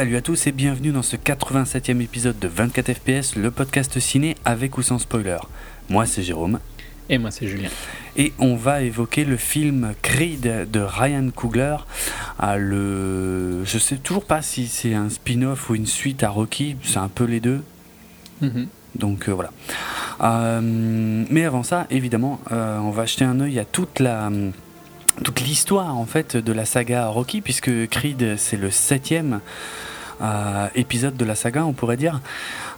[0.00, 4.34] Salut à tous et bienvenue dans ce 87e épisode de 24 FPS, le podcast ciné
[4.46, 5.36] avec ou sans spoiler.
[5.90, 6.58] Moi c'est Jérôme.
[7.10, 7.68] Et moi c'est Julien.
[8.16, 11.76] Et on va évoquer le film Creed de Ryan Coogler.
[12.38, 13.62] Ah, le...
[13.66, 17.08] Je sais toujours pas si c'est un spin-off ou une suite à Rocky, c'est un
[17.08, 17.62] peu les deux.
[18.40, 18.68] Mhm.
[18.94, 19.50] Donc euh, voilà.
[20.22, 24.30] Euh, mais avant ça, évidemment, euh, on va jeter un œil à toute la
[25.22, 29.40] toute l'histoire en fait de la saga Rocky, puisque Creed c'est le septième
[30.20, 32.20] euh, épisode de la saga, on pourrait dire.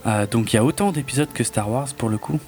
[0.05, 2.39] Euh, donc il y a autant d'épisodes que Star Wars pour le coup.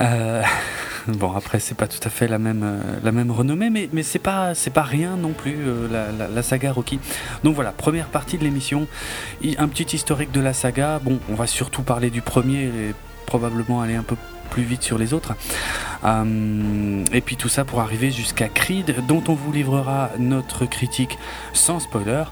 [0.00, 0.42] Euh,
[1.08, 4.18] bon après c'est pas tout à fait la même la même renommée, mais mais c'est
[4.18, 5.56] pas c'est pas rien non plus
[5.90, 7.00] la, la, saga Rocky.
[7.44, 8.86] Donc voilà première partie de l'émission,
[9.58, 11.00] un petit historique de la saga.
[11.02, 12.94] Bon on va surtout parler du premier et
[13.26, 14.16] probablement aller un peu
[14.48, 15.34] plus vite sur les autres.
[16.04, 21.18] Euh, et puis tout ça pour arriver jusqu'à Creed, dont on vous livrera notre critique
[21.52, 22.24] sans spoiler.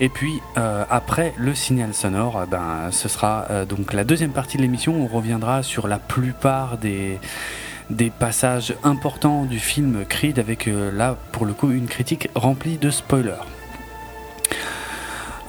[0.00, 4.56] Et puis euh, après le signal sonore, euh, ben, ce sera donc la deuxième partie
[4.56, 4.94] de l'émission.
[4.94, 7.18] On reviendra sur la plupart des
[7.90, 12.90] des passages importants du film Creed avec là pour le coup une critique remplie de
[12.90, 13.44] spoilers.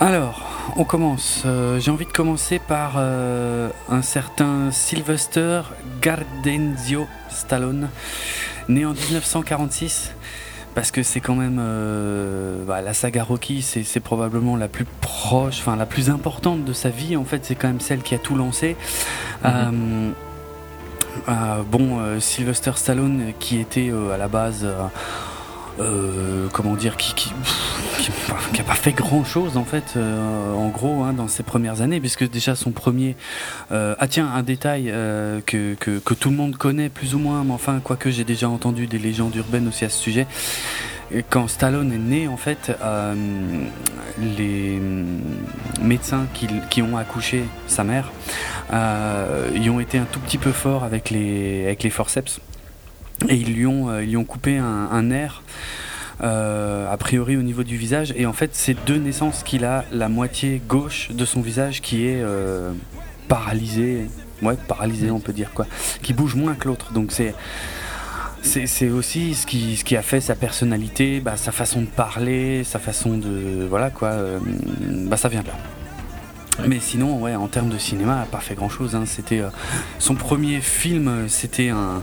[0.06, 0.44] Alors,
[0.78, 1.42] on commence.
[1.48, 5.64] Euh, j'ai envie de commencer par euh, un certain Sylvester
[6.00, 7.90] Gardenzio Stallone,
[8.70, 10.14] né en 1946.
[10.76, 15.58] Parce que c'est quand même euh, bah, la saga Rocky, c'est probablement la plus proche,
[15.62, 17.18] enfin la plus importante de sa vie.
[17.18, 18.78] En fait, c'est quand même celle qui a tout lancé.
[19.44, 20.14] Mhm.
[21.72, 24.68] bon, Sylvester Stallone, qui était à la base
[25.80, 27.34] euh, comment dire, qui, qui,
[28.64, 32.30] pas fait grand chose en fait, euh, en gros, hein, dans ses premières années, puisque
[32.30, 33.18] déjà son premier.
[33.72, 34.86] Euh, ah tiens, un détail
[35.46, 38.88] que, que, tout le monde connaît plus ou moins, mais enfin, quoique j'ai déjà entendu
[38.88, 40.28] des légendes urbaines aussi à ce sujet.
[41.30, 42.72] Quand Stallone est né, en fait,
[44.38, 44.80] les
[45.82, 48.12] médecins qui, qui, ont accouché sa mère,
[48.72, 52.40] y ont été un tout petit peu forts avec les, avec les forceps
[53.30, 55.42] et ils lui ont, euh, ils lui ont coupé un, un nerf.
[56.24, 59.84] Euh, a priori au niveau du visage et en fait c'est deux naissances qu'il a
[59.92, 62.72] la moitié gauche de son visage qui est euh,
[63.28, 64.06] paralysée
[64.42, 65.68] ouais paralysée on peut dire quoi
[66.02, 67.36] qui bouge moins que l'autre donc c'est
[68.42, 72.64] c'est aussi ce qui, ce qui a fait sa personnalité, bah, sa façon de parler,
[72.64, 73.66] sa façon de.
[73.68, 74.14] Voilà quoi.
[75.08, 75.54] Bah, ça vient de là.
[76.68, 78.96] Mais sinon, ouais, en termes de cinéma, il n'a pas fait grand-chose.
[78.96, 79.04] Hein.
[79.06, 79.50] C'était euh,
[80.00, 82.02] son premier film, c'était un,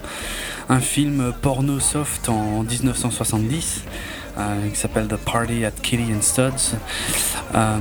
[0.68, 3.82] un, film porno soft en 1970.
[4.38, 6.74] Euh, qui s'appelle The Party at Kitty and Studs.
[7.54, 7.78] Euh,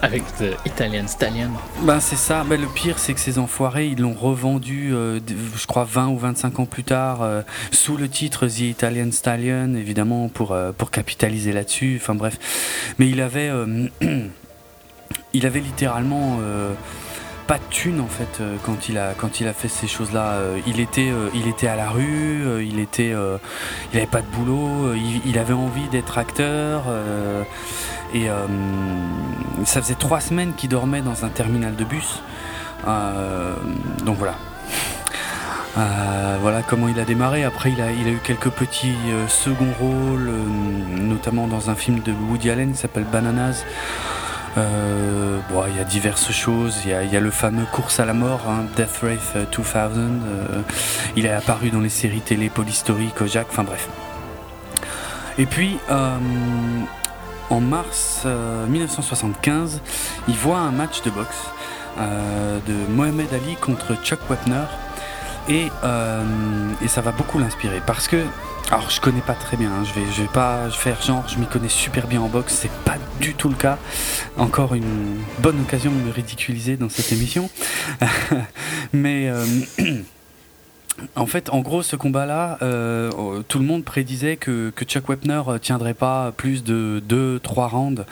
[0.00, 1.50] Avec The Italian Stallion.
[1.82, 2.44] Ben c'est ça.
[2.44, 6.60] Ben, le pire, c'est que ces enfoirés, ils l'ont revendu, je crois, 20 ou 25
[6.60, 7.28] ans plus tard,
[7.72, 11.98] sous le titre The Italian Stallion, évidemment, pour, pour capitaliser là-dessus.
[12.00, 12.38] Enfin bref.
[13.00, 13.50] Mais il avait.
[15.34, 16.72] il avait littéralement euh,
[17.46, 20.80] pas de thune en fait euh, quand il a fait ces choses là euh, il
[20.80, 23.14] était à la rue il était
[23.92, 26.84] il avait pas de boulot il, avait envie d'être acteur
[28.14, 28.28] et
[29.64, 32.22] ça faisait trois semaines qu'il dormait dans un terminal de bus.
[34.04, 34.34] Donc voilà.
[36.40, 37.44] Voilà comment il a démarré.
[37.44, 38.96] Après, il a, il a eu quelques petits
[39.28, 40.30] seconds rôles,
[40.90, 43.64] notamment dans un film de Woody Allen qui s'appelle Bananas,
[44.58, 46.80] euh, il y a diverses choses.
[46.84, 49.76] Il y a, le fameux course à la mort, hein, Death Race 2000.
[49.76, 50.62] Euh,
[51.16, 53.88] il est apparu dans les séries télé Polystory, Kojak, enfin bref.
[55.38, 56.16] Et puis, euh,
[57.48, 58.26] en mars
[58.68, 59.80] 1975,
[60.28, 61.50] il voit un match de boxe
[61.98, 64.64] de Mohamed Ali contre Chuck Wepner.
[65.48, 65.68] Et,
[66.82, 68.24] et ça va beaucoup l'inspirer parce que
[68.72, 69.84] alors je connais pas très bien, hein.
[69.84, 72.70] je vais je vais pas faire genre je m'y connais super bien en boxe, c'est
[72.84, 73.78] pas du tout le cas.
[74.38, 77.50] Encore une bonne occasion de me ridiculiser dans cette émission.
[78.94, 79.44] Mais euh,
[81.16, 85.42] en fait, en gros, ce combat-là, euh, tout le monde prédisait que, que Chuck Wepner
[85.60, 88.06] tiendrait pas plus de 2-3 rounds.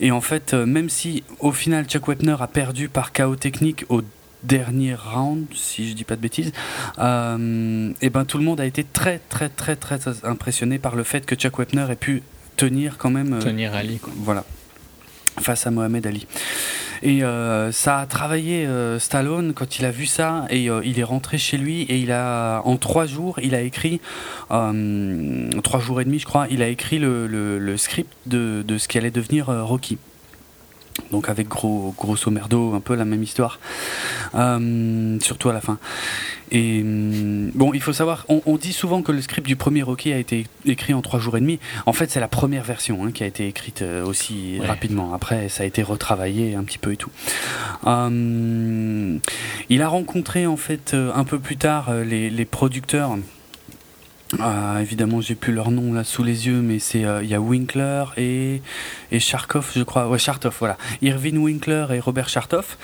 [0.00, 3.84] Et en fait, euh, même si au final Chuck Wepner a perdu par chaos technique
[3.88, 4.02] au
[4.44, 6.52] dernier round, si je dis pas de bêtises,
[6.98, 11.02] euh, et ben tout le monde a été très très très très, impressionné par le
[11.02, 12.22] fait que Chuck Wepner ait pu
[12.56, 13.34] tenir quand même.
[13.34, 14.00] Euh, tenir Ali.
[14.18, 14.44] Voilà.
[15.40, 16.26] Face à Mohamed Ali.
[17.02, 18.66] Et euh, ça a travaillé
[18.98, 22.62] Stallone quand il a vu ça et il est rentré chez lui et il a
[22.64, 24.00] en trois jours il a écrit
[24.48, 28.88] trois jours et demi je crois il a écrit le, le, script de, de ce
[28.88, 29.98] qui allait devenir Rocky.
[31.10, 33.58] Donc avec gros, grosso merdo, un peu la même histoire,
[34.34, 35.78] euh, surtout à la fin.
[36.50, 40.12] Et hum, bon, il faut savoir, on, dit souvent que le script du premier Rocky
[40.12, 41.58] a été écrit en trois jours et demi.
[41.86, 45.14] En fait, c'est la première version hein, qui a été écrite euh, aussi rapidement.
[45.14, 47.10] Après, ça a été retravaillé un petit peu et tout.
[47.84, 49.20] Hum,
[49.68, 53.16] il a rencontré en fait euh, un peu plus tard les, les producteurs
[54.40, 57.34] ah, évidemment, j'ai plus leur nom là sous les yeux, mais c'est euh, il y
[57.34, 58.62] a Winkler et
[59.12, 60.08] et Charkov, je crois.
[60.08, 60.76] Ouais, Chartov, voilà.
[61.02, 62.76] Irvin Winkler et Robert Chartov.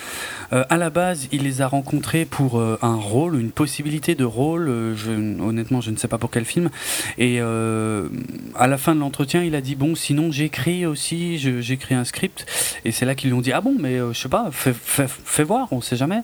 [0.52, 4.24] Euh, à la base, il les a rencontrés pour euh, un rôle, une possibilité de
[4.24, 4.94] rôle.
[4.94, 5.10] Je,
[5.40, 6.70] honnêtement, je ne sais pas pour quel film.
[7.18, 12.04] Et à la fin de l'entretien, il a dit bon, sinon j'écris aussi, j'écris un
[12.04, 12.46] script.
[12.84, 15.68] Et c'est là qu'ils lui ont dit ah bon, mais je sais pas, fais, voir,
[15.72, 16.22] on sait jamais.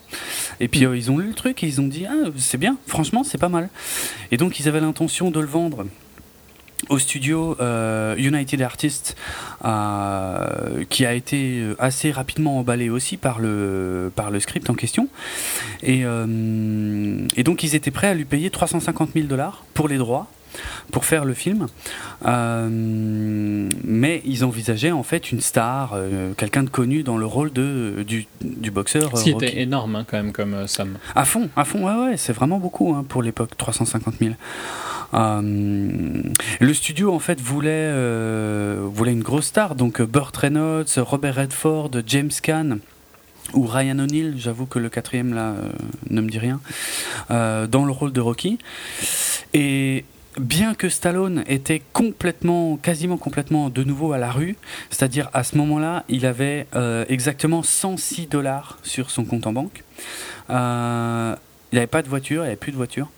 [0.60, 3.24] Et puis ils ont lu le truc et ils ont dit ah c'est bien, franchement
[3.24, 3.68] c'est pas mal.
[4.30, 5.86] Et donc ils avaient l'intention de le vendre
[6.90, 9.16] au studio euh, United Artists,
[9.64, 15.08] euh, qui a été assez rapidement emballé aussi par le, par le script en question.
[15.82, 19.96] Et, euh, et donc ils étaient prêts à lui payer 350 000 dollars pour les
[19.96, 20.26] droits
[20.90, 21.66] pour faire le film.
[23.84, 25.98] mais ils envisageaient en fait une star,
[26.38, 29.18] quelqu'un de connu dans le rôle de, du, du boxeur.
[29.18, 30.96] C'était énorme hein, quand même comme somme.
[31.14, 34.34] À fond, à fond, ouais, ouais, c'est vraiment beaucoup hein, pour l'époque, 350 000.
[35.14, 36.22] Euh,
[36.60, 41.36] le studio en fait voulait, euh, voulait une grosse star, donc euh, Burt Reynolds, Robert
[41.36, 42.78] Redford, James Caan
[43.54, 45.54] ou Ryan O'Neill, j'avoue que le quatrième là
[46.10, 46.60] ne me dit rien,
[47.30, 48.58] dans le rôle de Rocky.
[49.54, 50.04] Et
[50.36, 54.56] bien que Stallone était complètement, quasiment complètement de nouveau à la rue,
[54.90, 56.66] c'est-à-dire à ce moment-là, il avait
[57.08, 59.84] exactement 106 dollars sur son compte en banque.
[61.76, 63.10] Il n'avait pas de voiture, il n'avait plus de voiture.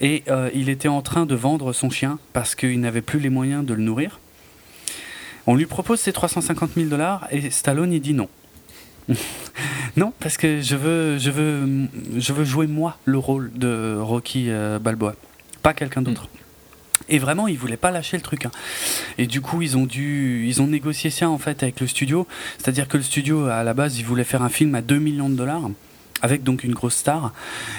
[0.00, 3.28] Et euh, il était en train de vendre son chien parce qu'il n'avait plus les
[3.28, 4.20] moyens de le nourrir.
[5.46, 8.30] On lui propose ses 350 000 dollars et Stallone il dit non.
[9.98, 14.46] non, parce que je veux, je, veux, je veux jouer moi le rôle de Rocky
[14.48, 15.14] euh, Balboa,
[15.60, 16.22] pas quelqu'un d'autre.
[16.22, 16.38] Mm.
[17.10, 18.46] Et vraiment, ils voulaient pas lâcher le truc.
[18.46, 18.50] Hein.
[19.18, 22.26] Et du coup, ils ont dû, ils ont négocié ça en fait avec le studio.
[22.56, 25.28] C'est-à-dire que le studio, à la base, il voulait faire un film à 2 millions
[25.28, 25.68] de dollars
[26.26, 27.32] avec donc une grosse star.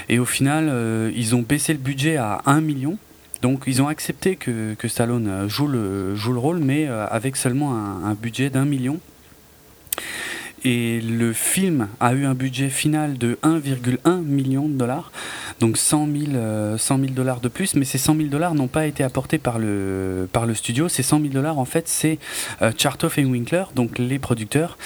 [0.08, 2.98] Et au final, euh, ils ont baissé le budget à 1 million.
[3.42, 7.36] Donc ils ont accepté que, Stallone euh, joue le, joue le rôle, mais euh, avec
[7.36, 9.00] seulement un, un budget d'un million.
[10.64, 15.12] Et le film a eu un budget final de 1,1 million de dollars,
[15.60, 16.78] donc 100 000, euh,
[17.10, 20.46] dollars de plus, mais ces 100 000 dollars n'ont pas été apportés par le, par
[20.46, 20.90] le studio.
[20.90, 22.18] Ces 100 000 dollars, en fait, c'est
[22.62, 24.78] euh, Chartoff et Winkler, donc les producteurs,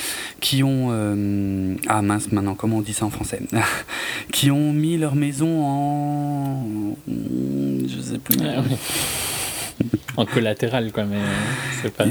[0.41, 0.89] qui ont...
[0.91, 3.41] Euh, ah mince, maintenant, comment on dit ça en français
[4.31, 6.67] Qui ont mis leur maison en...
[7.07, 8.38] Je sais plus.
[8.44, 8.62] Ah
[10.17, 11.21] en collatéral, quoi, mais
[11.81, 12.06] c'est pas...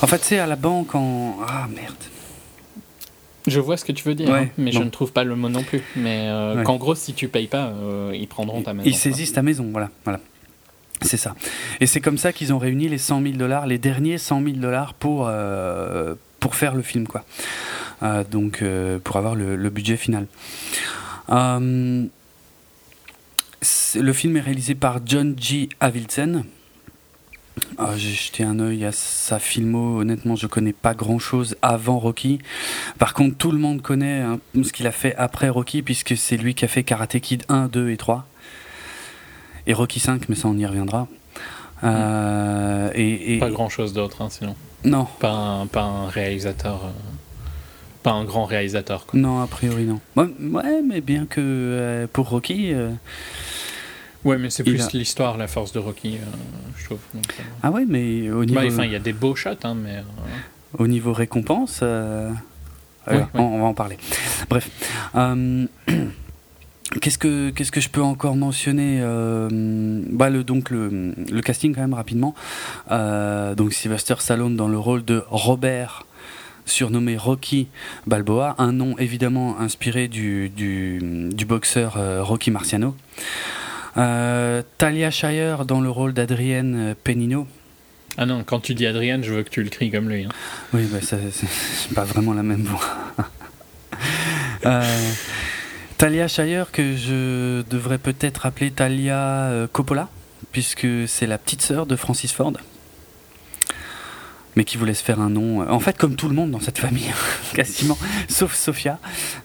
[0.00, 1.36] En fait, c'est à la banque en...
[1.46, 1.94] Ah merde.
[3.46, 5.62] Je vois ce que tu veux dire, mais je ne trouve pas le mot non
[5.62, 5.82] plus.
[5.96, 8.88] Mais euh, qu'en gros, si tu payes pas, euh, ils prendront ta maison.
[8.88, 9.90] Ils saisissent ta maison, voilà.
[10.04, 10.20] voilà.
[11.00, 11.34] C'est ça.
[11.80, 14.56] Et c'est comme ça qu'ils ont réuni les 100 000 dollars, les derniers 100 000
[14.58, 17.24] dollars pour, euh, pour faire le film, quoi.
[18.30, 18.62] donc,
[19.02, 20.26] pour avoir le, le budget final.
[21.28, 22.08] le
[24.12, 25.68] film est réalisé par John G.
[25.80, 26.44] Avildsen.
[27.78, 30.00] Ah, j'ai jeté un œil à sa filmo.
[30.00, 32.38] Honnêtement, je connais pas grand chose avant Rocky.
[32.98, 36.36] Par contre, tout le monde connaît hein, ce qu'il a fait après Rocky, puisque c'est
[36.36, 38.26] lui qui a fait Karate Kid 1, 2 et 3.
[39.66, 41.08] Et Rocky 5, mais ça, on y reviendra.
[41.84, 44.54] Euh, et, Pas grand chose d'autre, hein, sinon.
[44.84, 45.06] Non.
[45.20, 46.84] Pas un, pas un réalisateur.
[46.84, 46.90] Euh,
[48.02, 49.06] pas un grand réalisateur.
[49.14, 50.00] Non, a priori, non.
[50.16, 52.72] Ouais, mais bien que euh, pour Rocky.
[54.24, 56.24] Ouais, mais c'est plus l'histoire, la force de Rocky, euh,
[56.76, 57.00] je trouve.
[57.16, 57.18] Euh.
[57.62, 58.60] ah ouais, mais au niveau.
[58.60, 59.96] Enfin, il y a des beaux shots, hein, mais.
[59.96, 60.02] Euh,
[60.78, 62.32] au niveau récompense, on,
[63.06, 63.98] va en parler.
[64.48, 64.70] Bref.
[67.00, 71.80] Qu'est-ce que qu'est-ce que je peux encore mentionner bah le donc le, le, casting quand
[71.80, 72.34] même rapidement
[72.90, 76.04] donc Sylvester Stallone dans le rôle de Robert
[76.66, 77.68] surnommé Rocky
[78.06, 82.94] Balboa un nom évidemment inspiré du du, du boxeur Rocky Marciano
[83.94, 87.46] Talia Shire dans le rôle d'Adrienne Penino.
[88.18, 90.24] Ah non, quand tu dis Adrienne, je veux que tu le cries comme lui.
[90.24, 90.28] Hein.
[90.74, 92.84] Oui, bah, c'est pas vraiment la même voix.
[94.66, 95.10] euh,
[95.96, 100.08] Talia Shire, que je devrais peut-être appeler Talia euh, Coppola,
[100.52, 102.52] puisque c'est la petite sœur de Francis Ford
[104.56, 105.62] mais qui voulait se faire un nom.
[105.62, 107.10] Euh, en fait, comme tout le monde dans cette famille,
[107.54, 108.98] quasiment, sauf Sophia.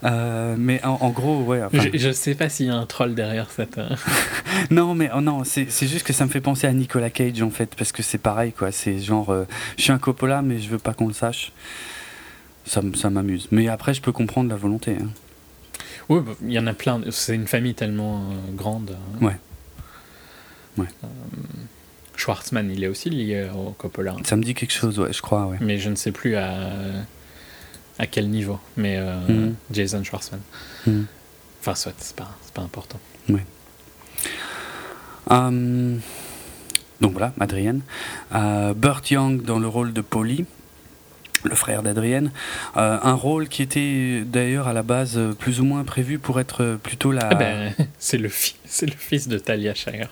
[0.04, 1.62] Euh, mais en, gros, ouais.
[1.94, 3.78] je, sais pas s'il y a un troll derrière cette.
[3.78, 3.90] Euh.
[4.72, 7.50] non, mais oh, non, c'est juste que ça me fait penser à Nicolas Cage en
[7.50, 8.72] fait, parce que c'est pareil, quoi.
[8.72, 9.34] C'est genre,
[9.78, 11.52] je suis un Coppola, mais je veux pas qu'on le sache.
[12.66, 13.48] ça, ça m'amuse.
[13.52, 14.98] Mais après, je peux comprendre la volonté.
[15.02, 15.10] Hein.
[16.10, 17.02] Oui, bah, il y en a plein.
[17.12, 18.24] C'est une famille tellement
[18.56, 18.96] grande.
[19.22, 19.26] Hein.
[19.26, 19.38] Ouais.
[20.78, 20.88] Ouais.
[22.18, 24.16] Schwartzman, il est aussi lié au Coppola.
[24.24, 25.58] Ça me dit quelque chose, ouais, je crois, ouais.
[25.62, 26.70] Mais je ne sais plus à,
[28.00, 28.60] à quel niveau.
[28.76, 29.56] Mais mm.
[29.72, 30.42] Jason Schwartzman.
[30.86, 31.04] Mm.
[31.62, 33.00] Enfin, soit, c'est pas, pas important.
[33.30, 33.46] Ouais.
[35.30, 36.00] Hum,
[37.02, 37.82] donc voilà, Adrienne.
[38.34, 40.46] Euh, Burt Young dans le rôle de Polly,
[41.44, 42.32] le frère d'Adrienne.
[42.78, 46.78] Euh, un rôle qui était d'ailleurs à la base plus ou moins prévu pour être
[46.82, 47.28] plutôt la.
[47.32, 48.30] Ah ben, c'est le,
[48.66, 50.10] c'est le fils de Talia Shire.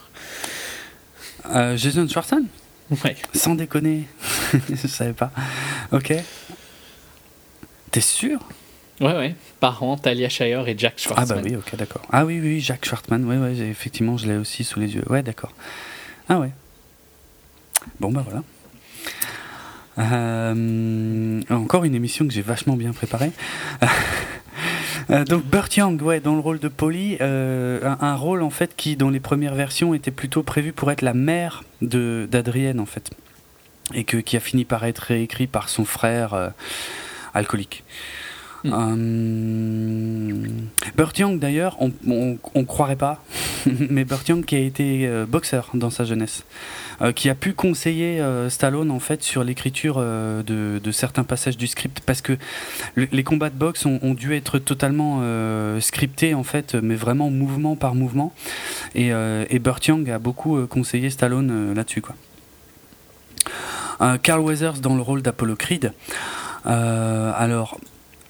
[1.53, 2.45] Euh, Jason Schwartzman
[3.03, 3.15] Ouais.
[3.33, 4.07] Sans déconner.
[4.69, 5.31] Je savais pas.
[5.91, 6.13] Ok.
[7.91, 8.39] T'es sûr?
[9.01, 9.35] Ouais, ouais.
[9.59, 11.39] Parents, Talia Shire et Jack Schwartzman.
[11.39, 12.01] Ah, bah oui, ok, d'accord.
[12.11, 15.03] Ah, oui, oui, Jack Schwartzman, ouais, ouais, effectivement, je l'ai aussi sous les yeux.
[15.09, 15.51] Ouais, d'accord.
[16.29, 16.51] Ah, ouais.
[17.99, 18.43] Bon, bah voilà.
[19.97, 23.31] Euh, encore une émission que j'ai vachement bien préparée.
[25.09, 28.95] Euh, donc Burt Young, dans le rôle de Polly, euh, un, rôle en fait qui
[28.95, 33.11] dans les premières versions était plutôt prévu pour être la mère d'Adrienne en fait,
[33.93, 36.53] et qui a fini par être réécrit par son frère
[37.33, 37.83] alcoolique.
[38.65, 40.35] Euh,
[40.95, 41.91] Burt Young, d'ailleurs, on,
[42.53, 43.23] on, croirait pas,
[43.65, 46.45] mais Burt Young qui a été euh, boxeur dans sa jeunesse,
[47.01, 52.01] euh, qui a pu conseiller Stallone en fait sur l'écriture de, certains passages du script,
[52.05, 52.37] parce que
[52.95, 55.21] les combats de boxe ont, dû être totalement
[55.81, 58.33] scriptés en fait, mais vraiment mouvement par mouvement,
[58.93, 59.11] et,
[59.59, 62.01] Burt Young a beaucoup conseillé Stallone là-dessus.
[64.23, 65.93] Carl Weathers dans le rôle d'Apollo Creed.
[66.65, 67.77] alors,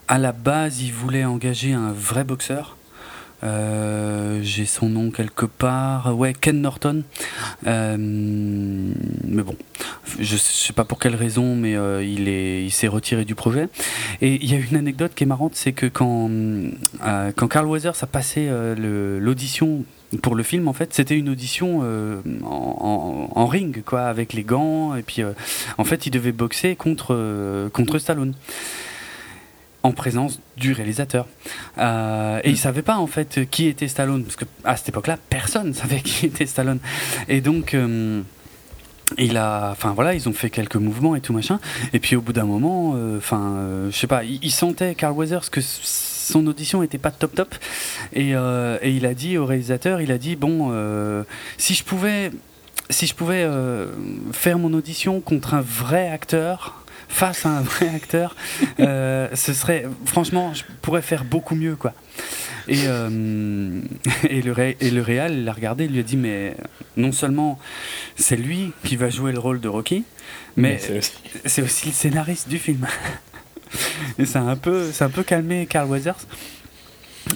[0.08, 2.78] à la base, il voulait engager un vrai boxeur.
[3.44, 6.18] Euh, j'ai son nom quelque part.
[6.18, 7.04] Ouais, Ken Norton.
[7.68, 9.56] Euh, mais bon,
[10.20, 13.70] je sais pas pour quelle raison, mais euh, il est, il s'est retiré du projet.
[14.22, 16.30] Et il y a une anecdote qui est marrante, c'est que quand
[17.36, 19.84] quand Carl Weathers a passé l'audition
[20.22, 21.82] pour le film en fait c'était une audition
[22.44, 25.24] en, en, ring quoi avec les gants et puis
[25.78, 28.34] en fait il devait boxer contre contre Stallone
[29.86, 31.28] en présence du réalisateur.
[31.78, 35.18] Euh, et il savait pas en fait qui était Stallone, parce que à cette époque-là,
[35.30, 36.80] personne savait qui était Stallone.
[37.28, 38.22] Et donc euh,
[39.20, 41.60] il a, enfin voilà, ils ont fait quelques mouvements et tout machin.
[41.94, 43.58] Et puis au bout d'un moment, euh, enfin,
[43.92, 47.54] je sais pas, il, sentait Carl Weathers que son audition était pas top top.
[48.14, 50.74] Et, et, il a dit au réalisateur, il a dit bon,
[51.60, 52.32] si je pouvais
[54.32, 56.85] faire mon audition contre un vrai acteur
[57.16, 58.36] face à un vrai acteur,
[58.82, 61.94] euh, ce serait, franchement, je pourrais faire beaucoup mieux, quoi.
[62.68, 63.82] Et, euh,
[64.30, 66.58] et, le, ré, et le réal l'a regardé, il lui a dit, mais
[66.98, 67.58] non seulement
[68.18, 70.04] c'est lui qui va jouer le rôle de Rocky,
[70.58, 70.78] mais,
[71.46, 71.88] c'est aussi...
[71.88, 72.86] le scénariste du film.
[74.20, 76.28] et ça a un peu, un peu calmé Carl Weathers.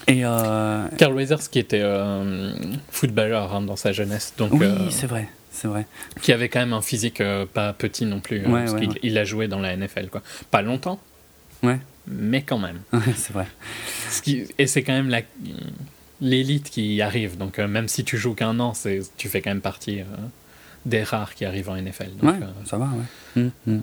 [0.07, 0.88] Et euh...
[0.98, 2.53] Carl Weathers qui était euh,
[2.91, 4.33] footballeur hein, dans sa jeunesse.
[4.38, 5.86] Donc, oui, c'est vrai c'est vrai.
[6.22, 8.46] Qui avait quand même un physique euh, pas petit non plus.
[8.46, 10.22] Hein, parce il, a joué dans la NFL, quoi.
[10.51, 11.00] Pas longtemps.
[11.63, 11.79] Ouais.
[12.08, 12.82] Mais quand même.
[13.15, 13.48] c'est vrai.
[14.58, 15.13] et c'est quand même
[16.22, 17.38] l'élite qui arrive.
[17.38, 18.74] Donc euh, même si tu joues qu'un an,
[19.18, 20.06] tu fais quand même partie euh,
[20.86, 22.12] des rares qui arrivent en NFL.
[22.22, 22.34] ouais,
[22.65, 23.41] ça va, ouais.
[23.41, 23.82] Hum, hum.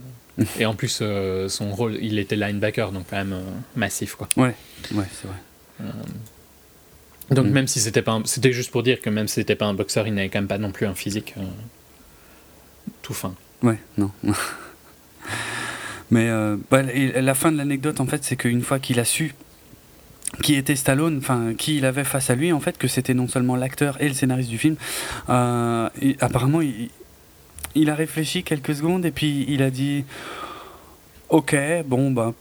[0.59, 1.03] Et en plus,
[1.49, 3.37] son rôle, il était linebacker, donc quand même
[3.75, 4.29] massif, quoi.
[4.37, 4.55] Ouais,
[4.93, 5.89] ouais, c'est vrai.
[7.31, 7.51] Donc mm.
[7.51, 10.07] même si c'était pas, c'était juste pour dire que même si c'était pas un boxeur,
[10.07, 11.43] il n'avait quand même pas non plus un physique euh,
[13.03, 13.35] tout fin.
[13.63, 14.11] Ouais, non.
[16.11, 19.35] Mais euh, bah, la fin de l'anecdote en fait, c'est qu'une fois qu'il a su
[20.43, 23.27] qui était Stallone, enfin qui il avait face à lui en fait, que c'était non
[23.27, 24.77] seulement l'acteur et le scénariste du film.
[25.29, 25.89] Euh,
[26.21, 26.91] apparemment, il,
[27.75, 30.05] il, a réfléchi quelques secondes et puis il a dit,
[31.29, 31.57] ok,
[31.87, 32.35] bon bah,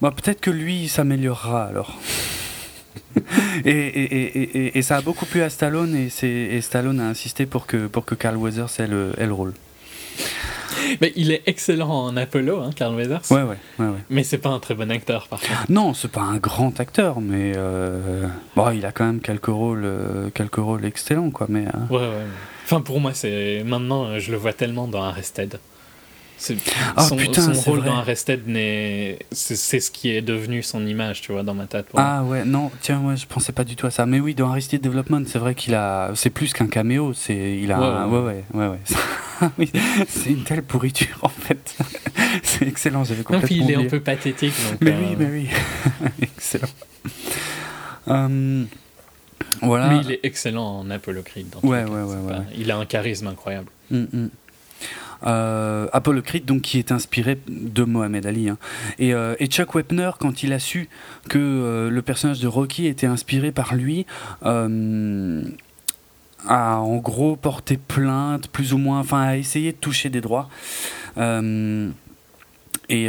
[0.00, 1.98] bah peut-être que lui s'améliorera alors.
[3.64, 7.66] et, et, et, et, ça a beaucoup plu à Stallone et, Stallone a insisté pour
[7.66, 9.54] que, pour que Carl Weathers ait le, ait le rôle.
[11.00, 13.22] Mais il est excellent en Apollo, hein, Carl Weathers.
[13.30, 13.98] Ouais, ouais, ouais, ouais.
[14.10, 15.70] Mais c'est pas un très bon acteur, par contre.
[15.70, 19.84] Non, c'est pas un grand acteur, mais euh, bon, il a quand même quelques rôles,
[19.84, 21.46] euh, quelques rôles excellents, quoi.
[21.48, 21.94] Mais, euh.
[21.94, 22.26] ouais, ouais.
[22.64, 25.58] Enfin, pour moi, c'est maintenant, je le vois tellement dans Arrested.
[26.96, 27.88] Ah, son, putain, rôle vrai.
[27.88, 28.42] dans Arrested,
[29.32, 31.86] c'est ce qui est devenu son image, tu vois, dans ma tête.
[31.96, 34.04] Ah ouais, non, tiens, moi je pensais pas du tout à ça.
[34.04, 37.72] Mais oui, dans Arrested Development, c'est vrai qu'il a, c'est plus qu'un caméo, c'est, il
[37.72, 38.78] a, ouais, ouais, ouais, ouais.
[39.58, 39.70] oui,
[40.08, 41.76] c'est une telle pourriture en fait.
[42.42, 43.56] c'est excellent, j'avais complètement.
[43.56, 44.54] Non, puis il est un peu pathétique.
[44.70, 45.48] Donc, mais oui, euh, mais oui,
[46.22, 46.68] excellent.
[48.06, 48.66] Hum,
[49.62, 49.88] voilà.
[49.88, 51.54] Mais il est excellent en Apollo Creed.
[51.62, 53.68] Ouais, ouais, ouais, ouais, Il a un charisme incroyable.
[53.90, 54.30] Hum, hum.
[55.26, 58.48] Euh, Apollo donc, qui est inspiré de Mohamed Ali.
[58.48, 58.58] Hein.
[58.98, 60.88] Et, euh, et, Chuck Wepner, quand il a su
[61.28, 64.06] que euh, le personnage de Rocky était inspiré par lui,
[66.46, 70.48] a en gros porté plainte, plus ou moins, enfin, a essayé de toucher des droits.
[71.16, 73.08] et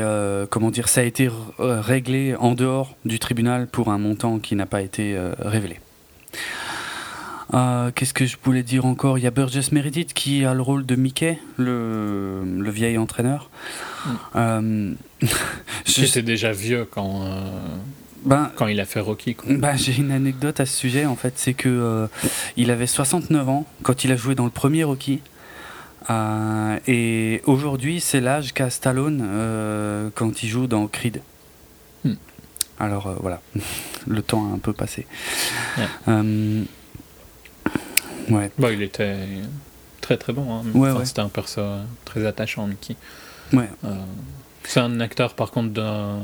[0.50, 4.66] comment dire, ça a été réglé en dehors du tribunal pour un montant qui n'a
[4.66, 5.80] pas été révélé.
[7.56, 9.18] Euh, qu'est-ce que je voulais dire encore?
[9.18, 13.50] Il y a Burgess Meredith qui a le rôle de Mickey, le, le vieil entraîneur.
[14.06, 14.10] Mm.
[14.36, 14.94] Euh,
[15.86, 17.40] J'étais déjà vieux quand, euh,
[18.26, 19.38] ben, quand il a fait Rocky.
[19.48, 21.34] Ben, J'ai une anecdote à ce sujet, en fait.
[21.38, 22.08] C'est que euh,
[22.58, 25.22] il avait 69 ans quand il a joué dans le premier Rocky.
[26.88, 31.22] et aujourd'hui, c'est l'âge qu'a Stallone quand il joue dans Creed.
[32.04, 32.14] Mm.
[32.82, 33.40] Alors voilà,
[34.08, 35.08] le temps a un peu passé.
[38.30, 38.52] Ouais.
[38.58, 39.16] Bah, il était
[40.02, 40.54] très très bon.
[40.54, 40.64] Hein.
[40.74, 41.62] Ouais, C'était un perso
[42.06, 42.96] très attachant, Mickey.
[43.54, 43.70] Ouais.
[43.84, 43.96] Euh,
[44.64, 46.20] c'est un acteur, par contre, d'un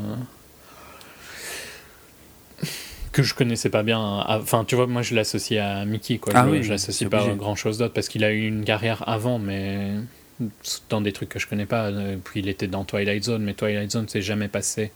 [3.11, 3.99] que je connaissais pas bien.
[3.99, 6.31] Enfin, tu vois, moi je l'associe à Mickey, quoi.
[6.33, 9.07] Ah je, oui, l'associe pas à grand chose d'autre parce qu'il a eu une carrière
[9.07, 9.91] avant, mais
[10.89, 11.87] dans des trucs que je connais pas.
[11.87, 14.93] Euh, puis il était dans Twilight Zone, mais Twilight Zone s'est jamais passé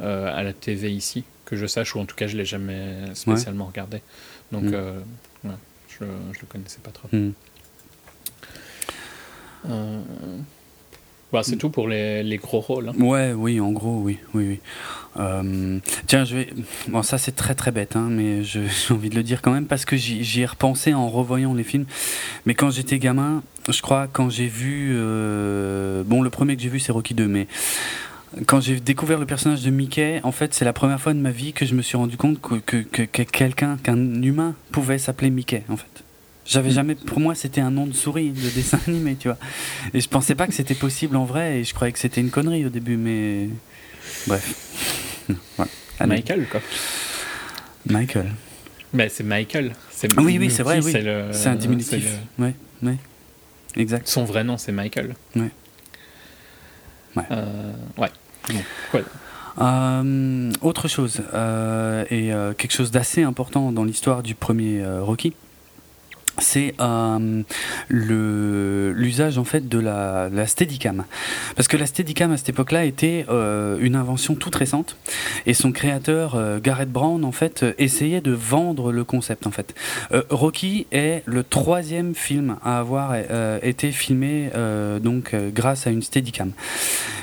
[0.00, 2.96] euh, à la TV ici, que je sache, ou en tout cas je l'ai jamais
[3.12, 4.00] spécialement regardé.
[4.52, 4.74] Donc, mm.
[5.44, 5.50] ouais
[5.98, 7.08] je, le connaissais pas trop.
[9.68, 10.00] Euh,
[11.32, 12.88] bah, c'est tout pour les, les gros rôles.
[12.88, 12.94] Hein.
[12.98, 14.60] Ouais, oui, en gros, oui, oui, oui.
[15.16, 16.48] Euh, tiens, je vais.
[16.88, 19.66] Bon, ça c'est très très bête, hein, mais j'ai envie de le dire quand même
[19.66, 21.86] parce que j'y ai repensé en revoyant les films.
[22.46, 26.68] Mais quand j'étais gamin, je crois quand j'ai vu, euh, bon, le premier que j'ai
[26.68, 27.46] vu c'est Rocky 2, mais
[28.46, 31.30] quand j'ai découvert le personnage de Mickey, en fait, c'est la première fois de ma
[31.30, 35.30] vie que je me suis rendu compte que, que, que, quelqu'un, qu'un humain pouvait s'appeler
[35.30, 36.04] Mickey, en fait.
[36.46, 36.74] J'avais mm.
[36.74, 39.38] jamais, pour moi, c'était un nom de souris de dessin animé, tu vois.
[39.94, 42.30] Et je pensais pas que c'était possible en vrai, et je croyais que c'était une
[42.30, 43.48] connerie au début, mais
[44.26, 45.26] bref.
[46.06, 46.60] Michael, quoi.
[47.86, 48.30] Michael.
[48.92, 49.72] Mais c'est Michael.
[50.18, 50.92] oui, oui, c'est vrai, oui.
[51.32, 52.06] C'est un diminutif.
[52.38, 52.96] Ouais, ouais.
[53.76, 54.08] Exact.
[54.08, 55.14] Son vrai nom, c'est Michael.
[55.36, 55.50] Ouais.
[57.16, 57.24] Ouais.
[57.30, 59.04] Euh, ouais.
[59.60, 65.34] Euh, autre chose, euh, et quelque chose d'assez important dans l'histoire du premier Rocky,
[66.40, 67.42] c'est euh,
[67.88, 71.04] l'usage en fait de la, la, Steadicam.
[71.56, 74.96] Parce que la Steadicam à cette époque-là était euh, une invention toute récente.
[75.46, 79.74] Et son créateur euh, Gareth Brown en fait essayait de vendre le concept en fait.
[80.30, 83.14] Rocky est le troisième film à avoir
[83.62, 84.50] été filmé
[85.02, 86.52] donc grâce à une Steadicam.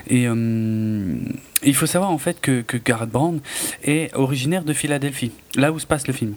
[0.09, 3.39] Et il faut savoir en fait que, que Gareth Brown
[3.83, 6.35] est originaire de Philadelphie là où se passe le film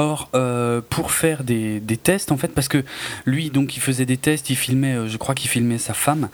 [0.00, 2.82] Or, euh, pour faire des, des, tests, en fait, parce que
[3.26, 6.30] lui, donc, il faisait des tests, il filmait, euh, je crois qu'il filmait sa femme,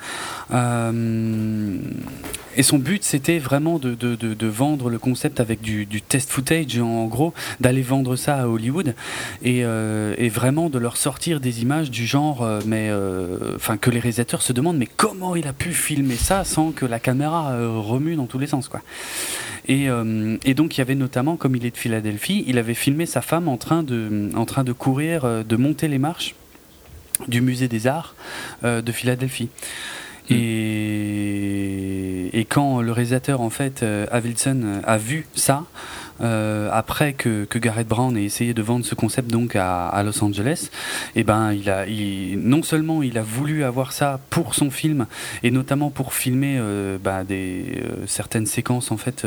[0.55, 1.76] euh,
[2.55, 6.79] et son but, c'était vraiment de, de, de, vendre le concept avec du, test footage,
[6.79, 8.94] en gros, d'aller vendre ça à Hollywood,
[9.42, 12.90] et, et, vraiment de leur sortir des images du genre, mais,
[13.57, 16.87] enfin, que les réalisateurs se demandent, mais comment il a pu filmer ça sans que
[16.87, 18.81] la caméra remue dans tous les sens, quoi.
[19.68, 19.88] Et,
[20.44, 23.20] et donc, il y avait notamment, comme il est de Philadelphie, il avait filmé sa
[23.20, 26.35] femme en train de, en train de courir, euh, de monter les marches
[27.29, 28.14] du musée des arts
[28.64, 29.48] euh, de Philadelphie.
[30.29, 30.35] Hmm.
[30.35, 35.64] Et, et, quand le réalisateur, en fait, euh, Avildsen, a vu ça,
[36.20, 40.22] après que, que, Gareth Brown ait essayé de vendre ce concept donc à, à Los
[40.22, 40.70] Angeles,
[41.14, 41.85] et eh ben il a,
[42.37, 45.07] non seulement il a voulu avoir ça pour son film
[45.42, 46.61] et notamment pour filmer
[47.02, 49.26] bah, des certaines séquences en fait,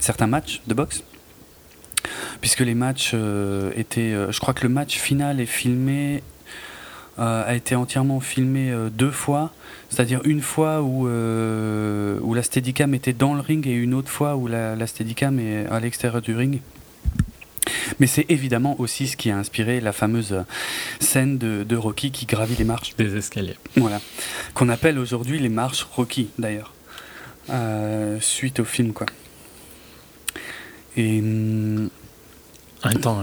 [0.00, 1.02] certains matchs de boxe
[2.40, 4.12] puisque les matchs euh, étaient.
[4.12, 6.22] Euh, je crois que le match final est filmé.
[7.18, 9.52] Euh, a été entièrement filmé deux fois,
[9.92, 14.36] c'est-à-dire une fois où, où la Steadicam était dans le ring et une autre fois
[14.36, 16.60] où la, la Steadicam est à l'extérieur du ring.
[18.00, 20.44] Mais c'est évidemment aussi ce qui a inspiré la fameuse
[20.98, 22.96] scène de, de, Rocky qui gravit les marches.
[22.96, 23.56] Des escaliers.
[23.76, 24.00] Voilà.
[24.54, 26.72] Qu'on appelle aujourd'hui les marches Rocky, d'ailleurs.
[28.20, 29.06] suite au film, quoi.
[30.96, 31.22] Et.
[33.00, 33.22] Temps,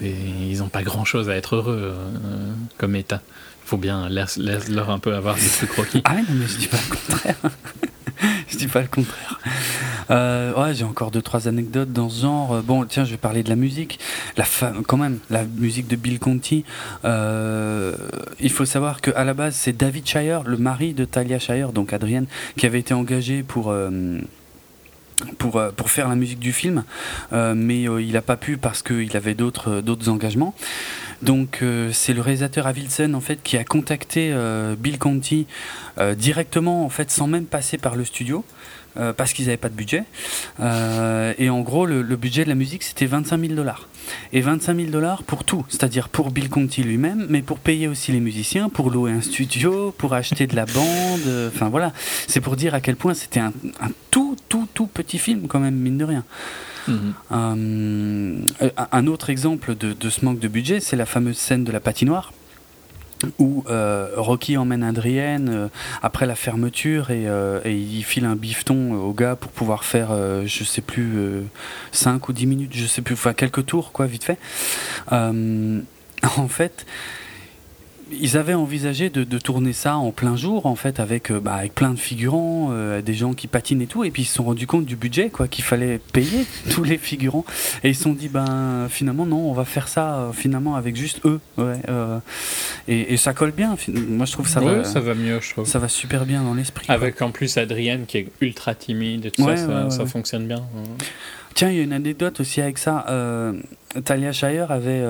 [0.00, 3.20] ils n'ont pas grand chose à être heureux euh, comme état.
[3.70, 6.02] Faut bien laisse-leur un peu avoir des trucs croquis.
[6.04, 7.36] Ah non, mais je dis pas le contraire.
[8.48, 9.38] je dis pas le contraire.
[10.10, 12.64] Euh, ouais, j'ai encore deux trois anecdotes dans ce genre.
[12.64, 14.00] Bon, tiens, je vais parler de la musique.
[14.36, 14.44] La
[14.88, 16.64] quand même, la musique de Bill Conti.
[17.04, 17.94] Euh,
[18.40, 21.70] il faut savoir que à la base, c'est David Shire, le mari de Talia Shire,
[21.70, 23.72] donc Adrienne, qui avait été engagé pour
[25.38, 26.82] pour, euh, pour faire la musique du film,
[27.30, 30.56] mais il n'a pas pu parce qu'il avait d'autres engagements.
[31.22, 34.34] Donc c'est le réalisateur Avilson en fait qui a contacté
[34.78, 35.46] Bill Conti
[36.16, 38.44] directement en fait sans même passer par le studio.
[38.96, 40.02] Euh, parce qu'ils n'avaient pas de budget.
[40.58, 43.88] Euh, et en gros, le, budget de la musique, c'était 25 000 dollars.
[44.32, 48.10] Et 25 000 dollars pour tout, c'est-à-dire pour Bill Conti lui-même, mais pour payer aussi
[48.10, 51.20] les musiciens, pour louer un studio, pour acheter de la bande.
[51.28, 51.92] Euh, enfin voilà,
[52.26, 53.52] c'est pour dire à quel point c'était un,
[54.10, 56.24] tout, tout, tout petit film, quand même, mine de rien.
[56.88, 58.44] Mhm.
[58.92, 62.32] un autre exemple de, ce manque de budget, c'est la fameuse scène de la patinoire
[63.38, 65.68] où euh, Rocky emmène Adrienne euh,
[66.02, 70.10] après la fermeture euh, et, il file un bifton au gars pour pouvoir faire,
[70.44, 71.42] je sais plus,
[71.92, 74.38] 5 ou 10 minutes, je sais plus, quelques tours, quoi, vite fait.
[75.10, 76.86] en fait,
[78.12, 81.74] ils avaient envisagé de, tourner ça en plein jour, en fait, avec, euh, bah, avec
[81.74, 84.44] plein de figurants, euh, des gens qui patinent et tout, et puis ils se sont
[84.44, 87.44] rendus compte du budget, quoi, qu'il fallait payer tous les figurants,
[87.82, 90.96] et ils se sont dit, ben finalement non, on va faire ça euh, finalement avec
[90.96, 91.80] juste eux, ouais,
[92.88, 93.76] et, ça colle bien.
[93.88, 95.66] Moi, je trouve ça va, ça va mieux, je trouve.
[95.66, 96.86] Ça va super bien dans l'esprit.
[96.88, 100.62] Avec en plus Adrienne qui est ultra timide et tout ça, ça, fonctionne bien.
[101.54, 103.04] Tiens, il y a une anecdote aussi avec ça.
[104.04, 105.04] Talia Shire avait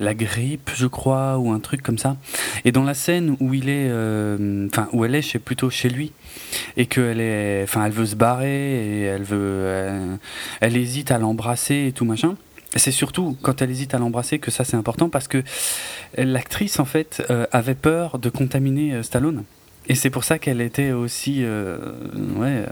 [0.00, 2.16] la grippe, je crois, ou un truc comme ça.
[2.64, 6.12] Et dans la scène où il est, euh, enfin où elle est, plutôt chez lui,
[6.76, 10.18] et qu'elle est, enfin elle veut se barrer et elle veut,
[10.60, 12.36] elle, hésite à l'embrasser et tout machin.
[12.76, 15.42] C'est surtout quand elle hésite à l'embrasser que ça c'est important parce que
[16.16, 19.44] l'actrice en fait euh, avait peur de contaminer euh, Stallone.
[19.88, 21.42] Et c'est pour ça qu'elle était aussi,
[22.36, 22.64] ouais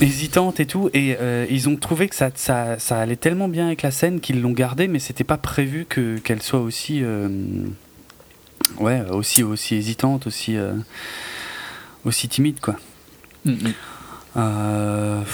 [0.00, 0.90] hésitante et tout.
[0.94, 4.20] Et euh, ils ont trouvé que ça, ça, ça, allait tellement bien avec la scène
[4.20, 7.28] qu'ils l'ont gardée, mais c'était pas prévu que qu'elle soit aussi, euh,
[8.78, 10.72] ouais, aussi aussi hésitante, aussi euh,
[12.04, 12.76] aussi timide, quoi.
[13.44, 15.24] Mm, mm.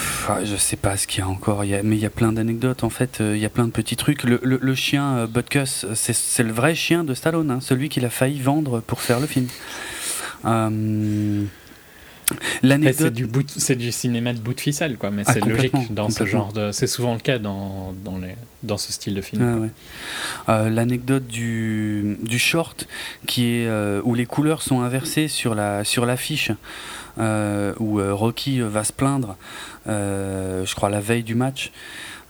[0.45, 2.89] je sais pas ce qu'il y a encore, mais il y a plein d'anecdotes en
[2.89, 4.23] fait, il y a plein de petits trucs.
[4.23, 8.39] Le, le, chien Butkus, c'est le vrai chien de Stallone, hein, celui qu'il a failli
[8.39, 9.47] vendre pour faire le film.
[12.93, 16.09] C'est du, c'est du cinéma de bout de ficelle, quoi, mais ah, c'est logique dans
[16.09, 16.71] ce genre de.
[16.71, 19.69] C'est souvent le cas dans, dans, les, dans ce style de film.
[20.47, 22.87] Ah, euh, l'anecdote du, du short
[23.27, 26.51] qui est, euh, où les couleurs sont inversées sur la sur l'affiche,
[27.19, 29.35] euh, où Rocky va se plaindre,
[29.85, 31.71] je crois, la veille du match.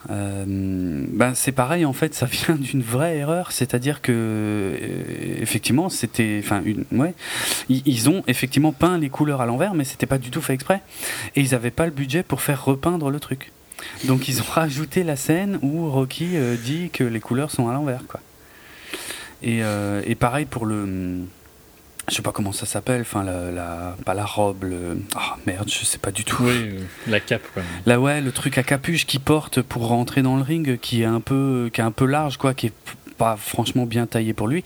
[0.09, 4.77] Euh, ben c'est pareil en fait, ça vient d'une vraie erreur, c'est-à-dire que euh,
[5.41, 6.61] effectivement c'était, enfin
[6.91, 7.13] ouais,
[7.69, 10.81] ils, ont effectivement peint les couleurs à l'envers, mais c'était pas du tout fait exprès,
[11.35, 13.51] et ils avaient pas le budget pour faire repeindre le truc.
[14.05, 17.73] Donc ils ont rajouté la scène où Rocky euh, dit que les couleurs sont à
[17.73, 18.19] l'envers, quoi.
[19.45, 21.25] Et pareil pour le
[22.09, 24.97] je sais pas comment ça s'appelle, enfin la, la, pas la robe, le...
[25.15, 26.43] oh merde, je sais pas du tout.
[26.43, 26.75] Oui,
[27.07, 27.63] la cape quoi.
[27.85, 31.05] Là ouais, le truc à capuche qui porte pour rentrer dans le ring, qui est
[31.05, 32.73] un peu, qui est un peu large quoi, qui est
[33.13, 34.63] pas franchement bien taillé pour lui.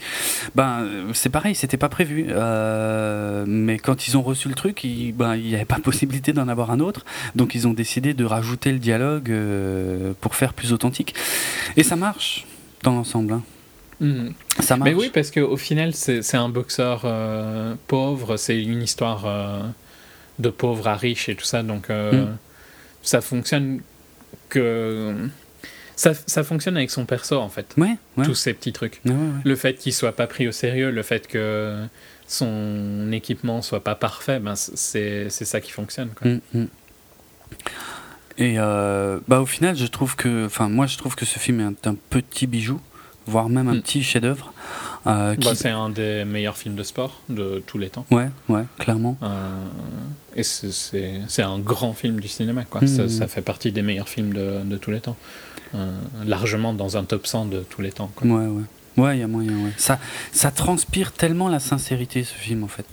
[0.56, 2.28] Ben c'est pareil, c'était pas prévu.
[2.30, 6.34] Euh, mais quand ils ont reçu le truc, il ben, il n'y avait pas possibilité
[6.34, 10.54] d'en avoir un autre, donc ils ont décidé de rajouter le dialogue euh, pour faire
[10.54, 11.14] plus authentique.
[11.76, 12.46] Et ça marche
[12.84, 13.34] dans l'ensemble.
[13.34, 13.44] Hein.
[14.00, 14.34] Mhm.
[14.60, 14.90] Ça marche.
[14.90, 19.62] Mais oui, parce qu'au final, c'est un boxeur euh, pauvre, c'est une histoire euh,
[20.40, 22.38] de pauvre à riche et tout ça, donc euh, mm.
[23.02, 23.82] ça fonctionne
[24.50, 25.16] que.
[25.96, 27.74] Ça, ça, fonctionne avec son perso en fait.
[27.76, 29.02] Ouais, Tous ces petits trucs.
[29.04, 31.76] le fait qu'il soit pas pris au sérieux, le fait que
[32.28, 36.10] son équipement soit pas parfait, ben c'est ça qui fonctionne.
[36.10, 36.30] Quoi.
[36.30, 36.68] Mm, mm.
[38.38, 41.88] Et bah, au final, je trouve que, enfin, moi, je trouve que ce film est
[41.88, 42.80] un petit bijou
[43.28, 43.82] voire même un hmm.
[43.82, 44.54] petit chef-d'œuvre.
[45.06, 48.06] Euh, bah, c'est un des meilleurs films de sport de tous les temps.
[48.12, 49.18] Ouais, ouais, clairement.
[49.24, 49.28] Euh,
[50.36, 52.82] et c'est un grand film du cinéma, quoi.
[52.82, 53.08] Hmm.
[53.08, 55.18] Ça, fait partie des meilleurs films de, de tous les temps.
[55.76, 55.92] Euh,
[56.26, 58.12] largement dans un top 100 de tous les temps.
[58.16, 58.28] Quoi.
[58.28, 58.64] Ouais, ouais.
[58.98, 59.74] Ouais, il y a moyen, ouais.
[59.78, 60.00] Ça,
[60.32, 62.86] ça transpire tellement la sincérité, ce film, en fait.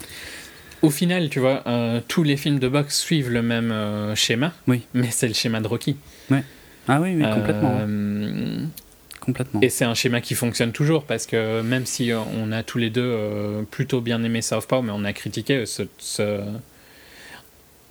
[0.81, 1.63] Au final, tu vois,
[2.07, 3.73] tous les films de boxe suivent le même
[4.13, 4.53] schéma.
[4.67, 4.83] Oui.
[4.93, 5.97] Mais c'est le schéma de Rocky.
[6.29, 6.43] Ouais.
[6.87, 7.79] Ah oui, oui, complètement.
[9.61, 12.89] Et c'est un schéma qui fonctionne toujours parce que même si on a tous les
[12.89, 15.83] deux euh, plutôt bien aimé Southpaw, mais on a critiqué ce,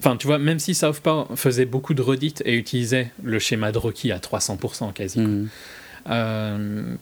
[0.00, 3.78] Enfin, tu vois, même si Southpaw faisait beaucoup de redites et utilisait le schéma de
[3.78, 5.48] Rocky à 300% quasi, mm.
[6.10, 6.94] euh,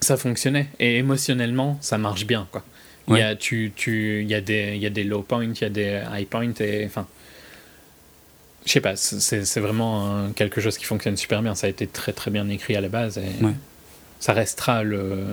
[0.00, 0.68] ça fonctionnait.
[0.80, 2.64] Et émotionnellement, ça marche bien, quoi.
[3.08, 5.44] Il, y a, tu, tu, il, y a des, il y a des low points,
[5.44, 7.08] il y a des high points, et enfin
[8.66, 11.54] je sais pas, c'est vraiment quelque chose qui fonctionne super bien.
[11.54, 13.44] Ça a été très très bien écrit à la base et
[14.18, 15.24] ça restera le,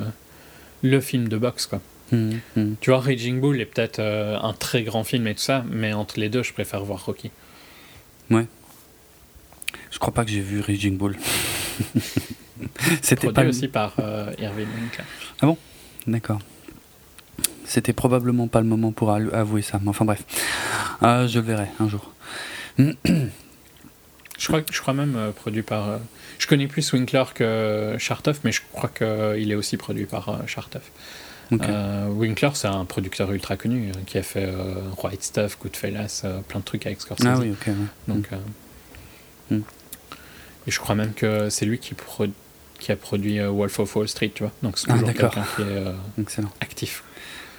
[0.81, 1.81] le film de boxe quoi.
[2.11, 2.73] Mmh, mmh.
[2.79, 5.93] Tu vois, Raging Bull est peut-être euh, un très grand film et tout ça, mais
[5.93, 7.31] entre les deux, je préfère voir Rocky.
[8.31, 8.47] Ouais.
[9.91, 11.17] Je crois pas que j'ai vu Raging Bull.
[13.01, 15.03] C'était pas aussi par euh, Irving Winkler.
[15.41, 15.57] Ah bon?
[16.07, 16.39] D'accord.
[17.65, 19.79] C'était probablement pas le moment pour avouer ça.
[19.81, 20.23] Mais enfin bref,
[21.03, 22.13] euh, je le verrai un jour.
[22.77, 25.89] Je crois, je crois même euh, produit par.
[25.89, 25.97] Euh,
[26.39, 30.91] je connais plus Winkler que Chartoff, mais je crois qu'il est aussi produit par Chartoff.
[31.49, 34.53] Winkler, c'est un producteur ultra connu qui a fait
[35.01, 37.25] White Stuff, Goodfellas, plein de trucs avec Scorsese.
[37.25, 37.73] Ah oui, ok.
[38.07, 38.29] Donc,
[39.49, 39.61] mm.
[40.67, 41.95] Et je crois même que c'est lui qui,
[42.79, 44.51] qui a produit Wolf of Wall Street, tu vois.
[44.61, 47.03] Donc c'est ah, toujours quelqu'un qui est actif.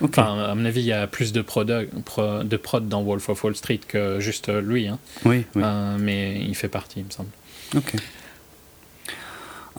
[0.00, 3.42] Enfin, à mon avis, il y a plus de prod, de prod dans Wolf of
[3.44, 4.86] Wall Street que juste lui.
[4.86, 4.98] Hein.
[5.24, 7.30] Oui, euh, mais il fait partie, il me semble.
[7.76, 7.94] Ok.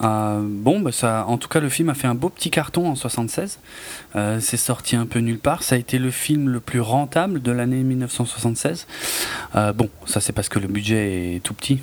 [0.02, 2.88] Euh, bon, bah ça, en tout cas, le film a fait un beau petit carton
[2.88, 3.58] en 76.
[4.16, 5.62] Euh, c'est sorti un peu nulle part.
[5.62, 8.86] Ça a été le film le plus rentable de l'année 1976.
[9.74, 11.80] bon, ça c'est parce que le budget est tout petit.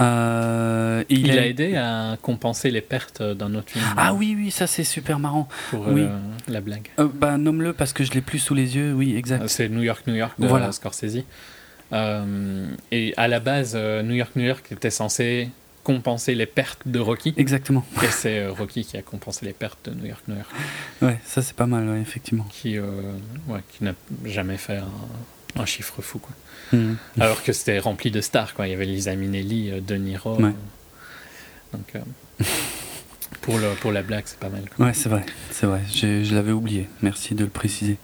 [0.00, 1.46] Euh, il, a...
[1.46, 3.84] aidé à compenser les pertes d'un autre film.
[3.96, 5.48] Ah oui, oui, ça c'est super marrant.
[5.70, 6.02] Pour oui.
[6.02, 6.88] Euh, la blague.
[6.98, 9.46] Euh, bah, nomme-le parce que je l'ai plus sous les yeux, oui, exact.
[9.48, 10.72] C'est New York, New York de voilà.
[10.72, 11.24] Scorsese.
[11.92, 15.50] et à la base, New York, New York était censé
[15.84, 17.34] compenser les pertes de Rocky.
[17.36, 17.84] Exactement.
[18.02, 20.50] Et c'est Rocky qui a compensé les pertes de New York, New York.
[21.02, 22.46] Ouais, ça c'est pas mal, effectivement.
[22.50, 26.32] Qui, ouais, qui n'a jamais fait un, un chiffre fou, quoi.
[26.72, 26.94] Mm.
[27.20, 28.66] Alors que c'était rempli de stars, quoi.
[28.66, 30.36] Il y avait Lisa Minnelli, euh, De Niro.
[30.36, 30.54] Donc,
[31.94, 32.44] euh,
[33.40, 34.62] pour, le, pour la blague, c'est pas mal.
[34.78, 35.80] Ouais, c'est vrai, c'est vrai.
[35.94, 36.88] Je, l'avais oublié.
[37.02, 37.96] Merci de le préciser.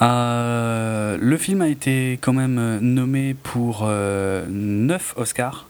[0.00, 5.68] Euh, le film a été quand même nommé pour 9 Oscars.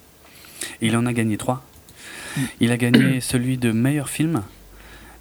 [0.81, 1.65] Il en a gagné 3.
[2.61, 4.43] Il a gagné celui de meilleur film,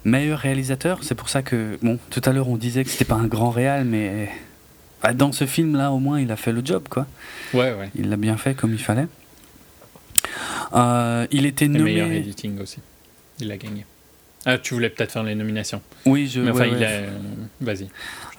[0.04, 1.00] meilleur réalisateur.
[1.02, 3.50] C'est pour ça que, bon, tout à l'heure on disait que c'était pas un grand
[3.50, 4.30] réal, mais
[5.02, 7.06] bah, dans ce film-là, au moins, il a fait le job, quoi.
[7.54, 7.90] Ouais, ouais.
[7.94, 9.08] Il l'a bien fait comme il fallait.
[10.74, 11.84] Euh, il était nommé.
[11.84, 12.78] meilleur editing aussi.
[13.40, 13.84] Il a gagné.
[14.44, 15.82] Ah, tu voulais peut-être faire les nominations.
[16.06, 16.40] Oui, je.
[16.40, 17.02] Mais enfin, il a.
[17.60, 17.88] Vas-y.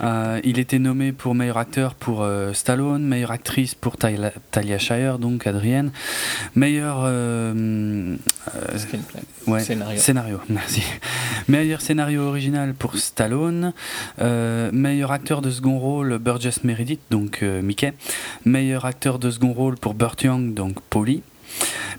[0.01, 5.19] Euh, il était nommé pour meilleur acteur pour euh, Stallone, meilleure actrice pour Talia Shire,
[5.19, 5.91] donc Adrienne,
[6.55, 8.15] meilleur euh,
[9.59, 9.99] scénario.
[9.99, 10.83] scénario, merci.
[11.47, 13.73] meilleur scénario original pour Stallone,
[14.19, 17.93] meilleur acteur de second rôle Burgess Meredith, donc Mickey,
[18.45, 21.21] meilleur acteur de second rôle pour Burt Young, donc Polly,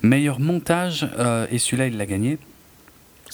[0.01, 1.07] meilleur montage
[1.51, 2.37] et celui-là il l'a gagné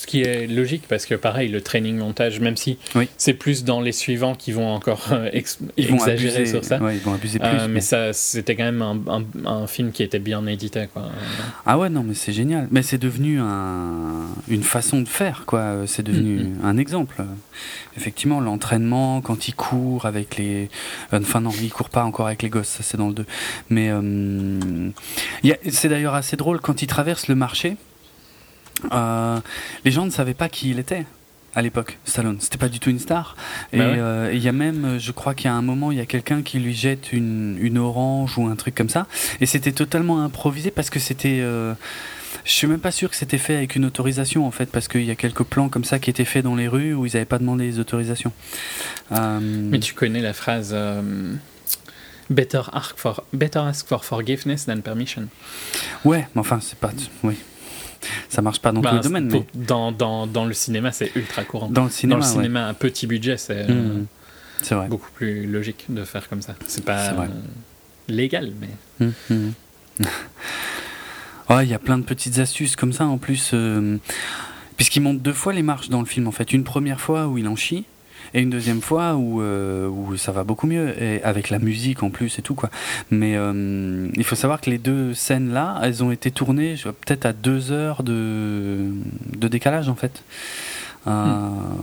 [0.02, 2.80] ce qui est logique parce que pareil, le training montage, même si
[3.18, 5.30] c'est plus dans les suivants qui vont encore euh,
[5.78, 6.80] exagérer sur ça.
[6.92, 7.72] ils vont abuser euh, plus.
[7.72, 10.88] mais, ça, c'était quand même un, un, film qui était bien édité.
[10.92, 11.08] Quoi.
[11.68, 12.68] Ah ouais, non, mais c'est génial.
[12.72, 15.84] Mais c'est devenu un, une façon de faire, quoi.
[15.86, 16.66] C'est devenu mm, mm.
[16.66, 17.24] un exemple.
[17.96, 20.70] Effectivement, l'entraînement, quand il court avec les.
[21.14, 23.26] Enfin, non, il court pas encore avec les gosses, ça c'est dans le 2.
[23.70, 24.90] Mais euh,
[25.70, 27.78] c'est d'ailleurs assez drôle quand il traverse le marché.
[28.92, 29.40] Euh,
[29.86, 31.06] les gens ne savaient pas qui il était
[31.54, 32.38] à l'époque, Stallone.
[32.40, 33.36] C'était pas du tout une star.
[33.74, 35.98] Et bah euh, il y a même, je crois qu'il y a un moment, il
[35.98, 39.06] y a quelqu'un qui lui jette une, une, orange ou un truc comme ça.
[39.42, 41.40] Et c'était totalement improvisé parce que c'était.
[41.42, 41.74] Euh,
[42.46, 45.04] je suis même pas sûr que c'était fait avec une autorisation en fait, parce qu'il
[45.04, 47.26] y a quelques plans comme ça qui étaient faits dans les rues où ils n'avaient
[47.26, 48.32] pas demandé les autorisations.
[49.12, 50.74] Mais tu connais la phrase.
[52.32, 55.28] Better ask, for, better ask for forgiveness than permission.
[56.06, 56.92] Ouais, mais enfin, c'est pas.
[57.24, 57.36] Oui,
[58.30, 59.30] ça marche pas dans tous les bah, domaines.
[59.32, 59.46] Mais...
[59.54, 61.70] Dans, dans, dans, le cinéma, c'est ultra courant.
[61.70, 64.08] Dans le cinéma, dans le cinéma un petit budget, c'est mmh.
[64.72, 64.88] vrai.
[64.88, 66.56] beaucoup plus logique de faire comme ça.
[66.68, 67.14] C'est pas
[68.08, 69.06] légal, mais.
[69.06, 70.06] Mmh, mmh.
[71.62, 73.52] il y a plein de petites astuces comme ça en plus.
[73.54, 73.98] Euh,
[74.78, 76.54] puisqu'il monte deux fois les marches dans le film en fait.
[76.54, 77.86] Une première fois où il en chie
[78.34, 82.04] et une deuxième fois où, euh, où ça va beaucoup mieux, et avec la musique
[82.04, 82.70] en plus et tout quoi.
[83.10, 87.26] Mais euh, il faut savoir que les deux scènes là, elles ont été tournées peut-être
[87.26, 88.90] à deux heures de,
[89.38, 90.24] de décalage en fait.
[91.08, 91.78] Euh, hmm.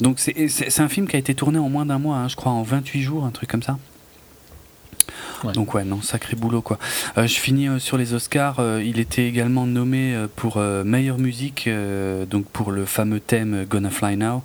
[0.00, 2.52] Donc c'est un film qui a été tourné en moins d'un mois, hein, je crois
[2.52, 3.78] en 28 jours, un truc comme ça.
[5.52, 6.78] Donc ouais, non, sacré boulot quoi.
[7.18, 8.62] je finis sur les Oscars.
[8.82, 11.68] il était également nommé pour meilleure musique,
[12.30, 14.42] donc pour le fameux thème Gonna Fly Now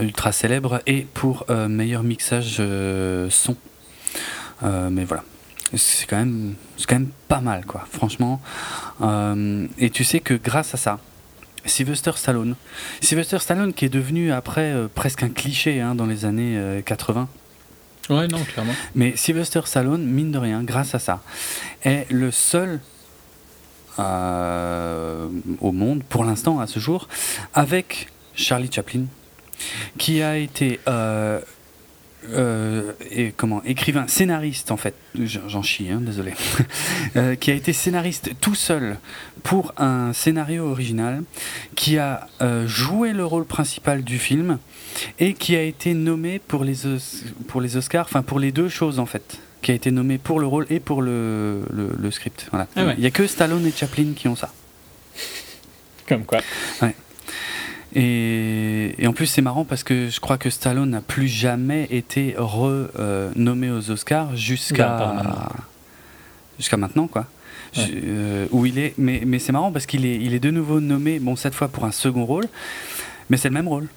[0.00, 3.56] ultra célèbre, et pour euh, meilleur mixage euh, son.
[4.62, 5.24] Euh, mais voilà,
[5.74, 7.86] c'est quand même c'est quand même pas mal quoi.
[7.90, 8.40] Franchement
[9.78, 11.00] et tu sais que grâce à ça
[11.64, 12.54] Sylvester Stallone
[13.00, 17.28] Sylvester Stallone qui est devenu après presque un cliché hein, dans les années 80
[18.10, 18.74] ouais non clairement.
[18.94, 21.22] Mais Sylvester Stallone mine de rien grâce à ça
[21.82, 22.78] est le seul
[23.98, 27.08] au monde pour l'instant à ce jour
[27.54, 29.06] avec Charlie Chaplin
[29.98, 31.40] qui a été euh,
[33.10, 36.34] et, comment, écrivain, scénariste en fait, j'en chie, hein, désolé,
[37.40, 38.98] qui a été scénariste tout seul
[39.42, 41.24] pour un scénario original,
[41.74, 42.28] qui a
[42.66, 44.58] joué le rôle principal du film
[45.18, 46.76] et qui a été nommé pour les,
[47.48, 50.40] pour les Oscars, enfin pour les deux choses en fait qui a été nommé pour
[50.40, 52.48] le rôle et pour le, le, script.
[52.50, 52.66] Voilà.
[52.76, 54.52] Ah Il n'y a que Stallone et Chaplin qui ont ça.
[56.08, 56.40] Comme quoi.
[56.82, 56.94] Ouais.
[57.94, 61.86] Et, et, en plus, c'est marrant parce que je crois que Stallone n'a plus jamais
[61.90, 65.22] été renommé aux Oscars jusqu'à
[66.58, 67.26] jusqu'à maintenant, quoi.
[67.78, 70.80] Euh, où il est, mais, mais c'est marrant parce qu'il est, il est de nouveau
[70.80, 72.46] nommé, bon, cette fois pour un second rôle,
[73.30, 73.88] mais c'est le même rôle.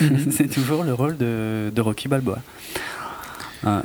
[0.00, 0.30] Mhm.
[0.30, 2.38] c'est toujours le rôle de, de Rocky Balboa.
[3.64, 3.82] Ah,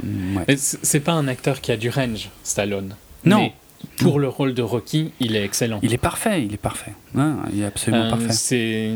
[0.57, 2.95] c'est pas un acteur qui a du range, Stallone.
[3.25, 3.37] Non.
[3.37, 3.53] Mais
[3.97, 5.79] pour le rôle de Rocky, il est excellent.
[5.83, 6.93] Il est parfait, il est parfait.
[7.15, 8.31] il est absolument euh, parfait.
[8.33, 8.91] C'est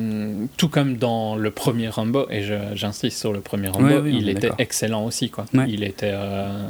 [0.57, 2.43] tout comme dans le premier Rambo, et
[2.73, 5.29] j'insiste sur le premier Rambo, il était excellent aussi.
[5.29, 5.45] Quoi.
[5.67, 6.67] Il était, euh,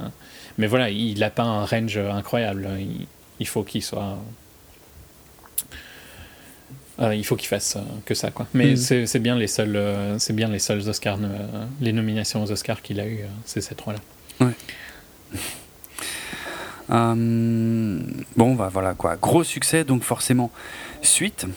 [0.58, 2.70] mais voilà, il n'a pas un range incroyable.
[3.40, 4.18] Il, faut qu'il soit.
[7.02, 8.48] Euh, il faut qu'il fasse que ça, quoi.
[8.54, 9.06] Mais mm.
[9.06, 9.80] c'est bien les seuls,
[10.20, 11.20] c'est bien les seuls Oscars,
[11.82, 14.00] les nominations aux Oscars qu'il a eu, c'est ces trois-là.
[14.40, 14.54] Ouais.
[16.92, 18.00] Euh,
[18.36, 19.16] bon, bah voilà quoi.
[19.16, 20.52] Gros succès, donc forcément,
[21.02, 21.48] suite.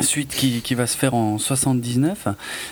[0.00, 2.26] Suite qui, va se faire en 79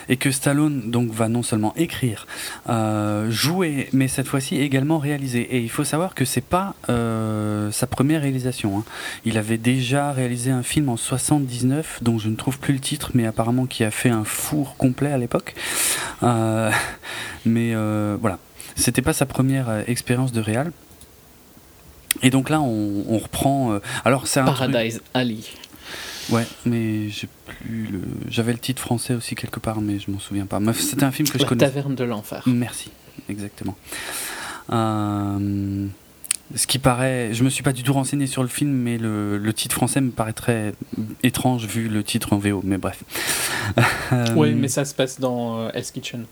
[0.09, 2.27] et que Stallone donc va non seulement écrire,
[2.67, 5.55] euh, jouer, mais cette fois-ci également réaliser.
[5.55, 8.77] Et il faut savoir que c'est pas euh, sa première réalisation.
[8.77, 8.83] Hein.
[9.23, 13.11] Il avait déjà réalisé un film en 79 dont je ne trouve plus le titre,
[13.13, 15.55] mais apparemment qui a fait un four complet à l'époque.
[17.45, 18.37] mais voilà,
[18.75, 20.73] c'était pas sa première expérience de réal.
[22.21, 23.73] Et donc là, on, reprend.
[23.73, 25.49] Euh, alors c'est Paradise Ali.
[26.29, 28.01] Ouais, mais j'ai plus le.
[28.29, 30.59] J'avais le titre français aussi quelque part, mais je m'en souviens pas.
[30.73, 31.59] C'était un film que je connais.
[31.59, 32.43] Taverne de l'enfer.
[32.45, 32.91] Merci,
[33.29, 33.75] exactement.
[34.71, 35.87] Euh,
[36.55, 39.37] ce qui paraît, je me suis pas du tout renseigné sur le film, mais le,
[39.37, 40.73] le, titre français me paraît très
[41.23, 42.61] étrange vu le titre en VO.
[42.63, 43.03] Mais bref.
[44.35, 46.25] oui, mais ça se passe dans S Kitchen.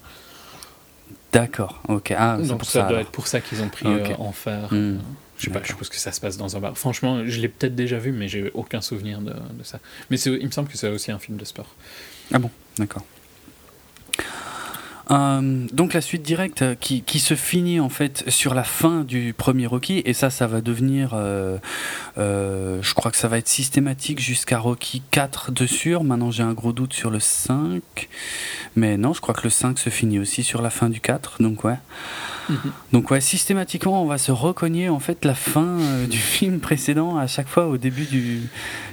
[1.32, 2.14] D'accord, ok.
[2.18, 3.88] Ah, Donc ça, doit être pour ça qu'ils ont pris
[4.20, 4.68] Enfer.
[4.72, 4.98] Hmm.
[5.42, 6.78] Je sais pas, je suppose que ça se passe dans un bar.
[6.78, 9.80] Franchement, je l'ai peut-être déjà vu, mais j'ai aucun souvenir de, de ça.
[10.12, 11.76] Mais il me semble que c'est aussi un film de sport.
[12.32, 13.04] Ah bon, d'accord.
[15.12, 19.04] Euh, donc la suite directe euh, qui, qui, se finit en fait sur la fin
[19.04, 21.58] du premier Rocky et ça ça va devenir euh,
[22.16, 26.04] je crois que ça va être systématique jusqu'à Rocky 4 de sûr.
[26.04, 27.82] Maintenant j'ai un gros doute sur le 5
[28.76, 31.42] mais non je crois que le 5 se finit aussi sur la fin du 4
[31.42, 31.78] donc ouais.
[32.50, 32.72] Mhm.
[32.94, 35.78] donc ouais systématiquement on va se recogner en fait la fin
[36.10, 38.42] du film précédent à chaque fois au début du,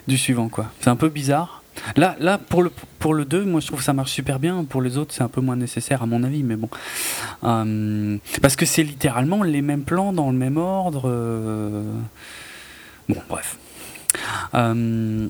[0.09, 0.73] du suivant quoi.
[0.81, 1.58] C'est un peu bizarre
[1.97, 4.65] Là, là pour, le, pour le 2, moi je trouve que ça marche super bien.
[4.65, 6.69] Pour les autres, c'est un peu moins nécessaire à mon avis, mais bon.
[7.45, 11.03] Euh, parce que c'est littéralement les mêmes plans dans le même ordre.
[11.07, 11.83] Euh.
[13.09, 13.59] Bon, bref.
[14.55, 15.29] Euh,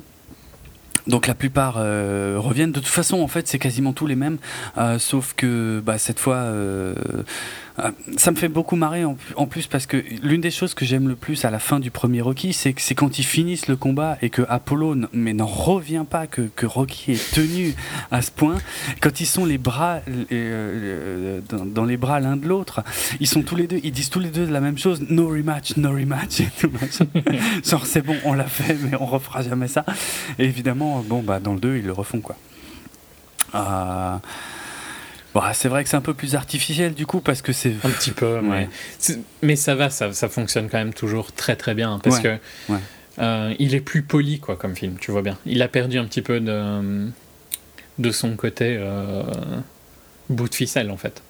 [1.07, 2.73] donc la plupart reviennent.
[2.73, 4.37] De toute façon, en fait, c'est quasiment tous les mêmes,
[4.99, 6.53] sauf que bah, cette fois,
[8.17, 11.17] ça me fait beaucoup marrer en, plus parce que l'une des choses que j'aime le
[11.17, 14.31] plus à la fin du premier Rocky, c'est c'est quand ils finissent le combat et
[14.31, 17.75] que Apollo mais n'en revient pas que, que, Rocky est tenu
[18.11, 18.57] à ce point.
[19.01, 22.83] Quand ils sont les bras euh, euh, dans, les bras l'un de l'autre,
[23.21, 25.77] ils sont tous les deux, ils disent tous les deux la même chose, no rematch,
[25.77, 26.43] no rematch.
[27.65, 29.85] Genre c'est bon, on l'a fait, mais on refera jamais ça.
[30.39, 32.37] Et évidemment, bon bah dans le 2 ils le refont quoi.
[33.55, 34.17] Euh,
[35.41, 37.91] bah, c'est vrai que c'est un peu plus artificiel du coup parce que c'est un
[37.91, 38.69] petit peu mais,
[39.43, 42.39] mais ça va ça, ça, fonctionne quand même toujours très très bien parce que
[43.21, 45.39] euh, il est plus poli quoi comme film tu vois bien.
[45.47, 47.09] Il a perdu un petit peu de
[47.99, 49.23] de son côté euh,
[50.31, 51.23] bout de ficelle en fait.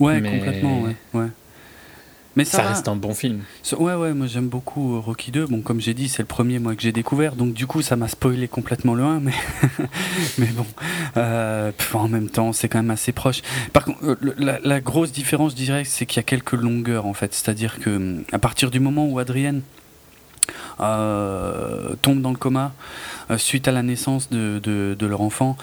[0.00, 1.28] Ouais complètement ouais, ouais.
[2.36, 3.42] Mais ça, reste un bon film.
[3.78, 5.46] Ouais, ouais, moi j'aime beaucoup euh, Rocky 2.
[5.46, 7.96] Bon, comme j'ai dit, c'est le premier moi que j'ai découvert, donc du coup ça
[7.96, 9.32] m'a spoilé complètement le 1, mais,
[10.38, 10.66] mais bon,
[11.16, 13.42] euh, en même temps c'est quand même assez proche.
[13.72, 17.06] Par contre, euh, la, la grosse différence, je dirais, c'est qu'il y a quelques longueurs
[17.06, 17.34] en fait.
[17.34, 19.62] C'est-à-dire que à partir du moment où Adrienne
[20.80, 22.72] euh, tombent dans le coma
[23.30, 25.56] euh, suite à la naissance de, de, leur enfant.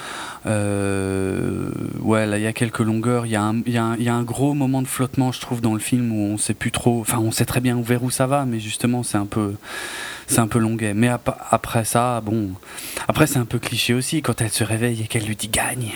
[0.46, 1.70] Euh,
[2.00, 3.26] ouais, là, il y a quelques longueurs.
[3.26, 6.12] Il y, y, y, a un gros moment de flottement, je trouve, dans le film
[6.12, 7.02] où on sait plus trop.
[7.02, 9.54] Enfin, on sait très bien vers où ça va, mais justement, c'est un peu
[10.32, 10.94] c'est un peu longuet.
[10.94, 11.10] Mais
[11.52, 12.52] après ça, bon,
[13.08, 15.92] après c'est un peu cliché aussi quand elle se réveille et qu'elle lui dit gagne.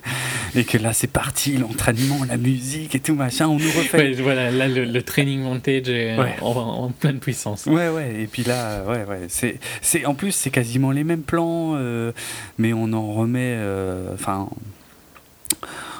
[0.54, 4.12] et que là c'est parti, l'entraînement, la musique et tout machin, on nous refait.
[4.12, 7.66] voilà, là le, training montage est en, pleine puissance.
[7.66, 11.22] Ouais, ouais, et puis là, ouais, ouais, c'est, c'est, en plus c'est quasiment les mêmes
[11.22, 12.12] plans, euh,
[12.58, 14.48] mais on en remet, euh, enfin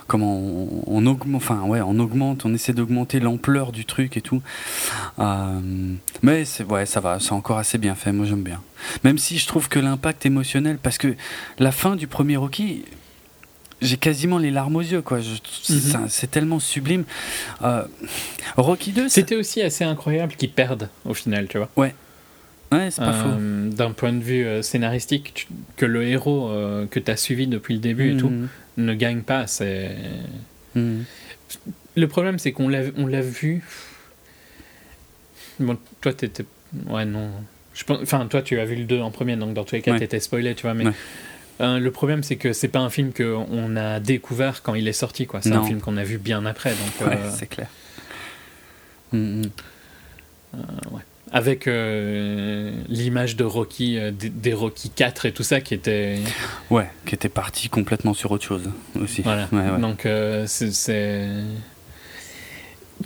[0.09, 0.41] comment
[0.87, 4.43] on, augmente, enfin ouais, on augmente, on essaie d'augmenter l'ampleur du truc et tout.
[6.23, 8.11] mais c'est ouais, ça va, c'est encore assez bien fait.
[8.11, 8.61] Moi j'aime bien.
[9.05, 11.15] Même si je trouve que l'impact émotionnel, parce que
[11.59, 12.85] la fin du premier Rocky,
[13.81, 15.19] j'ai quasiment les larmes aux yeux, quoi.
[15.19, 16.07] Mhm.
[16.09, 17.05] C'est tellement sublime.
[17.63, 17.85] Euh,
[18.57, 19.09] Rocky 2.
[19.09, 21.69] C'était aussi assez incroyable qu'ils perdent au final, tu vois.
[21.77, 21.95] Ouais.
[22.71, 23.29] Ouais, c'est pas faux.
[23.29, 26.51] Euh, d'un point de vue euh, scénaristique, que le héros
[26.91, 28.49] que tu as suivi depuis le début et tout mhm.
[28.79, 29.97] ne gagne pas, c'est.
[30.75, 31.05] Mhm.
[31.97, 32.83] Le problème, c'est qu'on l'a,
[33.21, 33.63] vu.
[35.59, 36.45] Bon, toi, t'étais.
[36.87, 37.31] Ouais, non.
[37.75, 39.93] Je Enfin, toi, tu as vu le 2 en premier, donc dans tous les cas,
[39.95, 40.75] tu t'étais spoilé, tu vois.
[40.75, 40.85] Mais
[41.61, 44.93] euh, le problème, c'est que c'est pas un film qu'on a découvert quand il est
[44.93, 45.41] sorti, quoi.
[45.43, 47.09] C'est un film qu'on a vu bien après, donc.
[47.09, 47.69] Ouais, euh, c'est clair.
[49.15, 49.43] Euh,
[50.91, 51.03] ouais.
[51.33, 56.19] Avec l'image de Rocky, des, Rocky 4 et tout ça qui était.
[56.71, 58.71] Ouais, qui était parti complètement sur autre chose
[59.01, 59.23] aussi.
[59.23, 59.49] Voilà.
[59.79, 60.07] Donc
[60.47, 61.27] c'est.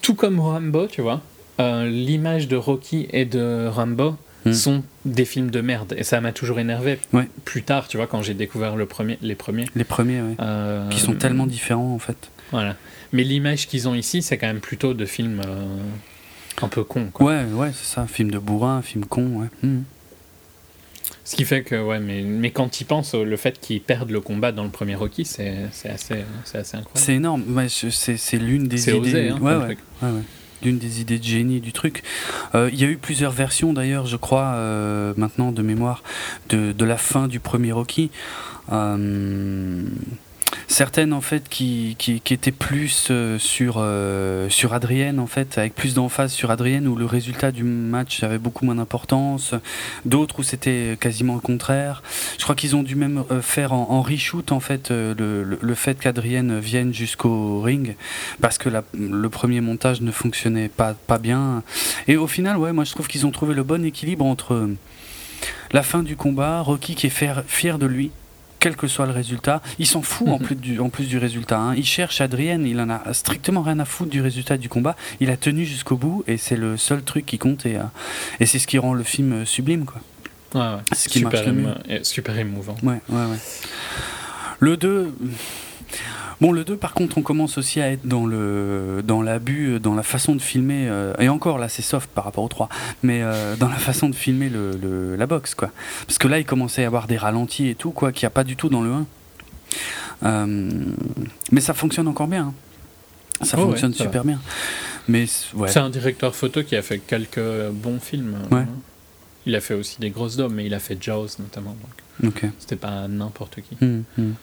[0.00, 1.20] Tout comme Rambo, tu vois.
[1.58, 4.52] l'image de Rocky et de Rambo Hmm.
[4.52, 5.94] sont des films de merde.
[5.96, 6.98] Et ça m'a toujours énervé.
[7.44, 9.66] Plus tard, tu vois, quand j'ai découvert le premier, les premiers.
[9.76, 10.34] Les premiers, oui.
[10.40, 12.30] Euh, qui sont tellement différents, en fait.
[12.50, 12.76] Voilà.
[13.12, 15.64] Mais l'image qu'ils ont ici, c'est quand même plutôt de films euh,
[16.61, 17.09] un peu cons.
[17.12, 17.26] Quoi.
[17.26, 18.03] Ouais, ouais, c'est ça.
[18.03, 19.48] Un film de bourrin, un film con, ouais.
[19.62, 19.82] Hmm.
[21.24, 24.20] Ce qui fait que, ouais, mais, mais quand ils pensent, le fait qu'ils perdent le
[24.20, 26.90] combat dans le premier Rocky, c'est assez, assez incroyable.
[26.94, 27.44] C'est énorme.
[27.57, 28.98] Ouais, c'est l'une des idées.
[28.98, 30.22] Osé, hein, ouais, ouais, ouais,
[30.62, 32.03] d'une des idées de génie du truc.
[32.55, 36.03] Euh, il y a eu plusieurs versions d'ailleurs, je crois, euh, maintenant de mémoire,
[36.48, 38.11] de, de, la fin du premier Rocky.
[38.72, 39.82] Euh,
[40.66, 45.74] certaines en fait qui, qui, étaient plus euh, sur, euh, sur Adrienne en fait, avec
[45.74, 49.55] plus d'emphase sur Adrienne où le résultat du match avait beaucoup moins d'importance,
[50.05, 52.03] d'autres où c'était quasiment le contraire.
[52.38, 55.74] Je crois qu'ils ont dû même euh, faire en, en reshoot en fait le, le,
[55.74, 57.96] fait qu'Adrienne vienne jusqu'au ring
[58.40, 61.62] parce que le premier montage ne fonctionnait pas, pas bien.
[62.09, 64.68] Et au final, ouais, moi je trouve qu'ils ont trouvé le bon équilibre entre
[65.72, 68.11] la fin du combat, Rocky qui est fier de lui,
[68.62, 69.60] quel que soit le résultat.
[69.80, 70.46] Il s'en fout en, mhm.
[70.46, 71.58] plus du, en plus du résultat.
[71.58, 71.74] Hein.
[71.74, 74.94] Il cherche Adrienne, il en a strictement rien à foutre du résultat du combat.
[75.18, 77.82] Il a tenu jusqu'au bout et c'est le seul truc qui compte et, euh,
[78.38, 79.84] et c'est ce qui rend le film euh, sublime.
[79.84, 80.00] Quoi.
[80.54, 80.82] Ouais, ouais.
[80.94, 82.76] Ce qui super, marche super émouvant.
[82.84, 83.38] Ouais, ouais, ouais.
[84.60, 85.12] Le 2.
[86.43, 89.95] Bon, le 2, par contre, on commence aussi à être dans le dans l'abus, dans
[89.95, 92.68] la façon de filmer, euh, et encore là, c'est soft par rapport au 3,
[93.05, 95.70] mais euh, dans la façon de filmer le, la boxe, quoi.
[96.05, 98.26] Parce que là, il commençait à y avoir des ralentis et tout, quoi, qu'il n'y
[98.26, 99.07] a pas du tout dans le 1.
[100.24, 100.70] Euh,
[101.53, 102.53] mais ça fonctionne encore bien.
[103.40, 103.45] Hein.
[103.45, 104.40] Ça oh, fonctionne super bien.
[105.07, 105.68] Mais ouais.
[105.68, 108.36] C'est un directeur photo qui a fait quelques bons films.
[108.51, 108.66] Ouais.
[109.47, 111.76] Il a fait aussi des grosses dames, mais il a fait Jaws notamment.
[112.20, 113.76] Donc C'était pas n'importe qui.
[113.80, 114.34] Hum, hum.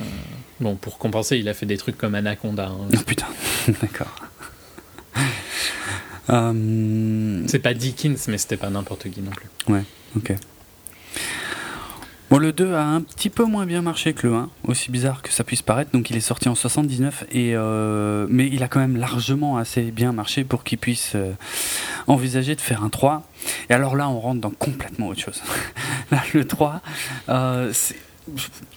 [0.00, 0.04] Euh,
[0.60, 2.68] bon, pour compenser, il a fait des trucs comme Anaconda.
[2.68, 2.88] Hein.
[2.92, 3.26] Oh putain,
[3.82, 4.14] d'accord.
[6.30, 9.48] Euh, C'est pas Dickens, mais c'était pas n'importe qui non plus.
[9.72, 9.82] Ouais,
[10.16, 10.34] ok.
[12.30, 15.20] Bon, le 2 a un petit peu moins bien marché que le 1, aussi bizarre
[15.20, 15.90] que ça puisse paraître.
[15.92, 19.90] Donc, il est sorti en 79, et, euh, mais il a quand même largement assez
[19.90, 21.14] bien marché pour qu'il puisse
[22.06, 23.28] envisager de faire un 3.
[23.68, 25.42] Et alors là, on rentre dans complètement autre chose.
[26.10, 26.80] là, le 3,
[27.72, 27.96] c'est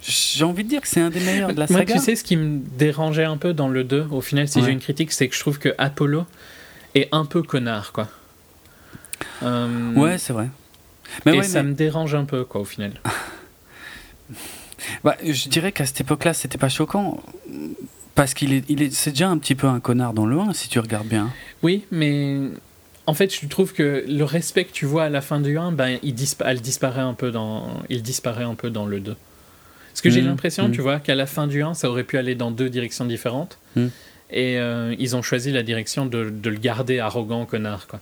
[0.02, 1.94] j'ai envie de dire que c'est un des meilleurs de la saga.
[1.94, 4.64] Moi, tu sais, ce qui me dérangeait un peu dans le 2, au final, si
[4.64, 6.26] j'ai une critique, c'est que je trouve que Apollo
[6.96, 8.08] est un peu connard, quoi.
[9.44, 10.50] Euh, ouais, c'est vrai.
[11.26, 12.94] Mais et ça me dérange un peu, quoi, au final.
[15.04, 17.22] bah, je dirais qu'à cette époque-là, c'était pas choquant.
[18.16, 20.54] Parce qu'il est, il est, c'est déjà un petit peu un connard dans le 1,
[20.54, 21.32] si tu regardes bien.
[21.64, 22.40] Oui, mais
[23.08, 25.74] en fait, je trouve que le respect que tu vois à la fin du 1,
[25.74, 29.16] ben, il disparaît un peu dans, il disparaît un peu dans le 2.
[29.96, 30.72] Parce que j'ai mmh, l'impression, mmh.
[30.74, 33.58] tu vois, qu'à la fin du 1, ça aurait pu aller dans deux directions différentes.
[33.78, 33.86] Mmh.
[34.30, 38.02] Et euh, ils ont choisi la direction de, de, le garder arrogant, connard, quoi.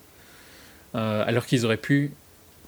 [0.95, 2.09] Euh, alors qu'ils auraient pu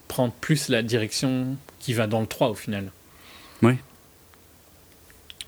[0.06, 2.92] prendre plus la direction qui va dans le 3 au final.
[3.62, 3.72] Oui.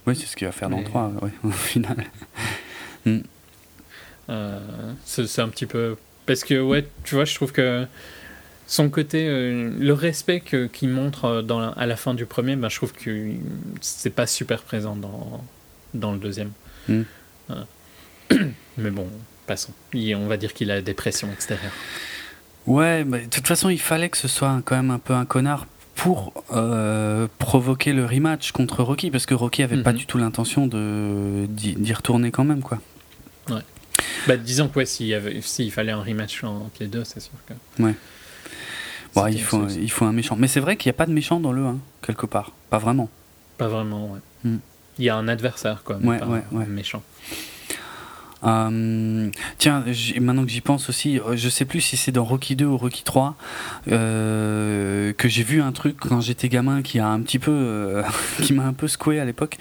[0.09, 2.05] Oui, c'est ce qu'il va faire dans le 3, oui, au final.
[4.29, 4.59] Euh,
[5.05, 5.97] c'est un petit peu.
[6.27, 7.87] Parce que, ouais, tu vois, je trouve que
[8.69, 12.77] son côté, euh, le respect qu'il montre euh, à la fin du premier, ben, je
[12.77, 13.31] trouve que
[13.81, 15.43] c'est pas super présent dans,
[15.95, 16.53] dans le deuxième.
[16.87, 17.03] Hmm.
[18.77, 19.09] Mais bon,
[19.47, 19.73] passons.
[19.95, 21.73] on va dire qu'il a des pressions extérieures.
[22.67, 25.25] Ouais, mais de toute façon, il fallait que ce soit quand même un peu un
[25.25, 29.99] connard pour euh, provoquer le rematch contre Rocky, parce que Rocky avait pas mhm.
[29.99, 32.79] du tout l'intention d'y retourner quand même, quoi.
[33.49, 33.63] Ouais.
[34.27, 37.83] Bah, disons que s'il fallait un rematch entre les deux, c'est sûr que.
[37.83, 37.95] Ouais
[39.29, 40.37] il, faut, il faut un méchant.
[40.37, 42.53] Mais c'est vrai qu'il n'y a pas de méchant dans le 1, quelque part.
[42.71, 43.09] Pas vraiment.
[43.57, 44.21] Pas vraiment, ouais.
[44.45, 44.59] Hmm.
[44.99, 45.97] Il y a un adversaire, quoi.
[45.97, 46.67] Ouais, ouais, ouais.
[46.67, 47.03] méchant.
[48.45, 49.85] Euh, tiens,
[50.21, 52.77] maintenant que j'y pense aussi, euh, je sais plus si c'est dans Rocky 2 ou
[52.77, 53.35] Rocky 3
[53.91, 58.03] euh, que j'ai vu un truc quand j'étais gamin qui a un petit peu,
[58.43, 59.59] qui m'a un peu secoué à l'époque,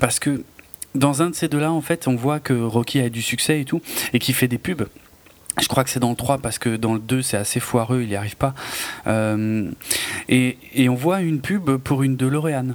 [0.00, 0.42] parce que
[0.96, 3.64] dans un de ces deux-là, en fait, on voit que Rocky a du succès et
[3.64, 3.80] tout,
[4.12, 4.86] et qu'il fait des pubs.
[5.60, 8.02] Je crois que c'est dans le 3 parce que dans le 2 c'est assez foireux,
[8.02, 8.54] il n'y arrive pas.
[9.06, 12.74] et, et on voit une pub pour une DeLorean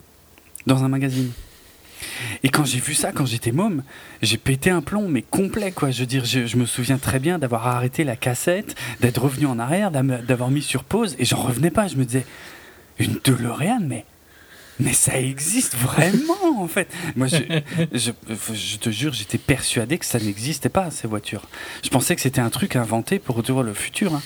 [0.65, 1.31] dans un magazine.
[2.43, 3.83] Et quand j'ai vu ça, quand j'étais môme,
[4.21, 5.91] j'ai pété un plomb, mais complet, quoi.
[5.91, 9.59] Je veux dire, je, me souviens très bien d'avoir arrêté la cassette, d'être revenu en
[9.59, 11.87] arrière, d'avoir mis sur pause, et j'en revenais pas.
[11.87, 12.25] Je me disais,
[12.99, 14.05] une DeLorean, mais.
[14.81, 16.91] Mais ça existe vraiment, en fait.
[17.15, 17.37] Moi, je,
[17.93, 21.47] je, te jure, j'étais persuadé que ça n'existait pas, ces voitures.
[21.83, 24.13] Je pensais que c'était un truc inventé pour retourner le futur.
[24.15, 24.21] Hein.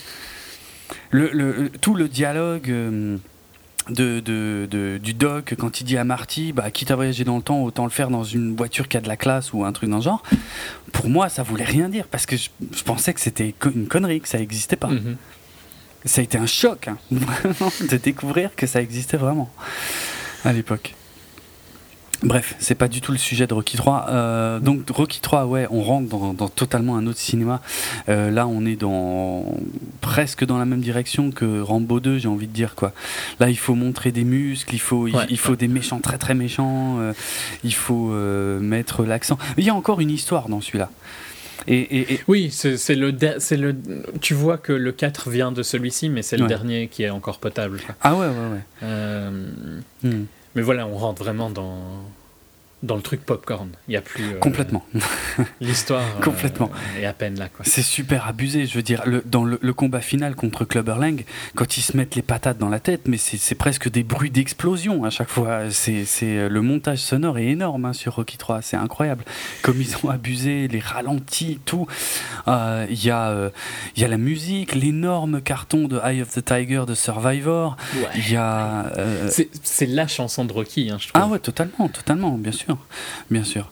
[1.11, 2.69] Le, tout le dialogue.
[2.69, 3.17] Euh,
[3.87, 7.43] de, de, du doc quand il dit à Marty bah, quitte à voyager dans le
[7.43, 9.91] temps autant le faire dans une voiture qui a de la classe ou un truc
[9.91, 10.23] dans le genre
[10.91, 12.49] pour moi ça voulait rien dire parce que je,
[12.83, 15.17] pensais que c'était une connerie que ça n'existait pas mhm.
[16.03, 19.51] ça a été un choc hein, de découvrir que ça existait vraiment
[20.45, 20.95] à l'époque
[22.23, 24.07] Bref, c'est pas du tout le sujet de Rocky 3.
[24.09, 27.61] Euh, donc Rocky 3, ouais, on rentre dans, totalement un autre cinéma.
[28.07, 29.45] Euh, là, on est dans
[30.01, 32.93] presque dans la même direction que Rambo 2, j'ai envie de dire quoi.
[33.39, 36.97] Là, il faut montrer des muscles, il faut, il, faut des méchants très très méchants,
[36.99, 37.13] euh,
[37.63, 38.07] il faut
[38.59, 39.37] mettre l'accent.
[39.57, 40.89] Il y a encore une histoire dans celui-là.
[41.67, 43.75] Et, Oui, c'est le, le.
[44.21, 47.39] Tu vois que le 4 vient de celui-ci, mais c'est le dernier qui est encore
[47.39, 47.81] potable.
[48.01, 49.29] Ah ouais, ouais, ouais.
[50.03, 50.25] Hmm.
[50.55, 51.77] Mais voilà, on rentre vraiment dans,
[52.85, 53.69] dans le truc popcorn.
[53.87, 54.35] Il n'y a plus.
[54.35, 54.85] Euh, Complètement.
[55.61, 56.69] L'histoire euh, Complètement.
[56.99, 57.49] est à peine là.
[57.61, 58.65] C'est super abusé.
[58.65, 61.23] Je veux dire, le, dans le, combat final contre Clubberlang,
[61.55, 65.03] quand ils se mettent les patates dans la tête, mais c'est presque des bruits d'explosion
[65.03, 65.69] à chaque fois.
[65.71, 68.61] C'est euh, le montage sonore est énorme hein, sur Rocky 3.
[68.61, 69.25] C'est incroyable.
[69.61, 71.87] Comme ils ont abusé, les ralentis, tout.
[72.47, 73.51] Il y, a,
[73.95, 77.75] il y a la musique, l'énorme carton de Eye of the Tiger de Survivor.
[78.15, 78.91] Il y a.
[79.29, 81.21] C'est la chanson de Rocky, hein, je trouve.
[81.21, 82.74] Ah ouais, totalement, totalement, bien sûr
[83.29, 83.71] bien sûr.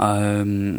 [0.00, 0.78] Euh,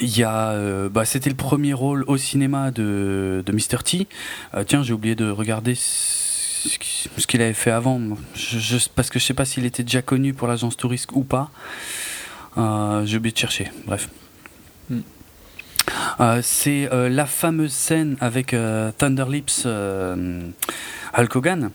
[0.00, 3.82] il y a, euh, bah, c'était le premier rôle au cinéma de, de Mr.
[3.84, 4.08] T.
[4.54, 8.00] Euh, tiens, j'ai oublié de regarder ce qu'il avait fait avant,
[8.34, 11.50] je, parce que je sais pas s'il était déjà connu pour l'agence touriste ou pas.
[12.56, 13.70] j'ai oublié de chercher.
[13.86, 14.08] Bref.
[14.88, 15.00] Hmm.
[16.42, 18.56] c'est la fameuse scène avec
[18.98, 21.70] Thunder Lips Hulk Hogan.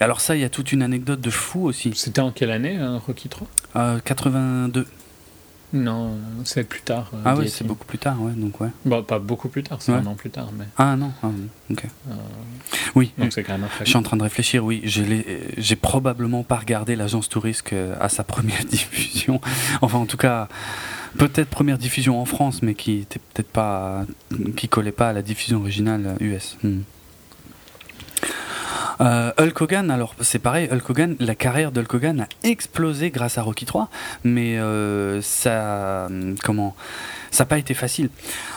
[0.00, 1.92] Et alors ça, il y a toute une anecdote de fou aussi.
[1.94, 3.48] C'était en quelle année, hein, Rocky 3
[4.04, 4.86] 82.
[5.72, 7.10] Non, c'est plus tard.
[7.12, 8.70] Euh, ah oui, c'est beaucoup plus tard, ouais, donc ouais.
[8.86, 10.64] Bon, pas beaucoup plus tard, c'est un an plus tard, mais.
[10.78, 11.28] Ah non, ah,
[11.70, 11.84] ok.
[11.84, 12.14] Euh,
[12.94, 13.12] oui.
[13.18, 13.68] Donc c'est quand même.
[13.80, 18.08] Je suis en train de réfléchir, oui, j'ai probablement pas regardé l'agence Tourisque euh, à
[18.08, 19.42] sa première diffusion.
[19.82, 20.48] enfin, en tout cas,
[21.18, 24.06] peut-être première diffusion en France, mais qui était peut-être pas,
[24.56, 26.56] qui collait pas à la diffusion originale US.
[29.00, 33.38] Euh, Hulk Hogan, alors c'est pareil, Hulk Hogan, la carrière d'Hulk Hogan a explosé grâce
[33.38, 33.88] à Rocky 3,
[34.24, 36.08] mais euh, ça,
[36.42, 36.74] comment,
[37.30, 38.10] ça n'a pas été facile.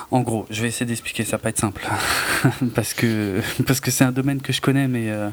[0.10, 1.88] En gros, je vais essayer d'expliquer, ça va pas être simple,
[2.76, 5.30] parce que parce que c'est un domaine que je connais, mais euh,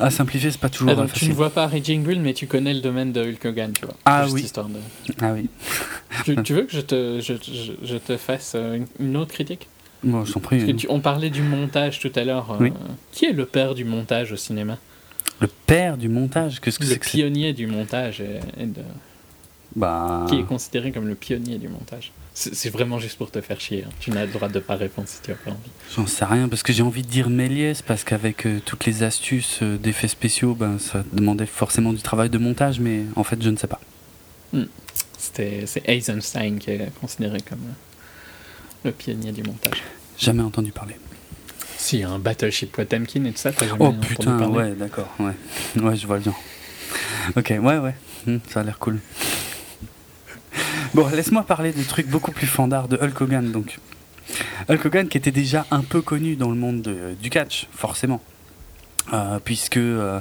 [0.00, 1.28] à simplifier, c'est pas toujours ah, facile.
[1.28, 3.84] Tu ne vois pas Raging Bull, mais tu connais le domaine de Hulk Hogan, tu
[3.84, 3.94] vois.
[4.04, 4.50] Ah oui.
[5.20, 5.48] Ah oui.
[6.44, 7.34] tu, veux que je te, je,
[7.82, 8.56] je te fasse
[8.98, 9.68] une autre critique?
[10.04, 12.56] On parlait du montage tout à l'heure.
[12.60, 12.68] Euh,
[13.12, 14.78] qui est le père du montage au cinéma?
[15.40, 18.68] Le père du montage Qu'est-ce que Le pionnier du montage et,
[19.74, 20.26] Bah...
[20.28, 23.84] Qui est considéré comme le pionnier du montage c'est vraiment juste pour te faire chier.
[23.86, 23.90] Hein.
[24.00, 25.70] Tu n'as le droit de pas répondre si tu as pas envie.
[25.94, 29.02] J'en sais rien parce que j'ai envie de dire Méliès parce qu'avec euh, toutes les
[29.02, 33.42] astuces euh, d'effets spéciaux, ben, ça demandait forcément du travail de montage, mais en fait
[33.42, 33.80] je ne sais pas.
[34.52, 34.64] Hmm.
[35.18, 37.60] C'est Eisenstein qui est considéré comme
[38.84, 39.82] le pionnier du montage.
[40.18, 40.96] Jamais entendu parler.
[41.76, 45.32] Si, un Battleship Potemkin et tout ça, t'as jamais Oh putain, ouais, d'accord, ouais.
[45.82, 46.40] Ouais, je vois le genre.
[47.36, 47.94] Ok, ouais, ouais,
[48.26, 49.00] hmm, ça a l'air cool.
[50.94, 53.78] Bon, laisse-moi parler de trucs beaucoup plus fandards de Hulk Hogan, donc.
[54.68, 56.88] Hulk Hogan qui était déjà un peu connu dans le monde
[57.20, 58.20] du catch, forcément.
[59.12, 59.78] Euh, puisque...
[59.78, 60.20] Euh,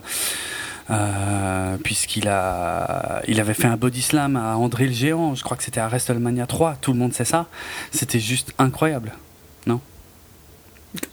[0.92, 5.58] euh, puisqu'il a, il avait fait un body slam à André le Géant, je crois
[5.58, 7.48] que c'était à WrestleMania 3, tout le monde sait ça.
[7.92, 9.14] C'était juste incroyable,
[9.66, 9.80] non?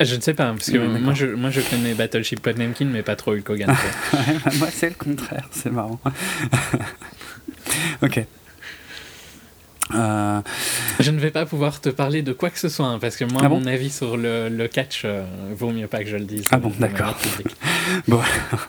[0.01, 3.15] Je ne sais pas, parce que moi, je, moi je connais Battleship Potemkin, mais pas
[3.15, 3.73] trop Hulk Hogan.
[4.57, 5.99] moi c'est le contraire, c'est marrant.
[8.01, 8.25] ok.
[9.93, 10.41] Euh,
[10.99, 13.25] Je ne vais pas pouvoir te parler de quoi que ce soit, hein, parce que
[13.25, 15.23] moi, ah mon avis sur le, catch, euh,
[15.55, 16.45] vaut mieux pas que je le dise.
[16.51, 17.17] Ah bon, d'accord.
[18.07, 18.21] bon.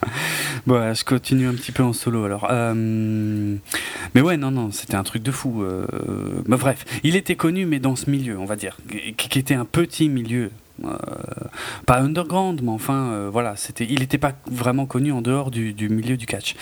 [0.67, 2.47] bon, je continue un petit peu en solo alors.
[2.51, 3.57] Euh,
[4.15, 5.63] mais ouais, non, non, c'était un truc de fou.
[5.63, 5.87] Euh...
[6.47, 8.79] Mais bref, il était connu, mais dans ce milieu, on va dire,
[9.17, 10.51] qui était un petit milieu.
[10.83, 10.97] Euh,
[11.85, 15.91] pas underground, mais enfin, voilà, c'était, il n'était pas vraiment connu en dehors du, du
[15.91, 16.55] milieu du catch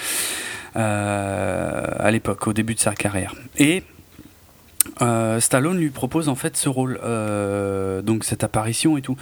[0.75, 3.35] à l'époque, au début de sa carrière.
[3.59, 3.83] Et
[5.03, 9.17] euh, Stallone lui propose en fait ce rôle, euh, donc cette apparition et tout,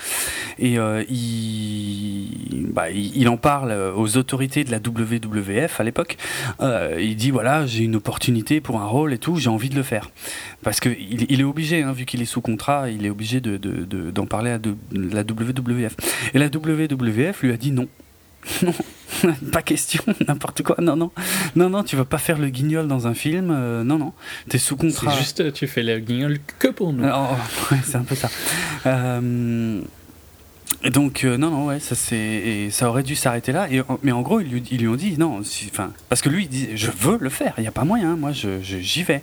[0.59, 6.17] et euh, il, bah, il, en parle aux autorités de la WWF à l'époque.
[6.99, 9.83] il dit voilà j'ai une opportunité pour un rôle et tout, j'ai envie de le
[9.83, 10.11] faire
[10.63, 13.57] parce que il, est obligé, hein, vu qu'il est sous contrat, il est obligé de,
[14.11, 14.59] d'en parler à
[14.93, 15.97] la WWF.
[16.35, 17.89] Et la WWF lui a dit non,
[18.63, 18.73] non,
[19.53, 20.77] pas question, n'importe quoi.
[20.81, 21.11] Non, non,
[21.55, 23.51] non, non, tu vas pas faire le guignol dans un film.
[23.51, 24.13] Euh, non, non,
[24.49, 25.13] t'es sous contrat.
[25.13, 27.05] C'est juste, tu fais le guignol que pour nous.
[27.07, 27.37] Oh,
[27.85, 28.29] c'est un peu ça.
[28.87, 29.81] Euh,
[30.91, 33.69] donc euh, non non ouais ça c'est ça aurait dû s'arrêter là.
[33.71, 35.41] Et mais en gros ils lui, ont dit non
[35.71, 38.17] enfin parce que lui il dit je veux le faire il n'y a pas moyen
[38.17, 39.23] moi j'y vais.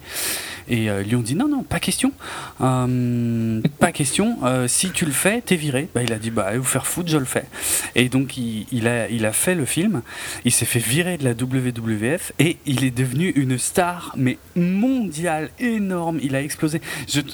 [0.70, 2.12] Et euh, ils lui ont dit non non pas question.
[2.62, 4.39] Euh, pas question.
[4.68, 5.89] Si tu le fais t'es viré.
[5.94, 7.46] Bah, il a dit bah vous faire foutre je le fais.
[7.96, 10.02] Et donc il a il a fait le film.
[10.46, 15.50] Il s'est fait virer de la WWF et il est devenu une star mais mondiale
[15.60, 16.20] énorme.
[16.22, 16.82] Il a explosé.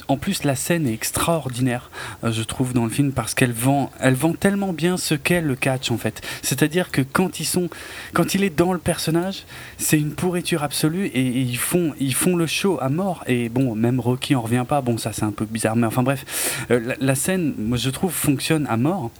[0.08, 1.90] En plus la scène est extraordinaire
[2.22, 5.54] je trouve dans le film parce qu'elle vend elle vend tellement bien ce qu'est le
[5.54, 6.20] catch en fait.
[6.42, 7.68] C'est-à-dire que quand ils sont,
[8.12, 9.44] quand il est dans le personnage,
[9.78, 13.24] c'est une pourriture absolue et, ils font, ils font le show à mort.
[13.26, 14.80] Et bon, même Rocky en revient pas.
[14.80, 18.66] Bon, ça c'est un peu bizarre, mais enfin bref, euh, la, scène, je trouve, fonctionne
[18.68, 19.10] à mort.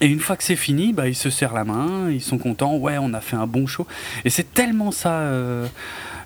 [0.00, 2.76] Et une fois que c'est fini, bah, ils se serrent la main, ils sont contents,
[2.76, 3.86] ouais, on a fait un bon show.
[4.24, 5.66] Et c'est tellement ça, euh,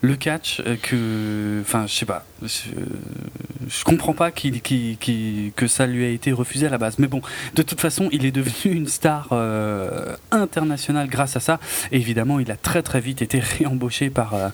[0.02, 6.08] le catch euh, que, enfin, je sais pas, je, comprends pas que ça lui a
[6.08, 6.98] été refusé à la base.
[6.98, 7.22] Mais bon,
[7.54, 11.60] de toute façon, il est devenu une star euh, internationale grâce à ça.
[11.92, 14.48] Et évidemment, il a très très vite été réembauché par, euh,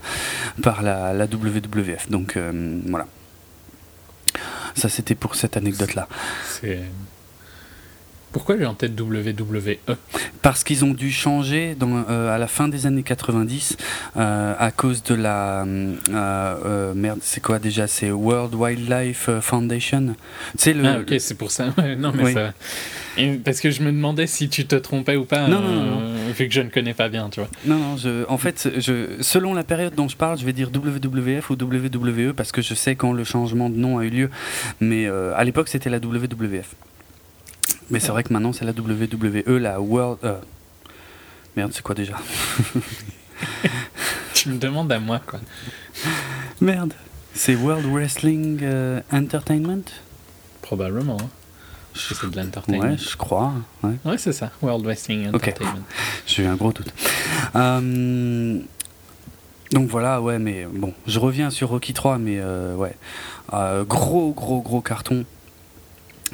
[0.63, 2.11] par la, la, WWF.
[2.11, 2.39] Donc
[2.87, 3.07] voilà.
[4.75, 6.09] Ça, c'était pour cette anecdote-là.
[6.45, 6.81] C'est
[8.33, 9.77] pourquoi j'ai en tête WWE
[10.43, 13.77] Parce qu'ils ont dû changer dans, euh, à la fin des années 90
[14.17, 17.87] euh, à cause de la euh, merde, c'est quoi déjà?
[17.87, 20.15] C'est World Wildlife Foundation.
[20.57, 20.87] C'est le.
[20.87, 21.75] Ah, ok, c'est pour ça.
[21.99, 22.53] non mais ça.
[23.45, 25.49] parce que je me demandais si tu te trompais ou pas.
[25.49, 26.01] Non, non, non,
[26.37, 27.49] Vu que je ne connais pas bien, tu vois.
[27.65, 27.97] Non, non.
[27.97, 31.55] Je, en fait, je, selon la période dont je parle, je vais dire WWF ou
[31.55, 34.31] WWE parce que je sais quand le changement de nom a eu lieu.
[34.81, 36.75] Mais à l'époque, c'était la WWF.
[37.91, 40.19] Mais c'est vrai que maintenant c'est la WWE, la World.
[40.25, 40.39] Euh,
[41.57, 42.17] merde, c'est quoi déjà?
[44.35, 45.41] Tu me demandes à moi quoi.
[46.61, 46.93] Merde,
[47.35, 49.85] c'est World Wrestling euh, Entertainment?
[50.63, 51.17] Probablement.
[51.21, 51.29] Hein.
[51.95, 52.83] C'est de l'entertainment.
[52.83, 53.55] Ouais, je crois.
[53.83, 55.83] Ouais, ouais c'est ça, World Wrestling Entertainment.
[56.27, 56.93] J'ai eu un gros doute.
[57.57, 58.61] Euh,
[59.73, 62.97] donc voilà, ouais, mais bon, je reviens sur Rocky 3, mais ouais,
[63.87, 65.25] gros, gros, gros carton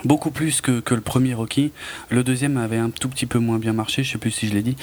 [0.05, 1.73] beaucoup plus que, que, le premier Rocky.
[2.11, 4.55] Le deuxième avait un tout petit peu moins bien marché, je sais plus si je
[4.55, 4.77] l'ai dit.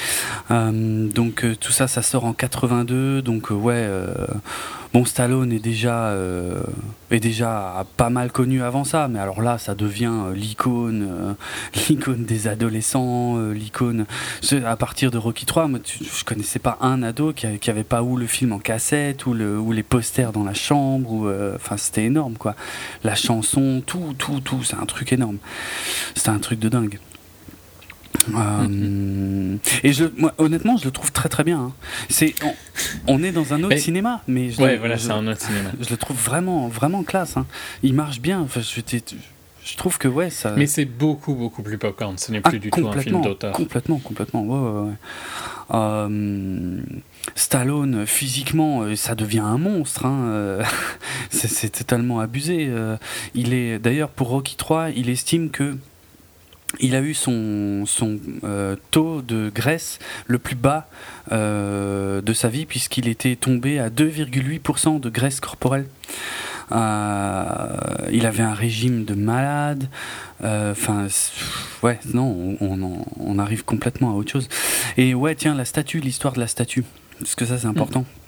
[0.49, 3.21] Euh, donc euh, tout ça, ça sort en 82.
[3.21, 3.87] Donc euh, ouais,
[4.93, 6.15] bon Stallone est déjà
[7.09, 11.35] est déjà pas mal connu avant ça, mais alors là, ça devient l'icône,
[11.89, 14.05] l'icône des adolescents, l'icône.
[14.65, 18.03] À partir de Rocky 3, moi, je connaissais pas un ado qui, qui avait pas
[18.03, 21.11] ou le film en cassette ou, ou les posters dans la chambre.
[21.11, 22.55] Ou enfin, c'était énorme quoi.
[23.03, 25.37] La chanson, tout, tout, tout, c'est un truc énorme.
[26.15, 26.99] C'était un truc de dingue.
[28.35, 31.59] Euh, et je, moi, honnêtement, je le trouve très très bien.
[31.59, 31.71] Hein.
[32.09, 32.35] C'est,
[33.07, 35.71] on, est dans un autre cinéma, mais je, ouais, voilà, c'est un autre cinéma.
[35.79, 37.37] Je le trouve vraiment vraiment classe.
[37.37, 37.45] Hein.
[37.83, 38.41] Il marche bien.
[38.41, 38.81] Enfin, je,
[39.63, 40.53] je trouve que ouais, ça.
[40.55, 42.17] Mais c'est beaucoup beaucoup plus popcorn.
[42.17, 43.53] Ce n'est plus ah, du tout un film d'auteur.
[43.53, 44.43] Complètement, complètement.
[44.43, 44.93] Ouais, ouais,
[45.73, 46.81] euh,
[47.35, 50.05] Stallone, physiquement, euh, ça devient un monstre.
[50.05, 50.59] Hein.
[51.29, 52.69] c'est totalement abusé.
[53.33, 55.77] Il est d'ailleurs pour Rocky 3, il estime que
[56.79, 60.87] il a eu son, son euh, taux de graisse le plus bas
[61.31, 65.87] euh, de sa vie puisqu'il était tombé à 2,8% de graisse corporelle.
[66.71, 67.77] Euh,
[68.11, 69.89] il avait un régime de malade.
[70.43, 71.05] Enfin,
[71.83, 74.49] ouais, non, on, on, arrive complètement à autre chose.
[74.97, 76.83] Et ouais, tiens, la statue, l'histoire de la statue,
[77.19, 78.05] parce que ça c'est important.
[78.07, 78.20] Euh,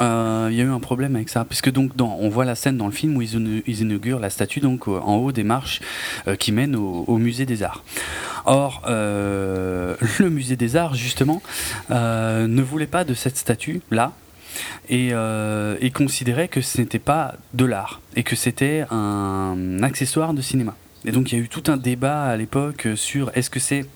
[0.00, 2.86] il y a eu un problème avec ça, puisque donc on voit la scène dans
[2.86, 5.80] le film où ils, inaugurent la statue donc en haut des marches
[6.26, 7.82] euh, qui mènent au, musée des Arts.
[8.44, 11.42] Or, euh, le musée des Arts justement
[11.90, 14.12] ne voulait pas de cette statue là,
[14.88, 15.12] et
[15.94, 20.74] considérait que ce n'était pas de l'art et que c'était un accessoire de cinéma.
[21.04, 23.86] Et donc il y a eu tout un débat à l'époque sur est-ce que c'est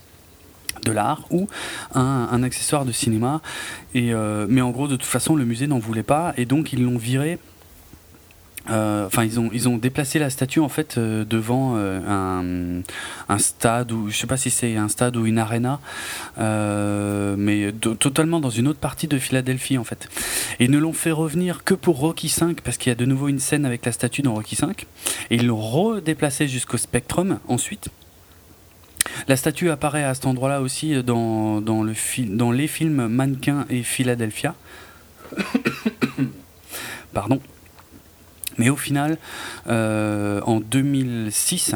[0.85, 1.49] de l'art ou
[1.95, 3.41] un, accessoire de cinéma.
[3.95, 6.73] Et, euh, mais en gros, de toute façon, le musée n'en voulait pas et donc
[6.73, 7.39] ils l'ont viré.
[8.71, 13.91] Euh, enfin, ils ont ils ont déplacé la statue en fait euh, devant un, stade
[13.91, 15.81] ou je sais pas si c'est un stade ou une arena,
[16.39, 20.09] mais totalement dans une autre partie de Philadelphie en fait.
[20.61, 23.05] Et ils ne l'ont fait revenir que pour Rocky 5 parce qu'il y a de
[23.05, 24.87] nouveau une scène avec la statue dans Rocky 5
[25.31, 27.91] et ils l'ont redéplacé jusqu'au Spectrum ensuite.
[29.29, 34.55] La statue apparaît à cet endroit-là aussi le dans les films Mannequin et Philadelphia.
[37.13, 37.41] Pardon.
[38.59, 39.17] Mais au final,
[39.69, 41.75] euh, en 2006,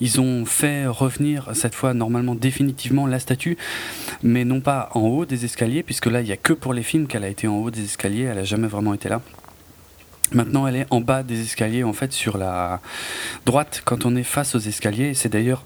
[0.00, 3.56] ils ont fait revenir, cette fois normalement définitivement, la statue,
[4.22, 6.82] mais non pas en haut des escaliers, puisque là, il n'y a que pour les
[6.82, 9.22] films qu'elle a été en haut des escaliers, elle n'a jamais vraiment été là.
[10.32, 12.80] Maintenant, elle est en bas des escaliers, en fait, sur la
[13.46, 15.14] droite, quand on est face aux escaliers.
[15.14, 15.64] C'est d'ailleurs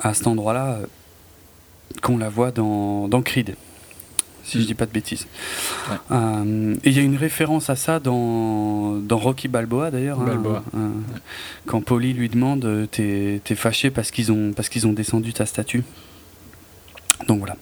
[0.00, 0.86] à cet endroit-là euh,
[2.02, 3.54] qu'on la voit dans, dans Creed,
[4.42, 5.26] si je dis pas de bêtises.
[6.10, 10.20] Euh, et il y a une référence à ça dans, dans Rocky Balboa, d'ailleurs.
[10.20, 10.88] Hein, euh,
[11.66, 15.46] quand Polly lui demande T'es es fâché parce qu'ils ont, parce qu'ils ont descendu ta
[15.46, 15.84] statue
[17.28, 17.56] Donc voilà.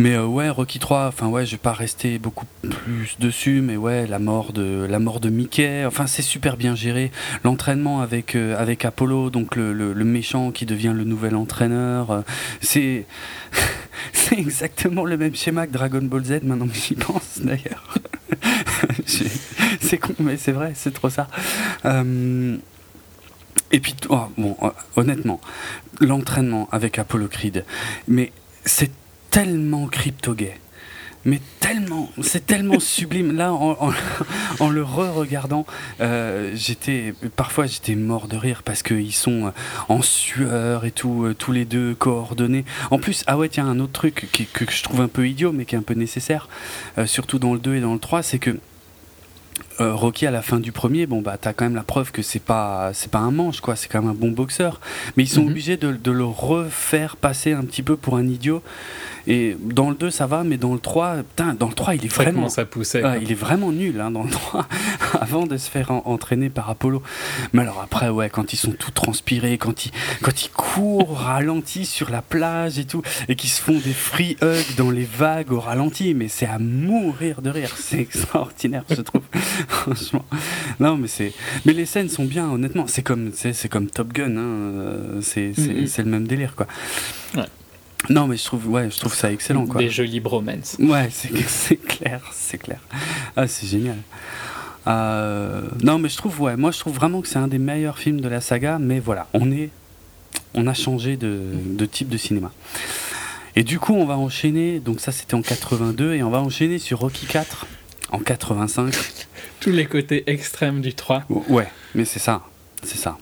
[0.00, 3.76] Mais euh, ouais, Rocky 3, enfin ouais, je vais pas rester beaucoup plus dessus, mais
[3.76, 7.10] ouais, la mort de la mort de Mickey, enfin c'est super bien géré.
[7.42, 12.20] L'entraînement avec euh, avec Apollo, donc le, le, méchant qui devient le nouvel entraîneur, euh,
[12.60, 13.06] c'est
[14.12, 16.44] c'est exactement le même schéma que Dragon Ball Z.
[16.44, 17.94] Maintenant que j'y pense d'ailleurs,
[19.80, 21.26] c'est con, mais c'est vrai, c'est trop ça.
[23.70, 24.56] Et puis, oh, bon,
[24.96, 25.40] honnêtement,
[26.00, 27.64] l'entraînement avec Apollo Creed,
[28.06, 28.32] mais
[28.64, 28.90] c'est
[29.38, 30.58] tellement crypto-gay.
[31.24, 33.36] Mais tellement, c'est tellement sublime.
[33.36, 33.52] Là,
[34.60, 35.64] en, le re-regardant,
[36.00, 39.52] euh, j'étais parfois j'étais mort de rire parce qu'ils sont
[39.88, 42.64] en sueur et tout, euh, tous les deux coordonnés.
[42.90, 45.66] En plus, ah ouais, tiens, un autre truc que, je trouve un peu idiot, mais
[45.66, 46.48] qui est un peu nécessaire,
[46.98, 48.58] euh, surtout dans le 2 et dans le 3, c'est que
[49.80, 52.42] Rocky à la fin du premier, bon bah t'as quand même la preuve que c'est
[52.42, 54.80] pas c'est pas un manche quoi, c'est quand même un bon boxeur.
[55.16, 55.50] Mais ils sont mhm.
[55.50, 58.60] obligés de, de, le refaire passer un petit peu pour un idiot
[59.30, 62.06] et dans le 2, ça va, mais dans le 3, putain, dans le 3, il
[62.06, 62.48] est vraiment.
[62.48, 63.02] ça poussait.
[63.20, 64.66] il est vraiment nul hein, dans le 3,
[65.20, 67.02] avant de se faire entraîner par Apollo.
[67.52, 71.14] Mais alors après, ouais, quand ils sont tout transpirés, quand ils, quand ils courent au
[71.14, 75.04] ralenti sur la plage et tout, et qu'ils se font des free hugs dans les
[75.04, 77.70] vagues au ralenti, mais c'est à mourir de rire.
[77.76, 79.22] C'est extraordinaire, je trouve.
[79.68, 80.24] Franchement.
[80.80, 81.32] Non, mais c'est.
[81.64, 82.86] Mais les scènes sont bien, honnêtement.
[82.86, 84.40] C'est comme, c'est comme Top Gun, hein.
[84.40, 85.86] Euh, mm-hmm.
[85.86, 86.66] c'est le même délire, quoi.
[87.34, 87.44] Ouais.
[88.10, 89.66] Non, mais je trouve, ouais, je trouve ça excellent.
[89.66, 89.80] Quoi.
[89.80, 90.76] Des jolis bromance.
[90.78, 92.80] Ouais, c'est clair, c'est clair.
[93.36, 93.98] Ah, c'est génial.
[94.86, 97.98] Euh, non, mais je trouve, ouais, moi je trouve vraiment que c'est un des meilleurs
[97.98, 99.70] films de la saga, mais voilà, on est,
[100.54, 102.52] on a changé de, de type de cinéma.
[103.54, 106.78] Et du coup, on va enchaîner, donc ça c'était en 82, et on va enchaîner
[106.78, 107.66] sur Rocky 4
[108.12, 108.94] en 85.
[109.60, 111.24] Tous les côtés extrêmes du 3.
[111.48, 112.42] Ouais, mais c'est ça,
[112.82, 113.18] c'est ça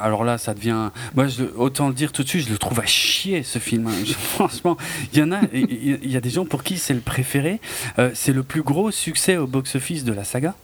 [0.00, 0.90] alors là, ça devient.
[1.14, 3.86] Moi, je, autant le dire tout de suite, je le trouve à chier ce film.
[3.86, 4.04] Hein.
[4.34, 4.76] franchement,
[5.12, 7.60] il y en a, il y, a des gens pour qui c'est le préféré.
[7.98, 10.54] Euh, c'est le plus gros succès au box-office de la saga.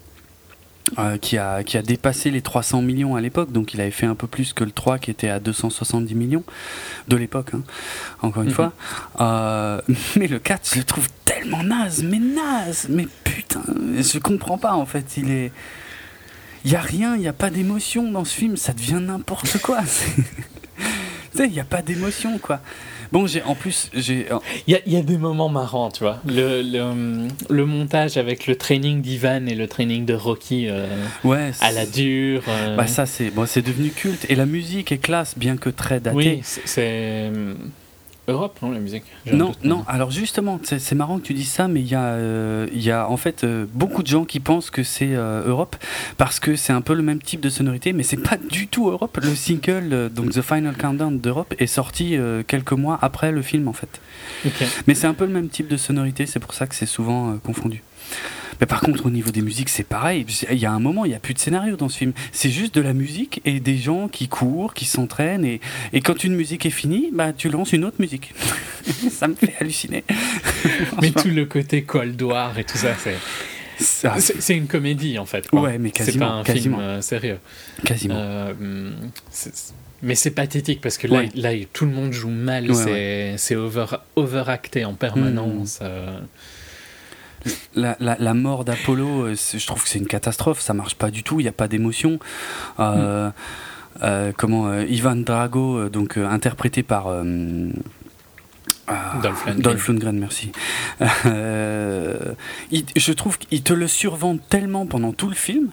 [0.99, 4.07] Euh, qui, a, qui a dépassé les 300 millions à l'époque, donc il avait fait
[4.07, 6.43] un peu plus que le 3 qui était à 270 millions
[7.07, 7.63] de l'époque, hein,
[8.23, 8.55] encore une mhm.
[8.55, 8.73] fois.
[9.21, 9.81] Euh,
[10.17, 13.63] mais le 4, je le trouve tellement naze, mais naze, mais putain,
[13.99, 15.53] je comprends pas en fait, il est
[16.65, 19.59] il y a rien, il n'y a pas d'émotion dans ce film, ça devient n'importe
[19.59, 19.81] quoi.
[19.85, 22.61] tu sais, il n'y a pas d'émotion, quoi.
[23.13, 24.27] Bon, j'ai en plus, j'ai.
[24.69, 26.21] Il y, a des moments marrants, tu vois.
[26.27, 26.63] Le,
[27.49, 30.87] le, montage avec le training d'Ivan et le training de Rocky euh,
[31.25, 32.43] ouais, à la dure.
[32.49, 32.77] Euh.
[32.77, 34.27] Bah, ça, c'est bon, devenu culte.
[34.29, 36.17] Et la musique est classe, bien que très datée.
[36.17, 37.33] Oui, c'est.
[38.31, 41.81] Europe, non, la musique Non, non, alors justement, c'est marrant que tu dises ça, mais
[41.81, 44.83] il y, a, euh, y a en fait euh, beaucoup de gens qui pensent que
[44.83, 45.77] c'est euh, Europe
[46.17, 48.91] parce que c'est un peu le même type de sonorité, mais c'est pas du tout
[48.91, 49.19] Europe.
[49.23, 52.17] Le single, donc The Final Countdown d'Europe, est sorti
[52.47, 54.01] quelques mois après le film en fait.
[54.87, 57.37] Mais c'est un peu le même type de sonorité, c'est pour ça que c'est souvent
[57.39, 57.83] confondu.
[58.61, 60.27] Mais par contre, au niveau des musiques, c'est pareil.
[60.51, 62.13] Il y a un moment, il n'y a plus de scénario dans ce film.
[62.33, 65.45] C'est juste de la musique et des gens qui courent, qui s'entraînent.
[65.45, 65.61] Et,
[65.93, 68.35] et, quand une musique est finie, bah, tu lances une autre musique.
[69.11, 70.05] ça me fait halluciner.
[71.01, 73.17] mais tout le côté Cold War et tout ça, c'est.
[73.81, 75.47] C'est une comédie en fait.
[75.53, 76.13] Ouais, mais quasiment.
[76.13, 76.77] C'est pas un quasiment.
[76.77, 77.39] film euh, sérieux.
[77.85, 78.15] Quasiment.
[78.17, 78.53] Euh,
[80.03, 82.69] mais c'est pathétique parce que là, là, tout le monde joue mal.
[83.37, 83.87] c'est over,
[84.17, 85.81] overacté en permanence.
[85.81, 85.85] Hmm.
[85.85, 86.21] Euh.
[87.75, 90.61] La, la, mort d'Apollo, je trouve que c'est une catastrophe.
[90.61, 91.41] Ça marche pas du tout.
[91.41, 92.19] Il n'y a pas d'émotion.
[92.79, 93.31] Mm.
[94.37, 97.09] comment Ivan Drago, donc interprété par
[98.91, 100.19] ah, Dolph Lundgren.
[100.19, 100.53] merci.
[101.27, 102.35] Euh,
[102.97, 105.71] je trouve qu'il te le survend tellement pendant tout le film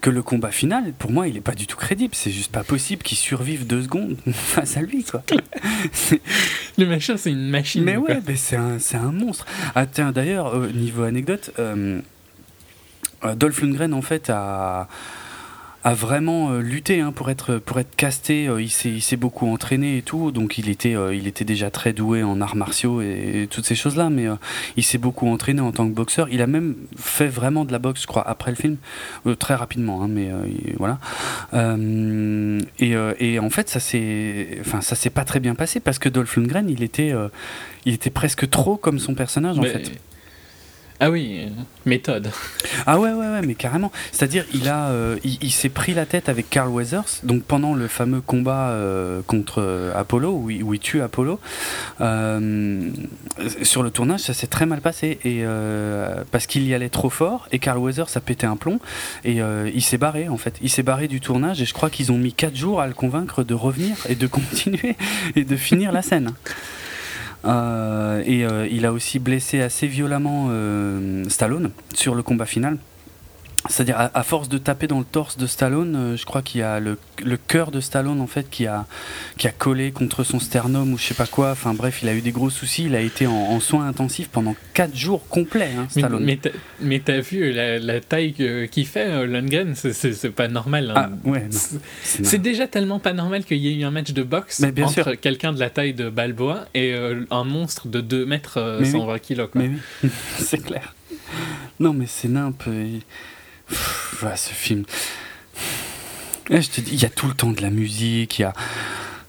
[0.00, 2.14] que le combat final, pour moi, il n'est pas du tout crédible.
[2.14, 5.22] C'est juste pas possible qu'il survive deux secondes face à lui, quoi.
[6.78, 7.84] le machin, c'est une machine.
[7.84, 9.46] Mais ouais, mais c'est un, un, monstre.
[9.74, 12.00] Ah tiens, d'ailleurs, niveau anecdote, euh,
[13.24, 14.88] euh, Dolph Lundgren, en fait, a
[15.82, 18.48] a vraiment euh, lutté hein, pour être pour être casté.
[18.48, 21.44] Euh, il s'est il s'est beaucoup entraîné et tout, donc il était euh, il était
[21.44, 24.10] déjà très doué en arts martiaux et, toutes ces choses là.
[24.10, 24.26] Mais
[24.76, 26.28] il s'est beaucoup entraîné en tant que boxeur.
[26.30, 28.76] Il a même fait vraiment de la boxe, je crois, après le film,
[29.38, 30.02] très rapidement.
[30.02, 30.30] Hein, mais
[30.78, 30.98] voilà.
[32.78, 36.08] Et, et, en fait, ça s'est enfin ça s'est pas très bien passé parce que
[36.08, 37.12] Dolph Lundgren, il était
[37.86, 39.92] il était presque trop comme son personnage en fait.
[41.02, 41.48] Ah oui,
[41.86, 42.30] méthode.
[42.86, 43.90] Ah ouais, ouais, ouais, mais carrément.
[44.12, 47.88] C'est-à-dire, il a, euh, il, s'est pris la tête avec Carl Weathers, donc pendant le
[47.88, 51.40] fameux combat euh, contre euh, Apollo, où il, tue Apollo.
[51.98, 55.18] sur le tournage, ça s'est très mal passé,
[56.30, 58.78] parce qu'il y allait trop fort, et Carl Weathers a pété un plomb,
[59.24, 59.38] et
[59.74, 60.56] il s'est barré en fait.
[60.60, 62.92] Il s'est barré du tournage, et je crois qu'ils ont mis 4 jours à le
[62.92, 64.96] convaincre de revenir et de continuer
[65.34, 66.34] et de finir la scène.
[67.44, 72.76] Euh, et euh, il a aussi blessé assez violemment euh, Stallone sur le combat final.
[73.68, 76.64] C'est-à-dire, à, force de taper dans le torse de Stallone, euh, je crois qu'il y
[76.64, 78.86] a le, le cœur de Stallone en fait qui a,
[79.36, 81.50] qui a collé contre son sternum ou je sais pas quoi.
[81.50, 82.84] Enfin bref, il a eu des gros soucis.
[82.84, 86.24] Il a été en, soins intensifs pendant 4 jours complets, hein, Stallone.
[86.80, 88.32] Mais, t'as vu la, taille
[88.70, 89.74] qu'il fait, euh, Lundgren?
[89.74, 90.94] C'est pas normal.
[90.96, 91.10] Hein.
[91.24, 91.46] Ah, ouais,
[92.02, 95.52] c'est déjà tellement pas normal qu'il y ait eu un match de boxe entre quelqu'un
[95.52, 99.48] de la taille de Balboa et euh, un monstre de 2 mètres 120 kg kilos.
[99.54, 99.70] Mais
[100.02, 100.94] oui, c'est clair.
[101.78, 102.64] Non, mais c'est nimp
[104.20, 104.84] voilà, ce film.
[106.50, 108.52] je te dis, il y a tout le temps de la musique, il y a.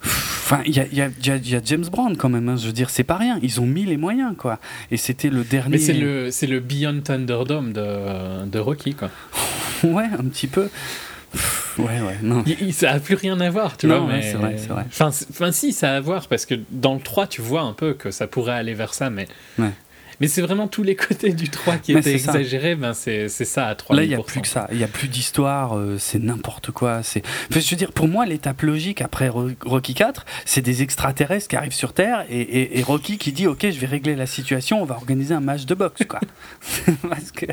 [0.03, 2.57] Enfin, il y a, y, a, y a, James Brown quand même, hein.
[2.57, 3.39] je veux dire, c'est pas rien.
[3.41, 4.59] Ils ont mis les moyens, quoi.
[4.91, 5.69] Et c'était le dernier.
[5.69, 9.09] Mais c'est le, c'est le Beyond Thunderdome de, de Rocky, quoi.
[9.83, 10.69] ouais, un petit peu.
[11.77, 12.43] Ouais, ouais, non.
[12.71, 14.05] ça a plus rien à voir, tu vois.
[14.05, 14.21] Mais...
[14.23, 14.83] c'est vrai, c'est vrai.
[14.87, 17.73] Enfin, enfin, si, ça a à voir, parce que dans le 3, tu vois un
[17.73, 19.27] peu que ça pourrait aller vers ça, mais.
[19.57, 19.71] Ouais.
[20.21, 22.75] Mais c'est vraiment tous les côtés du 3 qui étaient exagérés.
[22.75, 24.67] Ben c'est ça à 3 Là, il n'y a plus que ça.
[24.71, 25.75] Il n'y a plus d'histoire.
[25.75, 27.01] Euh, c'est n'importe quoi.
[27.01, 27.23] C'est.
[27.49, 31.73] je veux dire, pour moi, l'étape logique après Rocky 4, c'est des extraterrestres qui arrivent
[31.73, 34.95] sur Terre et, et, Rocky qui dit Ok, je vais régler la situation, on va
[34.95, 36.03] organiser un match de boxe.
[36.07, 36.19] Quoi.
[37.09, 37.47] Parce que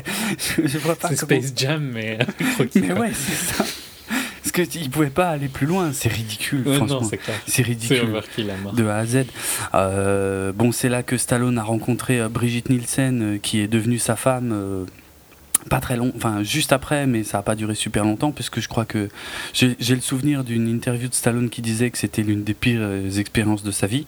[0.47, 1.09] je, vois pas.
[1.09, 2.19] C'est Space Jam, mais
[2.59, 2.81] Rocky.
[2.81, 3.65] Mais ouais, c'est ça.
[4.41, 7.01] Parce qu'il pouvait pas aller plus loin, c'est ridicule, franchement.
[7.47, 8.13] C'est ridicule.
[8.73, 9.25] De A à Z.
[9.73, 13.99] Euh, bon, c'est là que Stallone a rencontré euh, Brigitte Nielsen, euh, qui est devenue
[13.99, 14.85] sa femme.
[15.69, 18.69] pas très long, enfin juste après, mais ça n'a pas duré super longtemps, puisque je
[18.69, 19.09] crois que
[19.53, 22.87] j'ai le souvenir d'une interview de Stallone qui disait que c'était l'une des pires
[23.17, 24.07] expériences de sa vie,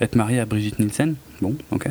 [0.00, 1.16] être marié à Brigitte Nielsen.
[1.42, 1.88] Bon, ok.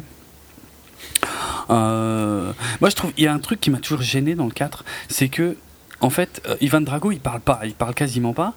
[1.70, 4.86] moi, je trouve, il y a un truc qui m'a toujours gêné dans le 4,
[5.10, 5.58] c'est que
[6.04, 8.54] en fait, euh, Ivan Drago, il parle pas, il parle quasiment pas.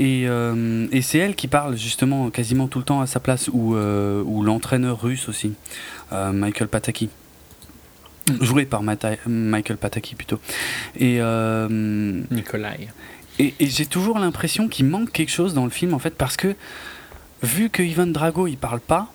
[0.00, 3.74] Euh, et, c'est elle qui parle justement quasiment tout le temps à sa place, ou,
[3.74, 5.52] euh, l'entraîneur russe aussi,
[6.10, 7.10] Michael Pataki.
[8.40, 10.40] Joué par Michael Pataki plutôt.
[10.98, 11.20] Et,
[12.30, 12.88] Nikolai.
[13.38, 16.36] Et, et j'ai toujours l'impression qu'il manque quelque chose dans le film, en fait, parce
[16.36, 16.56] que
[17.42, 19.12] vu que Ivan Drago, il parle pas,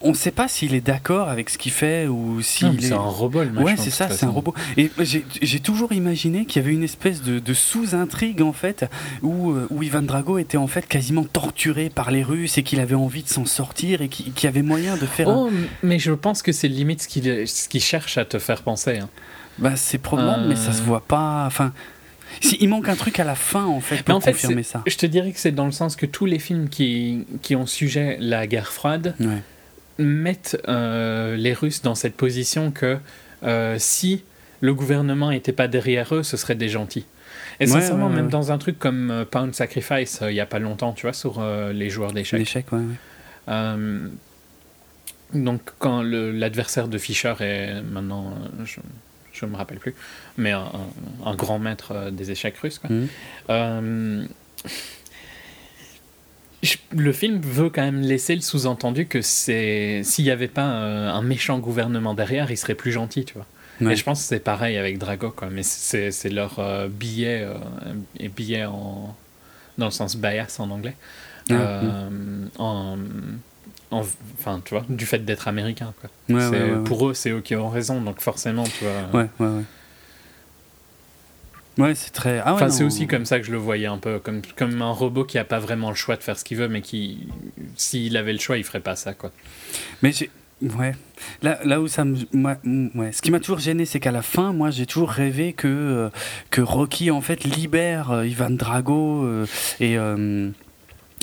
[0.00, 2.88] on ne sait pas s'il est d'accord avec ce qu'il fait ou s'il est.
[2.88, 4.54] C'est un robot, le machin, Ouais, c'est ça, c'est un robot.
[4.76, 8.86] Et j'ai toujours imaginé qu'il y avait une espèce de, sous-intrigue, en fait,
[9.22, 12.80] où, euh, où, Ivan Drago était en fait quasiment torturé par les Russes et qu'il
[12.80, 15.28] avait envie de s'en sortir et qu'il y avait moyen de faire.
[15.28, 15.50] Oh,
[15.82, 18.98] mais je pense que c'est limite ce qu'il cherche à te faire penser.
[18.98, 19.08] Hein.
[19.58, 20.84] Bah, c'est probable, mais ça se euh.
[20.84, 21.44] voit pas.
[21.46, 21.72] Enfin.
[22.40, 24.82] Si, il manque un truc à la fin, en fait, pour confirmer ça.
[24.86, 27.66] Je te dirais que c'est dans le sens que tous les films qui, qui ont
[27.66, 29.42] sujet la guerre froide, ouais
[29.98, 32.98] mettent euh, les Russes dans cette position que
[33.42, 34.24] euh, si
[34.60, 37.06] le gouvernement n'était pas derrière eux, ce seraient des gentils.
[37.60, 40.92] Et sincèrement, même dans un truc comme euh, Pound Sacrifice, il n'y a pas longtemps,
[40.92, 42.38] tu vois, sur les joueurs d'échecs.
[42.38, 42.80] L'échec, ouais.
[45.34, 48.34] donc, quand l'adversaire de Fischer est maintenant,
[49.32, 49.94] je ne me rappelle plus,
[50.36, 52.90] mais un, grand maître des échecs russes, quoi.
[52.90, 54.26] Mmh
[56.92, 61.22] le film veut quand même laisser le sous-entendu que c'est s'il n'y avait pas un,
[61.22, 63.46] méchant gouvernement derrière, il serait plus gentil, tu vois.
[63.80, 65.48] Et je pense que c'est pareil avec Drago, quoi.
[65.50, 69.14] Mais c'est leur euh, billet, euh, billet en,
[69.76, 70.96] dans le sens bias en anglais,
[71.52, 72.08] euh,
[72.58, 72.98] en,
[73.92, 75.94] enfin, tu vois, du fait d'être américain.
[76.00, 76.80] Quoi.
[76.84, 79.20] pour eux, c'est eux qui ont raison, donc forcément, tu vois.
[79.20, 79.62] Ouais, ouais, ouais.
[81.78, 82.40] Ouais, c'est très.
[82.44, 84.90] Ah enfin, c'est aussi comme ça que je le voyais un peu, comme, comme un
[84.90, 87.28] robot qui a pas vraiment le choix de faire ce qu'il veut, mais qui,
[87.76, 89.30] s'il avait le choix, il ferait pas ça, quoi.
[90.02, 90.30] Mais j'ai.
[90.60, 90.96] Ouais.
[91.40, 92.16] Là, là où ça me.
[92.34, 93.12] ouais.
[93.12, 96.10] Ce qui m'a toujours gêné, c'est qu'à la fin, moi, j'ai toujours rêvé que, euh,
[96.50, 99.46] que Rocky, en fait, libère euh, Ivan Drago euh,
[99.78, 99.96] et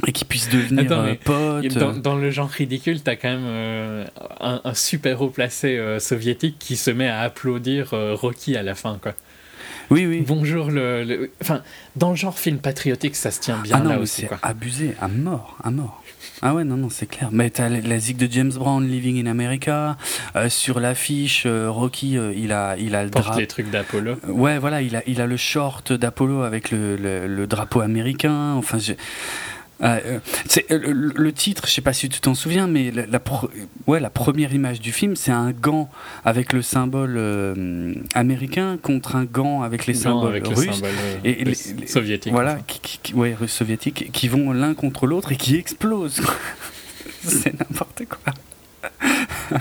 [0.07, 1.67] et qui puisse devenir Attends, pote.
[1.67, 4.05] Dans, dans, le genre ridicule, t'as quand même
[4.41, 8.99] un, un, super haut placé soviétique qui se met à applaudir Rocky à la fin,
[9.01, 9.13] quoi.
[9.89, 10.23] Oui, oui.
[10.25, 11.61] Bonjour, le, Enfin,
[11.95, 14.25] dans le genre film patriotique, ça se tient bien ah non, là aussi.
[14.29, 16.03] C'est abusé, à mort, à mort.
[16.41, 17.29] Ah ouais, non, non, c'est clair.
[17.31, 19.97] Mais t'as la zig de James Brown, Living in America.
[20.35, 23.39] Euh, sur l'affiche, euh, Rocky, euh, il a, il a le drapeau.
[23.39, 24.15] les trucs d'Apollo.
[24.27, 28.53] ouais, voilà, il a, il a le short d'Apollo avec le, le, le, drapeau américain.
[28.53, 28.93] Enfin, je...
[29.83, 30.19] Euh,
[30.57, 33.21] euh, euh, le, titre, je sais pas si tu t'en souviens, mais la,
[33.87, 35.89] ouais, la première image du film, c'est un gant
[36.23, 37.19] avec le symbole
[38.13, 40.81] américain contre un gant avec les symboles russes
[41.23, 41.55] et les,
[41.87, 42.31] soviétiques.
[42.31, 46.21] Voilà, qui, ouais, russes soviétiques, qui vont l'un contre l'autre et qui explosent.
[47.23, 48.33] c'est n'importe quoi.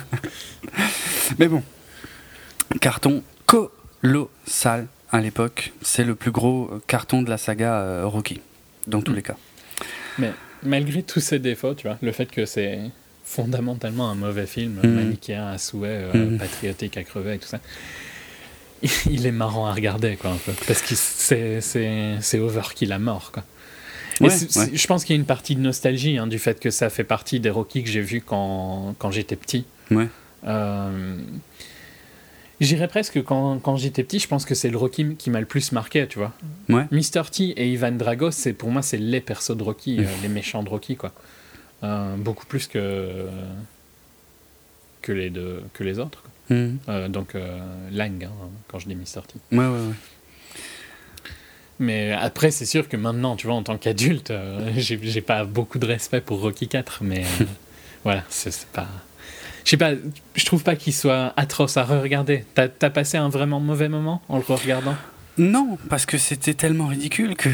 [1.39, 1.63] mais bon,
[2.81, 5.73] carton colossal à l'époque.
[5.83, 8.41] C'est le plus gros carton de la saga Rocky,
[8.87, 9.17] dans tous mm.
[9.17, 9.37] les cas.
[10.19, 12.79] Mais malgré tous ces défauts, tu vois, le fait que c'est
[13.25, 14.89] fondamentalement un mauvais film, mm.
[14.89, 16.39] manichéen à souhait, euh, mm.
[16.39, 17.61] patriotique à crever et tout ça,
[19.11, 20.53] il est marrant à regarder, quoi, un peu.
[20.67, 23.45] Parce que c'est overkill à mort, quoi.
[24.21, 27.05] Je pense qu'il y a une partie de nostalgie hein, du fait que ça fait
[27.05, 29.65] partie des Rocky que j'ai vus quand, quand j'étais petit.
[29.91, 30.07] Ouais.
[30.47, 31.17] Euh,
[32.61, 35.47] J'irais presque quand, quand j'étais petit, je pense que c'est le Rocky qui m'a le
[35.47, 36.33] plus marqué, tu vois.
[36.69, 36.87] Ouais.
[36.93, 37.23] Mr.
[37.31, 40.63] T et Ivan Drago, c'est pour moi c'est les persos de Rocky, euh, les méchants
[40.63, 41.13] de Rocky quoi.
[41.83, 43.27] Euh, beaucoup plus que
[45.03, 46.23] que les deux, que les autres.
[46.51, 46.79] Mhm.
[46.89, 47.37] Euh, donc
[47.91, 48.31] Lang hein,
[48.69, 49.23] quand je dis Mr.
[49.27, 49.35] T.
[49.53, 49.95] Ouais ouais ouais.
[51.81, 54.33] Mais après, c'est sûr que maintenant, tu vois, en tant qu'adulte,
[54.77, 57.25] j'ai pas beaucoup de respect pour Rocky 4, mais
[58.05, 58.87] voilà, c'est pas
[59.65, 59.93] je sais pas,
[60.35, 62.45] je trouve pas qu'il soit atroce à re-regarder.
[62.55, 64.95] T'as as passé un vraiment mauvais moment en le regardant
[65.37, 67.49] non, parce que c'était tellement ridicule que,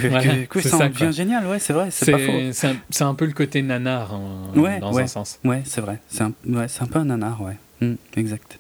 [0.45, 2.77] que, ça, en devient génial, ouais, c'est vrai, c'est pas faux.
[2.91, 4.21] C'est un, peu le côté nanar,
[4.55, 5.39] dans un sens.
[5.45, 8.59] Ouais, c'est vrai, c'est un, ouais, un peu un nanar, ouais, hmm, exact.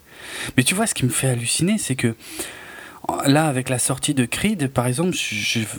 [0.56, 2.14] Mais tu vois, ce qui me fait halluciner, c'est que
[3.26, 5.16] là, avec la sortie de Creed, par exemple,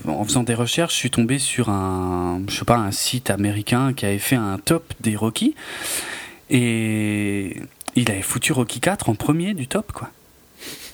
[0.07, 3.93] en faisant des recherches, je suis tombé sur un, je sais pas, un site américain
[3.93, 5.55] qui avait fait un top des Rocky.
[6.51, 7.55] Et
[7.95, 10.09] il avait foutu Rocky 4 en premier du top, quoi.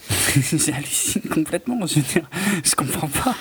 [0.35, 2.29] J'hallucine complètement, je veux dire,
[2.63, 3.35] je comprends pas.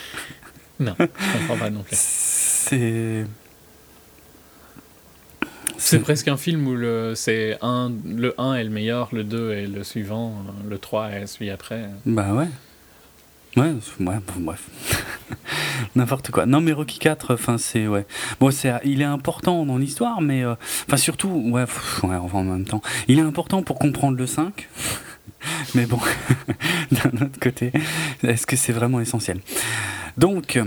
[0.81, 1.97] Non, je comprends pas non plus.
[1.99, 3.27] C'est.
[5.79, 9.53] C'est presque un film où le, c'est un, le 1 est le meilleur, le 2
[9.53, 10.35] est le suivant,
[10.67, 11.85] le 3 est celui après.
[12.07, 12.49] Bah ouais.
[13.57, 14.69] Ouais, ouais bref.
[15.97, 16.45] N'importe quoi.
[16.47, 17.87] Non, mais Rocky 4, enfin, c'est.
[17.87, 18.07] Ouais.
[18.39, 20.45] Bon, c'est, il est important dans l'histoire, mais.
[20.45, 20.55] Euh,
[20.87, 21.29] enfin, surtout.
[21.29, 21.65] Ouais,
[22.03, 22.83] ouais, enfin, en même temps.
[23.09, 24.69] Il est important pour comprendre le 5.
[25.75, 25.99] mais bon,
[26.91, 27.73] d'un autre côté,
[28.23, 29.41] est-ce que c'est vraiment essentiel?
[30.17, 30.59] Donc.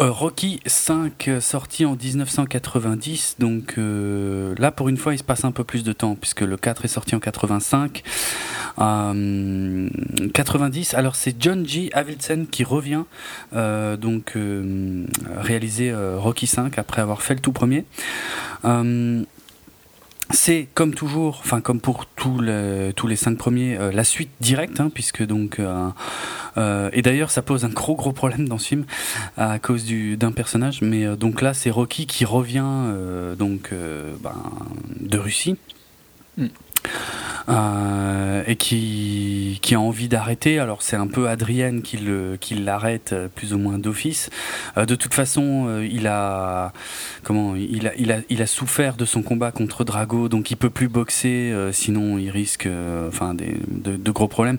[0.00, 5.24] Euh, Rocky 5 euh, sorti en 1990, donc euh, là pour une fois il se
[5.24, 8.02] passe un peu plus de temps puisque le 4 est sorti en 85.
[10.34, 11.88] 90, alors c'est John G.
[11.94, 13.04] Avildsen qui revient
[13.52, 14.36] donc
[15.34, 17.86] réaliser Rocky 5 après avoir fait le tout premier.
[20.30, 24.90] C'est comme toujours, enfin comme pour tous les, cinq premiers, euh, la suite directe, hein,
[24.92, 25.88] puisque donc euh,
[26.56, 28.84] euh, et d'ailleurs ça pose un gros gros problème dans ce film
[29.36, 32.64] à cause du d'un personnage, mais donc là c'est Rocky qui revient
[33.38, 33.72] donc
[34.20, 34.34] ben,
[35.00, 35.56] de Russie.
[36.38, 36.46] Mm.
[37.48, 40.58] Euh, et qui, a envie d'arrêter.
[40.58, 44.30] Alors c'est un peu Adrienne qui l'arrête euh, plus ou moins d'office.
[44.76, 46.72] Euh, de toute façon, il a
[47.22, 52.18] comment il a, souffert de son combat contre Drago, donc il peut plus boxer, sinon
[52.18, 54.58] il risque de, gros problèmes.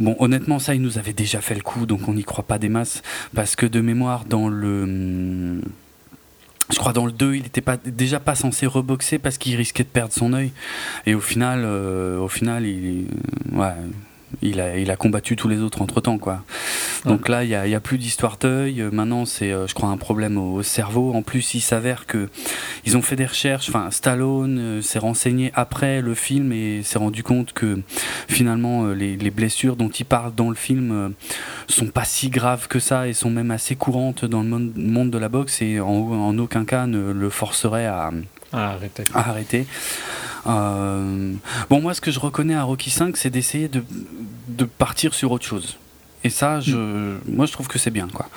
[0.00, 2.58] Bon, honnêtement, ça il nous avait déjà fait le coup, donc on n'y croit pas
[2.58, 3.02] des masses
[3.34, 5.62] parce que de mémoire dans le hum,
[6.70, 9.88] je crois dans le 2, il n'était déjà pas censé reboxer parce qu'il risquait de
[9.88, 10.52] perdre son œil.
[11.06, 13.06] Et au final, euh, au final, il,
[13.52, 13.72] ouais,
[14.42, 16.42] il a, il a combattu tous les autres entre temps, quoi.
[17.04, 18.84] Donc là, il n'y a, a, plus d'histoire d'œil.
[18.92, 21.12] Maintenant, c'est, euh, je crois, un problème au, cerveau.
[21.14, 22.28] En plus, il s'avère que
[22.84, 23.68] ils ont fait des recherches.
[23.68, 27.80] Enfin, Stallone euh, s'est renseigné après le film et s'est rendu compte que
[28.28, 31.14] finalement, euh, les, les, blessures dont il parle dans le film
[31.68, 35.18] sont pas si graves que ça et sont même assez courantes dans le monde, de
[35.18, 38.10] la boxe et en, en aucun cas ne le forcerait à
[38.52, 39.04] à arrêter.
[39.14, 39.66] À arrêter.
[40.44, 43.84] bon, moi, ce que je reconnais à Rocky 5, c'est d'essayer de,
[44.48, 45.78] de, partir sur autre chose.
[46.24, 47.20] Et ça, je, mm.
[47.28, 48.28] moi, je trouve que c'est bien, quoi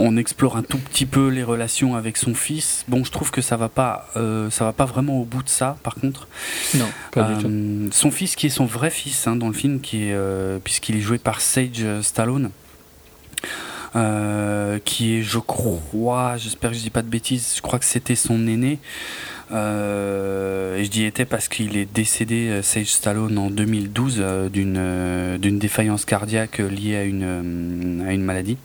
[0.00, 2.84] on explore un tout petit peu les relations avec son fils.
[2.88, 5.48] Bon, je trouve que ça va pas, euh, ça va pas vraiment au bout de
[5.48, 5.76] ça.
[5.82, 6.26] Par contre,
[6.74, 7.48] non, pas du tout.
[7.48, 10.96] Euh, son fils, qui est son vrai fils hein, dans le film, qui euh, puisqu'il
[10.96, 12.50] est joué par Sage Stallone.
[14.84, 18.14] Qui est, je crois, j'espère que je dis pas de bêtises, je crois que c'était
[18.14, 18.78] son aîné.
[19.50, 24.22] et je dis était parce qu'il est décédé, Sage Stallone, en 2012
[24.52, 28.56] d'une d'une défaillance cardiaque liée à une, à une maladie.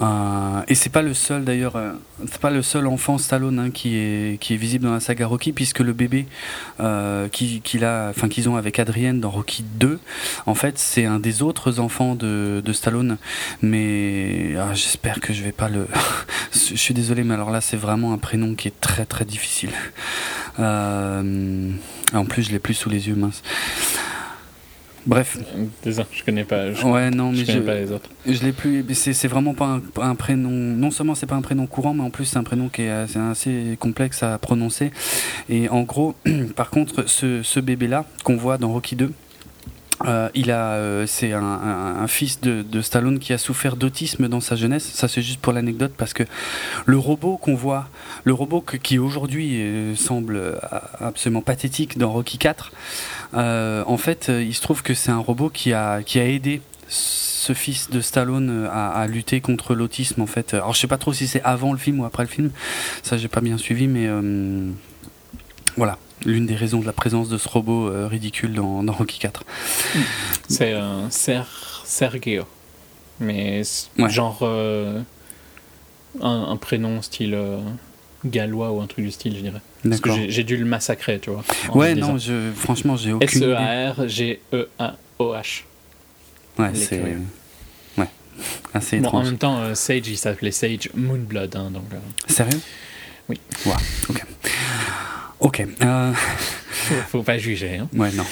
[0.00, 1.92] Euh, et c'est pas le seul d'ailleurs, euh,
[2.26, 5.78] c'est pas le seul enfant Stallone hein, qui est visible dans la saga Rocky puisque
[5.78, 6.26] le bébé
[6.80, 9.98] euh, qu'ils ont avec Adrienne dans Rocky 2,
[10.44, 13.16] en fait c'est un des autres enfants de, de Stallone.
[13.62, 15.88] Mais ah, j'espère que je vais pas le.
[16.52, 19.70] je suis désolé, mais alors là c'est vraiment un prénom qui est très très difficile.
[20.58, 23.42] en plus je l'ai plus sous les yeux mince.
[25.06, 25.38] Bref.
[25.84, 26.72] Désolé, je connais pas.
[26.72, 28.10] Je, ouais, non, mais je connais pas les autres.
[28.26, 28.84] Je l'ai plus.
[28.92, 30.50] C'est vraiment pas un, prénom.
[30.50, 32.90] Non seulement c'est pas un prénom courant, mais en plus c'est un prénom qui est
[32.90, 34.90] assez, assez, complexe à prononcer.
[35.48, 36.16] Et en gros,
[36.56, 39.12] par contre, ce, ce bébé là qu'on voit dans Rocky 2
[40.04, 44.56] euh, il a, euh, c'est un, fils de, Stallone qui a souffert d'autisme dans sa
[44.56, 44.84] jeunesse.
[44.92, 46.24] Ça, c'est juste pour l'anecdote parce que
[46.84, 47.88] le robot qu'on voit,
[48.24, 50.58] le robot qui aujourd'hui euh, semble
[51.00, 52.72] absolument pathétique dans Rocky 4,
[53.34, 57.52] en fait, il se trouve que c'est un robot qui a, qui a aidé ce
[57.52, 60.20] fils de Stallone à, lutter contre l'autisme.
[60.20, 62.28] En fait, alors je sais pas trop si c'est avant le film ou après le
[62.28, 62.50] film.
[63.02, 64.08] Ça, j'ai pas bien suivi, mais
[65.76, 69.44] voilà l'une des raisons de la présence de ce robot euh, ridicule dans, Rocky 4.
[70.48, 72.44] C'est un Sergio,
[73.20, 73.62] mais
[74.08, 75.00] genre euh,
[76.20, 77.58] un, prénom style euh,
[78.24, 79.60] gallois ou un truc du style, je dirais.
[79.88, 81.44] Parce que j'ai dû le massacrer, tu vois.
[81.74, 84.42] Ouais, non, je, franchement, j'ai aucune S-E-A-R-G-E-A-O-H.
[86.58, 87.02] Ouais, c'est.
[87.98, 88.08] Ouais,
[88.72, 91.54] assez bon, En même temps, Sage, il s'appelait Sage Moonblood.
[91.54, 91.84] Hein, donc,
[92.26, 92.60] Sérieux?
[93.28, 93.38] Oui.
[93.66, 93.72] Ouais,
[94.08, 94.24] ok.
[95.40, 95.66] Ok.
[95.82, 96.12] Euh...
[97.08, 97.78] Faut, pas juger.
[97.78, 97.88] Hein.
[97.94, 98.24] Ouais, non.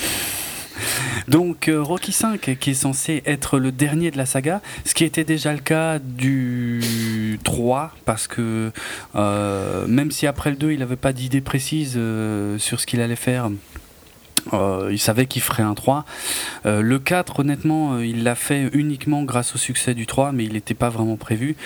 [1.28, 5.04] Donc euh, Rocky 5 qui est censé être le dernier de la saga, ce qui
[5.04, 8.72] était déjà le cas du 3 parce que
[9.14, 13.16] euh, même si après le 2 il n'avait pas d'idée précise sur ce qu'il allait
[13.16, 13.50] faire,
[14.52, 16.04] euh, il savait qu'il ferait un 3.
[16.66, 20.44] Euh, le 4, honnêtement, euh, il l'a fait uniquement grâce au succès du 3, mais
[20.44, 21.56] il n'était pas vraiment prévu.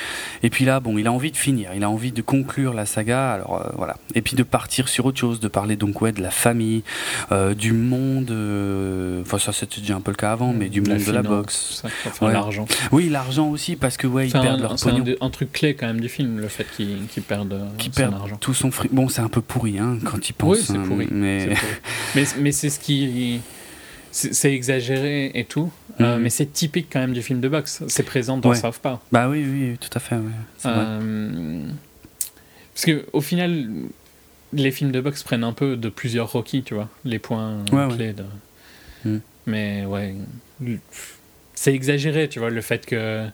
[0.42, 2.86] Et puis là, bon, il a envie de finir, il a envie de conclure la
[2.86, 3.96] saga, alors voilà.
[4.14, 6.82] Et puis de partir sur autre chose, de parler donc ouais de la famille,
[7.56, 8.30] du monde.
[9.22, 11.82] Enfin, ça c'était déjà un peu le cas avant, mais du monde de la boxe.
[12.20, 12.66] L'argent.
[12.92, 15.04] Oui, l'argent aussi, parce que ouais, ils perdent leur pognon.
[15.04, 18.36] C'est un, truc clé quand même du film, le fait qu'ils perdent, qu perdent argent.
[18.36, 18.92] tout son fric.
[18.92, 20.58] Bon, c'est un peu pourri hein, quand ils pensent.
[20.58, 21.08] Oui, c'est hein, pourri.
[21.10, 21.50] Mais,
[22.14, 23.40] mais, mais c'est ce qui.
[24.10, 26.22] C'est exagéré et tout, euh, mhm.
[26.22, 27.82] mais c'est typique quand même du film de boxe.
[27.88, 29.02] C'est présent dans South Park.
[29.12, 30.16] Bah oui, oui, tout à fait.
[30.64, 31.62] Euh,
[32.74, 33.66] parce que au final,
[34.54, 37.64] les films de boxe prennent un peu de plusieurs Rocky, tu vois, les points
[37.94, 38.14] clés.
[38.14, 38.24] De...
[39.04, 39.20] Mhm.
[39.46, 40.14] Mais ouais,
[41.54, 43.26] c'est exagéré, tu vois, le fait que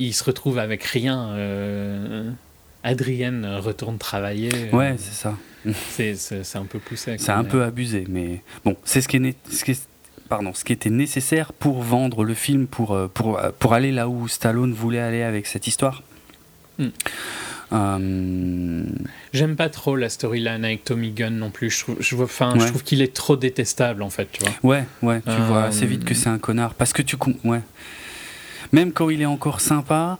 [0.00, 1.30] il se retrouve avec rien.
[1.30, 2.30] Euh,
[2.82, 4.50] Adrienne retourne travailler.
[4.72, 5.36] Ouais, c'est ça.
[6.44, 7.16] C'est un peu poussé.
[7.18, 9.78] C'est un peu abusé, mais bon, c'est ce qui est, ce qui
[10.30, 13.92] pardon, ce qui était nécessaire pour vendre le film, pour, euh, pour, euh, pour aller
[13.92, 16.02] là où Stallone voulait aller avec cette histoire.
[16.78, 16.88] Hmm.
[17.72, 18.82] Euh,
[19.32, 21.70] J'aime pas trop la storyline avec Tommy Gunn non plus.
[21.70, 24.52] Je trouve, je, enfin, je trouve qu'il est trop détestable en fait, tu vois.
[24.62, 26.74] Ouais, ouais, tu vois assez vite que c'est un connard.
[26.74, 27.16] Parce que tu.
[27.44, 27.60] Ouais.
[28.72, 30.18] Même quand il est encore sympa,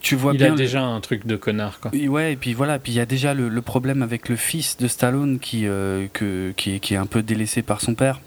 [0.00, 1.90] tu vois il a déjà un truc de connard quoi.
[1.94, 4.88] Ouais et puis voilà puis il y a déjà le, problème avec le fils de
[4.88, 8.20] Stallone qui, euh, que, qui, est un peu délaissé par son père.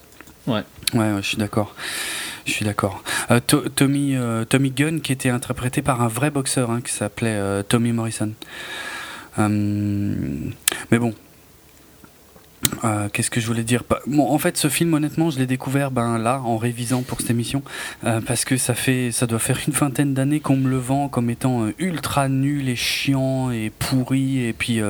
[0.48, 0.64] Ouais.
[0.94, 1.76] Ouais, je suis d'accord.
[2.46, 3.04] Je suis d'accord.
[3.32, 7.64] Euh, Tommy euh, Tommy Gunn qui était interprété par un vrai boxeur hein, qui s'appelait
[7.64, 8.32] Tommy Morrison.
[9.38, 11.14] mais bon,
[12.84, 13.84] euh, qu'est-ce que je voulais dire?
[13.90, 17.22] Bah, bon, En fait, ce film, honnêtement, je l'ai découvert ben, là, en révisant pour
[17.22, 17.64] cette émission,
[18.06, 21.10] euh, parce que ça, fait, ça doit faire une vingtaine d'années qu'on me le vend
[21.10, 24.82] comme étant euh, ultra nul et chiant et pourri, et puis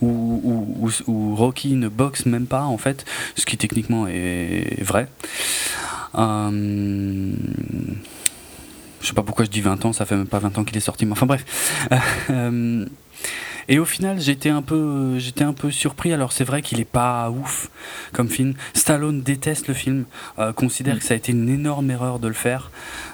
[0.00, 3.04] où, Rocky ne boxe même pas, en fait,
[3.36, 5.08] ce qui techniquement est vrai.
[6.14, 7.32] je
[9.02, 10.80] sais pas pourquoi je dis 20 ans, ça fait même pas 20 ans qu'il est
[10.80, 11.44] sorti, mais enfin bref.
[13.68, 16.12] Et au final, j'étais un peu, j'étais un peu surpris.
[16.12, 17.70] Alors c'est vrai qu'il est pas ouf
[18.12, 18.54] comme film.
[18.74, 20.04] Stallone déteste le film,
[20.38, 22.70] euh, considère que ça a été une énorme erreur de le faire.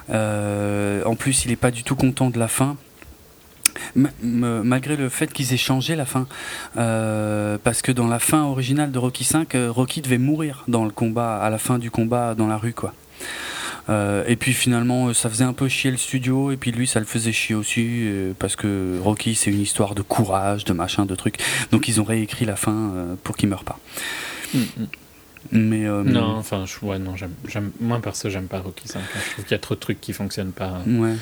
[0.09, 2.77] Euh, en plus, il est pas du tout content de la fin.
[3.95, 6.27] malgré le fait qu'ils aient changé la fin,
[6.77, 10.85] euh, parce que dans la fin originale de Rocky 5, euh, Rocky devait mourir dans
[10.85, 12.93] le combat, à la fin du combat dans la rue, quoi.
[13.89, 16.99] Euh, et puis finalement, ça faisait un peu chier le studio, et puis lui, ça
[16.99, 18.07] le faisait chier aussi,
[18.39, 21.37] parce que Rocky, c'est une histoire de courage, de machin, de trucs.
[21.71, 22.93] Donc ils ont réécrit la fin
[23.23, 23.79] pour qu'il meure pas.
[24.53, 24.59] Mm.
[25.53, 28.99] Mais non, enfin, je, ouais, non, j'aime, moi perso, j'aime pas Rocky 5.
[28.99, 29.03] Hein.
[29.25, 30.81] Je trouve qu'il y a trop de trucs qui fonctionnent pas.
[30.85, 31.15] Ouais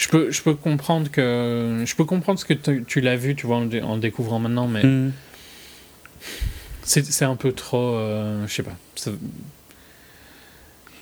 [0.00, 3.46] je peux, je peux comprendre que je peux comprendre ce que tu l'as vu, tu
[3.46, 5.12] vois, en, découvrant maintenant, mais mm.
[6.82, 8.76] c'est un peu trop, euh, je sais pas.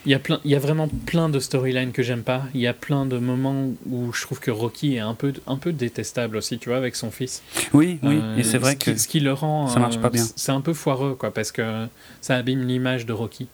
[0.09, 2.45] Il y, a plein, il y a vraiment plein de storylines que j'aime pas.
[2.55, 5.57] Il y a plein de moments où je trouve que Rocky est un peu, un
[5.57, 7.43] peu détestable aussi, tu vois, avec son fils.
[7.75, 8.97] Oui, oui, et c'est vrai que.
[8.97, 9.69] ce qui le rend.
[9.69, 10.25] Ça marche pas bien.
[10.35, 11.87] C'est un peu foireux, quoi, parce que
[12.23, 13.49] ça abîme l'image de Rocky.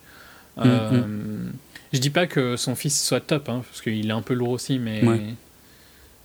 [0.57, 1.53] Mm, euh, mm.
[1.93, 4.51] Je dis pas que son fils soit top, hein, parce qu'il est un peu lourd
[4.51, 5.03] aussi, mais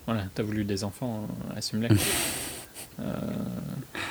[0.05, 1.89] voilà, t'as voulu des enfants, euh, assume-les.
[2.99, 3.03] euh,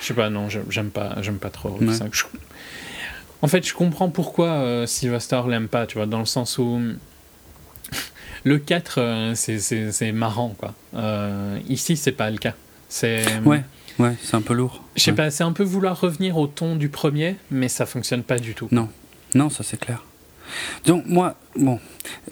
[0.01, 1.79] je sais pas, non, j'aime pas, pas trop.
[3.43, 6.81] En fait, je comprends pourquoi euh, Sylvester l'aime pas, tu vois, dans le sens où
[8.45, 10.75] le 4, euh, c'est marrant, quoi.
[11.69, 12.55] ici, c'est pas le cas.
[12.89, 13.63] C'est ouais,
[13.99, 14.83] ouais, c'est un peu lourd.
[14.97, 18.23] Je sais pas, c'est un peu vouloir revenir au ton du premier, mais ça fonctionne
[18.23, 18.69] pas du tout.
[18.71, 18.89] Non,
[19.35, 20.05] non, ça c'est clair.
[20.87, 21.81] Donc moi, bon,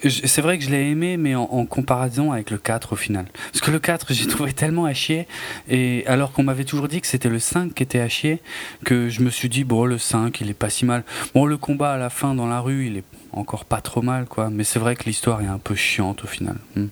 [0.03, 3.25] c'est vrai que je l'ai aimé, mais en, comparaison avec le 4 au final.
[3.51, 5.27] Parce que le 4, j'ai trouvé tellement à chier,
[5.69, 8.41] et alors qu'on m'avait toujours dit que c'était le 5 qui était à chier,
[8.85, 11.03] que je me suis dit, bon, le 5, il est pas si mal.
[11.33, 14.25] Bon, le combat à la fin dans la rue, il est encore pas trop mal,
[14.25, 14.49] quoi.
[14.49, 16.57] Mais c'est vrai que l'histoire est un peu chiante au final.
[16.75, 16.87] Hmm.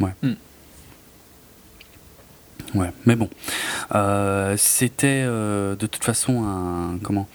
[0.00, 0.14] Ouais.
[0.22, 0.34] Hmm.
[2.74, 3.30] Ouais, mais bon.
[3.94, 6.98] Euh, c'était euh, de toute façon un.
[7.02, 7.28] Comment?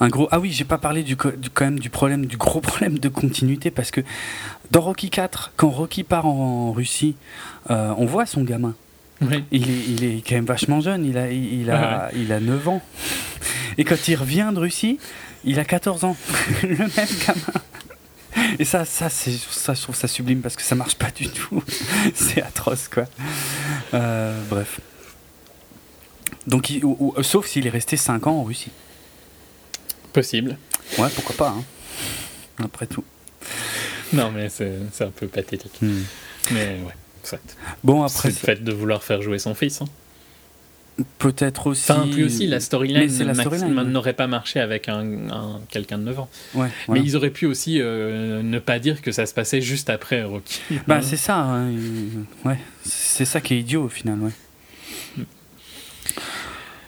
[0.00, 0.28] Un gros.
[0.30, 3.70] Ah oui, j'ai pas parlé du, quand même du problème, du gros problème de continuité
[3.70, 4.00] parce que
[4.70, 7.16] dans Rocky 4, quand Rocky part en, Russie,
[7.70, 8.74] euh, on voit son gamin.
[9.22, 12.68] Il, est, il, est, quand même vachement jeune, il a, il, a, il a 9
[12.68, 12.82] ans.
[13.78, 14.98] Et quand il revient de Russie,
[15.44, 16.16] il a 14 ans.
[16.62, 17.62] le même gamin.
[18.58, 21.62] Et ça, ça, ça, je trouve ça sublime parce que ça marche pas du tout.
[22.14, 23.04] c'est atroce, quoi.
[23.94, 24.80] Euh, bref.
[26.46, 26.70] Donc,
[27.22, 28.70] sauf s'il est resté 5 ans en Russie.
[30.16, 30.56] Possible.
[30.98, 31.62] Ouais, pourquoi pas, hein.
[32.64, 33.04] après tout.
[34.14, 35.76] Non, mais c'est un peu pathétique.
[35.82, 36.04] Hmm.
[36.52, 37.38] Mais ouais, soit.
[37.84, 38.30] Bon, après.
[38.30, 39.82] C'est le fait de vouloir faire jouer son fils.
[39.82, 41.04] Hein.
[41.18, 41.92] Peut-être aussi.
[41.92, 46.30] Enfin, puis aussi, la storyline n'aurait pas marché avec un, quelqu'un de 9 ans.
[46.54, 49.90] Ouais, Mais ils auraient pu aussi euh, ne pas dire que ça se passait juste
[49.90, 50.62] après Rocky.
[50.86, 51.40] Bah, c'est ça.
[51.40, 51.72] Hein.
[52.46, 52.56] Ouais.
[52.86, 54.32] C'est ça qui est idiot au final, ouais.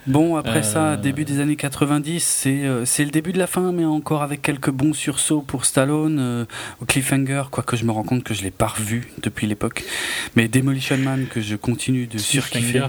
[0.09, 0.97] Bon, après ça, euh.
[0.97, 4.71] début des années 90, euh, c'est le début de la fin, mais encore avec quelques
[4.71, 6.19] bons sursauts pour Stallone.
[6.19, 6.45] Euh,
[6.87, 9.85] Cliffhanger, quoique je me rends compte que je l'ai pas revu depuis l'époque.
[10.35, 12.87] Mais Demolition Man, que je continue de surkiffer.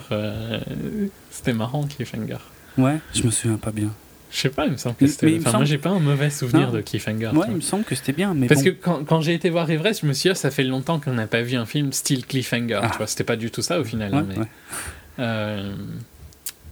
[1.30, 2.38] c'était marrant, Cliffhanger.
[2.78, 3.90] Ouais, je me souviens pas bien.
[4.32, 5.40] Je sais pas, il me semble que c'était.
[5.40, 7.32] Enfin, moi, j'ai pas un mauvais souvenir de Cliffhanger.
[7.34, 8.34] Ouais, il me semble que c'était bien.
[8.34, 10.52] Mais Parce que quand, quand j'ai été voir Everest, je me suis dit, ah, ça
[10.52, 12.80] fait longtemps qu'on n'a pas vu un film style Cliffhanger.
[12.82, 12.90] Ah.
[12.92, 14.14] Tu vois, c'était pas du tout ça au final.
[14.14, 15.24] Hein, mais,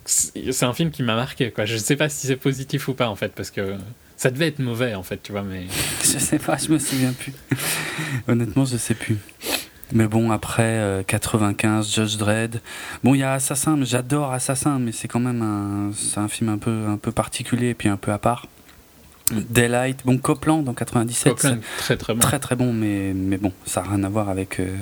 [0.08, 1.66] c'est un film qui m'a marqué quoi.
[1.66, 3.76] Je sais pas si c'est positif ou pas en fait parce que
[4.16, 5.68] ça devait être mauvais en fait tu vois mais
[6.02, 7.34] je sais pas je me souviens plus.
[8.28, 9.18] Honnêtement je sais plus.
[9.94, 12.62] Mais bon après 95 euh, Judge Dredd.
[13.04, 16.58] Bon il y a Assassin j'adore Assassin mais c'est quand même un un film un
[16.58, 18.48] peu un peu particulier et puis un peu à part
[19.32, 21.36] Daylight, bon Copland en 97,
[21.78, 24.60] très très bon, très très bon, mais mais bon, ça n'a rien à voir avec
[24.60, 24.74] euh,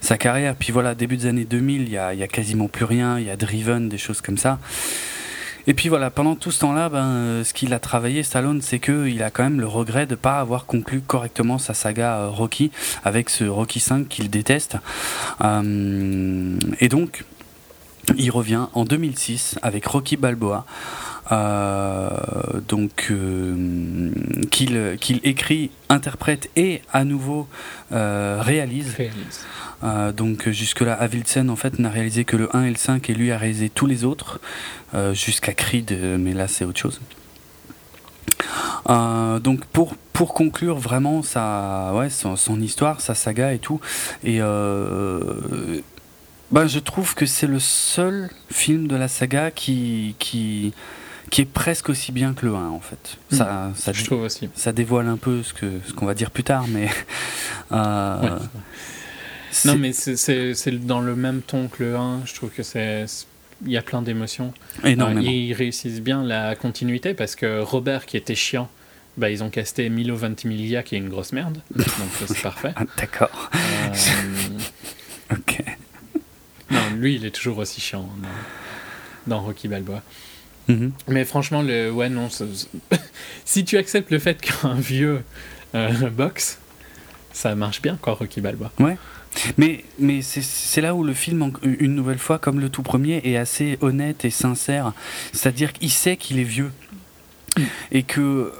[0.00, 0.56] sa carrière.
[0.56, 3.26] Puis voilà, début des années 2000, il y a, y a, quasiment plus rien, il
[3.26, 4.58] y a Driven, des choses comme ça.
[5.68, 8.80] Et puis voilà, pendant tout ce temps-là, ben, euh, ce qu'il a travaillé, Stallone, c'est
[8.80, 12.28] qu'il a quand même le regret de ne pas avoir conclu correctement sa saga euh,
[12.30, 12.72] Rocky
[13.04, 14.76] avec ce Rocky 5 qu'il déteste.
[15.40, 17.24] et donc,
[18.16, 20.66] il revient en 2006 avec Rocky Balboa.
[21.30, 22.10] Euh,
[22.68, 24.10] donc euh,
[24.50, 27.46] qu'il qu'il écrit, interprète et à nouveau
[27.92, 28.96] euh, réalise.
[30.16, 33.30] donc jusque-là, Avildsen en fait n'a réalisé que le 1 et le 5 et lui
[33.30, 34.40] a réalisé tous les autres
[35.12, 37.00] jusqu'à Creed, mais là c'est autre chose.
[38.88, 43.80] donc pour pour conclure vraiment sa ouais son, son, histoire, sa saga et tout
[44.24, 44.40] et
[46.50, 50.74] ben, je trouve que c'est le seul film de la saga qui qui
[51.32, 53.16] qui est presque aussi bien que le 1 en fait.
[53.30, 53.36] Hmm.
[53.36, 54.50] Ça, ça, je trouve aussi.
[54.54, 56.88] ça dévoile un peu ce que ce qu'on va dire plus tard, mais.
[57.72, 58.38] Euh,
[59.64, 62.26] non, mais c'est dans le même ton que le 1.
[62.26, 63.06] Je trouve que c'est
[63.64, 64.52] il y a plein d'émotions.
[64.84, 65.20] Énormément.
[65.20, 68.68] Euh, ils réussissent bien la continuité parce que Robert, qui était chiant,
[69.16, 71.62] bah, ils ont casté Milo Ventimiglia, qui est une grosse merde.
[71.74, 71.86] donc
[72.26, 72.74] c'est parfait.
[72.98, 73.50] D'accord.
[73.54, 75.62] Euh, ok.
[76.96, 78.08] lui, il est toujours aussi chiant
[79.26, 80.02] dans, Rocky Balboa.
[80.68, 80.90] Mm-hmm.
[81.08, 82.28] Mais franchement, le, ouais, non.
[83.44, 85.22] si tu acceptes le fait qu'un vieux
[85.74, 86.58] euh, boxe,
[87.32, 88.70] ça marche bien, quoi, Rocky Balboa.
[88.78, 88.96] Ouais.
[89.56, 93.36] Mais, mais c'est là où le film, une nouvelle fois, comme le tout premier, est
[93.36, 94.92] assez honnête et sincère.
[95.32, 96.70] C'est-à-dire qu'il sait qu'il est vieux.
[97.56, 97.62] Mm.
[97.92, 98.52] Et que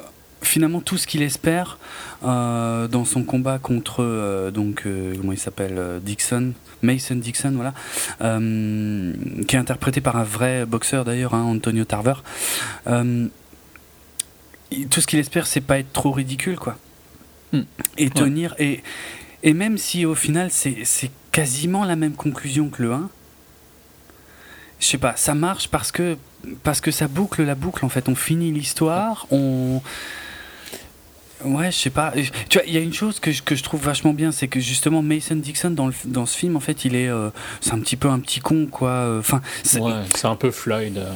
[0.42, 1.78] finalement tout ce qu'il espère
[2.24, 6.52] euh, dans son combat contre euh, donc euh, comment il s'appelle Dixon
[6.82, 7.74] Mason Dixon voilà
[8.18, 12.14] qui est interprété par un vrai boxeur d'ailleurs hein, Antonio Tarver
[14.90, 16.76] tout ce qu'il espère c'est pas être trop ridicule quoi
[17.52, 17.62] hmm.
[17.98, 18.82] et tenir et
[19.42, 23.10] et même si au final c'est quasiment la même conclusion que le 1
[24.80, 26.16] je sais pas ça marche parce que
[26.64, 29.80] parce que ça boucle la boucle en fait on finit l'histoire on
[31.44, 32.12] Ouais, je sais pas.
[32.48, 34.48] Tu vois, il y a une chose que je, que je trouve vachement bien, c'est
[34.48, 37.72] que justement Mason Dixon dans, le, dans ce film, en fait, il est, euh, c'est
[37.72, 39.16] un petit peu un petit con, quoi.
[39.18, 39.80] Enfin, c'est...
[39.80, 41.12] Ouais, c'est un peu Floyd euh,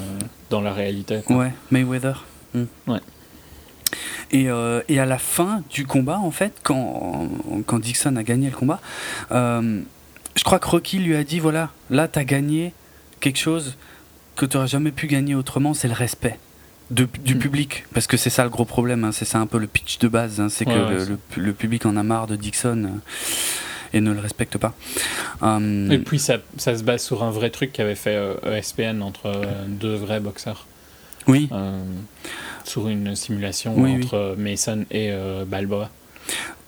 [0.51, 1.20] dans la réalité.
[1.28, 2.24] Ouais, Mayweather.
[2.55, 2.65] Hmm.
[2.86, 3.01] Ouais.
[4.32, 7.28] Et, euh, et, à la fin du combat, en fait, quand,
[7.66, 8.81] quand Dixon a gagné le combat,
[9.31, 12.73] je crois que Rocky lui a dit voilà, là, t'as gagné
[13.20, 13.77] quelque chose
[14.35, 16.39] que tu n'aurais jamais pu gagner autrement, c'est le respect
[16.91, 17.39] du mm.
[17.39, 19.99] public, parce que c'est ça le gros problème, hein, c'est ça un peu le pitch
[19.99, 22.89] de base, hein, c'est que le, public en a marre de Dixon euh,
[23.93, 24.75] et ne le respecte pas.
[25.41, 29.01] Hum, et puis ça, ça, se base sur un vrai truc qu'avait fait ESPN euh,
[29.01, 30.67] e entre euh, deux vrais boxeurs.
[31.27, 31.51] Oui.
[32.65, 35.13] sur une simulation entre Mason et
[35.45, 35.91] Balboa.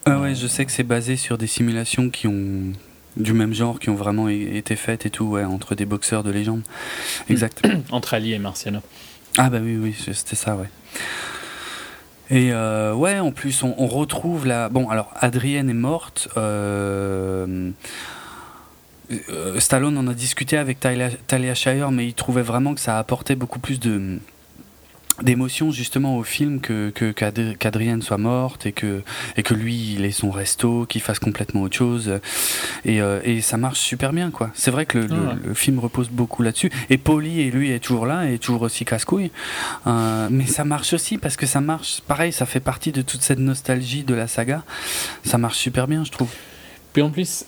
[0.04, 2.72] Ah ouais, je sais que c'est basé sur des simulations qui ont
[3.16, 6.32] du même genre qui ont vraiment été faites et tout, ouais, entre des boxeurs de
[6.32, 6.62] légende.
[7.28, 7.64] Exact.
[7.92, 8.80] entre Ali et Marciano.
[9.36, 10.68] Ah bah oui, oui, c'était ça, ouais.
[12.30, 14.68] Et euh, ouais, en plus, on, retrouve la...
[14.68, 16.28] Bon, alors, Adrienne est morte.
[16.36, 17.70] Euh,
[19.30, 23.36] euh, Stallone en a discuté avec Talia Shire, mais il trouvait vraiment que ça apportait
[23.36, 24.18] beaucoup plus de
[25.22, 29.02] d'émotion justement au film que qu'Adrienne soit morte et que
[29.36, 32.20] et que lui il ait son resto qu'il fasse complètement autre chose.
[32.84, 34.50] Et, euh, et ça marche super bien quoi.
[34.54, 35.08] C'est vrai que le,
[35.44, 36.70] le, film repose beaucoup là-dessus.
[36.90, 39.30] Et Polly et lui est toujours là et toujours aussi casse-couille.
[39.86, 43.22] Euh, mais ça marche aussi parce que ça marche pareil ça fait partie de toute
[43.22, 44.62] cette nostalgie de la saga.
[45.24, 46.30] Ça marche super bien je trouve.
[46.92, 47.44] Puis en plus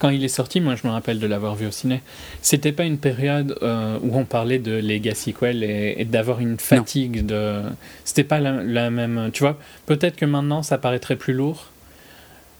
[0.00, 2.00] quand il est sorti, moi je me rappelle de l'avoir vu au ciné,
[2.40, 7.24] c'était pas une période euh, où on parlait de legacy sequel et, d'avoir une fatigue
[7.26, 7.60] de.
[8.04, 9.30] C'était pas la, même.
[9.32, 11.66] Tu vois, peut-être que maintenant ça paraîtrait plus lourd,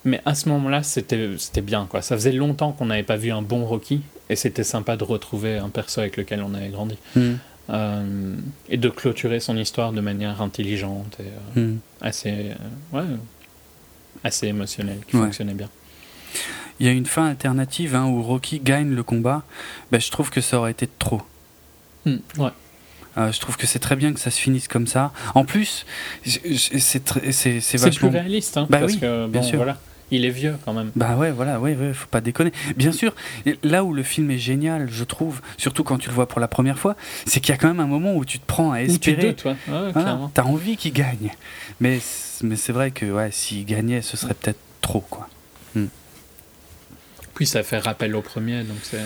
[0.05, 2.03] mais à ce moment-là c'était bien quoi.
[2.03, 5.57] Ça faisait longtemps qu'on n'avait pas vu un bon Rocky et c'était sympa de retrouver
[5.57, 6.99] un perso avec lequel on avait grandi.
[7.17, 7.37] Hmm.
[7.71, 8.35] Euh,
[8.69, 11.79] et de clôturer son histoire de manière intelligente et euh, hmm.
[12.01, 12.51] assez,
[12.93, 13.05] ouais,
[14.25, 15.69] assez émotionnelle, qui fonctionnait bien
[16.78, 19.43] il y a une fin alternative hein, où Rocky gagne le combat,
[19.93, 21.23] ben, je trouve que ça aurait été trop.
[22.07, 22.51] Hmm, ouais.
[23.19, 25.12] Euh, je trouve que c'est très bien que ça se finisse comme ça.
[25.35, 25.85] En plus,
[26.24, 26.40] c'est
[26.78, 28.09] c'est vachement...
[28.09, 29.57] plus réaliste, hein, bah parce que bien sûr.
[29.57, 29.78] voilà,
[30.11, 30.93] il est vieux quand même.
[30.94, 32.52] Bah ouais, voilà, ouais, ouais, faut pas déconner.
[32.77, 33.15] Bien sûr,
[33.62, 36.48] là où le film est génial, je trouve, surtout quand tu le vois pour la
[36.48, 36.97] première fois,
[37.27, 39.35] c'est qu'il y a quand même un moment où tu te prends à espérer.
[39.35, 39.57] tu ouais,
[40.32, 41.32] T'as envie qu'il gagne,
[41.81, 41.98] mais
[42.43, 45.28] mais c'est vrai que ouais, s'il gagnait, ce serait peut-être trop quoi.
[47.47, 48.99] Ça fait rappel au premier, donc c'est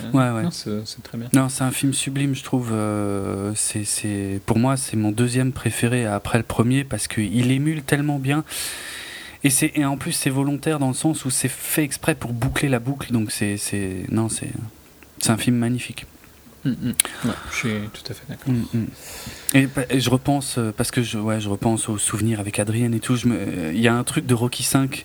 [1.02, 1.28] très bien.
[1.32, 2.70] Non, c'est un film sublime, je trouve.
[2.72, 8.18] Euh, c'est pour moi, c'est mon deuxième préféré après le premier parce qu'il émule tellement
[8.18, 8.44] bien.
[9.44, 12.68] Et, et en plus, c'est volontaire dans le sens où c'est fait exprès pour boucler
[12.68, 13.12] la boucle.
[13.12, 13.58] Donc c'est
[14.10, 14.50] non, c'est
[15.28, 16.06] un film magnifique.
[16.64, 16.94] Mm, mm.
[17.50, 18.52] je suis tout à fait d'accord.
[18.52, 18.86] Mm,
[19.54, 23.00] et, je repense, euh, parce que je, ouais, je repense aux souvenirs avec Adrienne et
[23.00, 25.04] tout, il y a un truc de Rocky 5.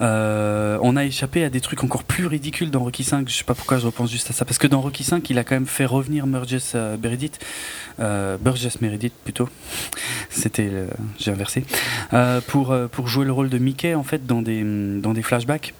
[0.00, 3.28] Euh, on a échappé à des trucs encore plus ridicules dans Rocky 5.
[3.28, 4.44] Je sais pas pourquoi je repense juste à ça.
[4.44, 7.38] Parce que dans Rocky 5, il a quand même fait revenir Burgess euh, Meredith.
[7.98, 9.48] Burgess Meredith plutôt.
[10.30, 10.70] C'était.
[11.18, 11.64] J'ai inversé.
[12.48, 14.64] pour, pour jouer le rôle de Mickey, en fait, dans des,
[15.00, 15.74] dans des flashbacks.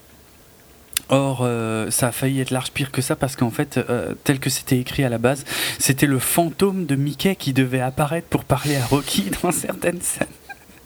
[1.08, 4.38] Or, euh, ça a failli être large pire que ça parce qu'en fait, euh, tel
[4.40, 5.44] que c'était écrit à la base,
[5.78, 10.26] c'était le fantôme de Mickey qui devait apparaître pour parler à Rocky dans certaines scènes.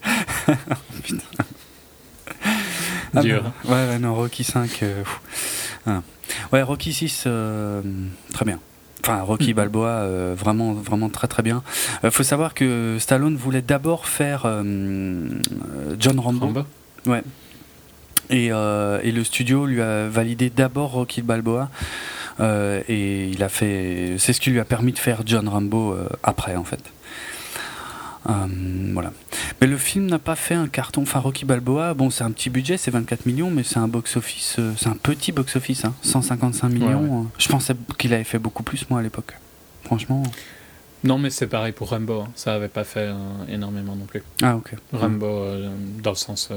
[1.03, 1.23] Putain.
[3.15, 3.43] Ah Dur.
[3.65, 4.83] ouais, ouais, non, Rocky 5.
[4.83, 5.03] Euh,
[5.87, 6.01] ah.
[6.51, 7.27] Ouais, Rocky 6,
[8.33, 8.59] très bien.
[9.01, 9.55] Enfin, Rocky mm.
[9.55, 11.63] Balboa, vraiment, vraiment très très bien.
[12.03, 16.45] Il faut savoir que Stallone voulait d'abord faire John Rambo.
[16.45, 16.65] Rambo.
[17.07, 17.23] Ouais.
[18.31, 21.69] Euh, et, le studio lui a validé d'abord Rocky Balboa.
[22.39, 24.15] Euh, et il a fait.
[24.17, 26.79] C'est ce qui lui a permis de faire John Rambo euh, après, en fait.
[28.25, 29.11] voilà.
[29.59, 31.01] Mais le film n'a pas fait un carton.
[31.01, 34.59] Enfin, Rocky Balboa, bon, c'est un petit budget, c'est 24 millions, mais c'est un box-office,
[34.77, 36.69] c'est un petit box-office, 155 hein.
[36.69, 37.27] millions.
[37.37, 39.35] Je pensais qu'il avait fait beaucoup plus, moi, à l'époque.
[39.83, 40.23] Franchement.
[41.03, 42.21] Non, mais c'est pareil pour Rambo.
[42.21, 42.27] Hein.
[42.35, 43.09] Ça avait pas fait
[43.49, 44.23] énormément non plus.
[44.41, 44.75] Ah, ok.
[44.93, 45.45] Rambo,
[46.01, 46.51] dans le sens.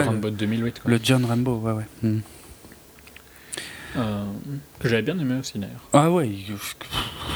[0.00, 0.82] Le Rambo de 2008.
[0.84, 1.86] Le John Rambo, ouais, ouais.
[2.02, 2.20] Hmm.
[3.96, 4.24] Euh,
[4.80, 5.80] que j'avais bien aimé aussi d'ailleurs.
[5.92, 6.28] Ah ouais,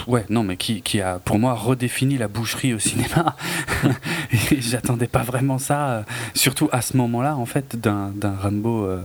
[0.08, 3.36] ouais, non, mais qui, qui, a pour moi redéfini la boucherie au cinéma.
[4.58, 6.02] J'attendais pas vraiment ça, euh,
[6.34, 8.12] surtout à ce moment-là, en fait, d'un
[8.42, 9.02] Rambo euh,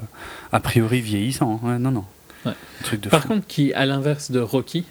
[0.51, 1.59] a priori vieillissant.
[1.63, 2.05] Ouais, non, non.
[2.83, 4.85] Truc de Par contre, qui, à l'inverse de Rocky,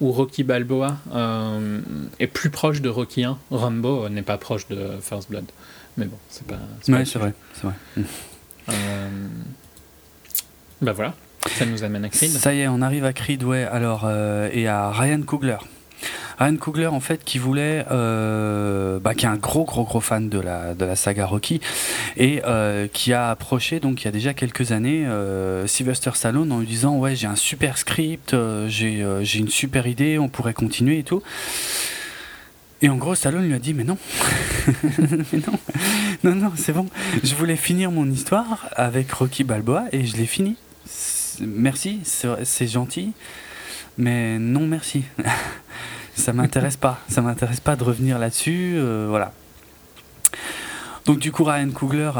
[0.00, 0.98] où Rocky Balboa
[2.18, 5.46] est plus proche de Rocky 1, Rambo n'est pas proche de First Blood.
[5.96, 6.58] Mais bon, c'est pas.
[6.88, 7.74] Ouais, c'est vrai, c'est vrai.
[10.80, 11.14] Bah voilà.
[11.48, 12.30] Ça nous amène à Creed.
[12.30, 13.64] Ça y est, on arrive à Creed, ouais.
[13.64, 15.56] Alors, euh, et à Ryan Coogler.
[16.38, 20.28] Ryan Coogler, en fait, qui voulait, euh, bah, qui est un gros, gros, gros fan
[20.28, 21.60] de la, de la saga Rocky,
[22.16, 25.06] et euh, qui a approché, donc il y a déjà quelques années,
[25.66, 28.34] Sylvester Stallone en lui disant Ouais, j'ai un super script,
[28.66, 31.22] j'ai j'ai une super idée, on pourrait continuer et tout.
[32.84, 33.98] Et en gros, Stallone lui a dit Mais non,
[36.22, 36.86] non, non, c'est bon.
[37.24, 40.56] Je voulais finir mon histoire avec Rocky Balboa et je l'ai fini
[41.40, 43.12] merci, c'est gentil,
[43.98, 45.04] mais non merci.
[46.14, 47.00] ça m'intéresse pas.
[47.08, 48.74] Ça m'intéresse pas de revenir là-dessus.
[48.76, 49.32] Euh, voilà.
[51.06, 52.12] Donc du coup, Ryan Coogler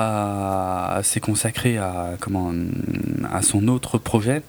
[1.03, 2.53] s'est consacré à, comment,
[3.32, 4.43] à son autre projet,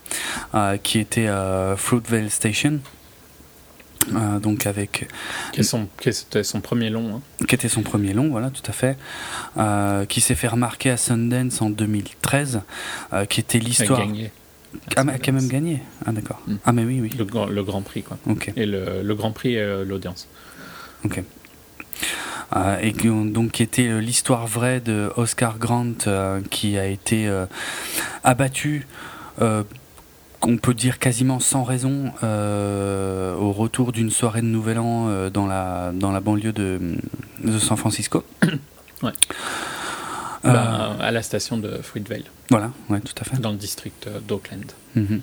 [0.53, 2.79] euh, qui était euh, Fruitvale Station.
[4.13, 5.07] Euh, donc avec
[5.51, 7.45] qui, son, était son premier long hein.
[7.47, 8.97] qui était son premier long voilà tout à fait.
[9.57, 12.61] Euh, qui s'est fait remarquer à Sundance en 2013
[13.13, 14.01] euh, qui était l'histoire
[14.97, 15.81] ah, mais qui a même gagné.
[16.05, 16.41] Ah d'accord.
[16.47, 16.57] Hmm.
[16.65, 17.09] ah mais oui oui.
[17.17, 18.17] Le, le, Grand Prix quoi.
[18.27, 18.51] Ok.
[18.57, 20.27] et le, le Grand Prix et l'audience.
[21.03, 21.23] Ok.
[22.81, 25.93] Et donc qui était l'histoire vraie de Oscar Grant
[26.49, 27.31] qui a été
[28.23, 28.85] abattu
[30.41, 35.29] on peut dire quasiment sans raison euh, au retour d'une soirée de Nouvel An euh,
[35.29, 36.79] dans, la, dans la banlieue de,
[37.59, 38.23] San Francisco.
[39.03, 39.11] ouais.
[40.45, 42.23] Euh, bah, à la station de Fruitvale.
[42.49, 43.39] Voilà, ouais, tout à fait.
[43.39, 44.71] Dans le district d'Oakland.
[44.95, 45.21] Mhm.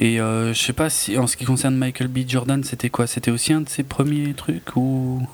[0.00, 2.20] Et je sais pas si en ce qui concerne Michael B.
[2.26, 3.06] Jordan, c'était quoi?
[3.08, 5.26] C'était aussi un de ses premiers trucs ou?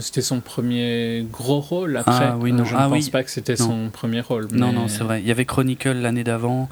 [0.00, 1.96] C'était son premier gros rôle.
[1.96, 2.64] Après, ah, oui, non.
[2.64, 4.48] je ne ah pense pas que c'était son premier rôle.
[4.52, 5.20] Non, non, c'est vrai.
[5.20, 6.68] Il y avait Chronicle l'année d'avant.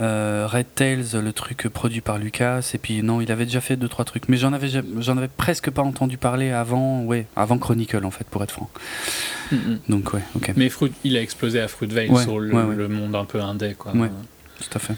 [0.00, 3.76] Euh, Red Tails, le truc produit par Lucas, et puis non, il avait déjà fait
[3.76, 4.68] deux trois trucs, mais j'en avais
[4.98, 8.70] j'en avais presque pas entendu parler avant, ouais, avant Chronicle en fait, pour être franc.
[9.52, 9.56] Mm.
[9.90, 10.52] Donc ouais, ok.
[10.56, 13.92] Mais Fruit, il a explosé à Fruitvale sur le, monde un peu indé, quoi.
[13.92, 14.10] Ouais,
[14.58, 14.94] tout à fait.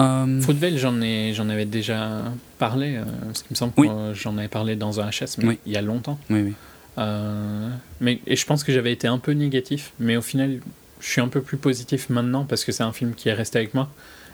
[0.00, 0.40] Euh...
[0.40, 2.22] Fruitvale, j'en ai, j'en avais déjà
[2.58, 2.96] parlé.
[2.96, 5.76] Euh, parce qu'il me semble que j'en avais parlé dans un HS, mais il y
[5.76, 6.18] a longtemps.
[6.30, 6.54] Oui, oui.
[6.98, 10.60] Euh, mais et je pense que j'avais été un peu négatif, mais au final,
[11.04, 13.58] je suis un peu plus positif maintenant parce que c'est un film qui est resté
[13.58, 13.90] avec moi.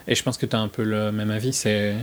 [0.06, 1.52] Et je pense que tu as un peu le même avis.
[1.52, 1.96] C'est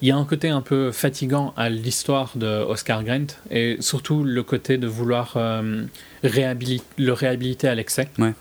[0.00, 4.24] il y a un côté un peu fatigant à l'histoire de Oscar Grant et surtout
[4.24, 5.84] le côté de vouloir euh,
[6.22, 8.08] le réhabiliter à l'excès.
[8.18, 8.34] Ouais.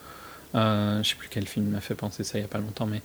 [0.54, 2.86] Euh, je sais plus quel film m'a fait penser ça il y a pas longtemps,
[2.86, 3.02] mais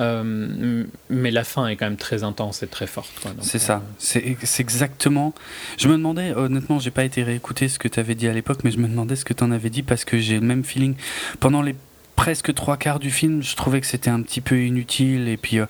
[0.00, 3.10] euh, mais la fin est quand même très intense et très forte.
[3.40, 3.82] C'est ça,
[4.16, 5.34] euh, c'est exactement.
[5.78, 8.60] Je me demandais, honnêtement, j'ai pas été réécouter ce que tu avais dit à l'époque,
[8.64, 10.64] mais je me demandais ce que tu en avais dit parce que j'ai le même
[10.64, 10.94] feeling.
[11.38, 11.76] Pendant les
[12.16, 15.58] presque trois quarts du film, je trouvais que c'était un petit peu inutile et puis
[15.58, 15.66] euh,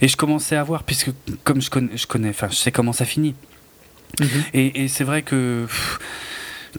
[0.00, 1.10] et je commençais à voir puisque
[1.44, 3.34] comme je connais, je connais, enfin je sais comment ça finit.
[4.52, 5.66] Et, et c'est vrai que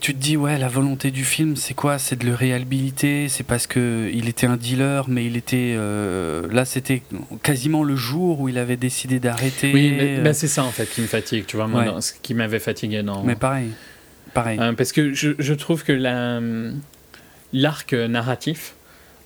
[0.00, 1.98] tu te dis ouais la volonté du film c'est quoi?
[1.98, 3.28] C'est de le réhabiliter?
[3.28, 7.02] C'est parce que il était un dealer mais il était euh, là c'était
[7.42, 10.86] quasiment le jour où il avait décidé d'arrêter oui mais, bah, c'est ça en fait
[10.86, 13.70] qui me fatigue tu vois moi ce qui m'avait fatigué dans mais pareil
[14.34, 14.58] pareil.
[14.60, 16.40] Euh, parce que je, je, trouve que la
[17.52, 18.74] l'arc narratif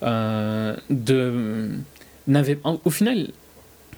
[0.02, 1.70] euh, de
[2.26, 3.28] n'avait au final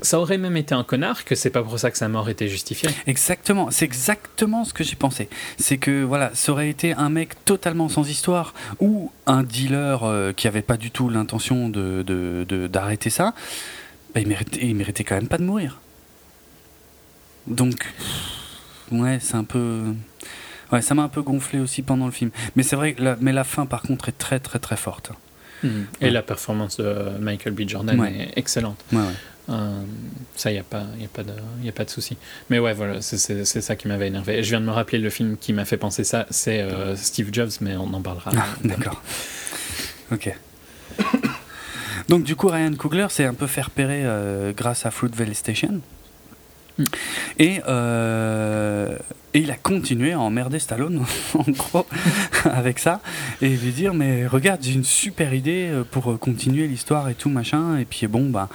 [0.00, 2.48] ça aurait même été un connard que c'est pas pour ça que sa mort était
[2.48, 2.88] justifiée.
[3.06, 5.28] Exactement, c'est exactement ce que j'ai pensé.
[5.58, 10.32] C'est que voilà, ça aurait été un mec totalement sans histoire ou un dealer euh,
[10.32, 12.02] qui avait pas du tout l'intention de,
[12.68, 13.34] d'arrêter ça,
[14.14, 15.80] bah, il, méritait, il méritait quand même pas de mourir.
[17.46, 17.86] Donc,
[18.90, 19.82] ouais, c'est un peu.
[20.70, 22.30] Ouais, ça m'a un peu gonflé aussi pendant le film.
[22.56, 25.12] Mais c'est vrai la, mais la fin, par contre, est très, très, très forte.
[25.62, 25.68] Mmh.
[26.00, 27.68] Et la performance de Michael B.
[27.68, 28.82] Jordan est excellente.
[28.92, 29.00] Ouais,
[29.48, 29.82] euh,
[30.36, 31.32] ça, il n'y a, pas, a, de,
[31.62, 32.16] y a pas de souci.
[32.50, 34.42] Mais ouais, voilà, c'est ça qui m'avait énervé.
[34.42, 37.30] Je viens de me rappeler le film qui m'a fait penser ça, c'est euh, Steve
[37.32, 38.30] Jobs, mais on en parlera.
[38.36, 39.02] Ah, D'accord.
[40.12, 40.34] ok.
[42.08, 45.80] Donc du coup, Ryan Coogler s'est un peu fait repérer euh, grâce à Fruitvale Station.
[47.38, 48.96] Et, euh,
[49.34, 51.04] et il a continué à emmerder Stallone,
[51.34, 51.86] en gros,
[52.44, 53.00] avec ça,
[53.40, 57.30] et lui dire Mais regarde, j'ai une super idée euh, pour continuer l'histoire et tout,
[57.30, 57.78] machin.
[57.78, 58.48] Et puis bon, bah,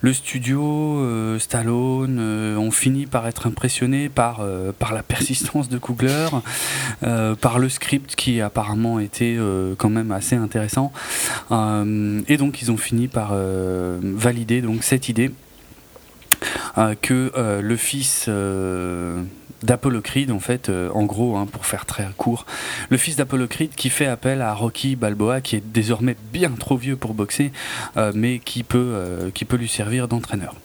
[0.00, 2.18] le studio, euh, Stallone,
[2.56, 4.44] ont fini par être impressionnés par,
[4.78, 6.28] par la persistance de Coogler,
[7.00, 9.36] par le script qui apparemment était
[9.78, 10.92] quand même assez intéressant.
[11.50, 15.30] et donc, ils ont fini par valider donc, cette idée.
[16.78, 19.22] Euh, que euh, le fils euh,
[19.62, 22.46] d'Apollocride, en fait, en gros, hein, pour faire très court,
[22.90, 26.96] le fils d'Apollocride qui fait appel à Rocky Balboa, qui est désormais bien trop vieux
[26.96, 27.52] pour boxer,
[28.14, 30.56] mais qui peut, lui servir d'entraîneur.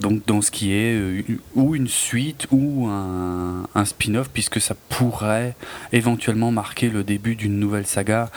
[0.00, 1.24] Donc dans ce qui est
[1.54, 5.54] ou une suite ou un, spin-off, puisque ça pourrait
[5.92, 8.30] éventuellement marquer le début d'une nouvelle saga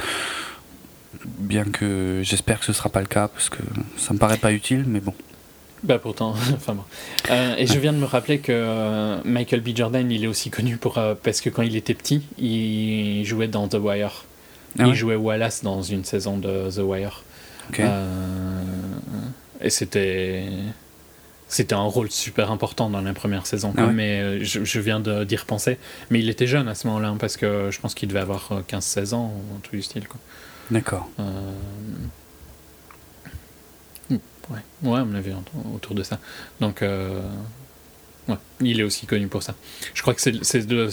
[1.26, 3.62] bien que j'espère que ce sera pas le cas parce que
[3.98, 5.14] ça me paraît pas utile mais bon
[5.84, 6.84] bah pourtant, enfin bon.
[7.30, 9.70] Euh, et je viens de me rappeler que euh, Michael B.
[9.76, 13.48] Jordan, il est aussi connu pour euh, parce que quand il était petit, il jouait
[13.48, 14.26] dans The Wire.
[14.80, 17.24] Ah il jouait Wallace dans une saison de The Wire.
[19.62, 20.46] et c'était
[21.50, 23.74] c'était un rôle super important dans la première saison.
[23.76, 25.78] Ah mais je, je, viens d'y repenser.
[26.10, 28.62] Mais il était jeune à ce moment-là, hein, parce que je pense qu'il devait avoir
[28.70, 30.04] 15-16 ans, ou truc du style.
[30.70, 31.10] D'accord.
[34.52, 35.34] Ouais, ouais on avait
[35.74, 36.20] autour de ça.
[36.60, 37.22] Donc, euh,
[38.28, 39.56] ouais, il est aussi connu pour ça.
[39.94, 40.90] Je crois que c'est de,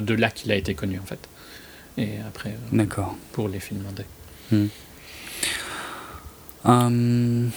[0.00, 1.28] de, là qu'il a été connu, en fait.
[1.96, 3.16] Et après, euh, D'accord.
[3.32, 4.04] pour les films indés.
[4.50, 4.68] Hmm.
[6.66, 7.50] Hum,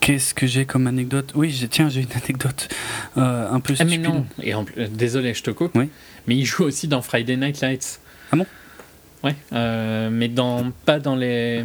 [0.00, 1.32] qu'est-ce que j'ai comme anecdote?
[1.34, 2.68] Oui, tiens, j'ai une anecdote
[3.16, 4.04] euh, un peu stupide.
[4.06, 5.72] Ah, mais non, et désolé, je te coupe.
[5.74, 5.88] Oui.
[6.26, 8.00] Mais il joue aussi dans Friday Night Lights.
[8.30, 8.46] Ah bon?
[9.24, 11.64] Ouais, euh, mais dans, pas, dans les,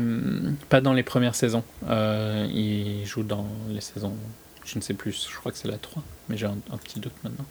[0.69, 1.63] pas dans les premières saisons.
[1.87, 4.15] Euh, il joue dans les saisons,
[4.65, 7.13] je ne sais plus, je crois que c'est la 3, mais j'ai un, petit doute
[7.23, 7.45] maintenant.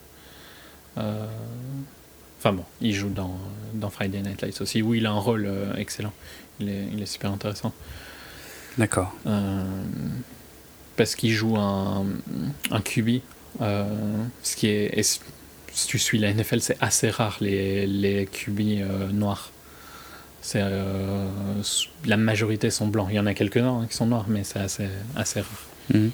[0.97, 1.25] Euh,
[2.37, 3.37] enfin bon, il joue dans,
[3.75, 6.13] dans Friday Night Lights aussi, où il a un rôle excellent.
[6.59, 7.73] Il est, il est super intéressant.
[8.77, 9.15] D'accord.
[10.97, 12.05] parce qu'il joue un,
[12.71, 13.21] un QB,
[13.61, 19.52] ce qui est, si tu suis la NFL, c'est assez rare les, les QB noirs.
[20.43, 21.25] C'est euh,
[22.05, 23.07] la majorité sont blancs.
[23.09, 25.63] Il y en a quelques-uns hein, qui sont noirs, mais c'est assez, assez rare.
[25.93, 26.11] Mhm.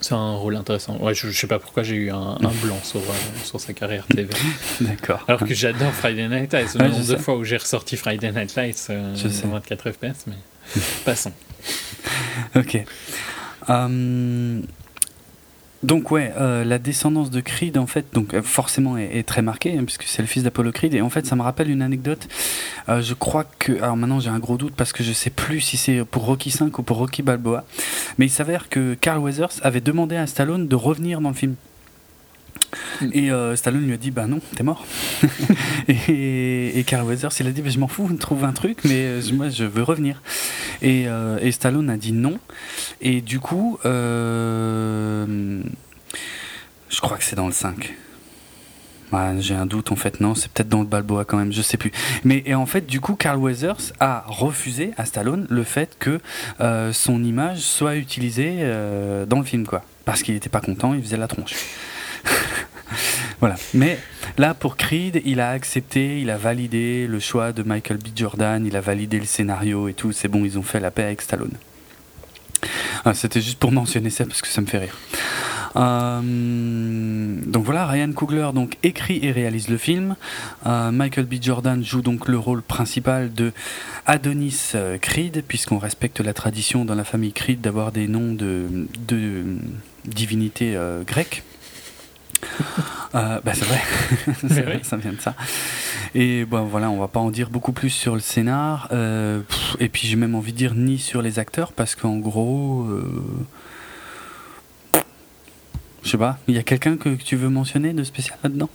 [0.00, 0.96] C'est un rôle intéressant.
[0.98, 3.12] Ouais, je, ne sais pas pourquoi j'ai eu un, blanc sur, euh,
[3.44, 4.32] sur sa carrière TV.
[4.80, 5.22] D'accord.
[5.28, 6.74] Alors que j'adore Friday Night Lights.
[6.78, 10.36] Le nombre de fois où j'ai ressorti Friday Night Lights, euh, je 24 FPS, mais
[11.04, 11.32] passons.
[12.56, 12.84] ok.
[13.68, 14.62] Um,
[15.84, 19.76] donc ouais, euh, la descendance de Creed en fait, donc euh, forcément est, très marquée
[19.76, 22.26] hein, puisque c'est le fils d'Apollo Creed et en fait ça me rappelle une anecdote.
[22.88, 25.60] Euh, je crois que alors maintenant j'ai un gros doute parce que je sais plus
[25.60, 27.64] si c'est pour Rocky 5 ou pour Rocky Balboa,
[28.16, 31.54] mais il s'avère que Carl Weathers avait demandé à Stallone de revenir dans le film.
[33.12, 34.84] Et euh, Stallone lui a dit Bah non, t'es mort.
[35.88, 39.04] et, et, Carl Weathers, il a dit bah, Je m'en fous, trouve un truc, mais
[39.04, 40.22] euh, moi je veux revenir.
[40.82, 42.38] Et, euh, et, Stallone a dit non.
[43.00, 45.60] Et du coup, je
[47.00, 47.94] crois que c'est dans le 5.
[49.38, 51.76] J'ai un doute en fait, non, c'est peut-être dans le Balboa quand même, je sais
[51.76, 51.92] plus.
[52.24, 56.18] Mais et en fait, du coup, Carl Weathers a refusé à Stallone le fait que
[56.92, 58.68] son image soit utilisée
[59.28, 59.84] dans le film, quoi.
[60.04, 61.54] Parce qu'il n'était pas content, il faisait la tronche.
[63.40, 63.56] voilà.
[63.72, 63.98] Mais
[64.38, 68.08] là, pour Creed, il a accepté, il a validé le choix de Michael B.
[68.16, 70.12] Jordan, il a validé le scénario et tout.
[70.12, 71.54] C'est bon, ils ont fait la paix avec Stallone.
[73.04, 74.96] Ah, c'était juste pour mentionner ça parce que ça me fait rire.
[75.76, 76.20] Euh,
[77.46, 80.16] donc voilà, Ryan Coogler donc écrit et réalise le film.
[80.66, 81.34] Euh, Michael B.
[81.40, 83.52] Jordan joue donc le rôle principal de
[84.06, 88.86] Adonis euh, Creed, puisqu'on respecte la tradition dans la famille Creed d'avoir des noms de,
[89.08, 89.44] de
[90.04, 91.42] divinités grecques.
[93.14, 93.64] Euh, bah, c'est
[94.62, 95.34] vrai, ça vient de ça.
[96.14, 98.88] Et bon, voilà, on va pas en dire beaucoup plus sur le scénar.
[98.92, 99.40] Euh,
[99.78, 103.04] et puis j'ai même envie de dire ni sur les acteurs, parce qu'en gros, euh,
[106.02, 108.70] je sais pas, il y a quelqu'un que, tu veux mentionner de spécial là-dedans?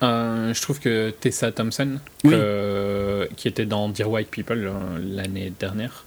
[0.00, 6.06] Je trouve que Tessa Thompson, qui était dans Dear White People l'année dernière,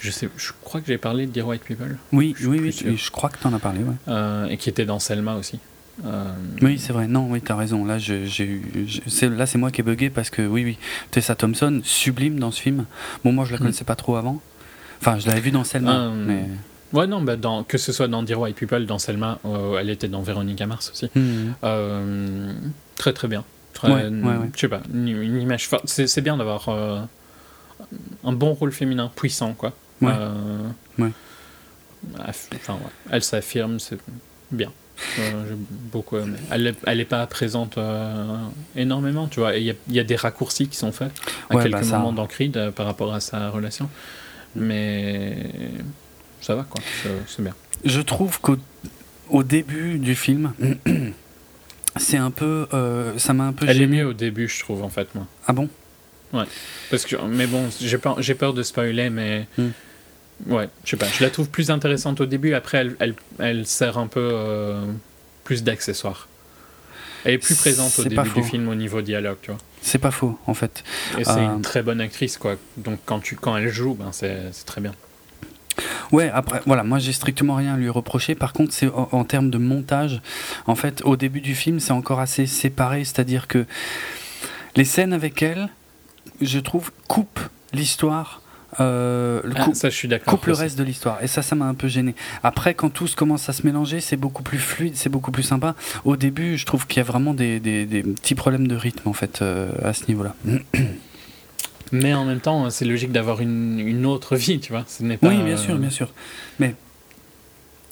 [0.00, 1.96] je, sais, je crois que j'ai parlé de Dear White People.
[2.12, 3.80] Oui, oui, oui, je crois que tu en as parlé.
[3.80, 4.52] Ouais.
[4.52, 5.58] et qui était dans Selma aussi.
[6.04, 6.24] Euh,
[6.62, 7.06] oui, c'est vrai.
[7.06, 7.84] Non, oui, t'as raison.
[7.84, 8.26] Là, j'ai
[9.22, 10.78] là, c'est moi qui ai bugué parce que oui, oui,
[11.10, 12.86] Tessa Thompson, sublime dans ce film.
[13.24, 13.60] Bon, moi, je la mm.
[13.60, 14.40] connaissais pas trop avant.
[15.00, 16.44] Enfin, je l'avais vue dans Selma, euh, mais.
[16.92, 19.90] Ouais, non, bah dans, que ce soit dans Dear White People, dans Selma, euh, elle
[19.90, 21.10] était dans Véronica Mars aussi.
[21.14, 21.54] Mm.
[22.96, 23.44] très, très bien.
[23.72, 24.10] Très, ouais,
[24.54, 25.08] Je sais pas, une,
[25.40, 25.88] image forte.
[25.88, 29.72] C'est bien d'avoir un bon rôle féminin puissant, quoi.
[30.00, 30.12] Ouais.
[30.98, 31.10] ouais.
[32.18, 32.78] Enfin,
[33.10, 33.98] elle s'affirme, c'est
[34.52, 34.70] bien.
[35.16, 35.56] J'ai
[35.92, 36.36] beaucoup aimé.
[36.50, 37.78] Elle n'est pas présente
[38.76, 39.56] énormément, tu vois.
[39.56, 41.12] Il y, y, a des raccourcis qui sont faits
[41.50, 43.88] à quelques bah, moments dans Creed par rapport à sa relation.
[44.56, 45.36] Mais
[46.40, 46.80] ça va, quoi.
[47.26, 47.54] C'est bien.
[47.84, 48.56] Je trouve qu'au
[49.30, 50.52] au début du film,
[51.96, 52.66] c'est un peu.
[52.72, 53.66] Euh, ça m'a un peu.
[53.68, 55.26] Elle est mieux au début, je trouve, en fait, moi.
[55.46, 55.68] Ah bon?
[56.32, 56.44] Ouais.
[56.90, 59.46] Parce que, mais bon, j'ai peur, peur de spoiler, mais.
[59.58, 59.68] Hmm.
[60.46, 61.06] Ouais, je sais pas.
[61.06, 64.84] Je la trouve plus intéressante au début, après, elle, elle, elle sert un peu euh,
[65.44, 66.28] plus d'accessoires.
[67.24, 69.60] Elle est plus présente au début du film au niveau dialogue, tu vois.
[69.80, 70.84] C'est pas faux, en fait.
[71.18, 72.56] Et c'est une euh, très bonne actrice, quoi.
[72.76, 74.92] Donc quand, tu, quand elle joue, ben, c'est très bien.
[76.12, 78.34] Ouais, après, voilà, moi j'ai strictement rien à lui reprocher.
[78.34, 80.20] Par contre, c'est en, termes de montage,
[80.66, 83.64] en fait, au début du film, c'est encore assez séparé, c'est-à-dire que
[84.76, 85.68] les scènes avec elle,
[86.40, 87.40] je trouve, coupent
[87.72, 88.42] l'histoire.
[88.80, 91.74] Euh, ah, ça, je suis coupe le reste de l'histoire et ça ça m'a un
[91.74, 95.30] peu gêné après quand tout commence à se mélanger c'est beaucoup plus fluide c'est beaucoup
[95.30, 95.74] plus sympa
[96.04, 99.12] au début je trouve qu'il y a vraiment des, des, petits problèmes de rythme en
[99.12, 100.34] fait euh, à ce niveau là
[101.92, 104.84] Mais en même temps, c'est logique d'avoir une, une, autre vie, tu vois.
[104.88, 106.10] Ce n'est pas, oui, bien sûr, bien sûr.
[106.58, 106.74] Mais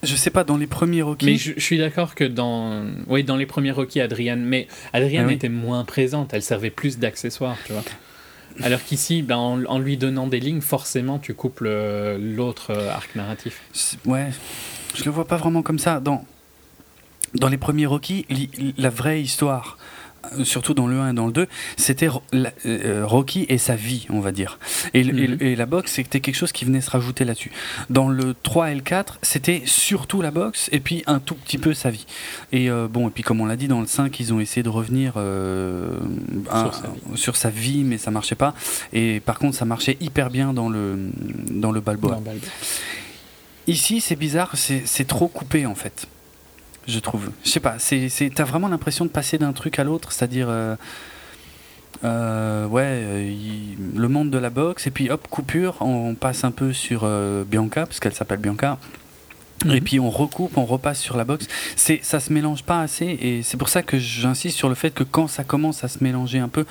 [0.02, 1.26] je sais pas, dans les premiers Rocky.
[1.26, 2.84] Mais je, suis d'accord que dans.
[3.06, 4.44] Oui, dans les premiers Rocky, Adrienne.
[4.44, 7.84] Mais Adrienne ah était moins présente, elle servait plus d'accessoires, tu vois.
[8.60, 13.62] Alors qu'ici, ben, en, lui donnant des lignes, forcément, tu coupes l'autre euh, arc narratif.
[14.04, 14.30] Ouais,
[14.94, 16.00] je le vois pas vraiment comme ça.
[16.00, 16.24] Dans,
[17.34, 18.26] dans les premiers Rocky,
[18.76, 20.01] la vraie histoire euh,
[20.44, 21.46] surtout dans le 1 et dans le 2,
[21.76, 24.58] c'était euh, Rocky et sa vie, on va dire.
[24.94, 25.38] Et, mhm.
[25.40, 27.52] et, la boxe, c'était quelque chose qui venait se rajouter là-dessus.
[27.90, 31.58] Dans le 3 et le 4, c'était surtout la boxe et puis un tout petit
[31.58, 32.06] peu sa vie.
[32.52, 34.62] Et euh, bon, et puis comme on l'a dit, dans le 5, ils ont essayé
[34.62, 35.14] de revenir
[37.14, 38.54] sur, sa vie, mais ça marchait pas.
[38.92, 41.10] Et par contre, ça marchait hyper bien dans le,
[41.50, 42.20] dans le Balboa.
[43.66, 46.06] Ici, c'est bizarre, c'est trop coupé en fait
[46.86, 47.30] je trouve.
[47.44, 50.76] Je sais pas, c'est, t'as vraiment l'impression de passer d'un truc à l'autre, c'est-à-dire, euh,
[52.04, 53.34] euh, ouais, euh,
[53.96, 57.08] le monde de la boxe, et puis hop, coupure, on passe un peu sur
[57.46, 58.78] Bianca, parce qu'elle s'appelle Bianca.
[59.64, 59.80] Et mhm.
[59.80, 61.46] puis on recoupe, on repasse sur la boxe.
[61.76, 64.92] C'est, ça se mélange pas assez, et c'est pour ça que j'insiste sur le fait
[64.92, 66.66] que quand ça commence à se mélanger un peu,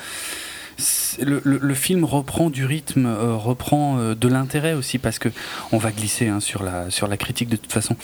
[1.20, 5.30] le, film reprend du rythme, euh, reprend euh, de l'intérêt aussi parce que
[5.72, 7.96] on va glisser hein, sur la sur la critique de toute façon.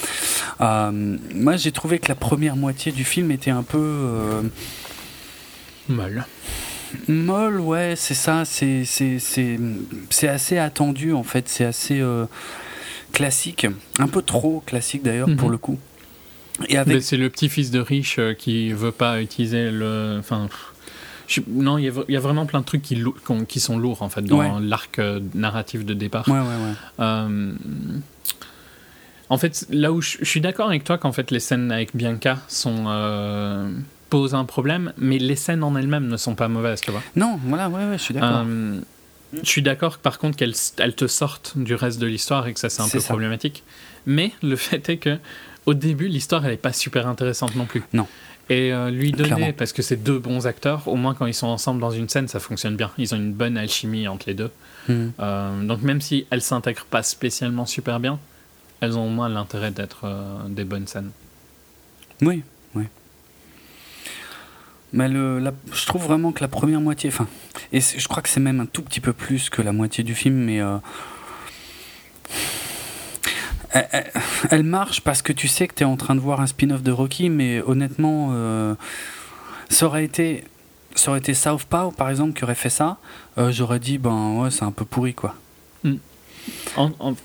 [0.62, 4.50] Euh, moi, j'ai trouvé que la première moitié du film était un peu
[5.90, 6.26] molle.
[7.08, 8.44] Molle, ouais, c'est ça.
[8.46, 11.50] C'est c'est assez attendu en fait.
[11.50, 12.04] C'est assez
[13.14, 13.68] classique,
[14.00, 15.52] un peu trop classique d'ailleurs pour mhm.
[15.52, 15.80] le coup.
[16.70, 17.04] Et avec...
[17.04, 20.18] C'est le petit-fils de riche qui veut pas utiliser le.
[20.20, 20.50] Enfin,
[21.48, 23.04] non, il y, a vraiment plein de trucs qui,
[23.48, 26.28] qui sont lourds en fait dans l'arc euh, narratif de départ.
[26.28, 27.54] Ouais, ouais, euh,
[29.30, 32.38] en fait, là où je, suis d'accord avec toi qu'en fait les scènes avec Bianca
[32.48, 33.70] sont euh,
[34.10, 37.04] posent un problème, mais les scènes en elles-mêmes ne sont pas mauvaises, tu vois.
[37.16, 38.46] Non, voilà, ouais, je suis d'accord.
[39.34, 42.60] je suis d'accord par contre qu'elles elles te sortent du reste de l'histoire et que
[42.60, 43.64] ça c'est un peu problématique.
[44.06, 45.18] Mais le fait est que
[45.66, 47.84] au début l'histoire elle est pas super intéressante non plus.
[47.92, 48.08] Non
[48.50, 51.48] et euh, lui donner, parce que c'est deux bons acteurs, au moins quand ils sont
[51.48, 52.92] ensemble dans une scène, ça fonctionne bien.
[52.98, 54.52] Ils ont une bonne alchimie entre les deux.
[54.88, 55.10] Hmm.
[55.20, 58.20] Euh, donc même si elles s'intègrent pas spécialement super bien,
[58.80, 61.12] elles ont au moins l'intérêt d'être euh, des bonnes scènes.
[62.22, 62.44] Oui,
[62.74, 62.86] oui.
[64.94, 65.44] Mais le,
[65.74, 67.28] je trouve vraiment que la première moitié, enfin,
[67.74, 70.16] et je crois que c'est même un tout petit peu plus que la moitié du
[70.16, 70.62] film, mais
[73.72, 76.84] elle, marche parce que tu sais que tu es en train de voir un spin-off
[76.84, 78.76] de Rocky, mais honnêtement, euh,
[79.70, 80.44] ça aurait été.
[80.96, 82.98] Ça aurait été Southpaw, par exemple, qui aurait fait ça.
[83.38, 85.36] Euh, j'aurais dit, ben ouais, c'est un peu pourri, quoi.
[85.84, 85.98] Hmm.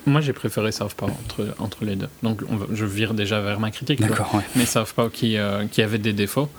[0.05, 2.09] moi, j'ai préféré Southpaw entre, entre les deux.
[2.23, 4.01] Donc, je vire déjà vers ma critique.
[4.01, 4.43] D'accord, ouais.
[4.57, 6.51] Mais Southpaw qui, euh, qui avait des défauts,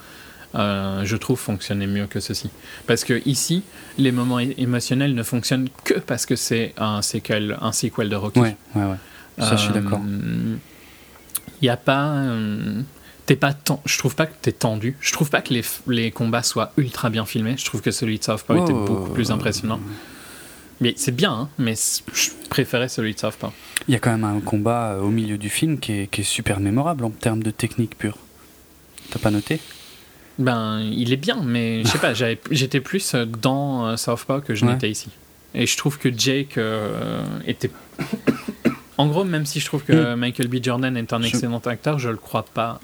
[0.55, 2.49] je trouve, fonctionnait mieux que ceci.
[2.88, 3.61] Parce que ici,
[3.99, 8.39] les moments émotionnels ne fonctionnent que parce que c'est un sequel, un sequel de Rocky.
[8.39, 8.97] Ouais, ouais, ouais.
[9.39, 10.01] Ça, je suis d'accord.
[11.61, 12.10] Il n'y a pas.
[12.10, 12.81] Euh,
[13.26, 13.55] t'es pas
[13.85, 14.97] je trouve pas que t'es tendu.
[14.99, 17.55] Je trouve pas que les, les, combats soient ultra bien filmés.
[17.57, 19.80] Je trouve que celui de Southpaw était beaucoup plus impressionnant.
[20.81, 21.76] Mais c'est bien, hein, mais
[22.14, 23.53] je préférais celui de Southpaw.
[23.88, 26.22] Il y a quand même un combat euh, au milieu du film qui est, qui
[26.22, 28.18] est super mémorable en termes de technique pure.
[29.11, 29.61] T'as pas noté?
[30.39, 34.65] Ben, il est bien, mais je sais pas, j'étais plus dans euh, Southpaw que je
[34.65, 35.10] n'étais ici.
[35.55, 36.60] Et je trouve que Jake
[37.45, 37.69] était
[38.97, 40.15] en gros, même si je trouve que mm.
[40.15, 40.55] Michael B.
[40.61, 42.79] Jordan est un excellent acteur, je le crois pas.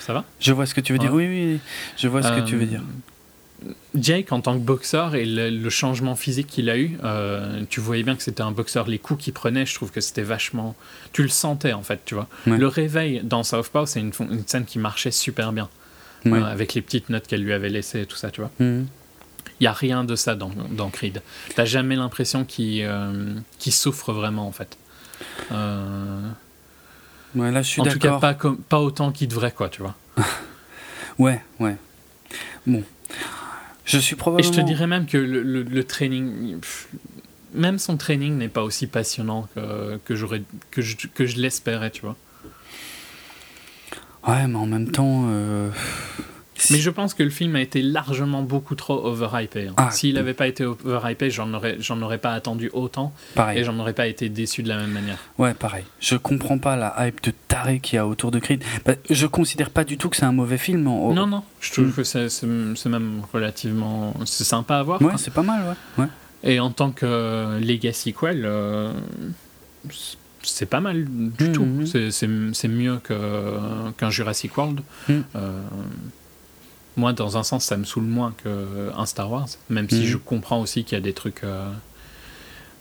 [0.00, 0.24] Ça va?
[0.40, 1.12] Je vois ce que tu veux dire.
[1.12, 1.58] Oui, oui,
[1.96, 2.82] je vois ce que tu veux dire.
[3.94, 8.02] Jake, en tant que boxeur et le, changement physique qu'il a eu, euh, tu voyais
[8.02, 8.86] bien que c'était un boxeur.
[8.86, 10.76] Les coups qu'il prenait, je trouve que c'était vachement.
[11.12, 12.28] Tu le sentais en fait, tu vois.
[12.46, 14.12] Le réveil dans Southpaw, c'est une,
[14.46, 15.68] scène qui marchait super bien.
[16.26, 18.50] Euh, avec les petites notes qu'elle lui avait laissées et tout ça, tu vois.
[18.58, 18.86] Mhm.
[19.60, 21.22] Il n'y a rien de ça dans, dans Creed.
[21.54, 24.76] T'as jamais l'impression qu'il euh, souffre vraiment, en fait.
[27.36, 29.94] Ouais, là, je suis en tout cas, pas, pas autant qu'il devrait, quoi, tu vois.
[31.18, 31.76] ouais, ouais.
[32.66, 32.82] Bon.
[33.84, 34.50] Je suis probablement.
[34.50, 36.58] Et je te dirais même que le, le, training.
[37.54, 41.90] même son training n'est pas aussi passionnant que, que, j'aurais, que je, que je l'espérais,
[41.90, 42.16] tu vois.
[44.26, 45.26] Ouais, mais en même temps.
[45.28, 45.70] Euh,
[46.70, 49.68] mais je pense que le film a été largement beaucoup trop overhypé.
[49.68, 49.74] Hein.
[49.76, 53.12] Ah, S'il n'avait pas été overhypé, j'en aurais, j'en aurais pas attendu autant.
[53.34, 53.58] Pareil.
[53.58, 55.18] Et j'en aurais pas été déçu de la même manière.
[55.38, 55.84] Ouais, pareil.
[56.00, 58.64] Je comprends pas la hype de taré qu'il y a autour de Creed.
[58.84, 60.82] Bah, je considère pas du tout que c'est un mauvais film.
[60.82, 61.42] Non, non.
[61.60, 61.92] Je trouve mm.
[61.92, 64.14] que c'est, même relativement.
[64.24, 65.02] C'est sympa à voir.
[65.02, 65.62] Ouais, c'est pas mal,
[65.98, 66.04] ouais.
[66.04, 66.10] ouais.
[66.42, 68.92] Et en tant que Legacy Quell, euh,
[70.42, 71.64] c'est pas mal du mm, tout.
[71.64, 72.10] Mm.
[72.52, 74.80] C'est, mieux qu'un Jurassic World.
[75.10, 75.62] Euh,
[76.96, 80.06] moi, dans un sens, ça me saoule moins qu'un Star Wars, même si mhm.
[80.06, 81.70] je comprends aussi qu'il y a des trucs euh,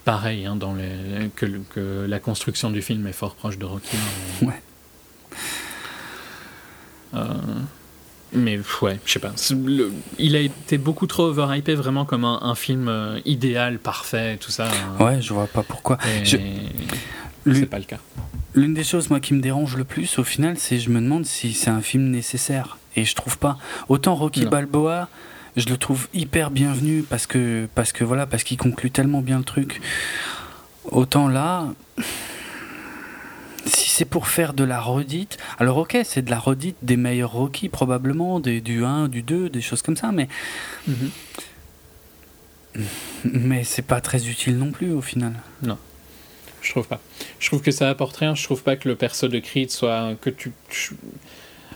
[0.06, 3.98] pareils, hein, dans les, que, que, la construction du film est fort proche de Rocky.
[4.42, 4.62] Mais, ouais.
[7.14, 7.28] Euh,
[8.34, 9.32] mais ouais, je sais pas.
[10.20, 14.70] il a été beaucoup trop overhypé vraiment comme un, film euh, idéal, parfait, tout ça.
[15.00, 15.98] Ouais, je vois pas pourquoi.
[16.24, 16.38] Je...
[17.54, 18.00] C'est pas le cas.
[18.54, 21.26] L'une des choses moi qui me dérange le plus au final, c'est je me demande
[21.26, 23.58] si c'est un film nécessaire et je trouve pas.
[23.90, 25.10] Autant Rocky Balboa,
[25.56, 29.38] je le trouve hyper bienvenu parce que parce que voilà parce qu'il conclut tellement bien
[29.38, 29.82] le truc.
[30.86, 31.68] Autant là,
[33.66, 37.32] si c'est pour faire de la redite, alors ok, c'est de la redite des meilleurs
[37.32, 40.28] Rocky probablement, des, du 1, du 2, des choses comme ça, mais
[40.88, 41.12] mhm.
[43.24, 45.34] mais c'est pas très utile non plus au final.
[45.64, 45.78] Non.
[46.62, 47.00] Je trouve pas.
[47.40, 48.34] Je trouve que ça apporte rien.
[48.34, 50.16] Je trouve pas que le perso de Creed soit.
[50.20, 50.52] que tu.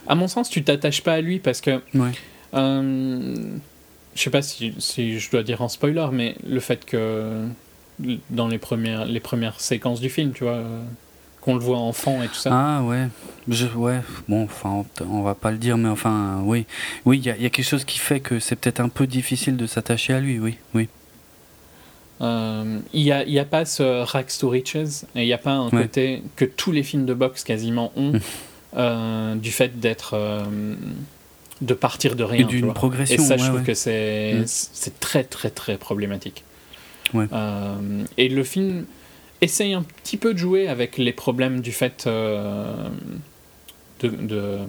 [0.09, 1.81] À mon sens, tu t'attaches pas à lui parce que.
[1.93, 2.11] Ouais.
[2.55, 3.35] Euh,
[4.15, 7.45] je sais pas si, si, je dois dire en spoiler, mais le fait que.
[8.29, 10.61] dans les premières, les premières séquences du film, tu vois.
[11.41, 12.49] qu'on le voit enfant et tout ça.
[12.51, 13.07] Ah ouais,
[13.47, 16.65] je, ouais, bon, enfin, on va pas le dire, mais enfin, oui,
[17.05, 19.55] oui, il y, y, a quelque chose qui fait que c'est peut-être un peu difficile
[19.55, 20.89] de s'attacher à lui, oui, oui.
[22.21, 24.75] Euh, il n'y a, y a, pas ce Rags to Riches,
[25.15, 28.09] et il n'y a pas un côté que tous les films de boxe quasiment ont,
[28.15, 28.19] hum.
[28.75, 30.13] Euh, du fait d'être.
[30.13, 30.75] Euh,
[31.61, 32.41] de partir de rien.
[32.41, 33.21] Et d'une progression.
[33.21, 36.43] Et ça, je trouve que c'est c'est très, très, très problématique.
[37.13, 38.85] et le film
[39.41, 44.59] essaye un petit peu de jouer avec les problèmes du fait de, de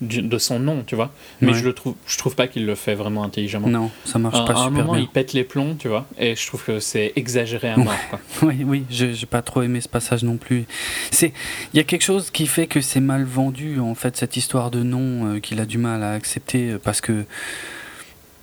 [0.00, 1.12] de son nom, tu vois.
[1.40, 3.68] Mais je le trouve, je trouve pas qu'il le fait vraiment intelligemment.
[3.68, 4.80] Non, ça marche pas super bien.
[4.80, 7.68] À un moment, il pète les plombs, tu vois, et je trouve que c'est exagéré
[7.68, 7.94] à mort.
[8.10, 8.20] Quoi.
[8.42, 10.64] oui, oui, j'ai pas trop aimé ce passage non plus.
[11.10, 11.32] C'est,
[11.72, 14.70] il y a quelque chose qui fait que c'est mal vendu en fait cette histoire
[14.70, 17.24] de nom euh, qu'il a du mal à accepter euh, parce que.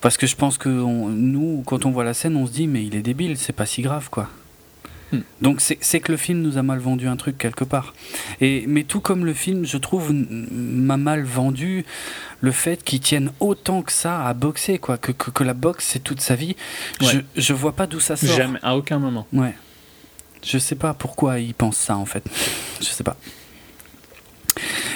[0.01, 2.85] Parce que je pense que nous, quand on voit la scène, on se dit mais
[2.85, 4.27] il est débile, c'est pas si grave quoi.
[5.13, 5.21] Hmm.
[5.41, 7.93] Donc c'est que le film nous a mal vendu un truc quelque part.
[8.41, 11.85] Et, mais tout comme le film, je trouve, m'a mal vendu
[12.41, 14.97] le fait qu'il tienne autant que ça à boxer, quoi.
[14.97, 16.55] Que, que, la boxe, c'est toute sa vie.
[16.99, 18.35] Je, je vois pas d'où ça sort.
[18.35, 19.27] Jamais, à aucun moment.
[19.31, 19.53] Ouais.
[20.43, 22.23] Je sais pas pourquoi il pense ça, en fait.
[22.81, 23.15] je sais pas.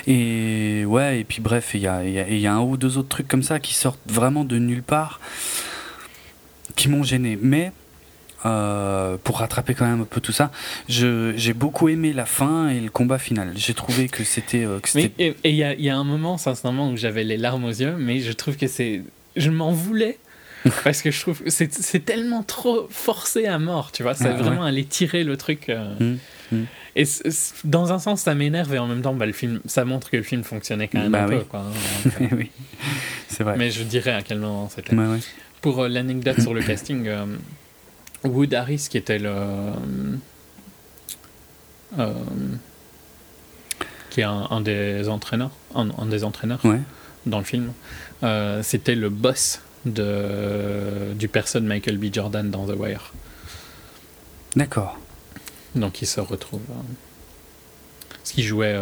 [0.08, 3.10] Et ouais, et puis bref, il y a, y, y a un ou deux autres
[3.10, 5.20] trucs comme ça qui sortent vraiment de nulle part,
[6.76, 7.38] qui m'ont gêné.
[7.42, 7.72] Mais
[8.46, 10.52] euh, pour rattraper quand même un peu tout ça.
[10.88, 13.54] J'ai beaucoup aimé la fin et le combat final.
[13.56, 14.64] J'ai trouvé que c'était.
[14.64, 17.96] Euh, et il y, y, a un moment, sincèrement, où j'avais les larmes aux yeux,
[17.98, 19.02] mais je trouve que c'est.
[19.36, 20.18] Je m'en voulais.
[20.84, 24.16] parce que je trouve que c'est tellement trop forcé à mort, tu vois.
[24.16, 25.70] C'est vraiment aller tirer le truc.
[25.70, 25.94] Euh.
[26.00, 26.18] Mmh,
[26.56, 26.64] mmh.
[26.96, 27.04] Et
[27.64, 30.18] dans un sens, ça m'énerve et en même temps, bah, le film, ça montre que
[30.18, 31.40] le film fonctionnait quand même bah un peu.
[31.42, 32.50] Quoi, hein, oui,
[33.28, 33.56] c'est vrai.
[33.58, 34.96] Mais je dirais à quel moment c'était.
[35.62, 37.08] Pour l'anecdote sur le casting,
[38.24, 39.34] Wood Harris, qui était le.
[41.98, 42.14] Euh,
[44.10, 46.62] qui est un, des entraîneurs, un, des entraîneurs
[47.26, 47.72] dans le film,
[48.24, 52.06] euh, c'était le boss de, du perso de Michael B.
[52.12, 53.14] Jordan dans The Wire.
[54.56, 54.98] D'accord.
[55.76, 56.62] Donc il se retrouve.
[56.70, 56.82] Euh,
[58.24, 58.76] ce qui jouait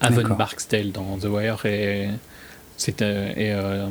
[0.00, 2.08] Avon Barksdale dans The Wire et
[2.78, 3.88] c'était et euh,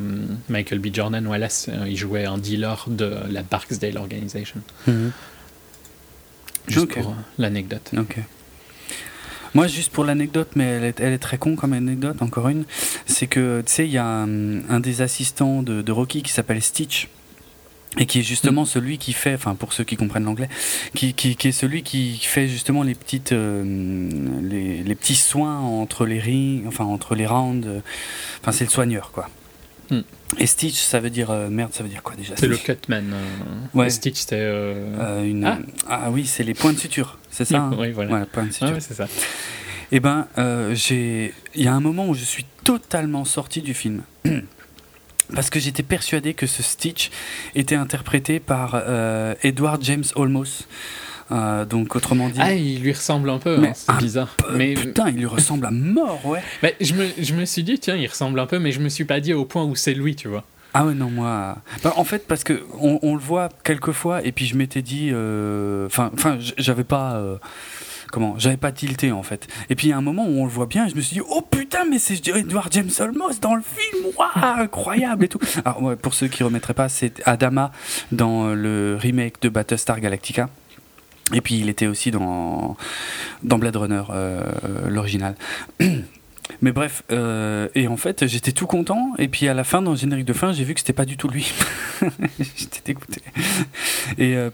[0.49, 0.87] Michael B.
[0.93, 4.61] Jordan Wallace, euh, il jouait un dealer de la Barksdale Organization.
[4.87, 5.11] Mhm.
[6.69, 7.91] Juste pour euh, l'anecdote.
[7.97, 8.17] Ok.
[9.53, 12.65] Moi, juste pour l'anecdote, mais elle est, elle est, très con comme anecdote, encore une,
[13.05, 16.61] c'est que, tu sais, il y a un, des assistants de, de Rocky qui s'appelle
[16.61, 17.09] Stitch
[17.97, 18.67] et qui est justement mm.
[18.67, 20.49] celui qui fait, enfin pour ceux qui comprennent l'anglais,
[20.93, 24.09] qui, qui, qui, est celui qui fait justement les petites, euh,
[24.41, 27.81] les, les, petits soins entre les rings, enfin entre les rounds,
[28.41, 29.29] enfin c'est le soigneur quoi.
[29.89, 30.01] Mm.
[30.39, 32.33] Et Stitch, ça veut dire euh, merde, ça veut dire quoi déjà?
[32.35, 33.13] C'est le cutman.
[33.13, 33.89] Euh, ouais.
[33.89, 34.43] Stitch, c'est
[35.25, 35.45] une...
[35.45, 35.59] ah.
[35.87, 36.11] ah.
[36.11, 37.59] oui, c'est les points de suture, c'est ça.
[37.59, 37.71] Hein?
[37.79, 38.25] Oui, voilà.
[38.25, 38.73] points de suture.
[38.75, 39.05] Ah, c'est ça.
[39.89, 40.27] Et eh ben,
[40.73, 44.01] j'ai, il y a un moment où je suis totalement sorti du film.
[45.33, 47.11] parce que j'étais persuadé que ce Stitch
[47.55, 50.67] était interprété par euh, Edward James Olmos.
[51.31, 52.39] Euh, donc autrement dit.
[52.41, 54.35] Ah, il lui ressemble un peu, hein, c'est bizarre.
[54.53, 56.41] mais putain, il lui ressemble à mort, ouais.
[56.63, 58.87] Mais je me, je me suis dit, tiens, il ressemble un peu, mais je me
[58.87, 60.45] suis pas dit au point où c'est lui, tu vois.
[60.73, 61.57] Ah ouais, non, moi.
[61.83, 64.81] Bah, en fait, parce que on, on, le voit quelques fois, et puis je m'étais
[64.81, 65.09] dit.
[65.11, 67.21] Euh, enfin, enfin, j'avais pas
[68.11, 68.35] comment?
[68.37, 69.47] J'avais pas tilté en fait.
[69.69, 71.01] Et puis il y a un moment où on le voit bien et je me
[71.01, 74.13] suis dit oh putain mais c'est Edward James Olmos dans le film.
[74.17, 75.39] Waouh incroyable et tout.
[75.65, 77.71] Alors ouais, pour ceux qui remettraient pas c'est Adama
[78.11, 80.49] dans le remake de Battlestar Galactica.
[81.33, 82.77] Et puis il était aussi dans
[83.43, 84.41] dans Blade Runner euh,
[84.87, 85.35] l'original
[86.61, 89.13] Mais bref, euh, et en fait, j'étais tout content.
[89.17, 91.05] Et puis à la fin, dans le générique de fin, j'ai vu que c'était pas
[91.05, 91.53] du tout lui.
[92.39, 93.21] j'étais dégoûté.
[94.17, 94.49] Et euh,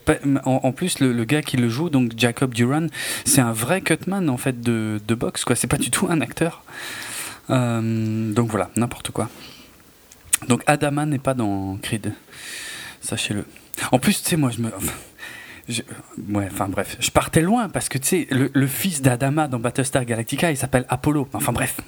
[0.45, 2.87] en, plus, le, gars qui le joue, donc Jacob Duran,
[3.25, 5.45] c'est un vrai cutman en fait de, de boxe.
[5.45, 6.63] Quoi, c'est pas du tout un acteur.
[7.49, 9.29] Euh, donc voilà, n'importe quoi.
[10.47, 12.13] Donc Adama n'est pas dans Creed,
[13.01, 13.45] sachez-le.
[13.91, 14.69] En plus, tu sais, moi, je me
[15.69, 20.05] ouais, enfin bref, je partais loin parce que tu sais, le, fils d'Adama dans Battlestar
[20.05, 21.27] Galactica, il s'appelle Apollo.
[21.33, 21.79] Enfin bref.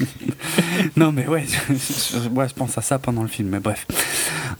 [0.96, 3.86] non mais ouais je, je, pense à ça pendant le film, mais bref.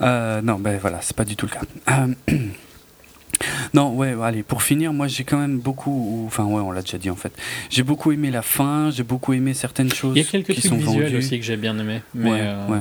[0.00, 2.06] Euh, non, ben voilà, c'est pas du tout le cas.
[2.28, 2.36] Euh,
[3.74, 6.98] non, ouais, allez, pour finir, moi j'ai quand même beaucoup, enfin ouais, on l'a déjà
[6.98, 7.32] dit en fait.
[7.70, 10.16] J'ai beaucoup aimé la fin, j'ai beaucoup aimé certaines choses.
[10.16, 12.40] Il y a quelques qui trucs sont visuels aussi que j'ai bien aimé, mais ouais,
[12.42, 12.80] euh, ouais.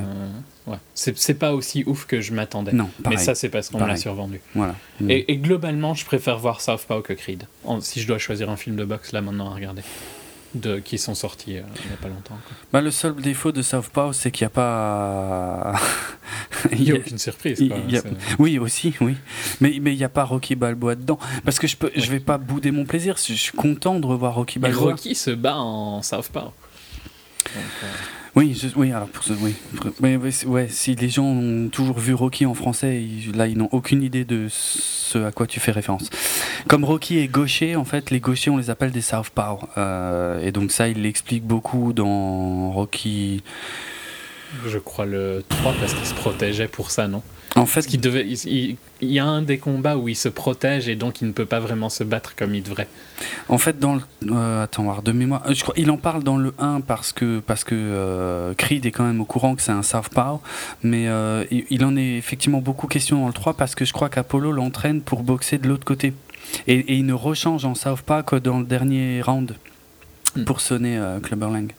[0.94, 2.72] C'est pas aussi ouf que je m'attendais.
[2.72, 4.40] Non, mais ça c'est parce qu'on l'a survendu.
[4.54, 4.74] Voilà.
[5.08, 7.44] Et, et, globalement, je préfère voir Southpaw que Creed.
[7.80, 9.82] si je dois choisir un film de boxe là maintenant à regarder
[10.54, 12.38] de, qui sont sortis euh, il n'y a pas longtemps.
[12.72, 15.74] Bah, le seul défaut de Southpaw, c'est qu'il n'y a pas.
[16.72, 17.62] il n'y a aucune surprise.
[17.66, 17.78] Quoi,
[18.38, 19.16] Oui, aussi, oui.
[19.60, 21.18] Mais il n'y a pas Rocky Balboa dedans.
[21.44, 23.16] Parce que je ne je vais pas bouder mon plaisir.
[23.16, 24.82] Je suis content de revoir Rocky Balboa.
[24.82, 26.40] Et Rocky se bat en Southpaw.
[26.40, 27.86] Donc, euh...
[28.34, 29.08] Oui, oui, alors
[29.42, 29.54] oui.
[30.00, 30.18] Mais,
[30.68, 33.04] si les gens ont toujours vu Rocky en français,
[33.34, 36.08] là ils n'ont aucune idée de ce à quoi tu fais référence.
[36.66, 39.68] Comme Rocky est gaucher, en fait, les gauchers on les appelle des southpaw.
[39.76, 43.42] Euh, et donc ça, il l'explique beaucoup dans Rocky.
[44.66, 47.22] Je crois le 3 parce qu'il se protégeait pour ça, non?
[47.54, 50.96] En fait, il, devait, il, y a un des combats où il se protège et
[50.96, 52.88] donc il ne peut pas vraiment se battre comme il devrait.
[53.48, 54.00] En fait, dans le.
[54.30, 55.42] Euh, attends, de mémoire.
[55.52, 58.90] Je crois, il en parle dans le 1 parce que, parce que euh, Creed est
[58.90, 60.40] quand même au courant que c'est un Southpaw.
[60.82, 64.08] Mais euh, il, en est effectivement beaucoup question dans le 3 parce que je crois
[64.08, 66.14] qu'Apollo l'entraîne pour boxer de l'autre côté.
[66.66, 69.54] Et, il ne rechange en Southpaw que dans le dernier round
[70.36, 70.44] hmm.
[70.44, 71.70] pour sonner Clubber Lang.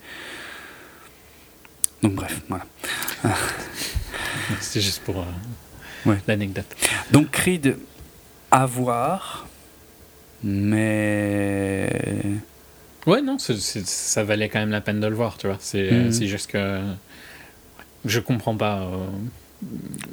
[2.04, 2.66] Donc, bref, voilà.
[4.60, 5.26] C'est juste pour
[6.06, 6.18] ouais.
[6.28, 6.66] l'anecdote.
[7.12, 7.78] Donc Creed
[8.54, 9.48] à voir,
[10.44, 11.90] mais.
[13.08, 15.58] Ouais, non, ça valait quand même la peine de le voir, tu vois.
[15.60, 16.12] C'est mm.
[16.24, 16.82] juste que.
[18.06, 19.08] Je comprends pas euh,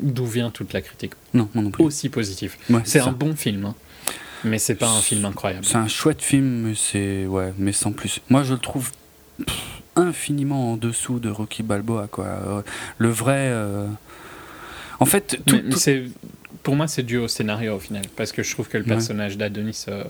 [0.00, 1.12] d'où vient toute la critique.
[1.34, 1.84] Non, non plus.
[1.84, 2.56] Aussi positive.
[2.84, 3.74] c'est un bon film, hein,
[4.44, 5.64] mais c'est pas un film incroyable.
[5.64, 7.26] C'est un chouette film, mais c'est.
[7.26, 8.20] Ouais, mais sans plus.
[8.30, 8.90] Moi, je le trouve.
[9.96, 12.62] infiniment en dessous de Rocky Balboa quoi
[12.98, 13.88] le vrai euh,
[15.00, 15.60] en fait, tout,
[16.62, 19.36] pour moi, c'est dû au scénario au final, parce que je trouve que le personnage
[19.36, 20.04] d'Adonis, euh,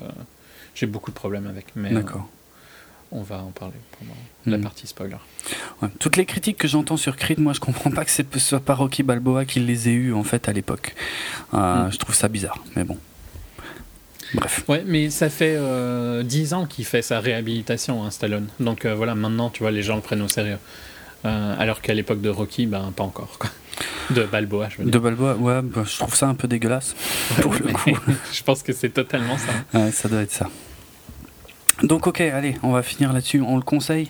[0.75, 1.67] j'ai beaucoup de problèmes avec.
[1.75, 2.27] Mais D'accord.
[3.11, 4.61] on va en parler pendant la hmm.
[4.61, 5.17] partie spoiler.
[5.99, 8.75] Toutes les critiques que j'entends sur Creed, moi, je comprends pas que ce soit pas
[8.75, 10.95] Rocky Balboa qui les ait eues en fait à l'époque.
[11.53, 11.91] Euh, hmm.
[11.91, 12.97] Je trouve ça bizarre, mais bon.
[14.33, 14.63] Bref.
[14.69, 18.47] Ouais, mais ça fait euh, 10 ans qu'il fait sa réhabilitation, hein, Stallone.
[18.61, 20.57] Donc euh, voilà, maintenant, tu vois, les gens le prennent au sérieux.
[21.23, 23.37] alors qu'à l'époque de Rocky, ben pas encore.
[23.39, 23.49] Quoi.
[24.09, 24.93] De Balboa, je veux dire.
[24.93, 26.95] De Balboa, ouais, bah, je trouve ça un peu dégueulasse,
[27.41, 27.97] pour le coup.
[28.33, 29.79] je pense que c'est totalement ça.
[29.79, 30.49] Ouais, ça doit être ça.
[31.83, 33.41] Donc, ok, allez, on va finir là-dessus.
[33.41, 34.09] On le conseille?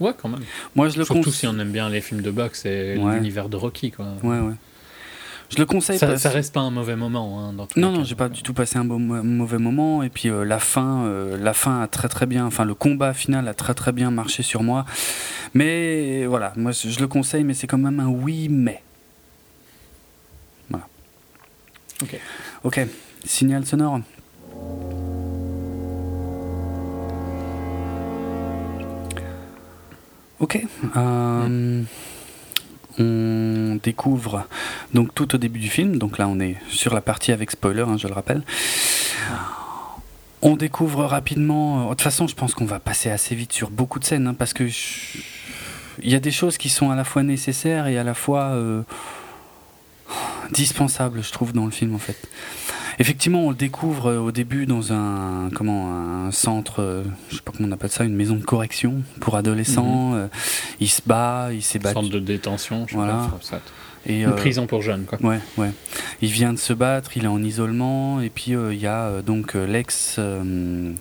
[0.00, 0.42] Ouais, quand même.
[0.74, 3.56] Moi, je le Surtout si on aime bien les films de boxe et l'univers de
[3.56, 4.06] Rocky, quoi.
[4.22, 4.54] Ouais, ouais.
[5.50, 5.98] Je le conseille.
[5.98, 7.40] Ça, ça reste pas un mauvais moment.
[7.40, 10.02] Hein, dans non, non, j'ai pas du tout passé un mauvais moment.
[10.02, 12.46] Et puis euh, la fin, euh, la fin a très très bien.
[12.46, 14.84] Enfin, le combat final a très très bien marché sur moi.
[15.54, 18.82] Mais voilà, moi je le conseille, mais c'est quand même un oui mais.
[20.70, 20.86] Voilà.
[22.02, 22.20] Ok.
[22.64, 22.80] Ok.
[23.24, 24.00] Signal sonore.
[30.38, 30.60] Ok.
[30.96, 31.82] Euh,
[32.98, 34.46] on découvre
[34.94, 37.82] donc tout au début du film, donc là on est sur la partie avec spoiler,
[37.82, 38.42] hein, je le rappelle.
[40.42, 41.84] On découvre rapidement.
[41.84, 44.34] De toute façon, je pense qu'on va passer assez vite sur beaucoup de scènes, hein,
[44.34, 44.64] parce que
[46.02, 48.50] il y a des choses qui sont à la fois nécessaires et à la fois
[48.52, 48.82] euh,
[50.52, 52.28] dispensables, je trouve, dans le film en fait.
[52.98, 57.42] Effectivement, on le découvre euh, au début dans un comment un centre, euh, je sais
[57.42, 60.12] pas comment on appelle ça, une maison de correction pour adolescents.
[60.12, 60.28] Mhm.
[60.80, 61.94] il se bat, il s'est battu.
[61.94, 63.28] Centre de détention, je voilà.
[63.40, 63.60] ça.
[64.08, 65.18] Et, une prison pour jeunes, quoi.
[65.20, 65.72] Ouais, ouais.
[66.22, 69.54] Il vient de se battre, il est en isolement, et puis il y a donc
[69.54, 70.20] l'ex,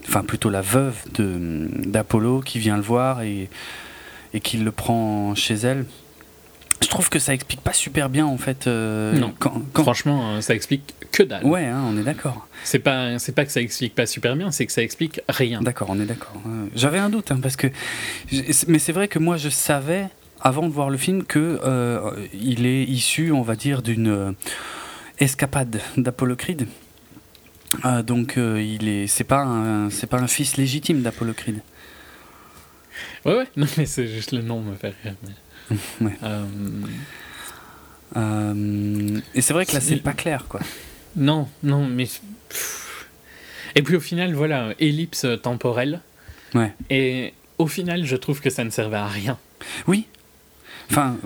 [0.08, 3.50] enfin plutôt la veuve de d'Apollo qui vient le voir et
[4.34, 5.86] et qu'il le prend chez elle.
[6.86, 8.68] Je trouve que ça explique pas super bien en fait.
[8.68, 9.34] Euh, non.
[9.40, 11.44] Quand, Franchement, euh, ça explique que dalle.
[11.44, 12.48] Ouais, hein, on est d'accord.
[12.64, 15.64] C'est pas, c'est pas que ça explique pas super bien, c'est que ça explique rien.
[15.64, 16.40] D'accord, on est d'accord.
[16.76, 17.68] J'avais un doute hein, parce que,
[18.68, 20.10] mais c'est vrai que moi je savais
[20.40, 24.36] avant de voir le film que euh, il est issu, on va dire, d'une
[25.18, 26.68] escapade d'Apollo Creed.
[28.06, 31.62] donc il est, c'est pas c'est pas un fils légitime d'Apollo Creed.
[33.26, 35.16] Ouais, ouais, non, mais c'est juste le nom me fait rire.
[36.02, 36.18] ouais.
[36.24, 36.46] Euh,
[38.18, 40.62] euh, et c'est vrai que là, c'est pas clair, quoi.
[41.16, 42.08] Non, non, mais.
[43.76, 46.02] Et puis au final, voilà, ellipse temporelle.
[46.54, 46.74] Ouais.
[46.90, 49.38] Et au final, je trouve que ça ne servait à rien.
[49.88, 50.06] Oui.
[50.92, 51.18] Enfin,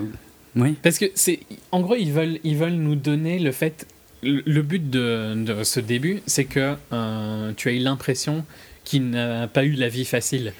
[0.56, 0.76] oui.
[0.82, 1.40] Parce que c'est.
[1.70, 3.86] En gros, ils veulent, ils veulent nous donner le fait.
[4.22, 8.44] Le but de, de ce début, c'est que euh, tu as eu l'impression
[8.84, 10.52] qu'il n'a pas eu la vie facile.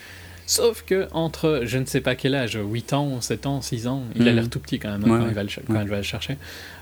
[0.51, 4.02] Sauf que entre je ne sais pas quel âge, 8 ans, 7 ans, 6 ans,
[4.16, 4.36] il a mhm.
[4.36, 5.48] l'air tout petit quand même hein, quand, il va le,
[5.81, 6.39] elle va le chercher.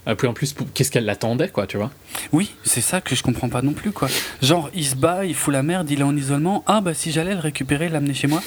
[0.06, 1.90] Euh, puis en plus, qu'est-ce qu'elle l'attendait, quoi, tu vois?
[2.32, 4.08] Oui, c'est ça que je comprends pas non plus, quoi.
[4.40, 6.64] Genre, il se bat, il fout la merde, il est en isolement.
[6.66, 8.42] Ah, bah si j'allais le récupérer, l'amener chez moi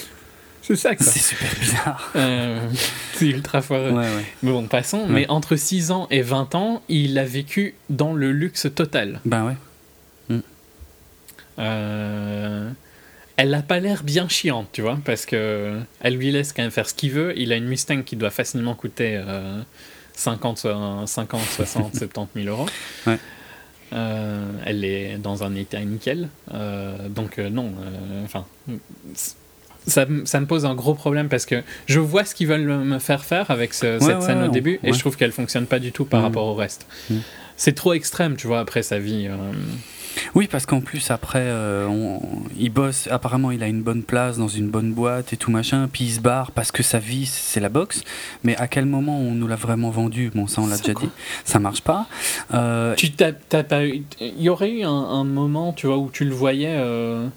[0.64, 0.91] c'est ça.
[0.99, 2.11] C'est super bizarre.
[2.15, 2.68] Euh,
[3.14, 3.91] c'est ultra foireux.
[3.91, 4.26] Ouais, ouais.
[4.41, 5.06] Mais bon, passons.
[5.07, 9.22] Mais entre 6 ans et 20 ans, il a vécu dans le luxe total.
[9.26, 9.56] Ben ouais.
[10.30, 10.41] Mm.
[11.60, 12.69] Euh,
[13.42, 16.70] elle a pas l'air bien chiante, tu vois, parce que elle lui laisse quand même
[16.70, 17.34] faire ce qu'il veut.
[17.38, 19.20] Il a une Mustang qui doit facilement coûter
[20.14, 20.68] 50,
[21.08, 22.70] 50 60, 70 000 euros.
[23.08, 23.18] Ouais.
[23.94, 26.30] Euh, elle est dans un état nickel.
[26.54, 27.74] Euh, donc, euh, non,
[28.24, 28.46] enfin.
[29.88, 33.00] Ça, ça, me pose un gros problème parce que je vois ce qu'ils veulent me
[33.00, 36.06] faire faire avec cette scène au début et je trouve qu'elle fonctionne pas du tout
[36.06, 36.86] par rapport au reste.
[37.58, 39.28] C'est trop extrême, tu vois, après sa vie.
[40.36, 41.88] Oui, parce qu'en plus, après, euh,
[42.58, 43.08] il bosse.
[43.12, 45.90] Apparemment, il a une bonne place dans une bonne boîte et tout machin.
[45.92, 48.04] Puis il se barre parce que sa vie, c'est la boxe.
[48.44, 50.32] Mais à quel moment on nous l'a vraiment vendu?
[50.34, 51.10] Bon, ça, on l'a déjà dit.
[51.44, 52.08] Ça marche pas.
[52.54, 52.96] Euh...
[52.96, 53.34] Tu t'as,
[53.64, 54.04] pas eu...
[54.20, 56.76] Il y aurait eu un, moment, tu vois, où tu le voyais.
[56.76, 57.28] Euh,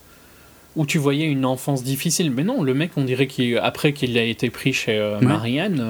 [0.77, 2.33] où tu voyais une enfance difficile.
[2.33, 5.81] Mais non, le mec, on dirait qu'après qu'il a été pris chez Marianne,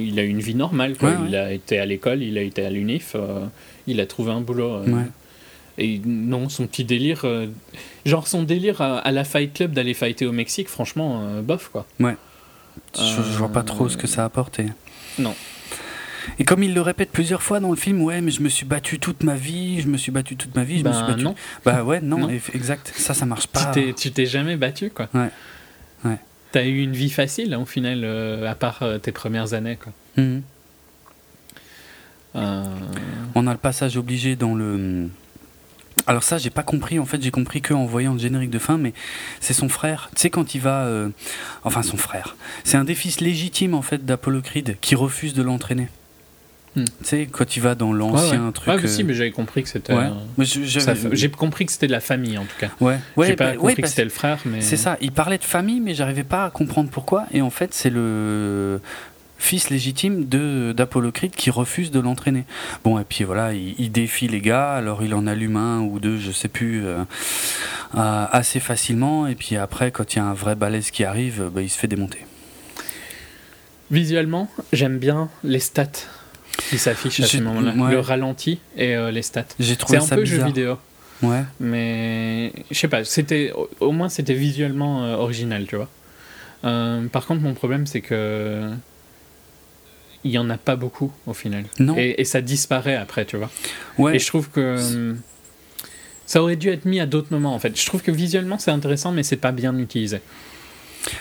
[0.00, 0.94] il a eu une vie normale.
[1.28, 3.16] il a été à l'école, il a été à l'UNIF,
[3.86, 4.80] il a trouvé un boulot.
[5.80, 7.22] Et non, son petit délire.
[7.24, 7.46] Euh,
[8.04, 11.86] genre son délire à, la Fight Club d'aller fighter au Mexique, franchement, euh, bof quoi.
[11.98, 12.16] Ouais.
[12.96, 14.66] Je, vois pas trop ce que ça a apporté.
[15.18, 15.34] Non.
[16.38, 18.66] Et comme il le répète plusieurs fois dans le film, ouais, mais je me suis
[18.66, 21.08] battu toute ma vie, je me suis battu toute ma vie, je me suis bah,
[21.08, 21.24] battu.
[21.24, 21.34] Non.
[21.64, 22.92] Bah ouais, non, exact.
[22.94, 23.72] Ça, ça marche pas.
[23.74, 25.08] Tu t'es jamais battu, quoi.
[25.14, 25.30] Ouais.
[26.04, 26.18] Ouais.
[26.52, 29.92] T'as eu une vie facile, hein, au final, euh, à part tes premières années, quoi.
[30.16, 30.42] Mhm.
[32.34, 35.08] On a le passage obligé dans le
[36.06, 36.98] alors ça, j'ai pas compris.
[36.98, 38.92] En fait, j'ai compris que en voyant le générique de fin, mais
[39.40, 40.10] c'est son frère.
[40.14, 41.08] Tu sais quand il va, euh,
[41.64, 42.36] enfin son frère.
[42.64, 45.88] C'est un des fils légitimes en fait d'Apollo Creed qui refuse de l'entraîner.
[46.76, 46.84] Hmm.
[46.84, 48.68] Tu sais quand il va dans l'ancien truc.
[48.72, 49.94] Ah oui, si, mais j'avais compris que c'était.
[51.12, 52.70] J'ai compris que c'était de la famille en tout cas.
[52.80, 52.98] Ouais.
[53.16, 54.60] ouais j'ai pas compris que c'était le frère, mais.
[54.60, 54.96] C'est ça.
[55.00, 57.26] Il parlait de famille, mais j'arrivais pas à comprendre pourquoi.
[57.32, 58.80] Et en fait, c'est le
[59.40, 62.44] fils légitime de d'Apollo Creed qui refuse de l'entraîner.
[62.84, 66.18] Bon et puis voilà, il, défie les gars, alors il en allume un ou deux,
[66.18, 66.98] je sais plus, euh,
[67.96, 71.50] euh, assez facilement et puis après quand il y a un vrai balèze qui arrive,
[71.52, 72.20] bah, il se fait démonter.
[73.90, 75.86] Visuellement, j'aime bien les stats
[76.68, 79.44] qui s'affichent à ce moment-là, le ralenti et euh, les stats.
[79.58, 80.78] J'ai trouvé C'est un peu jeu vidéo.
[81.22, 81.44] Ouais.
[81.58, 85.88] Mais je sais pas, c'était au moins c'était visuellement original, tu vois.
[86.62, 88.70] par contre, mon problème c'est que
[90.24, 91.64] il y en a pas beaucoup au final.
[91.78, 91.96] Non.
[91.96, 93.50] Et, ça disparaît après, tu vois.
[93.98, 94.16] Ouais.
[94.16, 95.20] Et je trouve que hum,
[96.26, 97.78] ça aurait dû être mis à d'autres moments en fait.
[97.78, 100.20] Je trouve que visuellement c'est intéressant, mais c'est pas bien utilisé.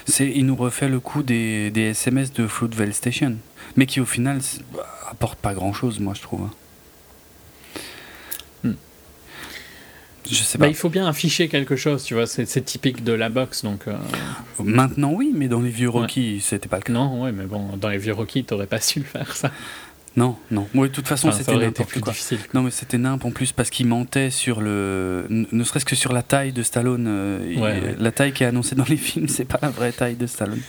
[0.06, 3.38] C'est, il nous refait le coup des, des SMS de Floodville Station,
[3.78, 4.40] mais qui au final
[5.10, 6.50] apporte pas grand chose, moi je trouve.
[10.32, 13.30] Je sais bah, il faut bien afficher quelque chose, tu vois, c'est typique de la
[13.30, 13.88] boxe, donc...
[13.88, 13.96] Euh,
[14.60, 16.94] Maintenant, oui, mais dans les vieux Rocky, c'était pas le cas.
[16.94, 19.52] Non, ouais, mais bon, dans les vieux Rocky, t'aurais pas su faire ça.
[20.16, 20.68] Non, non.
[20.74, 22.12] Oui, de toute façon, c'était n'importe quoi.
[22.12, 25.26] Difficile, Non, mais c'était nimp en plus parce qu'il mentait sur le.
[25.30, 27.06] Ne serait-ce que sur la taille de Stallone.
[27.08, 30.28] Euh, la taille qui est annoncée dans les films, c'est pas la vraie taille de
[30.28, 30.62] Stallone.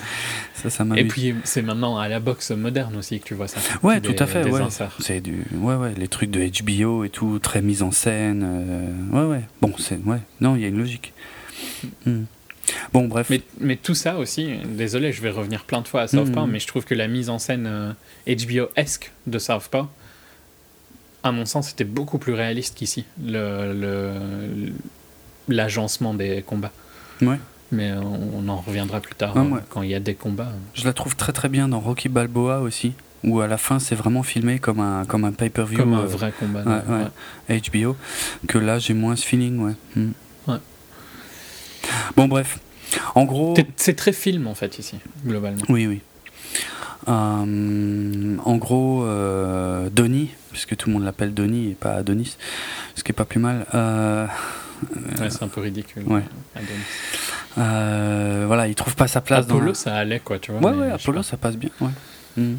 [0.55, 3.61] Ça, ça Et puis, c'est maintenant à la boxe moderne aussi que tu vois ça.
[3.83, 4.45] Ouais, tout à fait.
[5.01, 5.45] C'est du.
[5.55, 8.43] Ouais, ouais, les trucs de HBO et tout, très mis en scène.
[8.45, 9.43] Euh, ouais, ouais.
[9.61, 9.99] Bon, c'est.
[10.05, 10.21] Ouais.
[10.41, 11.13] Non, il y a une logique.
[12.07, 12.25] Hmm.
[12.93, 13.31] Bon, bref.
[13.59, 16.51] Mais, tout ça aussi, désolé, je vais revenir plein de fois à Southpaw, mm.
[16.51, 17.95] mais je trouve que la mise en scène
[18.27, 19.89] HBO-esque euh, de Southpaw,
[21.23, 23.05] à mon sens, était beaucoup plus réaliste qu'ici,
[25.49, 26.73] l'agencement le, des combats.
[27.23, 27.39] Ouais.
[27.73, 30.51] Mais on, en reviendra plus tard, hein, quand il y a des combats.
[30.75, 33.95] Je la trouve très très bien dans Rocky Balboa aussi, où à la fin c'est
[33.95, 35.79] vraiment filmé comme un, comme un pay-per-view.
[35.79, 36.65] Comme un euh, vrai combat.
[37.49, 37.97] HBO,
[38.49, 39.75] que là j'ai moins ce feeling, ouais.
[39.95, 40.11] Mm.
[42.17, 42.59] Bon, bref.
[43.15, 43.55] En gros.
[43.77, 45.63] C'est très film, en fait, ici, globalement.
[45.69, 46.01] Oui, oui.
[47.09, 52.37] Euh, en gros, euh, Donnie, puisque tout le monde l'appelle Donnie et pas Adonis,
[52.95, 53.67] ce qui est pas plus mal.
[53.75, 54.27] Euh,
[55.19, 56.05] ouais, c'est un peu ridicule.
[56.07, 56.23] Ouais.
[57.59, 59.47] Euh, voilà, il trouve pas sa place.
[59.47, 60.71] Apollo, ça allait, quoi, tu vois.
[60.71, 61.71] Ouais, ouais, Apollo, ça passe bien.
[61.81, 61.91] Ouais.
[62.37, 62.57] Mm.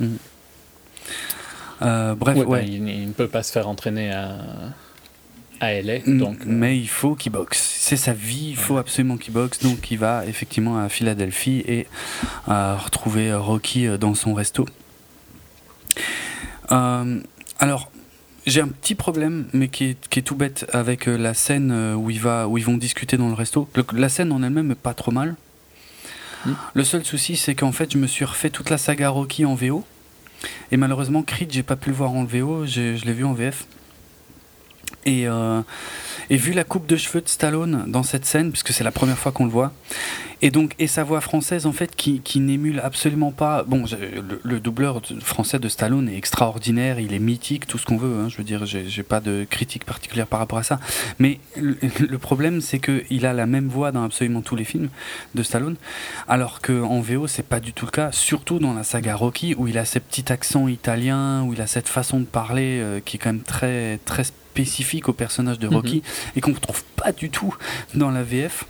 [0.00, 2.14] Mm.
[2.14, 2.66] bref, ouais.
[2.66, 4.36] Il, ne peut pas se faire entraîner à
[5.60, 5.98] à LA.
[6.06, 7.58] Donc, euh, Mais il faut qu'il boxe.
[7.78, 9.60] C'est sa vie, il faut absolument qu'il boxe.
[9.60, 11.86] Donc il va effectivement à Philadelphie et
[12.46, 14.66] à retrouver Rocky euh, dans son resto.
[16.72, 17.20] Euh,
[17.58, 17.90] alors,
[18.46, 22.10] j'ai un petit problème, mais qui est, qui est, tout bête avec la scène où,
[22.10, 23.68] il va, où ils vont discuter dans le resto.
[23.92, 25.36] la scène en elle-même est pas trop mal.
[26.44, 26.52] Mm.
[26.74, 29.54] Le seul souci, c'est qu'en fait, je me suis refait toute la saga Rocky en
[29.54, 29.84] VO.
[30.72, 33.66] Et malheureusement, Creed, j'ai pas pu le voir en VO, je l'ai vu en VF.
[35.06, 35.60] Et, euh,
[36.30, 39.18] et vu la coupe de cheveux de Stallone dans cette scène, puisque c'est la première
[39.18, 39.72] fois qu'on le voit,
[40.42, 43.62] et donc et sa voix française en fait qui, qui n'émule absolument pas.
[43.62, 43.84] Bon,
[44.42, 48.20] le, doubleur français de Stallone est extraordinaire, il est mythique, tout ce qu'on veut.
[48.20, 50.80] Hein, je veux dire, j'ai pas de critique particulière par rapport à ça.
[51.18, 54.88] Mais le, problème, c'est que il a la même voix dans absolument tous les films
[55.34, 55.76] de Stallone,
[56.28, 58.12] alors qu'en VO c'est pas du tout le cas.
[58.12, 61.66] Surtout dans la saga Rocky où il a ce petit accent italien, où il a
[61.66, 64.43] cette façon de parler euh, qui est quand même très très spécifique
[65.06, 66.32] au personnage de Rocky mhm.
[66.36, 67.54] et qu'on ne trouve pas du tout
[67.94, 68.64] dans la VF.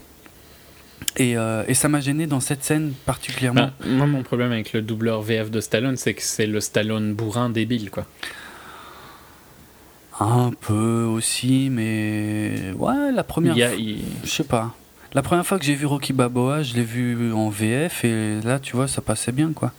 [1.16, 3.70] Et, euh, et ça m'a gêné dans cette scène particulièrement.
[3.78, 7.14] Bah, moi, mon problème avec le doubleur VF de Stallone, c'est que c'est le Stallone
[7.14, 8.06] bourrin débile, quoi.
[10.20, 13.54] Un peu aussi, mais ouais, la première.
[13.54, 13.76] fois,
[14.24, 14.74] Je sais pas.
[15.12, 18.58] La première fois que j'ai vu Rocky Baboa, je l'ai vu en VF et là,
[18.58, 19.72] tu vois, ça passait bien, quoi.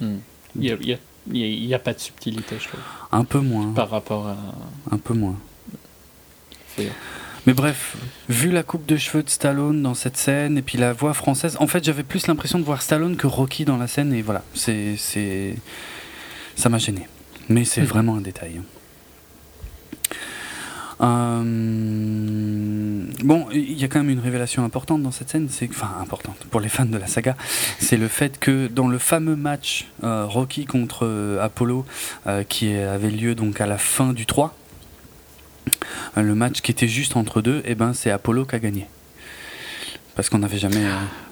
[0.00, 0.18] Hmm.
[0.56, 0.96] Il y a,
[1.32, 2.80] il n'y a, pas de subtilité, je trouve.
[3.12, 3.72] Un peu moins.
[3.72, 4.36] Par rapport à.
[4.90, 5.36] Un peu moins.
[7.46, 7.96] Mais bref,
[8.28, 11.56] vu la coupe de cheveux de Stallone dans cette scène et puis la voix française,
[11.60, 14.42] en fait j'avais plus l'impression de voir Stallone que Rocky dans la scène et voilà,
[14.54, 15.54] c'est, c'est...
[16.56, 17.08] ça m'a gêné.
[17.48, 17.86] Mais c'est hmm.
[17.86, 18.60] vraiment un détail.
[21.00, 21.42] Euh,
[23.22, 26.38] bon, il y a quand même une révélation importante dans cette scène, c'est enfin importante
[26.50, 27.36] pour les fans de la saga,
[27.78, 31.86] c'est le fait que dans le fameux match euh, Rocky contre euh, Apollo
[32.48, 34.54] qui avait lieu donc à la fin du 3,
[36.16, 38.86] le match qui était juste entre deux, et eh ben c'est Apollo qui a gagné.
[40.14, 40.82] Parce qu'on n'avait jamais.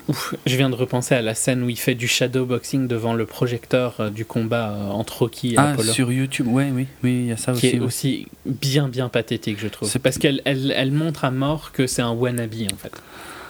[0.09, 3.15] Ouf, je viens de repenser à la scène où il fait du shadow boxing devant
[3.15, 5.93] le projecteur euh, du combat euh, entre Rocky et ah, Apollo.
[5.93, 7.77] sur YouTube, oui, oui, oui, il y a ça qui aussi.
[7.77, 9.89] est aussi bien, bien pathétique, je trouve.
[9.89, 12.93] C'est parce qu'elle elle, elle, montre à mort que c'est un wannabe, en fait.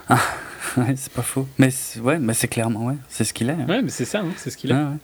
[0.09, 0.19] Ah,
[0.78, 1.47] ouais, c'est pas faux.
[1.59, 1.69] Mais
[2.01, 3.53] ouais, mais c'est clairement, ouais, c'est ce qu'il est.
[3.53, 3.66] Hein.
[3.69, 4.74] Ouais, mais c'est ça, hein, c'est ce qu'il est.
[4.74, 4.95] Ah,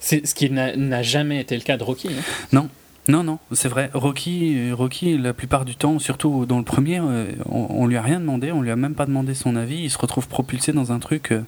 [0.00, 2.08] c'est ce qui n'a jamais été le cas de Rocky.
[2.08, 2.22] Hein.
[2.52, 2.68] Non,
[3.08, 3.90] non, non, c'est vrai.
[3.92, 8.18] Rocky, Rocky, la plupart du temps, surtout dans le premier, euh, on, lui a rien
[8.18, 9.82] demandé, on lui a même pas demandé son avis.
[9.82, 11.42] Il se retrouve propulsé dans un truc euh,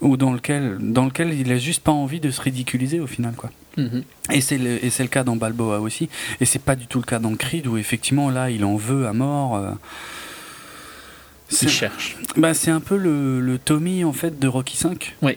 [0.00, 3.34] ou dans lequel, dans lequel il a juste pas envie de se ridiculiser au final,
[3.34, 3.50] quoi.
[3.76, 4.02] Mhm.
[4.32, 6.08] Et c'est le, et c'est le cas dans Balboa aussi.
[6.40, 9.06] Et c'est pas du tout le cas dans Creed où effectivement là, il en veut
[9.06, 9.56] à mort.
[9.56, 9.72] Euh,
[11.62, 12.16] il cherche.
[12.36, 15.16] Bah, c'est un peu le, le Tommy en fait de Rocky 5.
[15.22, 15.36] Oui.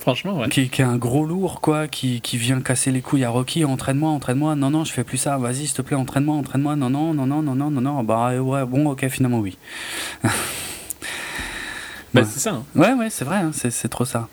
[0.00, 0.48] Franchement, ouais.
[0.48, 3.66] Qui, qui, est un gros lourd, quoi, qui, qui, vient casser les couilles à Rocky,
[3.66, 6.88] entraîne-moi, entraîne-moi, non, non, je fais plus ça, vas-y, s'il te plaît, entraîne-moi, entraîne-moi, non,
[6.88, 9.58] non, non, non, non, non, non, non, bah ouais, bon, ok, finalement, oui.
[12.14, 12.52] bah, c'est ça.
[12.52, 12.64] Hein.
[12.74, 14.28] Ouais, ouais, c'est vrai, hein, c'est trop ça.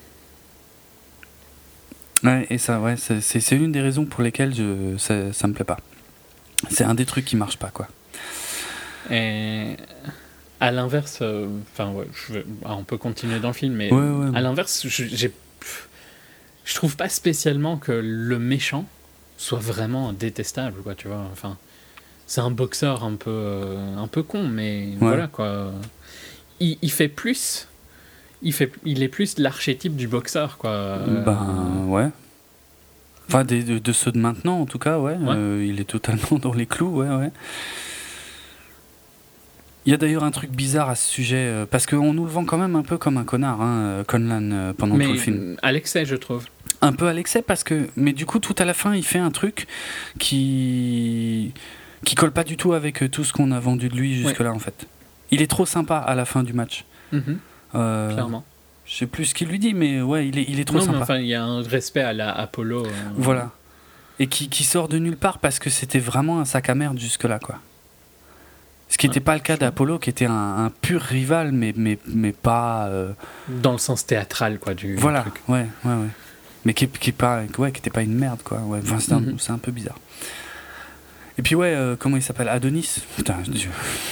[2.23, 5.65] Ouais, et ça, ouais, c'est une des raisons pour lesquelles je, ça, ça me plaît
[5.65, 5.77] pas.
[6.69, 7.89] C'est un des trucs qui marche pas, quoi.
[9.11, 9.75] Et
[10.61, 12.07] à l'inverse, euh, enfin, ouais,
[12.63, 13.91] on peut continuer dans le film, mais
[14.33, 15.33] à l'inverse, j'ai
[16.67, 18.85] je trouve pas spécialement que le méchant
[19.37, 21.25] soit vraiment détestable, quoi, tu vois.
[21.31, 21.57] Enfin,
[22.27, 25.71] c'est un boxeur un peu, euh, un peu con, mais voilà quoi.
[26.59, 27.69] Il, il, fait plus.
[28.41, 30.99] Il, fait, il est plus l'archétype du boxeur, quoi.
[31.25, 32.09] Ben ouais.
[33.29, 35.15] Enfin, de, de, ceux de maintenant, en tout cas, ouais.
[35.21, 37.31] Euh, il est totalement dans les clous, ouais, ouais.
[39.87, 42.29] Il y a d'ailleurs un truc bizarre à ce sujet, euh, parce qu'on nous le
[42.29, 45.55] vend quand même un peu comme un connard, hein, Conlan, pendant tout le film.
[45.63, 46.45] À l'excès, je trouve.
[46.81, 49.17] Un peu à l'excès parce que mais du coup tout à la fin il fait
[49.17, 49.67] un truc
[50.19, 51.51] qui
[52.05, 54.39] qui colle pas du tout avec euh, tout ce qu'on a vendu de lui jusque
[54.39, 54.87] là en fait.
[55.31, 56.85] Il est trop sympa à la fin du match.
[57.11, 57.39] Mhm.
[57.75, 58.43] euh, clairement.
[58.85, 60.99] je sais plus ce qu'il lui dit mais ouais il est, il est trop sympa.
[60.99, 63.51] enfin il y a un respect à la Apollo euh, voilà.
[64.19, 66.99] Et qui, qui, sort de nulle part parce que c'était vraiment un sac à merde
[66.99, 67.59] jusque là quoi
[68.89, 72.31] ce qui n'était pas le cas d'Apollo, qui était un, pur rival, mais, mais, mais
[72.31, 72.89] pas.
[73.47, 74.95] Dans le sens théâtral, quoi, du.
[74.95, 76.07] Voilà, ouais, ouais, ouais
[76.67, 78.59] mais qui, qui, pas, ouais, qui était pas une merde, quoi.
[78.59, 79.37] Ouais, enfin, c'est un, mhm.
[79.47, 79.97] un, peu bizarre.
[81.37, 82.49] Et puis, ouais, euh, comment il s'appelle?
[82.49, 83.37] Adonis Putain,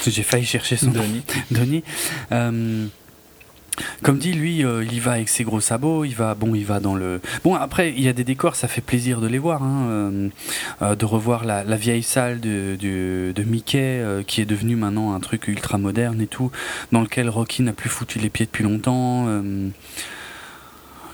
[0.08, 1.26] j'ai failli chercher son Denis.
[1.52, 1.84] Denis.
[2.32, 2.88] Euh,
[4.04, 6.66] comme dit, lui, euh, il y va avec ses gros sabots, il va, bon, il
[6.66, 7.22] va dans le.
[7.44, 10.30] Bon, après, il y a des décors, ça fait plaisir de les voir, hein,
[10.82, 15.20] de revoir la, la, vieille salle de, de, de Mickey, qui est devenue maintenant un
[15.20, 16.52] truc ultra moderne et tout,
[16.92, 19.28] dans lequel Rocky n'a plus foutu les pieds depuis longtemps.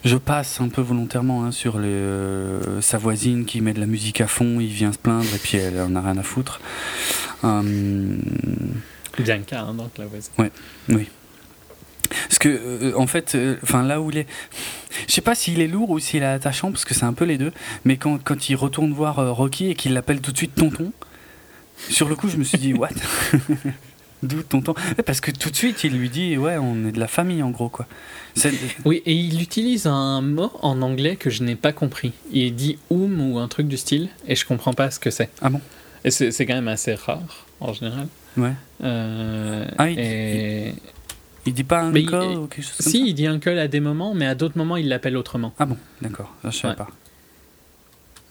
[0.04, 4.20] Je passe un peu volontairement hein, sur euh, sa voisine qui met de la musique
[4.20, 6.60] à fond, il vient se plaindre et puis elle en a rien à foutre.
[7.44, 8.20] Hum...
[9.20, 10.32] Bianca, hein, donc la voisine.
[10.40, 10.52] Ouais,
[10.90, 11.08] oui.
[12.28, 14.28] Parce que, euh, en fait, euh, enfin là où il est.
[15.08, 17.26] Je sais pas s'il est lourd ou s'il est attachant, parce que c'est un peu
[17.26, 17.52] les deux.
[17.86, 20.92] Mais quand, quand il retourne voir Rocky et qu'il l'appelle tout de suite tonton,
[21.90, 22.90] sur le coup, je me suis dit, what?
[24.24, 24.76] D'où tonton?
[25.06, 27.50] Parce que tout de suite, il lui dit Ouais, on est de la famille en
[27.50, 27.88] gros, quoi.
[28.86, 32.14] Oui, et il utilise un mot en anglais que je n'ai pas compris.
[32.32, 35.30] Il dit um ou un truc du style, et je comprends pas ce que c'est.
[35.42, 35.60] Ah bon?
[36.04, 38.08] Et c'est quand même assez rare, en général.
[38.38, 38.54] Ouais.
[38.84, 40.68] Euh, ah, il, et...
[40.70, 40.74] il,
[41.46, 44.26] dit pas uncle ou quelque chose comme Si, il dit uncle à des moments, mais
[44.26, 45.54] à d'autres moments, il l'appelle autrement.
[45.60, 46.88] Ah bon, d'accord, je savais pas.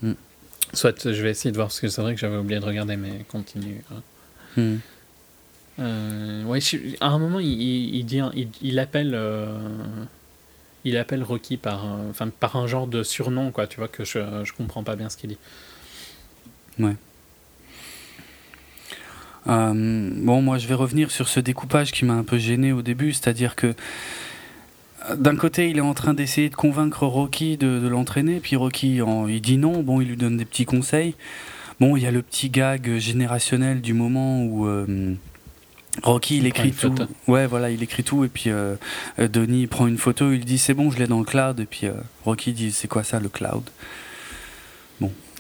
[0.03, 0.15] Hmm.
[0.73, 2.97] Soit, je vais essayer de voir, parce que c'est vrai que j'avais oublié de regarder,
[2.97, 3.82] mais continue.
[3.91, 4.03] Hein.
[4.57, 4.77] Hmm.
[5.81, 6.61] Euh, ouais,
[7.01, 8.20] à un moment, il, il, dit,
[8.62, 9.59] il, appelle, euh,
[10.85, 13.66] il appelle Rocky par, enfin, par un genre de surnom, quoi.
[13.66, 15.39] Tu vois que je, je comprends pas bien ce qu'il dit.
[16.78, 16.97] Ouais.
[19.49, 22.83] Euh, bon, moi, je vais revenir sur ce découpage qui m'a un peu gêné au
[22.83, 23.75] début, c'est-à-dire que
[25.17, 29.41] d'un côté, il est en train d'essayer de convaincre Rocky de, l'entraîner, puis Rocky, il
[29.41, 29.83] dit non.
[29.83, 31.15] Bon, il lui donne des petits conseils.
[31.81, 34.69] Bon, il y a le petit gag générationnel du moment où
[36.03, 36.95] Rocky, il, écrit tout.
[37.27, 38.25] Ouais, voilà, il écrit tout.
[38.25, 38.77] Et puis euh,
[39.19, 41.59] euh Donnie prend une photo, il dit c'est bon, je l'ai dans le cloud.
[41.61, 41.93] Et puis euh,
[42.25, 43.62] Rocky dit c'est quoi ça, le cloud?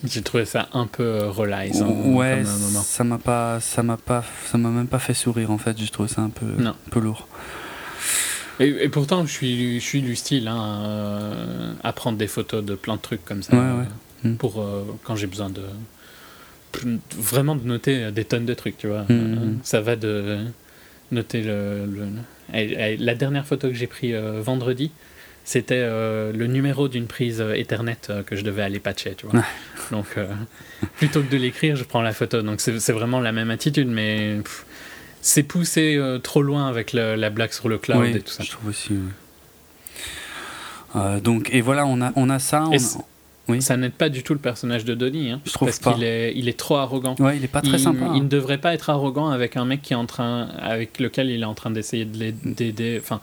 [0.04, 1.80] J'ai trouvé ça un peu euh, relax.
[1.80, 2.42] ouais,
[2.82, 5.76] ça m'a pas, ça m'a pas, ça m'a même pas fait sourire en fait.
[5.78, 7.28] J'ai trouvé ça un peu, un peu lourd.
[8.58, 12.96] Et, pourtant, je suis, je suis du style hein, à prendre des photos de plein
[12.96, 14.34] de trucs comme ça hmm.
[14.36, 14.62] pour
[15.02, 15.62] quand j'ai besoin de
[17.16, 19.02] vraiment de noter des tonnes de trucs, tu vois.
[19.02, 19.58] Mm-hmm.
[19.62, 20.38] Ça va de
[21.10, 21.88] noter le.
[22.52, 24.90] La dernière photo que j'ai pris euh, vendredi,
[25.44, 27.96] c'était euh, le numéro d'une prise euh, Ethernet
[28.26, 29.42] que je devais aller patcher, tu vois.
[29.90, 30.06] Donc,
[30.96, 32.42] plutôt que de l'écrire, je prends la photo.
[32.42, 34.38] Donc, c'est vraiment la même attitude, mais
[35.20, 38.44] c'est poussé trop loin avec la blague sur le cloud et tout ça.
[38.44, 38.94] Je trouve aussi.
[41.22, 42.66] donc, et voilà, on a, on a ça.
[43.58, 45.30] Ça n'aide pas du tout le personnage de Donnie.
[45.30, 47.16] Hein, je trouve parce qu'il est, il est trop arrogant.
[47.18, 48.12] Ouais, il est pas très sympa.
[48.14, 51.30] Il ne devrait pas être arrogant avec un mec qui est en train, avec lequel
[51.30, 53.00] il est en train d'essayer de l'aider.
[53.02, 53.20] Enfin,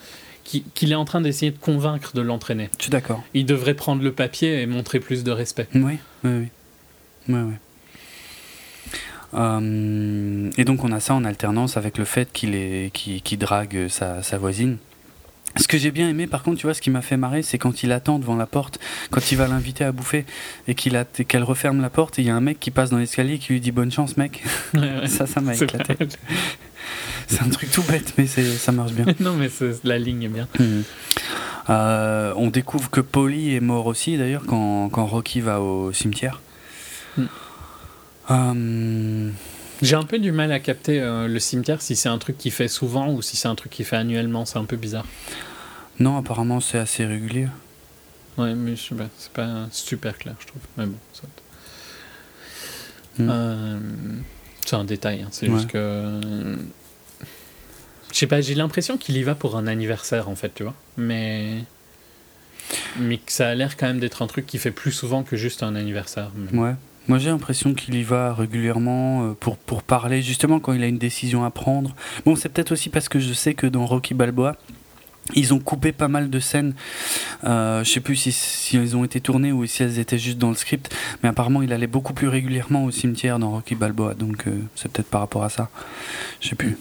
[0.48, 2.70] qu'il est en train d'essayer de convaincre de l'entraîner.
[2.78, 3.24] Je suis d'accord.
[3.34, 5.68] Il devrait prendre le papier et montrer plus de respect.
[5.76, 6.48] Oui, oui, oui.
[7.30, 7.54] oui, oui.
[9.34, 13.90] Euh, et donc on a ça en alternance avec le fait qu'il est, qui drague
[13.90, 14.78] sa, sa voisine.
[15.58, 17.58] Ce que j'ai bien aimé, par contre, tu vois, ce qui m'a fait marrer, c'est
[17.58, 18.80] quand il attend devant la porte,
[19.12, 20.26] quand il va l'inviter à bouffer
[20.68, 23.38] et qu'elle referme la porte et il y a un mec qui passe dans l'escalier
[23.40, 24.44] qui lui dit bonne chance, mec.
[25.08, 25.96] ça, ça m'a éclaté.
[27.28, 29.06] c'est un truc tout bête, mais ça marche bien.
[29.20, 29.50] non, mais
[29.84, 30.48] la ligne est bien.
[30.60, 30.84] Mhm.
[31.70, 36.42] Euh, on découvre que Polly est mort aussi, d'ailleurs, quand, quand, Rocky va au cimetière.
[37.18, 37.26] Hmm.
[38.30, 39.30] Euh,
[39.82, 42.52] j'ai un peu du mal à capter euh, le cimetière si c'est un truc qui
[42.52, 44.46] fait souvent ou si c'est un truc qui fait annuellement.
[44.46, 45.06] C'est un peu bizarre.
[46.00, 47.48] Non, apparemment c'est assez régulier.
[48.38, 50.62] Ouais, mais je sais pas, c'est pas super clair, je trouve.
[50.78, 50.98] Mais bon,
[53.18, 53.30] hmm.
[53.30, 53.80] euh,
[54.66, 55.24] c'est un détail.
[55.24, 55.30] Hein.
[55.32, 56.20] C'est juste que.
[58.12, 60.76] Je sais pas, j'ai l'impression qu'il y va pour un anniversaire en fait, tu vois.
[60.98, 61.64] Mais.
[63.00, 65.38] Mais que ça a l'air quand même d'être un truc qui fait plus souvent que
[65.38, 66.32] juste un anniversaire.
[66.52, 66.76] Ouais.
[67.08, 70.98] Moi j'ai l'impression qu'il y va régulièrement pour, pour parler, justement quand il a une
[70.98, 71.96] décision à prendre.
[72.26, 74.58] Bon, c'est peut-être aussi parce que je sais que dans Rocky Balboa,
[75.36, 76.74] ils ont coupé pas mal de scènes.
[77.44, 80.38] Euh, je sais plus si, si, elles ont été tournées ou si elles étaient juste
[80.38, 84.14] dans le script, mais apparemment il allait beaucoup plus régulièrement au cimetière dans Rocky Balboa,
[84.14, 85.70] donc euh, c'est peut-être par rapport à ça.
[86.42, 86.78] Je sais plus.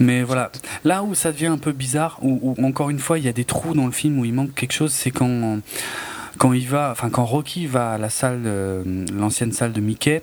[0.00, 0.50] Mais voilà,
[0.82, 3.44] là où ça devient un peu bizarre, où, encore une fois il y a des
[3.44, 5.60] trous dans le film où il manque quelque chose, c'est quand
[6.38, 8.42] quand il va, enfin quand Rocky va à la salle,
[9.12, 10.22] l'ancienne salle de Mickey,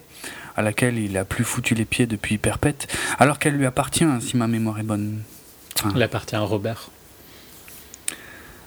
[0.55, 2.87] à laquelle il a plus foutu les pieds depuis perpète,
[3.19, 5.21] alors qu'elle lui appartient, si ma mémoire est bonne.
[5.95, 6.89] Il appartient à Robert.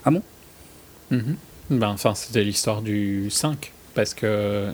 [0.04, 0.22] Ah bon?
[1.10, 1.36] Mhm.
[1.70, 3.72] ben, Enfin, c'était l'histoire du 5.
[3.94, 4.72] Parce que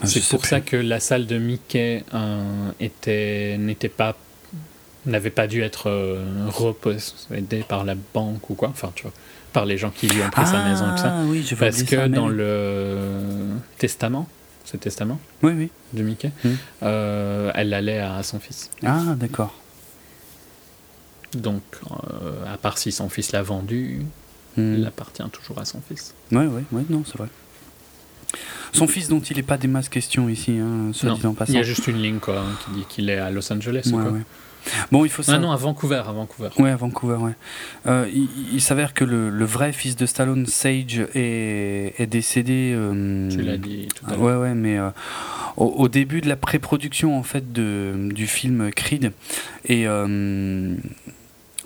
[0.00, 4.16] ah, c'est pour ça que la salle de Mickey euh, était, n'était pas
[5.04, 9.12] n'avait pas dû être euh, repossédée par la banque ou quoi, enfin tu vois,
[9.52, 11.14] par les gens qui lui ont pris sa maison et tout ça.
[11.18, 12.98] Ah oui, je Parce que dans le
[13.78, 14.28] testament,
[14.64, 15.70] ce testament oui, oui.
[15.92, 16.50] de Mickey, hmm.
[16.82, 18.70] euh, elle allait à son fils.
[18.84, 19.54] Ah d'accord.
[21.34, 24.02] Donc, euh, à part si son fils l'a vendu,
[24.56, 24.74] hmm.
[24.74, 26.14] il appartient toujours à son fils.
[26.30, 27.28] Oui, oui, oui, non, c'est vrai.
[28.72, 31.52] Son fils dont il n'est pas des masses questions ici, hein, soit en passant.
[31.52, 33.90] Il y a juste une ligne quoi, qui dit qu'il est à Los Angeles.
[33.92, 34.20] Ouais, Ouais.
[34.90, 36.50] Bon, il faut Ah non, à Vancouver, à Vancouver.
[36.58, 37.32] Ouais, à Vancouver, ouais.
[37.86, 38.08] Euh,
[38.52, 42.72] il, s'avère que le, le, vrai fils de Stallone, Sage, est, est décédé.
[42.74, 44.20] Euh, tu l'as dit tout à l'heure.
[44.20, 44.90] Ouais, ouais, mais euh,
[45.56, 49.12] au, au, début de la pré-production en fait de, du film Creed
[49.66, 49.86] et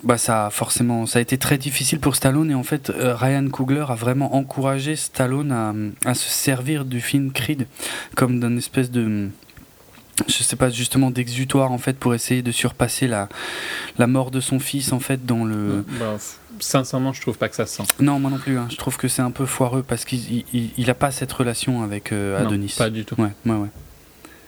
[0.02, 3.14] bah ça a forcément ça a été très difficile pour Stallone et en fait euh,
[3.14, 5.74] Ryan Coogler a vraiment encouragé Stallone à,
[6.09, 7.66] à, se servir du film Creed
[8.14, 9.28] comme d'une espèce de
[10.28, 13.28] je sais pas justement d'exutoire en fait pour essayer de surpasser la
[13.98, 16.16] la mort de son fils en fait dans le bah,
[16.59, 18.66] sincèrement je trouve pas que ça se sent non moi non plus hein.
[18.70, 21.82] je trouve que c'est un peu foireux parce qu'il il, il, a pas cette relation
[21.82, 23.68] avec euh, Adonis non, pas du tout ouais ouais ouais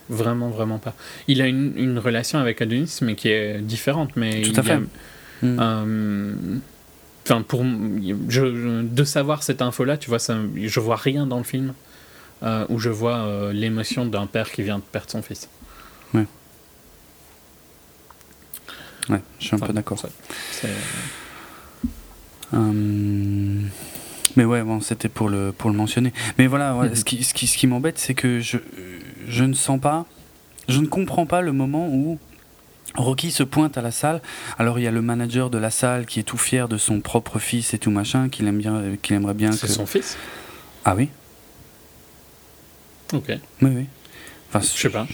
[0.09, 0.95] vraiment vraiment pas
[1.27, 4.79] il a une, une relation avec Adonis mais qui est différente mais tout à fait
[5.41, 5.57] Hmm.
[5.59, 6.33] Euh,
[7.25, 7.63] enfin, pour
[8.27, 11.73] je, de savoir cette info-là, tu vois, ça, je vois rien dans le film
[12.43, 15.49] euh, où je vois euh, l'émotion d'un père qui vient de perdre son fils.
[19.09, 19.99] Ouais, je suis un peu d'accord.
[24.35, 26.13] Mais ouais, bon, c'était pour le, pour le mentionner.
[26.37, 28.57] Mais voilà, ouais, ce qui, ce qui, ce qui m'embête, c'est que je,
[29.27, 30.05] je ne sens pas,
[30.67, 32.19] je ne comprends pas le moment où
[32.95, 34.21] Rocky se pointe à la salle.
[34.57, 37.01] Alors il y a le manager de la salle qui est tout fier de son
[37.01, 39.51] propre fils et tout machin, qu'il aime bien, euh, qu'il aimerait bien.
[39.51, 40.17] C'est son fils?
[40.85, 41.09] Ah oui.
[43.13, 43.31] Ok.
[43.61, 43.85] Oui oui.
[44.49, 45.07] Enfin, je sais pas.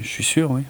[0.00, 0.62] Je suis, sûr, oui.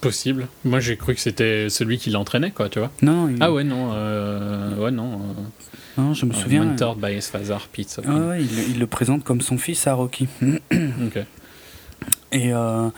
[0.00, 0.48] Possible.
[0.64, 2.90] Moi j'ai cru que c'était celui qui l'entraînait, quoi, tu vois.
[3.02, 3.30] Non.
[3.40, 3.90] Ah ouais non.
[3.92, 4.76] Euh...
[4.76, 5.14] Ouais non.
[5.14, 6.64] Euh, non, je me souviens.
[6.64, 7.18] Mentored by.
[7.34, 10.28] Ah ouais, il, il, le présente comme son fils à Rocky.
[10.42, 11.18] ok.
[12.30, 12.88] Et euh,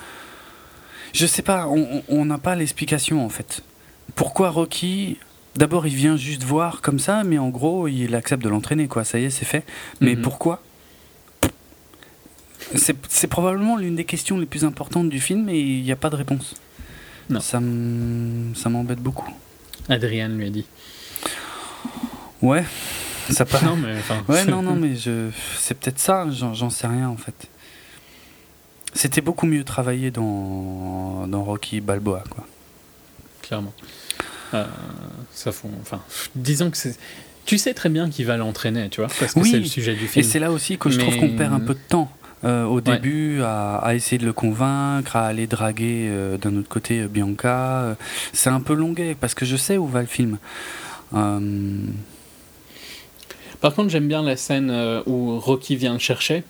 [1.13, 3.63] je sais pas, on n'a pas l'explication en fait.
[4.15, 5.17] Pourquoi Rocky
[5.57, 9.05] D'abord, il vient juste voir comme ça, mais en gros, il accepte de l'entraîner, quoi.
[9.05, 9.65] Ça y est, c'est fait.
[10.01, 10.23] Mais mhm.
[10.23, 10.63] pourquoi?
[12.77, 16.09] C'est probablement l'une des questions les plus importantes du film et il n'y a pas
[16.09, 16.55] de réponse.
[17.31, 17.40] Non.
[17.40, 17.61] Ça
[18.69, 19.32] m'embête beaucoup.
[19.89, 20.66] Adrien lui a dit.
[22.43, 22.65] Ouais,
[23.31, 23.44] ça.
[23.62, 23.94] Non, mais
[24.28, 25.31] Ouais, non, non, mais je...
[25.59, 27.48] c'est peut-être ça, j'en sais rien en fait.
[28.94, 32.47] C'était beaucoup mieux travaillé dans, dans Rocky Balboa, quoi.
[33.43, 33.73] Clairement.
[34.52, 34.65] Euh,
[35.32, 36.02] ça font, enfin,
[36.35, 36.98] disons que c'est.
[37.47, 40.07] Tu sais très bien qu'il va l'entraîner, tu vois, parce que c'est le sujet du
[40.09, 40.24] film.
[40.24, 42.11] Et c'est là aussi que je trouve qu'on perd un peu de temps.
[42.43, 46.69] Euh, au début, à, à, essayer de le convaincre, à aller draguer euh, d'un autre
[46.69, 47.97] côté Bianca.
[48.33, 50.39] c'est un peu longuet, parce que je sais où va le film.
[51.12, 51.41] Par
[53.75, 54.73] contre, j'aime bien la scène
[55.07, 56.45] où Rocky vient le chercher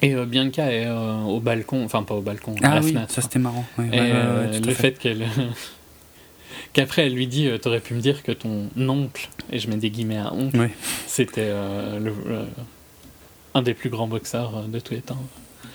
[0.00, 2.92] et euh, Bianca est euh, au balcon, enfin pas au balcon, à ah la oui,
[2.92, 3.12] fenêtre.
[3.12, 3.64] Ça c'était marrant.
[3.78, 5.26] et euh, le fait, qu'elle.
[6.72, 9.90] Qu'après elle lui dit T'aurais pu me dire que ton oncle, et je mets des
[9.90, 10.68] guillemets à oncle,
[11.06, 11.50] c'était
[11.98, 12.12] le,
[13.58, 15.22] un des plus grands boxeurs de tous les temps.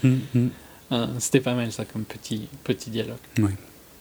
[0.03, 1.09] Hum, hum.
[1.19, 3.17] c'était pas mal ça comme petit, petit dialogue.
[3.37, 3.51] Oui.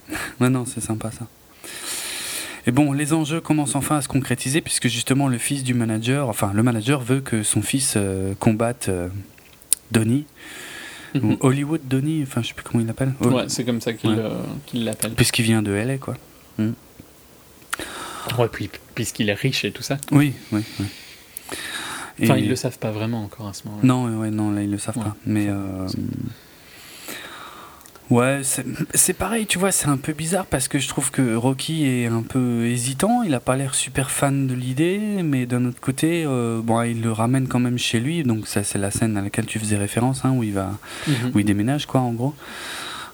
[0.41, 1.27] non, non, c'est sympa ça.
[2.67, 6.29] Et bon, les enjeux commencent enfin à se concrétiser puisque justement le fils du manager,
[6.29, 7.99] enfin le manager veut que son fils
[8.39, 8.89] combatte
[9.91, 10.27] Donnie.
[11.15, 11.37] Mhm.
[11.41, 13.13] Hollywood Donnie, enfin je sais plus comment il l'appelle.
[13.21, 14.17] Ouais, c'est comme ça qu'il
[14.75, 15.13] l'appelle.
[15.13, 16.17] Puisqu'il vient de LA, quoi.
[16.59, 16.71] Mm.
[18.39, 19.99] Ouais, puis puisqu'il est riche et tout ça.
[20.11, 20.87] Oui, oui, oui.
[22.23, 23.87] Enfin, ils le savent pas vraiment encore à ce moment-là.
[23.87, 25.17] Non, ouais, non, là ils le savent pas.
[25.27, 25.87] Mais euh...
[28.11, 28.43] Ouais,
[28.93, 32.09] c'est pareil, tu vois, c'est un peu bizarre parce que je trouve que Rocky est
[32.09, 36.25] un peu hésitant, il a pas l'air super fan de l'idée, mais d'un autre côté,
[36.27, 39.23] euh, bon, il le ramène quand même chez lui, donc ça c'est la scène à
[39.23, 40.73] laquelle tu faisais référence, hein, où il va,
[41.07, 41.15] mhm.
[41.35, 42.35] où il déménage, quoi, en gros.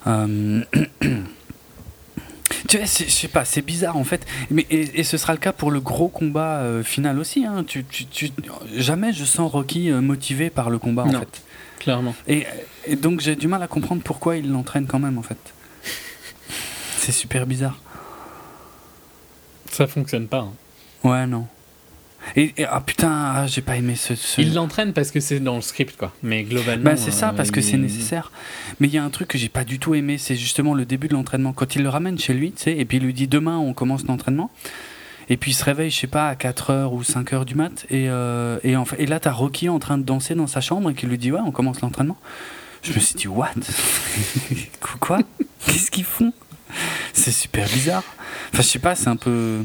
[0.08, 0.64] Euh,
[2.68, 5.52] tu vois, je sais pas, c'est bizarre en fait, mais et, ce sera le cas
[5.52, 7.44] pour le gros combat euh, final aussi.
[7.44, 7.64] Hein.
[7.66, 8.30] Tu, tu,
[8.74, 11.42] jamais je sens Rocky motivé par le combat en fait.
[11.78, 12.14] Clairement.
[12.26, 12.46] Et,
[13.00, 15.38] donc j'ai du mal à comprendre pourquoi il l'entraîne quand même en fait.
[16.96, 17.78] C'est super bizarre.
[19.70, 20.40] Ça fonctionne pas.
[20.40, 20.52] Hein.
[21.04, 21.46] Ouais, non.
[22.36, 24.15] Et, ah putain, j'ai pas aimé ce.
[24.40, 26.12] Il l'entraîne parce que c'est dans le script, quoi.
[26.23, 26.85] Mais globalement.
[26.85, 28.32] Bah, c'est ça, parce que c'est nécessaire.
[28.81, 30.85] Mais il y a un truc que j'ai pas du tout aimé, c'est justement le
[30.85, 31.53] début de l'entraînement.
[31.53, 33.73] Quand il le ramène chez lui, tu sais, et puis il lui dit demain on
[33.73, 34.51] commence l'entraînement.
[35.31, 37.86] Et puis il se réveille, je sais pas, à 4h ou 5h du mat.
[37.90, 40.61] Et, euh, et, en fait, et là, t'as Rocky en train de danser dans sa
[40.61, 42.16] chambre et qui lui dit Ouais, on commence l'entraînement.
[42.82, 43.51] Je me suis dit What?
[45.01, 45.20] Quoi?
[45.66, 46.32] Qu'est-ce qu'ils font?
[47.12, 48.05] C'est super bizarre.
[48.53, 49.65] Enfin, je sais pas, c'est un peu.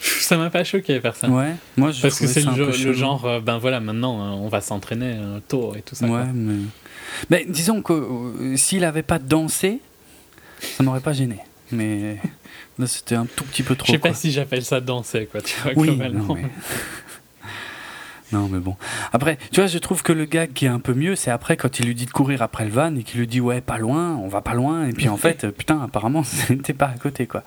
[0.00, 1.32] Ça m'a pas choqué, personne.
[1.32, 4.60] Ouais, moi je Parce que c'est le, genre, euh, ben voilà, maintenant euh, on va
[4.60, 5.16] s'entraîner
[5.48, 6.06] tôt et tout ça.
[6.06, 6.54] Ouais, mais...
[7.30, 7.46] mais.
[7.48, 9.80] disons que s'il avait pas dansé,
[10.60, 11.38] ça m'aurait pas gêné.
[11.72, 12.18] Mais
[12.78, 13.86] Là, c'était un tout petit peu trop.
[13.86, 16.44] Je sais pas si j'appelle ça danser, quoi, tu vois, oui, non mais...
[18.32, 18.76] non, mais bon.
[19.12, 21.56] Après, tu vois, je trouve que le gag qui est un peu mieux, c'est après
[21.56, 23.78] quand il lui dit de courir après le van et qu'il lui dit, ouais, pas
[23.78, 24.86] loin, on va pas loin.
[24.86, 27.42] Et puis en fait, putain, apparemment, c'était pas à côté, quoi.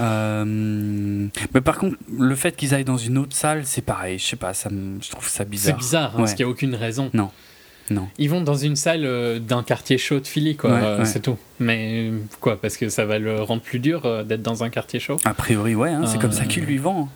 [0.00, 4.18] Euh, mais par contre, le fait qu'ils aillent dans une autre salle, c'est pareil.
[4.18, 5.74] Je sais pas, ça je trouve ça bizarre.
[5.74, 7.10] C'est bizarre, hein, parce qu'il n'y a aucune raison.
[7.12, 7.30] Non.
[7.90, 8.08] Non.
[8.18, 10.70] Ils vont dans une salle euh, d'un quartier chaud de Philly, quoi.
[10.70, 11.36] Euh, c'est tout.
[11.58, 15.00] Mais quoi Parce que ça va le rendre plus dur euh, d'être dans un quartier
[15.00, 15.16] chaud?
[15.24, 15.90] A priori, ouais.
[15.90, 17.08] Hein, c'est comme ça qu'ils lui vendent.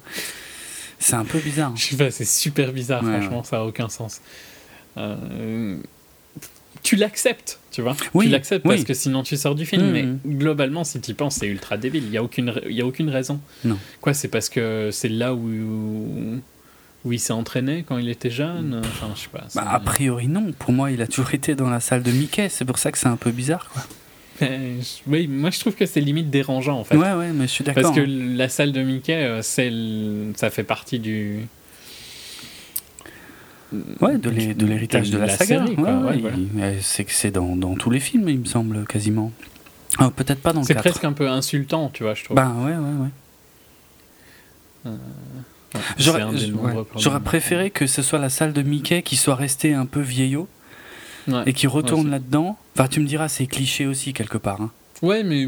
[0.99, 1.73] C'est un peu bizarre.
[1.77, 4.21] Je sais pas, c'est super bizarre, franchement, ça a aucun sens.
[6.83, 7.97] tu l'acceptes, tu vois.
[8.15, 9.89] Oui, tu l'acceptes parce que sinon tu sors du film.
[9.89, 12.05] Mmh, mais globalement, si tu y penses, c'est ultra débile.
[12.05, 13.41] Il n'y a, aucune, il y a aucune raison.
[13.65, 13.79] Non.
[14.01, 16.41] Quoi, c'est parce que c'est là où
[17.05, 18.81] où il s'est entraîné quand il était jeune?
[18.83, 20.53] Enfin, je sais pas, bah, A priori, non.
[20.59, 22.49] Pour moi, il a toujours été dans la salle de Mickey.
[22.49, 23.69] C'est pour ça que c'est un peu bizarre.
[23.73, 23.83] Quoi.
[25.07, 26.97] oui, moi je trouve que c'est limite dérangeant en fait.
[26.97, 27.83] Ouais, ouais, mais je suis d'accord.
[27.85, 29.73] Parce que la salle de Mickey, euh, c'est
[30.37, 31.47] ça fait partie du.
[34.01, 34.31] Ouais, de
[34.67, 35.65] l'héritage de, la, saga.
[36.81, 39.33] C'est que c'est dans, dans, tous les films, il me semble, quasiment.
[39.99, 42.37] Ah, peut-être pas dans le C'est presque un peu insultant, tu vois, je trouve.
[42.37, 43.09] Bah ouais, ouais, ouais.
[44.87, 44.97] Euh...
[45.99, 50.49] J'aurais préféré que ce soit la salle de Mickey qui soit restée un peu vieillot
[51.47, 52.57] et qui retourne là-dedans.
[52.77, 54.61] Enfin, tu me diras, c'est cliché aussi quelque part.
[54.61, 54.71] Hein.
[55.03, 55.47] Ouais, mais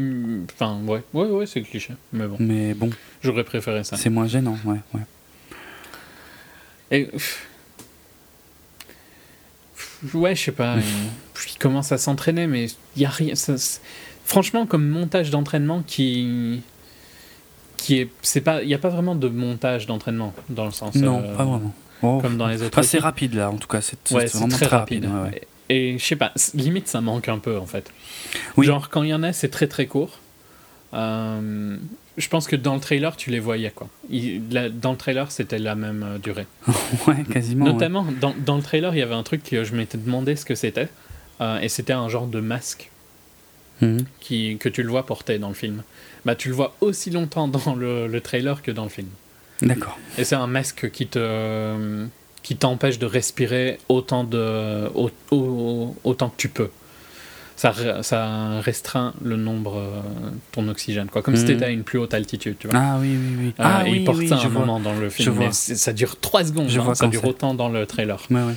[0.53, 1.93] enfin, ouais, ouais, ouais, c'est cliché.
[2.11, 2.37] Mais bon.
[2.39, 2.89] Mais bon.
[3.21, 3.95] J'aurais préféré ça.
[3.95, 5.01] C'est moins gênant, ouais, ouais.
[6.91, 7.09] Et
[10.13, 10.75] ouais, je sais pas.
[10.77, 13.33] il commence à s'entraîner, mais il y a rien.
[14.25, 16.61] franchement, comme montage d'entraînement qui
[17.77, 20.95] qui est c'est pas il n'y a pas vraiment de montage d'entraînement dans le sens
[20.95, 22.19] non euh, pas vraiment oh.
[22.21, 25.07] comme dans les autres c'est rapide là en tout cas c'est vraiment très, rapide,
[25.69, 27.91] et, je sais pas limite ça manque un peu en fait
[28.57, 28.65] oui.
[28.65, 30.19] genre quand il y en a c'est très très court
[30.93, 31.77] euh,
[32.17, 35.75] je pense que dans le trailer tu les voyais quoi dans le trailer c'était la
[35.75, 36.47] même euh, durée
[37.07, 39.97] ouais quasiment notamment dans, dans, le trailer il y avait un truc que je m'étais
[39.97, 40.89] demandé ce que c'était
[41.61, 42.89] et c'était un genre de masque
[43.81, 44.05] mhm.
[44.19, 45.83] qui, que tu le vois porter dans le film
[46.27, 49.07] bah, tu le vois aussi longtemps dans le, trailer que dans le film.
[49.61, 49.97] D'accord.
[50.17, 52.05] Et c'est un masque qui te
[52.43, 54.89] qui t'empêche de respirer autant de
[56.03, 56.69] autant que tu peux.
[57.57, 57.73] Ça,
[58.03, 59.99] ça restreint le nombre euh,
[60.51, 61.23] ton oxygène quoi.
[61.23, 62.79] Comme si tu étais à une plus haute altitude tu vois.
[62.79, 63.47] Ah oui oui oui.
[63.47, 66.45] Euh, ah et il porte ça un moment dans le film mais ça dure 3
[66.45, 68.21] secondes je hein, vois ça dure autant dans le trailer.
[68.29, 68.53] Ouais, ouais.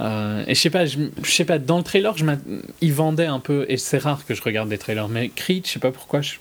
[0.00, 2.24] Euh, et je sais pas, je, sais pas, dans le trailer, je
[2.80, 5.72] il vendait un peu, et c'est rare que je regarde des trailers, mais Creed, je
[5.72, 6.36] sais pas pourquoi, je,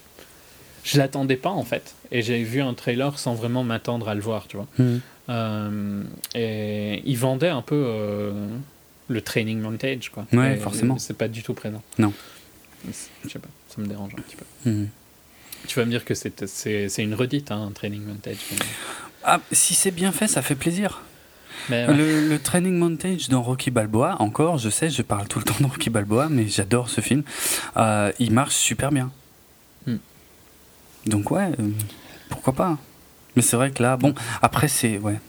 [0.83, 1.93] je l'attendais pas en fait.
[2.11, 4.67] Et j'ai vu un trailer sans vraiment m'attendre à le voir, tu vois.
[4.77, 4.99] Hmm.
[5.29, 6.03] Euh,
[6.35, 8.31] et il vendait un peu
[9.09, 10.25] le training montage, quoi.
[10.31, 10.97] Ouais, forcément.
[10.97, 11.83] C'est pas du tout présent.
[11.97, 12.13] Non.
[12.87, 14.69] Je sais pas, ça me dérange un petit peu.
[14.69, 14.87] Hmm.
[15.67, 18.37] Tu vas me dire que c'est une redite, hein, un training montage.
[19.23, 21.01] Ah, si c'est bien fait, ça fait plaisir.
[21.69, 25.65] le, training montage dans Rocky Balboa, encore, je sais, je parle tout le temps de
[25.65, 27.23] Rocky Balboa, mais j'adore ce film.
[27.75, 29.11] Euh, il marche super bien.
[31.05, 31.69] Donc ouais, euh,
[32.29, 32.77] pourquoi pas.
[33.35, 35.19] Mais c'est vrai que là, bon, après c'est ouais,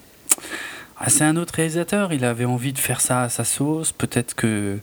[1.03, 2.13] ah, c'est un autre réalisateur.
[2.13, 3.91] Il avait envie de faire ça à sa sauce.
[3.91, 4.77] Peut-être que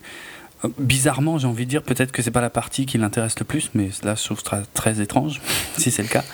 [0.65, 3.45] euh, bizarrement, j'ai envie de dire, peut-être que c'est pas la partie qui l'intéresse le
[3.45, 5.41] plus, mais là, je trouve très, très étrange
[5.79, 6.25] si c'est le cas.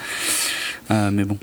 [0.91, 1.39] Euh, mais bon.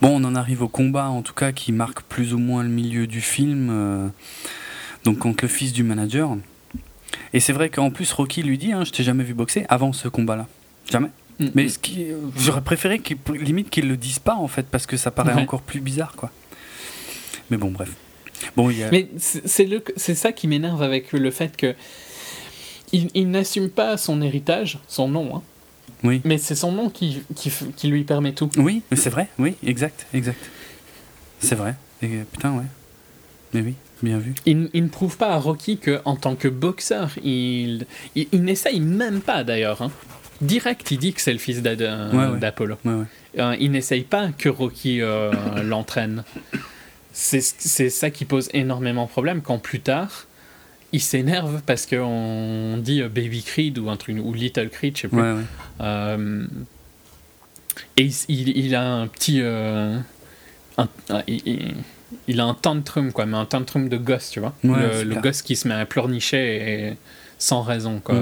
[0.00, 2.68] Bon, on en arrive au combat, en tout cas, qui marque plus ou moins le
[2.68, 4.10] milieu du film.
[5.04, 6.36] donc contre le fils du manager.
[7.32, 9.92] Et c'est vrai qu'en plus, Rocky lui dit hein, Je t'ai jamais vu boxer avant
[9.92, 10.46] ce combat-là.
[10.90, 11.10] Jamais.
[11.38, 11.68] Mm, Mais mm.
[11.68, 15.10] ce qui, j'aurais préféré qu'il, limite qu'ils le disent pas en fait, parce que ça
[15.10, 16.30] paraît encore plus bizarre, quoi.
[17.50, 17.90] Mais bon, bref.
[18.56, 18.90] Bon, a...
[18.90, 21.74] Mais c'est, le, c'est ça qui m'énerve avec le fait que
[22.92, 25.36] il, n'assume pas son héritage, son nom.
[25.36, 25.42] Hein.
[26.04, 26.20] Oui.
[26.24, 28.50] Mais c'est son nom qui, qui, qui, lui permet tout.
[28.56, 30.38] Oui, c'est vrai, oui, exact, exact.
[31.40, 31.74] C'est vrai.
[32.02, 32.64] Et, putain, ouais.
[33.52, 34.34] Mais oui, bien vu.
[34.46, 38.80] Il, il ne prouve pas à Rocky qu'en tant que boxeur, il, il, il n'essaye
[38.80, 39.82] même pas d'ailleurs.
[39.82, 39.90] Hein.
[40.40, 42.76] Direct, il dit que c'est le fils d'Apollo.
[43.38, 46.24] Euh, il n'essaye pas que Rocky euh, l'entraîne.
[47.16, 50.26] C'est ça qui pose énormément de problème quand plus tard,
[50.92, 55.02] il s'énerve parce qu'on dit euh, Baby Creed ou un truc ou Little Creed, je
[55.02, 55.22] sais plus.
[57.96, 59.38] et il, a un petit,
[62.28, 64.54] il, a un tantrum quoi, mais un tantrum de gosse, tu vois.
[64.64, 66.96] le, gosse qui se met à pleurnicher
[67.38, 68.16] sans raison quoi.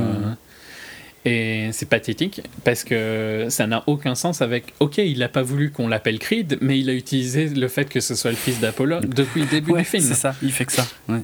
[1.24, 4.74] Et c'est pathétique parce que ça n'a aucun sens avec.
[4.80, 8.00] Ok, il n'a pas voulu qu'on l'appelle Creed, mais il a utilisé le fait que
[8.00, 10.02] ce soit le fils d'Apollo depuis le début du film.
[10.02, 10.86] C'est ça, il fait que ça.
[11.08, 11.20] Ouais.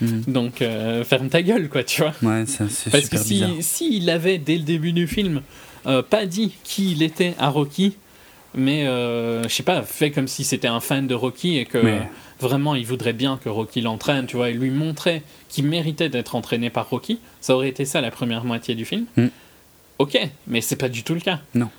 [0.00, 0.20] Mm.
[0.26, 2.12] Donc euh, ferme ta gueule, quoi, tu vois.
[2.22, 5.42] Ouais, c'est Parce que s'il si, il avait, dès le début du film,
[5.86, 7.96] euh, pas dit qui il était à Rocky,
[8.54, 11.78] mais euh, je sais pas, fait comme si c'était un fan de Rocky et que
[12.40, 16.34] vraiment il voudrait bien que Rocky l'entraîne, tu vois, et lui montrer qu'il méritait d'être
[16.34, 19.06] entraîné par Rocky, ça aurait été ça la première moitié du film.
[19.16, 19.26] Mm.
[19.98, 21.40] Ok, mais c'est pas du tout le cas.
[21.54, 21.70] Non.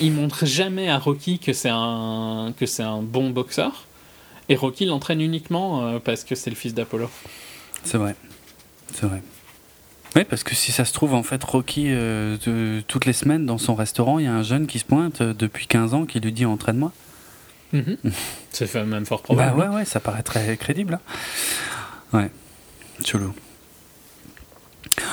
[0.00, 3.86] Il montre jamais à Rocky que c'est un que c'est un bon boxeur,
[4.48, 7.10] et Rocky l'entraîne uniquement euh, parce que c'est le fils d'Apollo.
[7.84, 8.16] C'est vrai,
[8.94, 9.22] c'est vrai.
[10.16, 12.38] Oui, parce que si ça se trouve, en fait, Rocky, euh,
[12.88, 15.34] toutes les semaines, dans son restaurant, il y a un jeune qui se pointe euh,
[15.34, 16.90] depuis 15 ans qui lui dit entraîne-moi.
[17.72, 17.96] Mhm.
[18.50, 19.58] C'est même fort probable.
[19.58, 20.98] Bah ouais, ouais, ça paraît très crédible.
[22.12, 22.18] Hein.
[22.18, 22.30] Ouais,
[23.04, 23.34] chelou.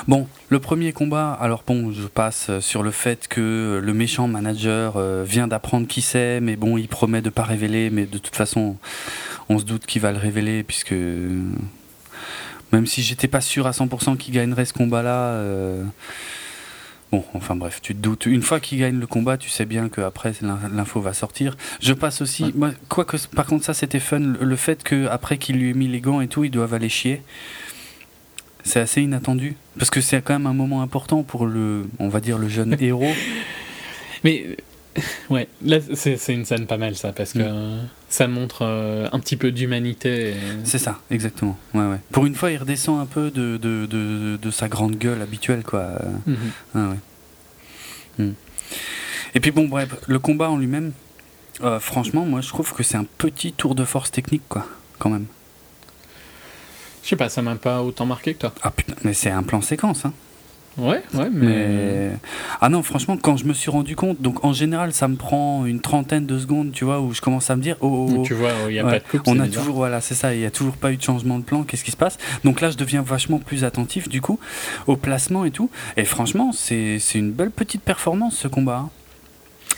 [0.08, 4.94] Bon, le premier combat, alors bon, je passe sur le fait que le méchant manager
[4.98, 8.36] euh, vient d'apprendre qui c'est, mais bon, il promet de pas révéler, mais de toute
[8.36, 8.78] façon,
[9.50, 10.94] on se doute qu'il va le révéler, puisque
[12.74, 15.18] même si j'étais pas sûr à 100% qu'il gagnerait ce combat-là.
[15.34, 15.84] Euh,
[17.14, 18.26] bon, enfin bref, tu te doutes.
[18.26, 21.56] Une fois qu'il gagne le combat, tu sais bien qu'après l'info va sortir.
[21.80, 22.54] Je passe aussi,
[22.90, 26.02] quoi que, par contre ça c'était fun, le fait qu'après qu'il lui ait mis les
[26.02, 27.22] gants et tout, ils doivent aller chier.
[28.64, 32.20] C'est assez inattendu parce que c'est quand même un moment important pour le, on va
[32.20, 33.14] dire le jeune héros.
[34.24, 34.58] Mais
[35.30, 37.90] Ouais, là c'est une scène pas mal ça, parce que mm.
[38.14, 40.36] Ça montre euh, un petit peu d'humanité.
[40.66, 41.58] C'est ça, exactement.
[41.74, 41.98] Ouais, ouais.
[42.12, 45.64] Pour une fois, il redescend un peu de, de, de, de sa grande gueule habituelle,
[45.64, 45.88] quoi.
[46.28, 46.36] Mm-hmm.
[46.76, 48.26] Ah, ouais.
[48.26, 48.34] Mm.
[49.34, 50.92] Et puis bon, bref, le combat en lui-même,
[51.62, 54.68] euh, franchement, moi je trouve que c'est un petit tour de force technique, quoi,
[55.00, 55.26] quand même.
[57.02, 58.54] Je sais pas, ça m'a pas autant marqué que toi.
[58.62, 60.14] Ah putain, mais c'est un plan séquence, hein.
[60.78, 62.12] Ouais, ouais, mais...
[62.60, 65.66] Ah non, franchement, quand je me suis rendu compte, donc en général, ça me prend
[65.66, 68.24] une trentaine de secondes, tu vois, où je commence à me dire, oh, oh, oh.
[68.24, 69.22] tu vois, il n'y a pas de coupe.
[69.28, 71.44] On a toujours, voilà, c'est ça, il n'y a toujours pas eu de changement de
[71.44, 72.18] plan, qu'est-ce qui se passe?
[72.44, 74.40] Donc là, je deviens vachement plus attentif, du coup,
[74.88, 75.70] au placement et tout.
[75.98, 78.86] Et franchement, c'est une belle petite performance, ce combat.
[78.86, 78.90] Hein.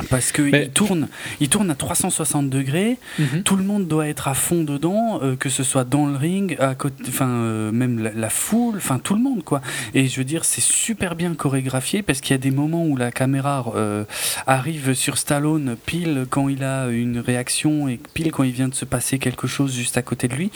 [0.10, 1.08] Parce qu'il tourne,
[1.40, 2.98] il tourne à 360 degrés.
[3.18, 3.44] Mhm.
[3.44, 6.58] Tout le monde doit être à fond dedans, euh, que ce soit dans le ring,
[6.60, 9.62] à côté, enfin euh, même la, foule, enfin tout le monde quoi.
[9.94, 12.98] Et je veux dire, c'est super bien chorégraphié parce qu'il y a des moments où
[12.98, 14.04] la caméra euh,
[14.48, 18.76] arrive sur Stallone pile quand il a une réaction et pile quand il vient de
[18.76, 20.52] se passer quelque chose juste à côté de lui.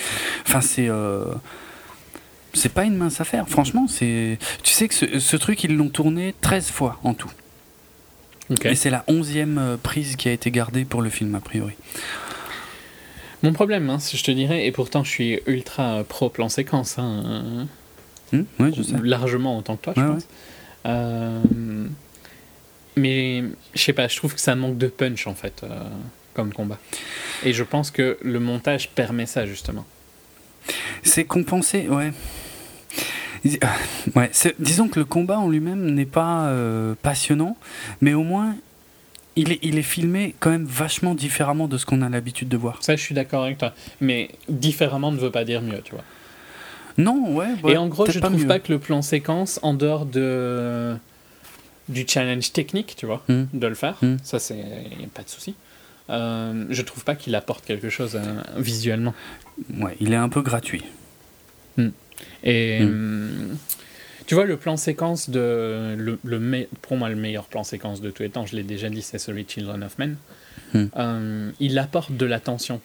[0.48, 0.90] Enfin c'est
[2.54, 3.48] c'est pas une mince affaire.
[3.48, 7.32] Franchement, c'est tu sais que ce, ce truc ils l'ont tourné 13 fois en tout.
[8.64, 11.74] Et c'est la onzième euh, prise qui a été gardée pour le film, a priori.
[13.44, 17.68] Mon problème, hein, je te dirais, et pourtant je suis ultra pro plan séquence, hein,
[18.34, 18.96] je sais.
[19.02, 20.28] largement en tant que toi, je pense.
[20.86, 21.40] Euh,
[22.98, 23.44] mais
[23.74, 25.84] je sais pas, je trouve que ça manque de punch en fait, euh,
[26.34, 26.80] comme combat.
[27.44, 29.86] Et je pense que le montage permet ça justement.
[31.04, 32.12] C'est compensé, ouais.
[34.16, 37.58] Ouais, disons que le combat en lui-même n'est pas euh, passionnant,
[38.02, 38.56] mais au moins
[39.36, 42.58] il est, il est filmé quand même vachement différemment de ce qu'on a l'habitude de
[42.58, 42.78] voir.
[42.82, 43.74] Ça, je suis d'accord avec toi.
[44.02, 46.04] Mais différemment ne veut pas dire mieux, tu vois.
[46.98, 47.48] Non, ouais.
[47.64, 50.96] Bah, Et en gros, je trouve pas que le plan séquence, en dehors de
[51.88, 53.46] du challenge technique, tu vois, hmm.
[53.52, 54.18] de le faire, hmm.
[54.22, 54.64] ça, c'est
[55.16, 55.56] pas de souci.
[56.10, 59.14] Euh, je trouve pas qu'il apporte quelque chose euh, visuellement.
[59.80, 60.84] Ouais, il est un peu gratuit.
[61.78, 61.90] Hmm.
[62.44, 62.88] Et hmm.
[62.88, 63.58] hum,
[64.26, 65.96] tu vois, le plan séquence de.
[65.98, 68.90] Le, le pour moi, le meilleur plan séquence de tous les temps, je l'ai déjà
[68.90, 70.18] dit, c'est celui de Children of Men.
[70.74, 70.86] Hmm.
[70.96, 72.82] Hum, il apporte de la tension.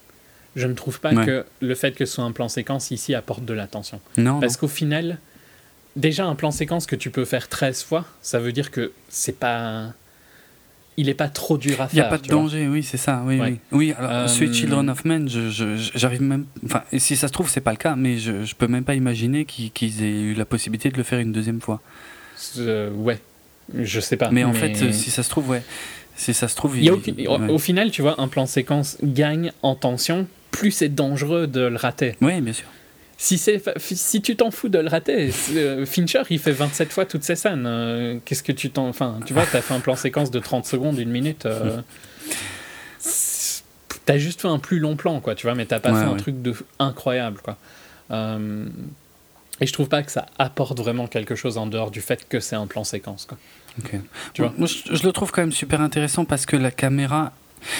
[0.56, 3.44] Je ne trouve pas que le fait que ce soit un plan séquence ici apporte
[3.44, 4.00] de la tension.
[4.16, 4.38] Non.
[4.38, 5.18] Parce qu'au final,
[5.96, 9.38] déjà un plan séquence que tu peux faire 13 fois, ça veut dire que c'est
[9.38, 9.92] pas
[10.96, 11.90] il n'est pas trop dur à faire.
[11.92, 13.22] Il n'y a pas de danger, oui, c'est ça.
[13.26, 13.58] Oui, oui.
[13.72, 14.26] oui alors, euh...
[14.28, 16.46] Sweet Children of Men, j'arrive même.
[16.64, 18.94] Enfin, si ça se trouve, c'est pas le cas, mais je, ne peux même pas
[18.94, 21.80] imaginer qu'ils aient eu la possibilité de le faire une deuxième fois.
[22.58, 23.18] Euh, ouais,
[23.74, 24.30] je sais pas.
[24.30, 25.62] Mais, en fait, si ça se trouve, ouais.
[26.16, 26.88] Si ça se trouve, il,
[27.28, 31.76] Au, final, tu vois, un plan séquence gagne en tension, plus c'est dangereux de le
[31.76, 32.14] rater.
[32.20, 32.66] Oui, bien sûr.
[33.16, 37.22] Si, si tu t'en fous de le rater, euh, Fincher, il fait 27 fois toutes
[37.22, 37.64] ces scènes.
[37.66, 38.88] Euh, qu'est-ce que tu t'en.
[38.88, 41.46] Enfin, tu vois, t'as fait un plan séquence de 30 secondes, une minute.
[41.46, 41.80] Euh,
[44.04, 46.16] t'as juste fait un plus long plan, quoi, tu vois, mais t'as pas fait un
[46.16, 47.56] truc de incroyable, quoi.
[48.10, 52.40] et je trouve pas que ça apporte vraiment quelque chose en dehors du fait que
[52.40, 53.38] c'est un plan séquence, quoi.
[54.34, 54.52] Tu vois?
[54.56, 57.32] Moi, je, je, le trouve quand même super intéressant parce que la caméra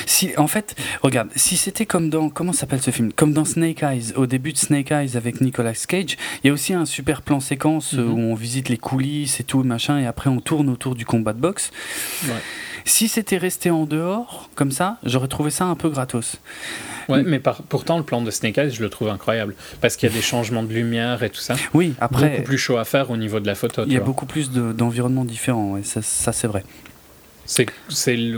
[0.06, 3.12] si, en fait, regarde, si c'était comme dans comment s'appelle ce film?
[3.12, 6.52] Comme dans Snake Eyes, au début de Snake Eyes avec Nicolas Cage, il y a
[6.52, 8.12] aussi un super plan séquence mhm.
[8.12, 11.32] où on visite les coulisses et tout machin, et après on tourne autour du combat
[11.32, 11.70] de boxe.
[12.86, 16.36] Si c'était resté en dehors, comme ça, j'aurais trouvé ça un peu gratos.
[17.08, 19.54] Ouais, mais pourtant, le plan de Snake Eyes, je le trouve incroyable.
[19.80, 21.54] Parce qu'il y a des changements de lumière et tout ça.
[21.72, 22.30] Oui, après.
[22.30, 23.84] Beaucoup plus chaud à faire au niveau de la photo.
[23.86, 26.64] Il y a beaucoup plus d'environnements différents, ça, ça c'est vrai.
[27.46, 27.66] C'est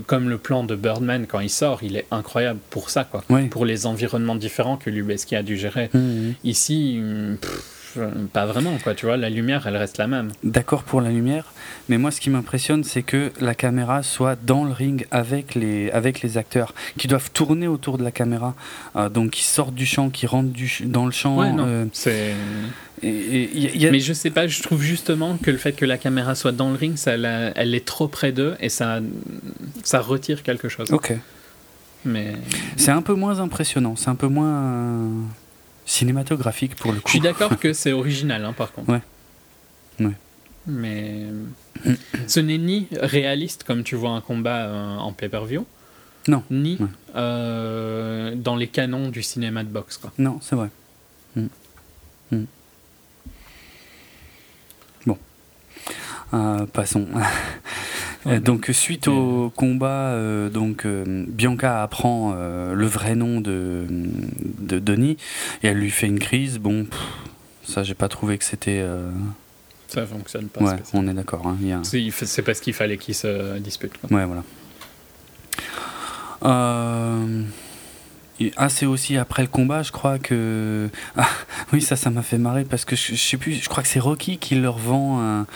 [0.06, 3.24] comme le plan de Birdman quand il sort, il est incroyable pour ça, quoi.
[3.50, 5.90] Pour les environnements différents que Lubeski a dû gérer.
[5.92, 6.34] Mmh, mmh.
[6.44, 7.00] Ici,
[8.32, 8.94] pas vraiment, quoi.
[8.94, 10.32] Tu vois, la lumière, elle reste la même.
[10.44, 11.52] D'accord pour la lumière,
[11.88, 15.90] mais moi, ce qui m'impressionne, c'est que la caméra soit dans le ring avec les,
[15.90, 18.54] avec les acteurs, qui doivent tourner autour de la caméra,
[18.96, 21.38] euh, donc qui sortent du champ, qui rentrent du, dans le champ.
[21.40, 22.34] Euh, c'est.
[23.02, 26.70] Mais je sais pas, je trouve justement que le fait que la caméra soit dans
[26.70, 29.00] le ring, ça, elle est trop près d'eux et ça,
[29.84, 30.90] ça retire quelque chose.
[30.92, 31.14] Ok.
[32.04, 32.34] Mais
[32.76, 35.10] c'est un peu moins impressionnant, c'est un peu moins
[35.86, 37.08] cinématographique pour le coup.
[37.08, 38.90] Je suis d'accord que c'est original, hein, par contre.
[38.90, 39.00] Ouais.
[40.00, 40.14] ouais.
[40.66, 41.24] Mais
[42.26, 45.64] ce n'est ni réaliste comme tu vois un combat euh, en pay-per-view.
[46.28, 46.42] Non.
[46.50, 46.78] Ni
[47.14, 49.96] euh, dans les canons du cinéma de boxe.
[49.96, 50.12] Quoi.
[50.18, 50.70] Non, c'est vrai.
[51.36, 51.46] Mm.
[52.32, 52.44] Mm.
[55.06, 55.18] Bon.
[56.34, 57.06] Euh, passons.
[58.42, 60.18] donc suite au combat,
[60.52, 63.86] donc Bianca apprend le vrai nom de,
[64.58, 65.16] de Denis
[65.62, 66.58] et elle lui fait une crise.
[66.58, 66.86] Bon,
[67.62, 68.84] ça j'ai pas trouvé que c'était
[69.88, 70.62] ça fonctionne pas.
[70.62, 71.46] Ouais, on est d'accord.
[71.46, 71.84] Hein, a...
[71.84, 73.94] C'est parce qu'il fallait qu'ils se disputent.
[74.10, 74.42] Ouais, voilà.
[76.42, 77.42] Euh...
[78.56, 80.88] Ah, c'est aussi après le combat, je crois que.
[81.16, 81.28] Ah,
[81.72, 83.88] oui, ça, ça m'a fait marrer parce que je, je, sais plus, je crois que
[83.88, 85.46] c'est Rocky qui leur vend un,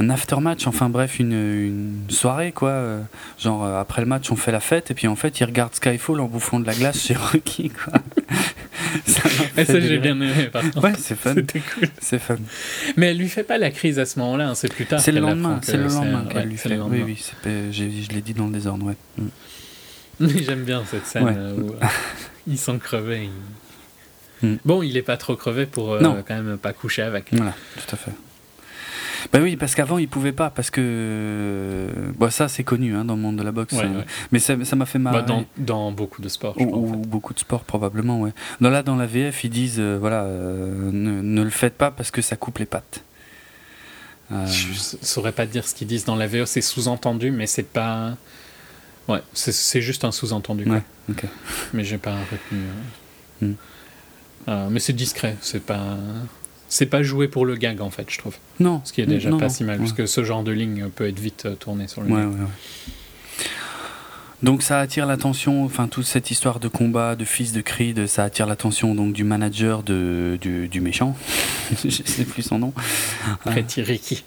[0.00, 2.70] un aftermatch, enfin bref, une, une, soirée quoi.
[2.70, 3.00] Euh,
[3.38, 5.74] genre euh, après le match, on fait la fête et puis en fait, ils regardent
[5.74, 7.94] Skyfall en bouffant de la glace chez Rocky quoi.
[9.06, 10.48] ça, ça j'ai bien aimé.
[10.52, 10.82] Par contre.
[10.82, 11.34] Ouais, c'est fun.
[11.34, 11.88] C'était cool.
[12.00, 12.36] C'est fun.
[12.96, 15.00] Mais elle lui fait pas la crise à ce moment-là, hein, c'est plus tard.
[15.00, 15.60] C'est le lendemain.
[15.62, 16.76] C'est le lendemain qu'elle lui fait.
[16.78, 18.96] Oui, oui, je l'ai dit dans le désordre, ouais.
[19.18, 19.28] Mm.
[20.46, 21.74] J'aime bien cette scène euh, où
[22.46, 23.28] ils sont crevés.
[24.42, 24.54] Mm.
[24.64, 27.26] Bon, il est pas trop crevé pour quand même pas coucher avec.
[27.32, 28.12] Voilà, tout à fait.
[29.32, 33.14] Bah oui, parce qu'avant il pouvait pas, parce que bah, ça c'est connu hein, dans
[33.14, 33.74] le monde de la boxe.
[33.74, 35.24] Euh, mais ça m'a fait mal.
[35.26, 36.60] Bah, dans, beaucoup de sports.
[36.60, 38.32] ou, beaucoup de sports probablement, ouais.
[38.60, 42.10] Dans, là dans la VF ils disent euh, voilà euh, ne, le faites pas parce
[42.10, 43.04] que ça coupe les pattes.
[44.30, 48.16] Je saurais pas dire ce qu'ils disent dans la VF, c'est sous-entendu, mais c'est pas.
[49.08, 50.64] Ouais, c'est juste un sous-entendu.
[50.64, 50.82] Ouais,
[51.74, 52.62] Mais j'ai pas retenu.
[53.42, 54.68] Hmm.
[54.70, 55.96] mais c'est discret, c'est pas
[56.72, 58.34] c'est pas joué pour le gag en fait, je trouve.
[58.58, 58.80] Non.
[58.84, 61.20] Ce qui est déjà pas si mal, parce que ce genre de ligne peut être
[61.20, 62.46] vite euh, tourné sur le ouais, ouais,
[64.42, 68.24] Donc ça attire l'attention, enfin toute cette histoire de combat, de fils de Creed, ça
[68.24, 71.14] attire l'attention donc du manager de, du, méchant.
[71.84, 72.72] je sais plus son nom.
[73.44, 74.24] Pretty Ricky.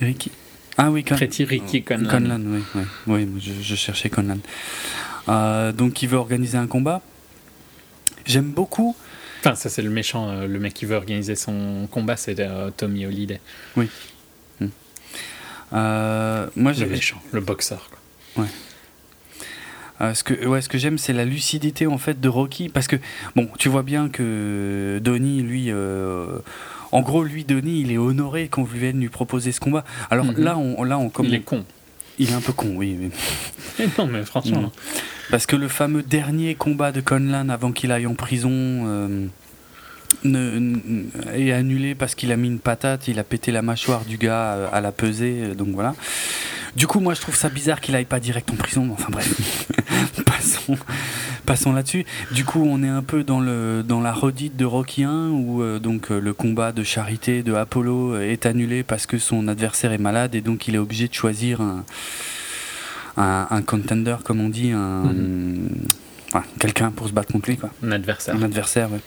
[0.00, 0.30] Ricky.
[0.78, 1.16] Ah oui, Con...
[1.16, 2.08] Pretty Ricky Conlan.
[2.08, 2.82] Conlan, oui, oui.
[3.06, 4.38] oui je, cherchais Conlan.
[5.28, 7.02] Euh, donc il veut organiser un combat.
[8.24, 8.96] J'aime beaucoup
[9.40, 12.70] Enfin, ça, c'est le méchant, euh, le mec qui veut organiser son combat, c'est euh,
[12.76, 13.40] Tommy Holiday.
[13.76, 13.88] Oui.
[14.60, 14.68] Hmm.
[15.72, 17.88] Euh, moi, le méchant, le boxeur.
[17.90, 18.44] Quoi.
[18.44, 20.14] Ouais.
[20.14, 22.96] ce que, ouais, ce que j'aime, c'est la lucidité en fait de Rocky, parce que
[23.34, 25.72] bon, tu vois bien que Donnie, lui,
[26.92, 29.84] en gros, lui, Donnie, il est honoré qu'on vienne lui proposer ce combat.
[30.10, 30.38] Alors mhm.
[30.38, 31.64] là, on, là, on comme il est con.
[32.20, 32.98] Il est un peu con, oui.
[33.00, 33.88] Mais...
[33.98, 34.70] non, mais franchement.
[35.30, 39.26] Parce que le fameux dernier combat de Conlan avant qu'il aille en prison euh,
[41.32, 44.52] est annulé parce qu'il a mis une patate, il a pété la mâchoire du gars
[44.52, 45.94] euh, à la pesée, euh, donc voilà.
[46.76, 48.88] Du coup, moi, je trouve ça bizarre qu'il aille pas direct en prison.
[48.92, 49.66] Enfin bref,
[50.24, 50.78] passons,
[51.46, 52.04] passons là-dessus.
[52.32, 55.62] Du coup, on est un peu dans, le, dans la redite de Rocky 1 où
[55.62, 59.98] euh, donc, le combat de charité de Apollo est annulé parce que son adversaire est
[59.98, 61.84] malade et donc il est obligé de choisir un,
[63.16, 65.68] un, contender, comme on dit, un, mhm.
[66.58, 67.56] quelqu'un pour se battre contre lui.
[67.56, 67.70] Quoi.
[67.82, 68.34] Un adversaire.
[68.36, 69.00] Un adversaire, ouais.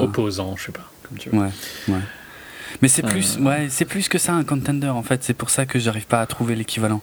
[0.00, 1.38] Opposant, je sais pas, comme tu veux.
[1.38, 1.50] Ouais,
[1.88, 2.00] ouais.
[2.84, 5.24] Mais c'est plus, ouais, c'est plus que ça un contender en fait.
[5.24, 7.00] C'est pour ça que j'arrive pas à trouver l'équivalent.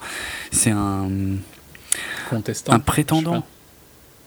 [0.52, 1.10] C'est un
[2.30, 3.44] contestant, un prétendant.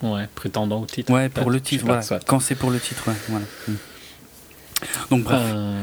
[0.02, 1.12] Ouais, prétendant au titre.
[1.12, 1.84] Ouais, pour le titre.
[1.86, 2.02] Voilà.
[2.26, 3.15] Quand c'est pour le titre, ouais.
[3.28, 3.47] Voilà.
[3.68, 3.74] Hmm.
[5.12, 5.81] Donc bref, euh.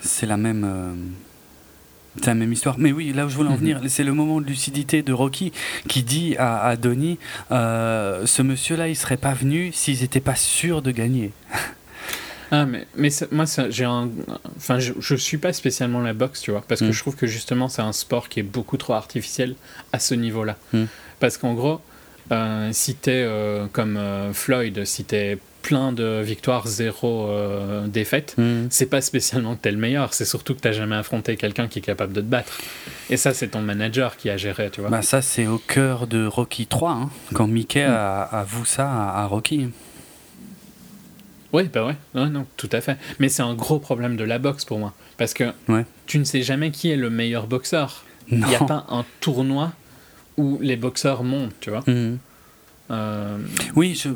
[0.00, 0.64] c'est la même.
[0.64, 0.94] Euh,
[2.16, 2.76] c'est la même histoire.
[2.78, 3.58] Mais oui, là où je voulais en mhm.
[3.58, 5.52] venir, c'est le moment de lucidité de Rocky
[5.88, 7.18] qui dit à, à Donnie
[7.50, 11.32] euh, ce monsieur-là, il serait pas venu s'ils n'étaient pas sûrs de gagner.
[12.52, 14.10] Ah, mais, mais moi, j'ai un.
[14.58, 16.92] Enfin, je, je suis pas spécialement la boxe, tu vois, parce que mm.
[16.92, 19.54] je trouve que justement, c'est un sport qui est beaucoup trop artificiel
[19.92, 20.58] à ce niveau-là.
[20.74, 20.84] Mm.
[21.18, 21.80] Parce qu'en gros,
[22.30, 27.30] euh, si t'es euh, comme euh, Floyd, si t'es plein de victoires, zéro
[27.86, 28.66] défaite, mm.
[28.68, 31.78] c'est pas spécialement que t'es le meilleur, c'est surtout que t'as jamais affronté quelqu'un qui
[31.78, 32.58] est capable de te battre.
[33.08, 34.90] Et ça, c'est ton manager qui a géré, tu vois.
[34.90, 39.26] Bah, ça, c'est au cœur de Rocky 3, hein, quand Mickey avoue ça à, à
[39.26, 39.68] Rocky.
[41.52, 42.96] Oui, bah ouais, non, non, tout à fait.
[43.18, 44.94] Mais c'est un gros problème de la boxe pour moi.
[45.18, 45.52] Parce que
[46.06, 48.04] tu ne sais jamais qui est le meilleur boxeur.
[48.30, 49.72] Il n'y a pas un tournoi
[50.38, 51.82] où les boxeurs montent, tu vois.
[51.86, 52.18] Mhm.
[52.90, 53.38] Euh,
[53.76, 54.10] oui, je,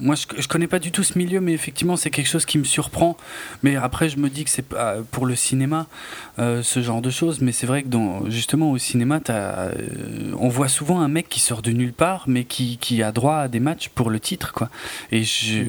[0.00, 2.58] moi, je, je connais pas du tout ce milieu, mais effectivement, c'est quelque chose qui
[2.58, 3.16] me surprend.
[3.62, 4.64] Mais après, je me dis que c'est
[5.10, 5.86] pour le cinéma,
[6.38, 7.40] euh, ce genre de choses.
[7.40, 9.72] Mais c'est vrai que dans, justement, au cinéma, euh,
[10.38, 13.36] on voit souvent un mec qui sort de nulle part, mais qui, qui a droit
[13.36, 14.70] à des matchs pour le titre, quoi.
[15.12, 15.60] Et je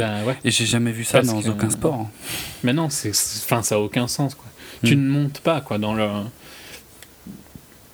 [0.44, 2.10] et j'ai jamais vu ça dans aucun sport.
[2.64, 4.46] Mais non, c'est, enfin, ça a aucun sens, quoi.
[4.84, 5.04] Tu hmm.
[5.04, 6.08] ne montes pas, quoi, dans le.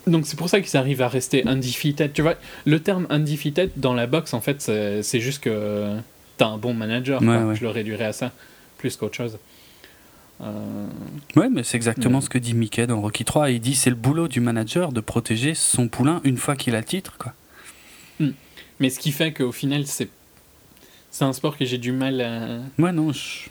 [0.06, 2.12] Donc c'est pour ça qu'ils arrivent à rester undefeated.
[2.12, 5.98] Tu vois, le terme undefeated dans la boxe, en fait, c'est juste que
[6.38, 7.22] t'as un bon manager.
[7.22, 8.32] Je le réduirais à ça,
[8.78, 9.38] plus qu'autre chose.
[10.42, 10.88] Euh...
[11.36, 13.52] Ouais, mais c'est exactement ce que dit Mickey dans Rocky 3.
[13.52, 16.84] Il dit c'est le boulot du manager de protéger son poulain une fois qu'il a
[16.84, 17.18] titre.
[17.18, 17.34] Quoi.
[18.20, 18.32] Hmm.
[18.80, 20.10] Mais ce qui fait qu'au final, c'est
[21.12, 22.60] c'est un sport que j'ai du mal à.
[22.80, 23.48] Ouais, non, je,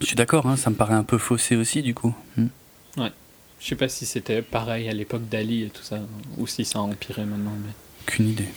[0.00, 2.14] suis d'accord, hein, ça me paraît un peu faussé aussi du coup.
[2.36, 2.48] Hmm.
[2.96, 3.12] Ouais.
[3.60, 6.00] Je sais pas si c'était pareil à l'époque d'Ali et tout ça,
[6.38, 7.52] ou si ça a empiré maintenant.
[7.64, 7.72] Mais...
[8.06, 8.48] Aucune idée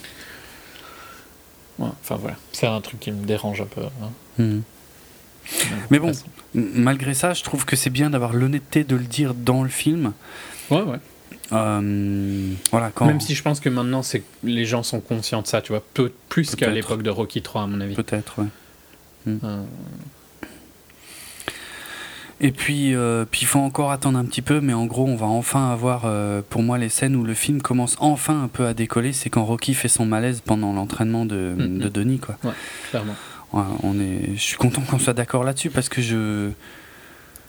[1.80, 3.82] enfin voilà, c'est un truc qui me dérange un peu.
[3.82, 4.12] Hein.
[4.38, 4.62] Hmm.
[5.92, 6.12] Mais bon,
[6.54, 10.14] malgré ça, je trouve que c'est bien d'avoir l'honnêteté de le dire dans le film.
[10.72, 10.98] Ouais, ouais.
[11.52, 13.06] Euh, voilà, quand...
[13.06, 15.84] Même si je pense que maintenant, c'est les gens sont conscients de ça, tu vois,
[15.94, 17.94] peu, plus qu'à l'époque de Rocky 3, à mon avis.
[17.94, 18.48] Peut-être, ouais.
[19.28, 19.64] Euh,
[22.42, 25.16] et puis, euh, puis il faut encore attendre un petit peu, mais en gros, on
[25.16, 28.66] va enfin avoir, euh, pour moi, les scènes où le film commence enfin un peu
[28.66, 29.14] à décoller.
[29.14, 31.90] C'est quand Rocky fait son malaise pendant l'entraînement de, mm, de, mm.
[31.90, 32.38] Denis, quoi.
[32.44, 32.52] Ouais,
[32.90, 33.16] clairement.
[33.54, 36.50] on est, je suis content qu'on soit d'accord là-dessus parce que je.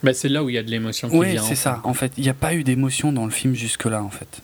[0.04, 1.80] Bah, c'est là où il y a de l'émotion Oui, c'est ça.
[1.82, 4.40] En fait, il n'y a pas eu d'émotion dans le film jusque-là, en fait.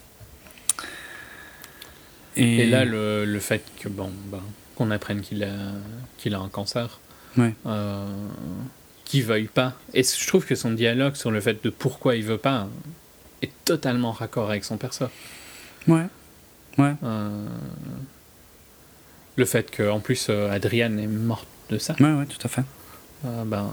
[2.34, 4.40] Et, là, le, le, fait que bon, ben,
[4.74, 5.52] qu'on apprenne qu'il a,
[6.16, 6.98] qu'il a un cancer.
[7.36, 7.54] Ouais.
[7.66, 8.06] Euh,
[9.12, 9.74] qu'il veuille pas.
[9.92, 12.66] Et je trouve que son dialogue sur le fait de pourquoi il veut pas
[13.42, 15.04] est totalement raccord avec son perso.
[15.86, 16.06] Ouais.
[16.78, 16.94] Ouais.
[17.04, 17.46] Euh,
[19.36, 21.94] le fait qu'en plus euh, Adrienne est morte de ça.
[22.00, 22.62] Ouais, ouais, tout à fait.
[23.26, 23.70] Euh, ben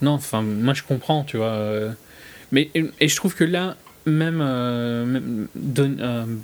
[0.00, 1.58] non, enfin moi je comprends, tu vois.
[2.50, 3.76] mais et, je trouve que là
[4.06, 4.38] même,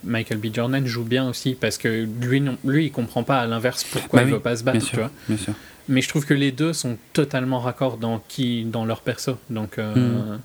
[0.05, 0.47] Michael B.
[0.53, 4.21] Jordan joue bien aussi parce que lui non, lui il comprend pas à l'inverse pourquoi
[4.21, 5.11] bah il veut pas se battre, tu vois.
[5.29, 5.55] Bien sûr.
[5.93, 9.39] Mais je trouve que les deux sont totalement raccords dans, qui, dans leur perso.
[9.51, 10.41] Donc, euh, hmm.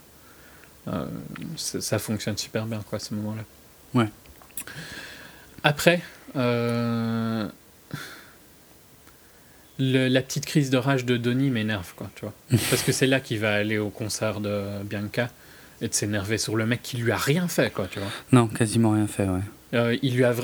[0.88, 1.06] euh,
[1.56, 3.42] ça, fonctionne super bien, quoi, à ce moment-là.
[3.94, 4.08] Ouais.
[5.64, 6.02] Après,
[6.36, 7.48] euh,
[9.78, 12.34] la petite crise de rage de Donnie m'énerve, quoi, tu vois.
[12.70, 15.30] Parce que c'est là qu'il va aller au concert de Bianca
[15.80, 18.10] et de s'énerver sur le mec qui lui a rien fait, quoi, tu vois.
[18.32, 19.98] Non, quasiment rien fait, ouais.
[20.02, 20.34] il lui a,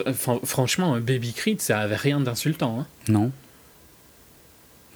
[0.44, 2.81] franchement, Baby Creed, ça avait rien d'insultant.
[2.81, 2.86] Hein.
[3.08, 3.33] Non.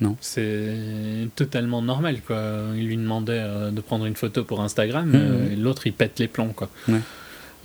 [0.01, 0.17] Non.
[0.21, 2.41] C'est totalement normal, quoi.
[2.77, 6.19] Il lui demandait euh, de prendre une photo pour Instagram, mmh, euh, l'autre il pète
[6.19, 6.69] les plombs, quoi.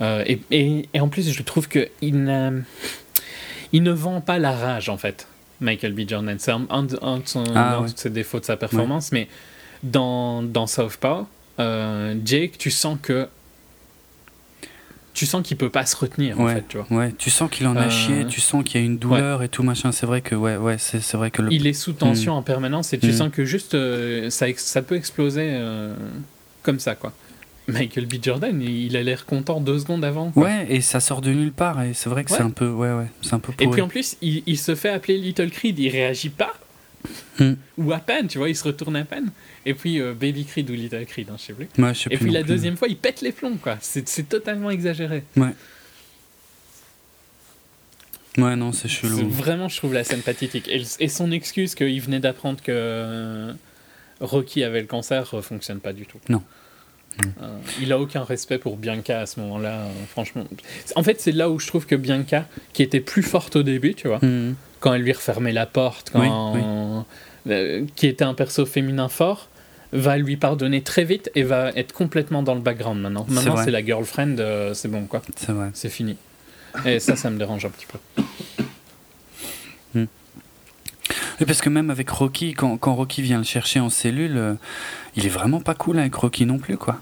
[0.00, 2.14] Euh, et, et, et, en plus, je trouve que il,
[3.72, 5.28] il ne vend pas la rage, en fait,
[5.60, 6.08] Michael B.
[6.08, 6.36] Jordan.
[6.38, 6.98] C'est un, de
[7.54, 9.28] ah, ses défauts de sa performance, mais
[9.84, 13.28] dans, dans Southpaw, Jake, tu sens que
[15.14, 16.86] tu sens qu'il peut pas se retenir ouais, en fait, tu vois.
[16.90, 19.44] Ouais, tu sens qu'il en a euh, chié, tu sens qu'il y a une douleur
[19.44, 19.92] et tout machin.
[19.92, 21.52] C'est vrai que ouais, ouais, c'est, vrai que le...
[21.52, 22.38] il est sous tension hmm.
[22.38, 23.12] en permanence et tu hmm.
[23.12, 25.94] sens que juste euh, ça, ça peut exploser euh,
[26.62, 27.12] comme ça quoi.
[27.66, 28.14] Michael B.
[28.20, 30.32] Jordan, il a l'air content deux secondes avant.
[30.36, 32.92] Ouais, et ça sort de nulle part, et c'est vrai que c'est un peu, ouais,
[32.92, 33.52] ouais, c'est un peu.
[33.58, 36.52] Et puis en plus, il, se fait appeler Little Creed, il réagit pas.
[37.38, 37.54] Hmm.
[37.78, 39.30] Ou à peine, tu vois, il se retourne à peine.
[39.66, 41.68] Et puis euh, Baby Creed ou Little Creed, hein, je sais plus.
[42.10, 43.76] et puis la deuxième fois, il pète les plombs, quoi.
[43.80, 45.24] C'est totalement exagéré.
[45.36, 45.54] Ouais.
[48.36, 49.28] Ouais, non, c'est chelou.
[49.28, 50.68] Vraiment, je trouve la scène pathétique.
[50.68, 53.54] Et, son excuse qu'il venait d'apprendre que
[54.20, 56.18] Rocky avait le cancer fonctionne pas du tout.
[56.28, 56.42] Non.
[57.42, 60.44] Euh, il a aucun respect pour Bianca à ce moment-là, euh, franchement.
[60.96, 63.94] En fait, c'est là où je trouve que Bianca, qui était plus forte au début,
[63.94, 64.54] tu vois, mm.
[64.80, 67.06] quand elle lui refermait la porte, quand,
[67.48, 69.48] euh, qui était un perso féminin fort,
[69.92, 73.26] va lui pardonner très vite et va être complètement dans le background maintenant.
[73.28, 74.36] Maintenant, c'est la girlfriend,
[74.74, 75.22] c'est bon quoi.
[75.36, 75.70] C'est vrai.
[75.72, 76.16] C'est fini.
[76.84, 78.22] Et ça, ça me dérange un petit peu.
[81.40, 81.44] Hmm.
[81.44, 84.54] parce que même avec Rocky, quand, quand, Rocky vient le chercher en cellule, euh,
[85.16, 87.00] il est vraiment pas cool avec Rocky non plus, quoi.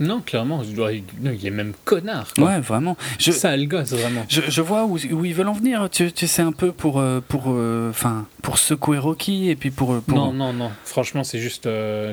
[0.00, 2.26] Non, clairement, il est même connard.
[2.38, 2.96] Ouais, vraiment.
[3.18, 4.24] Je, ça, le gosse, vraiment.
[4.28, 5.88] Je, je vois où, où, ils veulent en venir.
[5.90, 7.92] Tu, tu sais, un peu pour, euh, pour, euh,
[8.40, 10.00] pour secouer Rocky et puis pour.
[10.00, 10.16] pour...
[10.16, 10.72] Non, non, non.
[10.84, 11.68] Franchement, c'est juste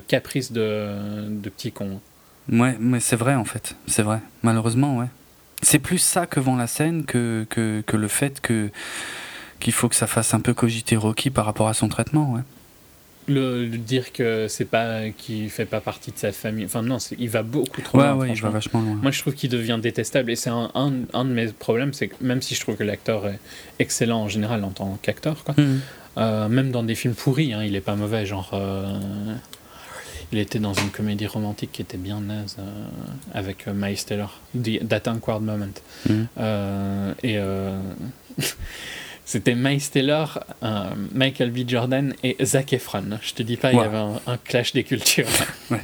[0.07, 1.99] caprice de, de petit con.
[2.51, 3.75] Ouais, mais c'est vrai, en fait.
[3.87, 4.19] C'est vrai.
[4.43, 5.07] Malheureusement, ouais.
[5.61, 8.69] C'est plus ça que vend la scène que, que, que le fait que
[9.59, 12.41] qu'il faut que ça fasse un peu cogiter Rocky par rapport à son traitement, ouais.
[13.27, 17.29] Le, dire que c'est pas qu'il fait pas partie de sa famille enfin non il
[17.29, 20.31] va beaucoup trop loin ouais, il va vachement loin moi je trouve qu'il devient détestable
[20.31, 22.83] et c'est un, un, un, de mes problèmes c'est que même si je trouve que
[22.83, 23.39] l'acteur est
[23.77, 25.79] excellent en général en tant qu'acteur quoi mm.
[26.17, 28.97] euh, même dans des films pourris hein, il est pas mauvais genre euh,
[30.31, 32.63] il était dans une comédie romantique qui était bien naze euh,
[33.33, 34.39] avec Miles Taylor,
[34.87, 35.73] That Awkward Moment.
[36.07, 36.13] Mm.
[36.37, 37.37] Euh, et
[39.29, 40.43] c'était Miles Taylor,
[41.13, 41.59] Michael B.
[41.67, 43.19] Jordan et Zac Efron.
[43.21, 45.27] Je te dis pas, il y avait un, clash des cultures.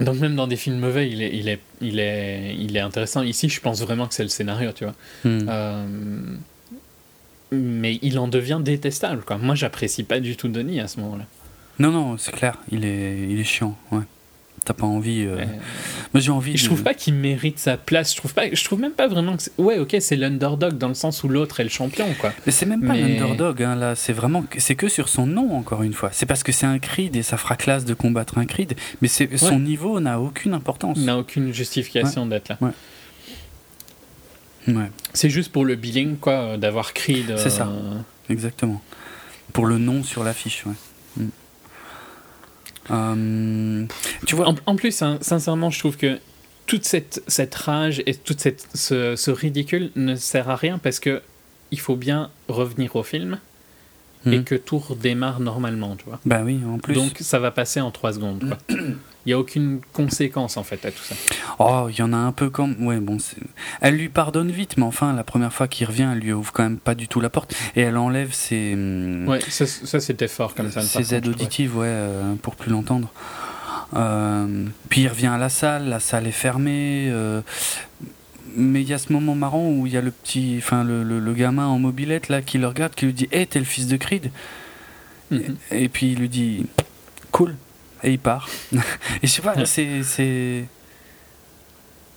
[0.00, 3.22] donc même dans des films mauvais, il est, il est, il est, il est intéressant.
[3.22, 4.94] Ici, je pense vraiment que c'est le scénario, tu vois.
[5.24, 6.38] Mm
[7.54, 9.22] mais il en devient détestable.
[9.24, 9.38] Quoi.
[9.38, 11.24] Moi, j'apprécie pas du tout Denis à ce moment-là.
[11.78, 13.76] Non, non, c'est clair, il est, il est chiant.
[13.90, 14.02] Ouais.
[14.64, 15.26] T'as pas envie.
[15.26, 15.44] Euh,
[16.14, 16.56] Moi, j'ai envie.
[16.56, 18.12] Je trouve pas qu'il mérite sa place.
[18.12, 18.44] Je trouve pas.
[18.50, 19.42] Je trouve même pas vraiment que.
[19.58, 22.32] Ouais, ok, c'est l'underdog dans le sens où l'autre est le champion, quoi.
[22.46, 23.62] Mais c'est même pas l'underdog.
[23.62, 24.44] Hein, là, c'est vraiment.
[24.56, 26.10] C'est que sur son nom, encore une fois.
[26.12, 28.74] C'est parce que c'est un Creed et ça fera classe de combattre un Creed.
[29.02, 30.98] Mais c'est son niveau n'a aucune importance.
[30.98, 32.58] N'a aucune justification d'être là.
[34.66, 34.90] Ouais.
[35.12, 37.34] C'est juste pour le billing, quoi, d'avoir Creed.
[37.36, 37.98] C'est ça, euh,
[38.30, 38.80] exactement.
[39.52, 40.72] Pour le nom sur l'affiche, ouais.
[42.90, 43.84] Euh,
[44.26, 46.18] tu vois, en, plus, hein, sincèrement, je trouve que
[46.66, 48.36] toute cette, cette rage et tout
[48.74, 51.22] ce, ce, ridicule ne sert à rien parce que
[51.70, 53.38] il faut bien revenir au film
[54.26, 54.44] et mm.
[54.44, 56.20] que tout redémarre normalement, tu vois.
[56.24, 56.94] Bah oui, en plus.
[56.94, 58.44] Donc ça va passer en trois secondes.
[58.68, 58.76] Quoi.
[59.26, 61.14] Il n'y a aucune conséquence en fait à tout ça.
[61.58, 62.76] Oh, il y en a un peu comme.
[62.84, 63.16] Ouais, bon,
[63.80, 66.62] elle lui pardonne vite, mais enfin, la première fois qu'il revient, elle lui ouvre quand
[66.62, 68.74] même pas du tout la porte et elle enlève ses.
[68.74, 70.82] Hum, ouais, ça, c'était fort comme ça.
[70.82, 73.10] Ses aides auditives, ouais, euh, pour plus l'entendre.
[73.96, 77.08] Euh, puis il revient à la salle, la salle est fermée.
[77.10, 77.40] Euh,
[78.56, 81.02] mais il y a ce moment marrant où il y a le petit, enfin le,
[81.02, 83.64] le, gamin en mobilette là qui le regarde, qui lui dit, hé, hey, t'es le
[83.64, 84.30] fils de Creed?
[85.30, 85.56] Mhm.
[85.72, 86.66] et, et, puis il lui dit,
[87.32, 87.56] cool
[88.04, 88.48] et il part.
[88.72, 88.78] et
[89.22, 90.64] je sais pas, c'est, c'est.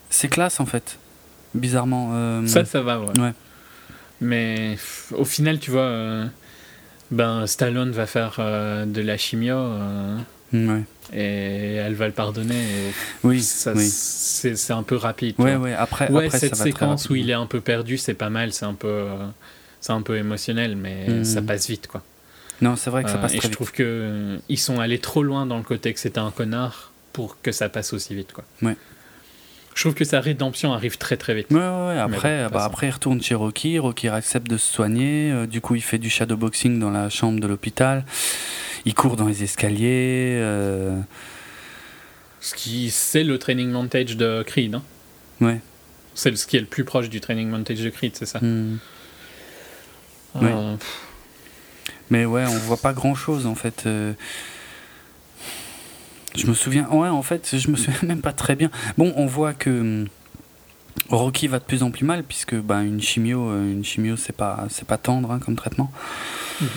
[0.09, 0.99] C'est classe en fait,
[1.53, 2.11] bizarrement.
[2.13, 3.33] Euh, ça, ça va, ouais.
[4.21, 4.77] Mais
[5.11, 6.25] au final, tu vois, euh,
[7.11, 9.55] ben, Stallone va faire euh, de la chimio.
[10.53, 10.83] ouais.
[11.13, 12.65] Et elle va le pardonner.
[13.23, 13.87] oui, ça, oui.
[13.89, 15.35] C'est, un peu rapide.
[15.37, 18.51] Ouais, ouais, après, ouais, cette séquence où il est un peu perdu, c'est pas mal,
[18.51, 19.05] c'est un peu,
[19.79, 21.23] c'est un peu émotionnel, mais mm.
[21.23, 22.03] ça passe vite, quoi.
[22.61, 24.99] Non, c'est vrai que ça passe euh, très Et je trouve qu'ils euh, sont allés
[24.99, 28.33] trop loin dans le côté que c'était un connard pour que ça passe aussi vite.
[28.33, 28.43] Quoi.
[28.61, 28.75] Ouais.
[29.75, 31.51] Je trouve que sa rédemption arrive très très vite.
[31.51, 33.77] Ouais, ouais, Après, bah, après, il retourne chez Rocky.
[33.77, 35.31] Rocky accepte de se soigner.
[35.31, 38.05] Euh, du coup, il fait du shadowboxing dans la chambre de l'hôpital.
[38.85, 40.41] Il court dans les escaliers.
[42.39, 44.75] Ce qui, c'est le training montage de Creed.
[44.75, 44.83] Hein.
[45.41, 45.59] Ouais.
[46.15, 48.39] C'est ce qui est le plus proche du training montage de Creed, c'est ça.
[48.39, 48.77] Hmm.
[52.09, 53.83] Mais ouais, on voit pas grand chose en fait.
[53.85, 54.13] Euh.
[56.35, 58.69] Je me souviens, ouais, en fait, je me souviens même pas très bien.
[58.97, 60.07] Bon, on voit que hum,
[61.09, 64.35] Rocky va de plus en plus mal puisque bah, une chimio, euh, une chimio, c'est
[64.35, 65.91] pas, c'est pas tendre hein, comme traitement.
[66.61, 66.67] Mhm.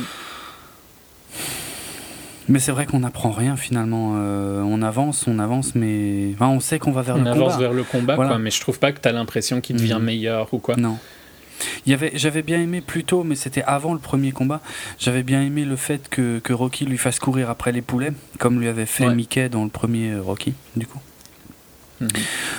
[2.49, 4.15] Mais c'est vrai qu'on n'apprend rien finalement.
[4.17, 7.36] Euh, on avance, on avance, mais on sait qu'on va vers le combat.
[7.36, 9.76] On avance vers le combat, quoi, mais je trouve pas que tu as l'impression qu'il
[9.76, 10.05] devient mhm.
[10.05, 10.76] meilleur ou quoi.
[10.76, 10.99] Non.
[11.86, 14.60] J'avais bien aimé plus tôt, mais c'était avant le premier combat.
[14.98, 18.60] J'avais bien aimé le fait que, que, Rocky lui fasse courir après les poulets, comme
[18.60, 21.00] lui avait fait Mickey dans le premier euh, Rocky, du coup.
[22.00, 22.08] Mhm.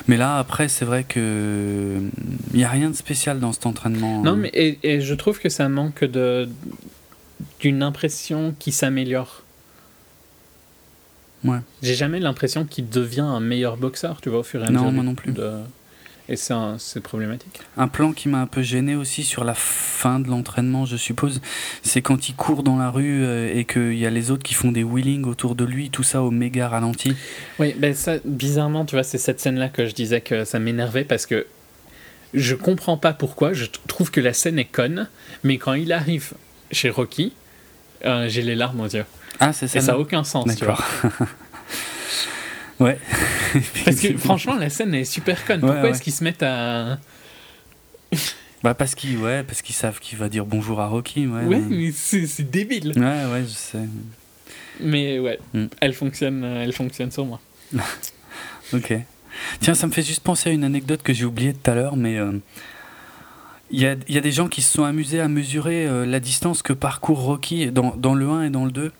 [0.08, 2.00] Mais là, après, c'est vrai que
[2.54, 4.22] il n'y a rien de spécial dans cet entraînement.
[4.22, 6.48] Non, mais et, et je trouve que ça manque de
[7.60, 9.44] d'une impression qui s'améliore.
[11.44, 11.60] Ouais.
[11.82, 14.86] J'ai jamais l'impression qu'il devient un meilleur boxeur, tu vois, au fur et à mesure.
[14.86, 15.34] Non, moi non plus.
[16.30, 17.60] Et c'est problématique.
[17.78, 21.42] Un plan qui m'a un peu gêné aussi sur la fin de l'entraînement, je suppose,
[21.84, 24.54] c'est quand il court dans la rue euh, et qu'il y a les autres qui
[24.54, 27.16] font des wheelings autour de lui, tout ça au méga ralenti.
[27.60, 31.04] Oui, ben ça, bizarrement, tu vois, c'est cette scène-là que je disais que ça m'énervait
[31.04, 31.46] parce que
[32.34, 35.10] je comprends pas pourquoi, je trouve que la scène est conne,
[35.44, 36.34] mais quand il arrive
[36.72, 37.34] chez Rocky,
[38.06, 39.06] euh, j'ai les larmes aux yeux.
[39.40, 39.80] Ah, c'est ça.
[39.80, 40.78] Et ça n'a aucun sens, tu vois.
[42.82, 42.98] Ouais.
[43.86, 45.62] parce que franchement, la scène est super conne.
[45.62, 46.98] Pourquoi est-ce qu'ils se mettent à.
[48.64, 51.28] bah parce qu'ils ouais, parce qu'ils savent qu'il va dire bonjour à Rocky.
[51.28, 52.94] Ouais, ouais mais c'est débile.
[52.98, 53.86] Ouais, ouais, je sais.
[54.80, 55.66] Mais ouais, mm.
[55.80, 57.40] elle, fonctionne, euh, elle fonctionne sur moi.
[58.74, 58.96] ok.
[59.60, 61.96] Tiens, ça me fait juste penser à une anecdote que j'ai oubliée tout à l'heure,
[61.96, 62.18] mais.
[62.18, 62.32] Euh,
[63.72, 66.20] il y, a, y, a, des gens qui se sont amusés à mesurer euh, la
[66.20, 68.92] distance que parcourt Rocky dans, dans, le 1 et dans le 2.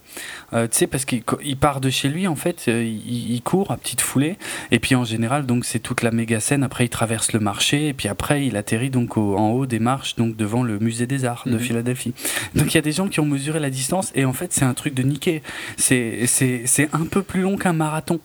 [0.54, 1.24] Euh, tu sais, parce qu'il
[1.60, 4.38] part de chez lui, en fait, euh, il, court à petite foulée,
[4.72, 6.64] et puis en général, donc c'est toute la méga scène.
[6.64, 10.16] Après, il traverse le marché, et puis après, il atterrit donc en haut des marches,
[10.16, 11.60] donc devant le musée des Arts de mhm.
[11.60, 12.14] Philadelphie.
[12.56, 14.66] Donc il y a des gens qui ont mesuré la distance, et en fait, c'est
[14.66, 15.42] un truc de niquer.
[15.78, 18.20] C'est un peu plus long qu'un marathon.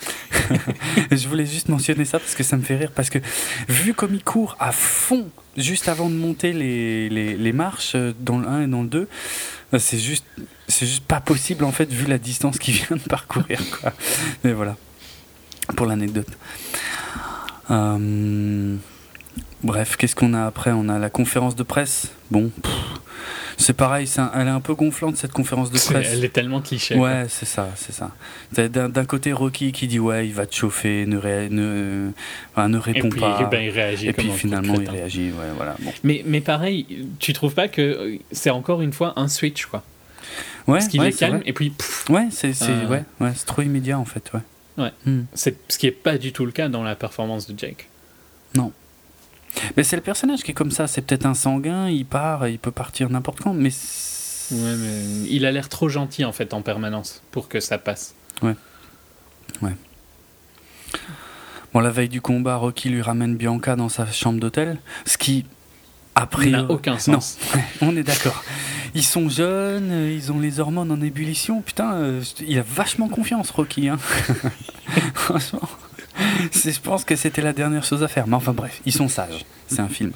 [1.10, 2.92] je voulais juste mentionner ça parce que ça me fait rire.
[2.94, 3.18] Parce que
[3.68, 5.28] vu comme il court à fond
[5.58, 8.88] juste avant de monter les, les, les marches euh, dans le 1 et dans le
[8.88, 9.08] 2,
[9.72, 10.24] bah, c'est juste,
[10.66, 13.60] c'est juste pas possible en fait vu la distance qu'il vient de parcourir.
[13.80, 13.92] Quoi.
[14.44, 14.76] Mais voilà,
[15.76, 16.28] pour l'anecdote.
[17.70, 18.76] Euh,
[19.62, 20.70] bref, qu'est-ce qu'on a après?
[20.72, 22.12] On a la conférence de presse?
[22.30, 22.50] Bon.
[23.60, 26.08] C'est pareil, elle est un peu gonflante cette conférence de presse.
[26.12, 26.94] Elle est tellement cliché.
[26.94, 28.12] Ouais, c'est ça, c'est ça.
[28.52, 32.10] D'un côté Rocky qui dit ouais, il va te chauffer, ne, ne,
[32.56, 33.48] ne répond et puis, pas.
[33.50, 35.74] Ben, il réagit et puis finalement il réagit, ouais, voilà.
[35.80, 35.92] Bon.
[36.04, 39.82] Mais, mais pareil, tu trouves pas que c'est encore une fois un switch quoi?
[40.66, 40.78] Ouais.
[40.78, 41.72] Parce qu'il est calme et puis.
[42.10, 42.86] ouais, c'est euh.
[42.88, 44.84] ouais, ouais, trop immédiat en fait, ouais.
[44.84, 44.92] Ouais.
[45.04, 45.22] Hmm.
[45.34, 47.88] C'est ce qui est pas du tout le cas dans la performance de Jake.
[49.76, 50.86] Mais c'est le personnage qui est comme ça.
[50.86, 53.70] C'est peut-être un sanguin, il part, il peut partir n'importe quand, mais.
[54.50, 58.14] Ouais, mais il a l'air trop gentil en fait en permanence pour que ça passe.
[58.42, 58.54] Ouais.
[59.62, 59.74] Ouais.
[61.74, 65.44] Bon, la veille du combat, Rocky lui ramène Bianca dans sa chambre d'hôtel, ce qui,
[66.14, 67.38] après, n'a aucun sens.
[67.82, 68.42] Non, on est d'accord.
[68.94, 71.60] Ils sont jeunes, ils ont les hormones en ébullition.
[71.60, 73.88] Putain, euh, il a vachement confiance, Rocky.
[73.88, 73.98] Hein.
[75.14, 75.68] Franchement
[76.52, 78.26] je pense que c'était la dernière chose à faire.
[78.26, 79.44] Mais enfin bref, ils sont sages.
[79.66, 80.12] C'est un film.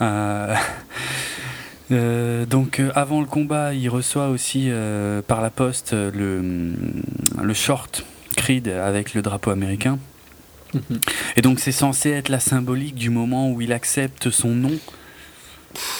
[0.00, 0.54] Euh,
[1.92, 4.70] euh, donc euh, avant le combat, il reçoit aussi
[5.26, 6.74] par la poste le,
[7.40, 8.04] le short
[8.36, 9.98] Creed avec le drapeau américain.
[10.74, 11.00] Mhm.
[11.36, 14.78] Et donc c'est censé être la symbolique du moment où il accepte son nom.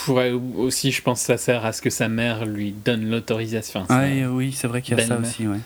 [0.08, 3.86] Ouais, aussi je pense que ça sert à ce que sa mère lui donne l'autorisation.
[3.88, 5.46] Ah, oui, c'est vrai qu'il y a ça aussi.
[5.46, 5.58] Ouais.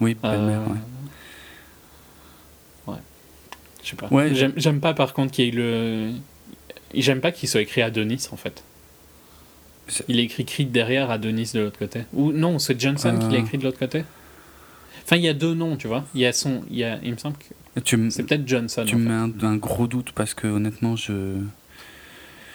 [0.00, 0.60] Oui, belle-mère.
[0.68, 0.78] Ouais.
[3.84, 4.08] Je sais pas.
[4.56, 6.10] J'aime pas par contre qu'il y ait le.
[6.94, 8.64] J'aime pas qu'il soit écrit Adonis en fait.
[10.08, 12.02] Il est écrit Creed derrière, Adonis de l'autre côté.
[12.14, 13.42] Ou non, c'est Johnson qui l'a euh.
[13.42, 14.04] écrit de l'autre côté.
[15.04, 16.06] Enfin, il y a deux noms, tu vois.
[16.14, 17.44] Il y a son, il y a, il me semble que
[18.10, 18.84] c'est peut-être Johnson.
[18.86, 21.36] Tu me mets un, gros doute parce que honnêtement, je.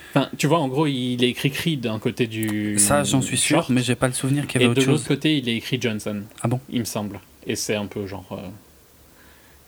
[0.09, 2.79] Enfin, tu vois, en gros, il est écrit Creed d'un côté du.
[2.79, 4.85] Ça, j'en suis sûr, mais j'ai pas le souvenir qu'il y avait autre chose.
[4.85, 6.23] Et de l'autre côté, il est écrit Johnson.
[6.41, 7.19] Ah bon Il me semble.
[7.45, 8.25] Et c'est un peu genre.
[8.31, 8.47] Euh,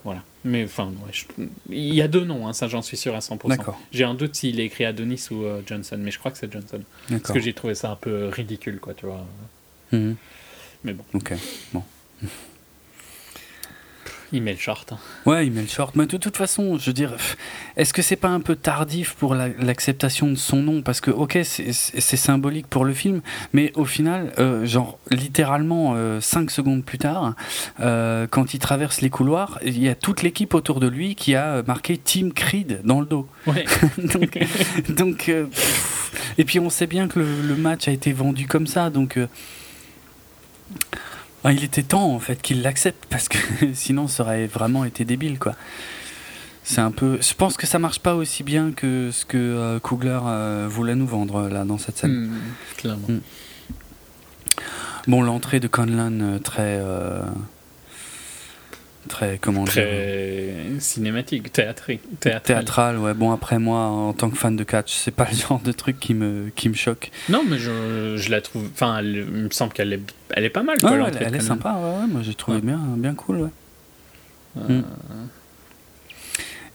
[0.03, 0.23] voilà.
[0.43, 0.91] Mais enfin,
[1.69, 3.73] il y a deux noms, hein, ça j'en suis sûr à 100%.
[3.91, 6.51] J'ai un doute s'il est écrit Adonis ou euh, Johnson, mais je crois que c'est
[6.51, 6.81] Johnson.
[7.09, 9.25] Parce que j'ai trouvé ça un peu ridicule, quoi, tu vois.
[9.91, 10.15] Mhm.
[10.83, 11.03] Mais bon.
[11.13, 11.33] Ok,
[11.73, 11.83] bon.
[14.33, 14.93] Il met le short.
[14.93, 14.97] Hein.
[15.25, 15.95] Ouais, il met le short.
[15.95, 17.15] Mais de toute façon, je veux dire,
[17.75, 20.81] est-ce que c'est pas un peu tardif pour l'acceptation de son nom?
[20.81, 26.49] Parce que, ok, c'est symbolique pour le film, mais au final, euh, genre, littéralement, 5
[26.49, 27.35] euh, secondes plus tard,
[27.81, 31.35] euh, quand il traverse les couloirs, il y a toute l'équipe autour de lui qui
[31.35, 33.27] a marqué Team Creed dans le dos.
[33.47, 33.65] Ouais.
[33.97, 34.39] donc,
[34.89, 35.31] donc
[36.37, 39.19] et puis on sait bien que le, le, match a été vendu comme ça, donc.
[41.43, 43.37] Ah, il était temps en fait qu'il l'accepte parce que
[43.73, 45.55] sinon ça aurait vraiment été débile quoi.
[46.63, 47.17] C'est un peu.
[47.21, 50.95] Je pense que ça marche pas aussi bien que ce que euh, Kugler euh, voulait
[50.95, 52.27] nous vendre là dans cette scène.
[52.27, 52.39] Hmm,
[52.77, 53.07] clairement.
[53.07, 53.19] Hmm.
[55.07, 57.23] Bon, l'entrée de Conlan euh,
[59.07, 62.41] très comment très cinématique, théâtrique, théâtral.
[62.41, 62.97] théâtral.
[62.97, 63.13] ouais.
[63.13, 65.99] Bon après moi, en tant que fan de catch, c'est pas le genre de truc
[65.99, 67.11] qui me qui me choque.
[67.29, 68.67] Non, mais je, je la trouve.
[68.73, 70.79] Enfin, il me semble qu'elle est elle est pas mal.
[70.79, 71.73] Quoi, elle, est sympa.
[71.73, 73.37] Ouais, moi j'ai trouvé bien bien cool.
[73.37, 73.49] Ouais.
[74.57, 74.79] Euh.
[74.79, 74.83] Mm.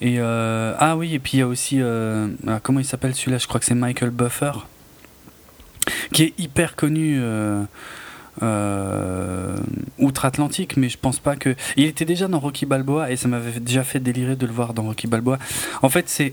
[0.02, 3.14] Et euh, ah oui, et puis il y a aussi euh, ah, comment il s'appelle
[3.14, 4.52] celui-là Je crois que c'est Michael Buffer,
[6.12, 7.18] qui est hyper connu.
[8.42, 9.56] Euh,
[9.98, 11.54] outre-Atlantique, mais je pense pas que.
[11.76, 14.74] Il était déjà dans Rocky Balboa et ça m'avait déjà fait délirer de le voir
[14.74, 15.38] dans Rocky Balboa.
[15.82, 16.32] En fait, c'est.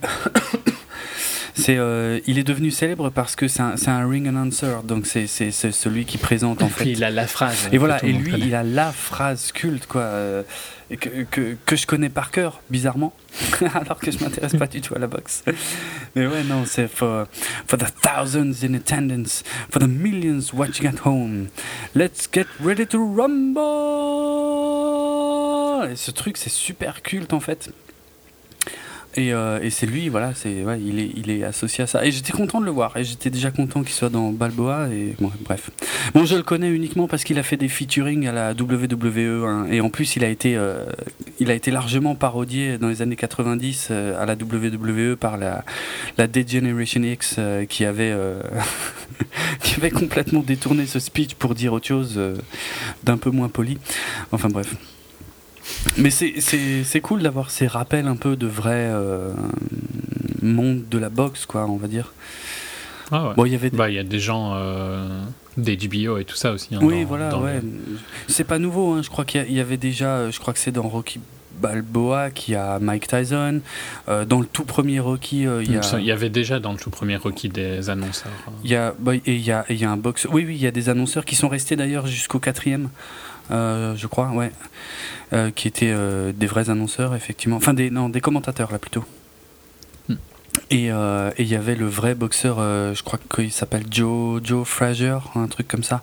[1.56, 5.28] C'est euh, il est devenu célèbre parce que c'est un, un, ring announcer donc c'est
[5.28, 8.64] celui qui présente en fait il a la phrase et voilà et lui il a
[8.64, 10.44] la phrase culte quoi euh,
[10.98, 13.14] que, que, que, je connais par cœur, bizarrement,
[13.74, 15.44] alors que je m'intéresse pas du tout à la boxe.
[16.16, 17.26] Mais ouais, non, c'est for,
[17.68, 21.48] for the thousands in attendance, for the millions watching at home,
[21.96, 23.64] let's get ready to rumble!
[25.92, 27.72] Et ce truc, c'est super culte en fait.
[29.18, 32.06] Euh, et, c'est lui, voilà, c'est, ouais, il, est, il est associé à ça.
[32.06, 32.96] Et j'étais content de le voir.
[32.98, 34.90] Et j'étais déjà content qu'il soit dans Balboa.
[34.90, 35.70] Et bon, bref.
[36.14, 39.68] Bon, je le connais uniquement parce qu'il a fait des featuring à la WWE.
[39.72, 40.86] Et en plus, il a été, euh,
[41.40, 45.64] il a été largement parodié dans les années 90 euh, à la WWE par la,
[46.18, 48.16] la Degeneration X qui avait,
[49.62, 52.20] qui avait complètement détourné ce speech pour dire autre chose
[53.04, 53.78] d'un peu moins poli.
[54.32, 54.76] Enfin bref.
[55.98, 59.34] Mais c'est cool d'avoir ces rappels un peu de vrai euh,
[60.42, 62.14] monde de la boxe, quoi, on va dire.
[63.12, 63.34] Ah ouais.
[63.36, 65.08] Bon, il y avait bah, y a des gens euh,
[65.58, 66.76] d'HBO et tout ça aussi.
[66.76, 67.62] Hein, oui, voilà, ouais.
[68.28, 69.02] C'est pas nouveau, hein.
[69.04, 71.20] je crois qu'il y, avait déjà, je crois que c'est dans Rocky
[71.62, 73.62] Balboa qui a Mike Tyson.
[74.10, 76.00] Euh, dans le tout premier Rocky, il y a...
[76.00, 78.32] Il y avait déjà dans le tout premier Rocky des annonceurs.
[78.64, 80.26] Il y a, bah, et il y a, y a un box.
[80.32, 82.90] Oui, oui, il y a des annonceurs qui sont restés d'ailleurs jusqu'au quatrième.
[83.52, 84.52] Euh, je crois, ouais,
[85.34, 87.58] euh, qui étaient euh, des vrais annonceurs, effectivement.
[87.58, 89.04] Enfin, des, non, des commentateurs, là, plutôt.
[90.10, 90.16] Hmm.
[90.70, 95.48] Et il y avait le vrai boxeur, je crois qu'il s'appelle Joe, Joe Frazier, un
[95.48, 96.02] truc comme ça.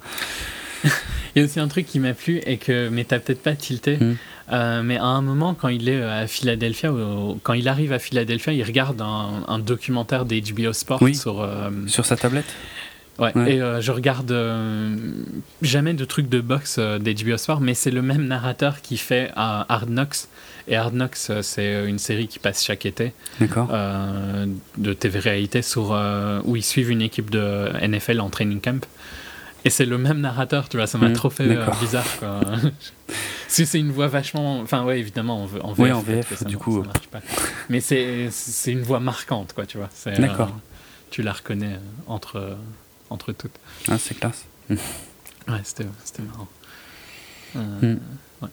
[1.36, 3.54] Il y a aussi un truc qui m'a plu et que, mais t'as peut-être pas
[3.54, 3.98] tilté.
[3.98, 4.82] Hmm.
[4.82, 6.92] mais à un moment, quand il est à Philadelphia,
[7.44, 11.48] quand il arrive à Philadelphia, il regarde un, documentaire d'HBO Sport sur,
[11.86, 12.52] sur sa tablette?
[13.20, 14.96] Ouais, et euh, je regarde euh,
[15.60, 19.30] jamais de trucs de boxe euh, d'HBO Sport, mais c'est le même narrateur qui fait
[19.36, 20.26] Hard Knocks.
[20.68, 25.98] Et Hard Knocks, c'est une série qui passe chaque été de TV réalité sur,
[26.44, 28.86] où ils suivent une équipe de NFL en training camp.
[29.64, 32.06] Et c'est le même narrateur, tu vois, ça m'a mmh, trop fait bizarre.
[33.48, 34.60] si c'est une voix vachement.
[34.60, 35.78] Enfin, ouais, évidemment, en, en VF.
[35.78, 36.82] Oui, en VF, du coup.
[36.82, 37.20] marche pas.
[37.68, 38.30] Mais c'est
[38.66, 39.90] une voix marquante, quoi, tu vois.
[40.06, 40.56] D'accord.
[41.10, 42.56] tu la reconnais entre
[43.10, 43.54] entre toutes.
[43.88, 44.44] Ah, c'est classe.
[44.70, 44.78] ouais,
[45.64, 45.84] c'était
[46.22, 46.48] marrant.
[47.56, 47.98] Euh, hmm.
[48.42, 48.48] ouais.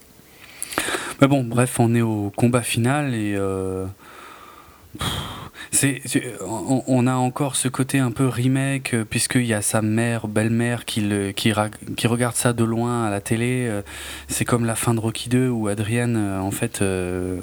[1.22, 3.36] Mais bon, bref, on est au combat final et.
[3.36, 3.86] Euh,
[5.72, 6.02] c'est,
[6.88, 10.86] on, a encore ce côté un peu remake, euh, puisqu'il y a sa mère, belle-mère,
[10.86, 11.04] qui,
[11.36, 11.54] qui,
[11.96, 13.68] qui, regarde ça de loin à la télé.
[13.68, 13.82] Euh,
[14.28, 16.80] c'est comme la fin de Rocky 2 où Adrienne, euh, en fait,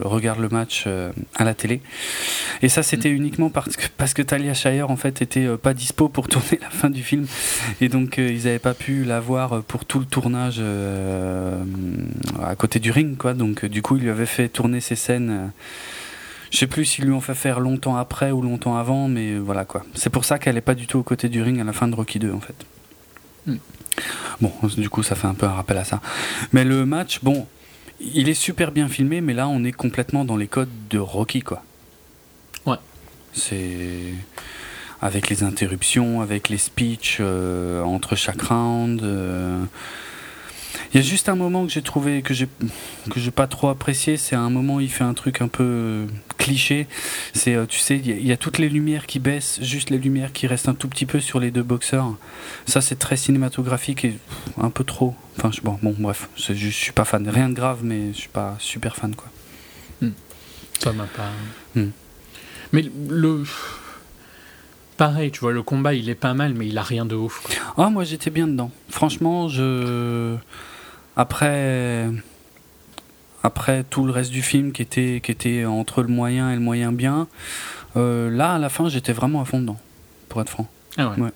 [0.00, 0.86] regarde le match
[1.36, 1.80] à la télé.
[2.62, 3.16] Et ça, c'était mm.
[3.16, 6.70] uniquement parce que, parce que Talia Shire, en fait, était pas dispo pour tourner la
[6.70, 7.26] fin du film.
[7.80, 10.62] Et donc, ils n'avaient pas pu la voir pour tout le tournage
[12.42, 13.34] à côté du ring, quoi.
[13.34, 15.52] Donc, du coup, il lui avait fait tourner ces scènes
[16.54, 19.64] je sais plus s'ils lui ont fait faire longtemps après ou longtemps avant, mais voilà
[19.64, 19.84] quoi.
[19.94, 21.88] C'est pour ça qu'elle est pas du tout aux côtés du ring à la fin
[21.88, 22.54] de Rocky 2 en fait.
[23.46, 23.56] Hmm.
[24.40, 26.00] Bon, du coup, ça fait un peu un rappel à ça.
[26.52, 27.48] Mais le match, bon,
[27.98, 31.42] il est super bien filmé, mais là, on est complètement dans les codes de Rocky
[31.42, 31.64] quoi.
[32.66, 32.78] Ouais.
[33.32, 34.14] C'est
[35.02, 39.02] avec les interruptions, avec les speeches euh, entre chaque round.
[39.02, 39.60] Euh,
[40.94, 42.48] il y a juste un moment que j'ai trouvé que j'ai
[43.10, 45.64] que j'ai pas trop apprécié, c'est un moment où il fait un truc un peu
[45.64, 46.06] euh,
[46.38, 46.86] cliché.
[47.32, 50.32] C'est euh, tu sais, il y, a toutes les lumières qui baissent, juste les lumières
[50.32, 52.14] qui restent un tout petit peu sur les deux boxeurs.
[52.66, 54.16] Ça c'est très cinématographique et
[54.56, 55.16] un peu trop.
[55.36, 57.28] Enfin bon, bon bref, je, je suis pas fan.
[57.28, 59.28] Rien de grave, mais je suis pas super fan quoi.
[60.00, 60.12] Hmm.
[60.78, 61.30] Ça m'a pas.
[61.74, 61.90] Hmm.
[62.72, 63.42] Mais le
[64.96, 67.42] Pareil, tu vois, le combat il est pas mal, mais il a rien de ouf.
[67.76, 68.70] Ah, moi j'étais bien dedans.
[68.88, 70.36] Franchement, je
[71.16, 72.10] après,
[73.42, 76.60] après tout le reste du film qui était, qui était entre le moyen et le
[76.60, 77.28] moyen bien,
[77.96, 79.78] euh, là, à la fin, j'étais vraiment à fond dedans,
[80.28, 80.68] pour être franc.
[80.96, 81.30] Ah ouais.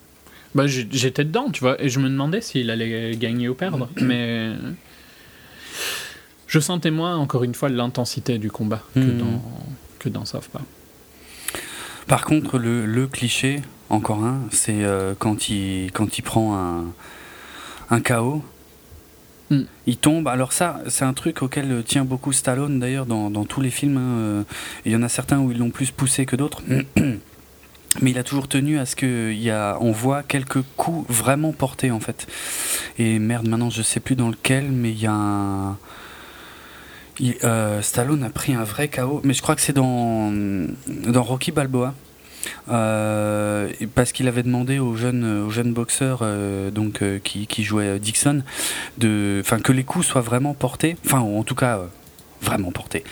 [0.55, 4.53] Bah, j'étais dedans, tu vois, et je me demandais s'il allait gagner ou perdre, mais
[6.47, 9.17] je sentais moins, encore une fois, l'intensité du combat que, hmm.
[9.17, 9.43] dans,
[9.99, 10.23] que dans
[12.07, 16.85] Par contre, le, le, cliché, encore un, c'est euh, quand, il, quand il prend un,
[17.91, 18.43] un KO
[19.49, 19.61] Mm.
[19.87, 20.27] Il tombe.
[20.27, 23.97] Alors ça, c'est un truc auquel tient beaucoup Stallone d'ailleurs dans, tous les films.
[23.97, 24.45] Hein.
[24.85, 26.61] Il y en a certains où ils l'ont plus poussé que d'autres.
[28.01, 32.27] mais il a toujours tenu à ce qu'on voit quelques coups vraiment portés en fait.
[32.97, 35.77] Et merde, maintenant je sais plus dans lequel, mais il y a un.
[37.43, 40.31] Euh, Stallone a pris un vrai KO, mais je crois que c'est dans,
[40.87, 41.93] dans Rocky Balboa.
[42.69, 47.99] Euh, parce qu'il avait demandé aux jeunes, aux jeunes boxeurs euh, donc, qui, qui jouaient
[47.99, 48.43] Dixon
[48.97, 51.81] de, que les coups soient vraiment portés, enfin en tout cas
[52.41, 53.03] vraiment portés,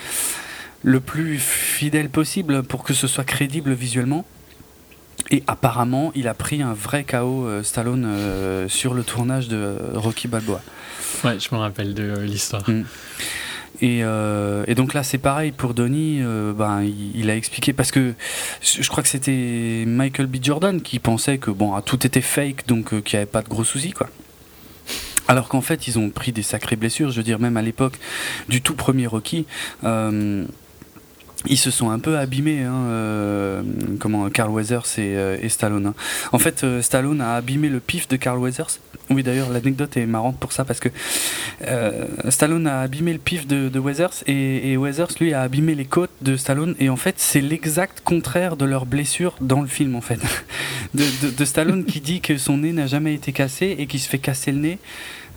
[0.84, 4.26] le plus fidèle possible pour que ce soit crédible visuellement.
[5.30, 9.76] Et apparemment, il a pris un vrai KO euh, Stallone euh, sur le tournage de
[9.94, 10.62] Rocky Balboa.
[11.24, 12.68] Ouais, je me rappelle de euh, l'histoire.
[12.70, 12.84] Mm.
[13.82, 16.22] Et, et, donc là, c'est pareil pour Donnie.
[16.56, 16.84] ben,
[17.14, 18.14] il, a expliqué parce que
[18.62, 20.38] je crois que c'était Michael B.
[20.42, 23.64] Jordan qui pensait que bon, tout était fake, donc qu'il n'y avait pas de gros
[23.64, 24.08] soucis, quoi.
[25.28, 27.12] Alors qu'en fait, ils ont pris des sacrées blessures.
[27.12, 28.00] Je veux dire, même à l'époque
[28.50, 29.46] du tout premier Rocky
[31.46, 33.62] ils se sont un peu abîmés, hein, euh,
[34.00, 35.88] comment Carl Weathers et, euh, Stallone.
[35.88, 35.94] Hein.
[36.32, 38.80] En fait, euh, Stallone a abîmé le pif de Carl Weathers.
[39.10, 40.90] Oui, d'ailleurs, l'anecdote est marrante pour ça parce que
[42.30, 45.86] Stallone a abîmé le pif de, de Weathers et, et, Weathers, lui, a abîmé les
[45.86, 46.76] côtes de Stallone.
[46.80, 50.20] Et en fait, c'est l'exact contraire de leur blessure dans le film, en fait.
[50.94, 54.00] de, de, de Stallone qui dit que son nez n'a jamais été cassé et qui
[54.00, 54.80] se fait casser le nez.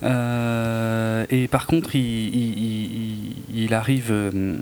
[0.03, 4.57] Euh, et par contre, il, arrive euh,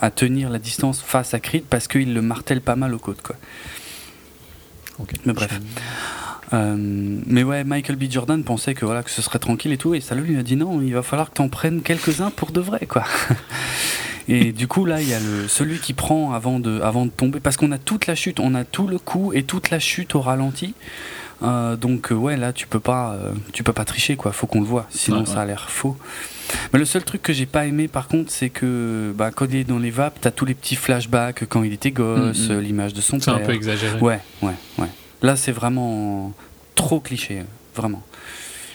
[0.00, 3.22] à tenir la distance face à Creed parce qu'il le martèle pas mal aux côtes.
[3.22, 3.36] Quoi.
[5.24, 5.60] Mais bref.
[6.52, 8.04] Euh, mais ouais, Michael B.
[8.10, 10.56] Jordan pensait que voilà que ce serait tranquille et tout, et Stallone lui a dit
[10.56, 13.04] non, il va falloir que t'en prennes quelques-uns pour de vrai, quoi.
[14.28, 17.10] et du coup là, il y a le celui qui prend avant de avant de
[17.10, 19.78] tomber, parce qu'on a toute la chute, on a tout le coup et toute la
[19.78, 20.74] chute au ralenti.
[21.42, 24.32] Euh, donc euh, ouais là tu peux pas euh, tu peux pas tricher quoi.
[24.32, 24.86] Faut qu'on le voit.
[24.90, 25.96] Sinon ça a l'air faux.
[26.72, 29.56] Mais le seul truc que j'ai pas aimé par contre c'est que bah, quand il
[29.56, 32.60] est dans les vapes t'as tous les petits flashbacks quand il était gosse mm, mm.
[32.60, 33.98] l'image de son père c'est un peu exagéré.
[34.00, 34.88] Ouais ouais ouais.
[35.22, 36.32] Là c'est vraiment
[36.74, 37.42] trop cliché
[37.74, 38.02] vraiment.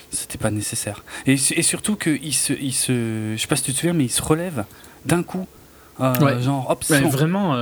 [0.09, 1.03] C'était pas nécessaire.
[1.25, 3.93] Et, et surtout que il se il se je sais pas si tu te souviens
[3.93, 4.65] mais il se relève
[5.05, 5.47] d'un coup
[5.99, 7.55] genre hop vraiment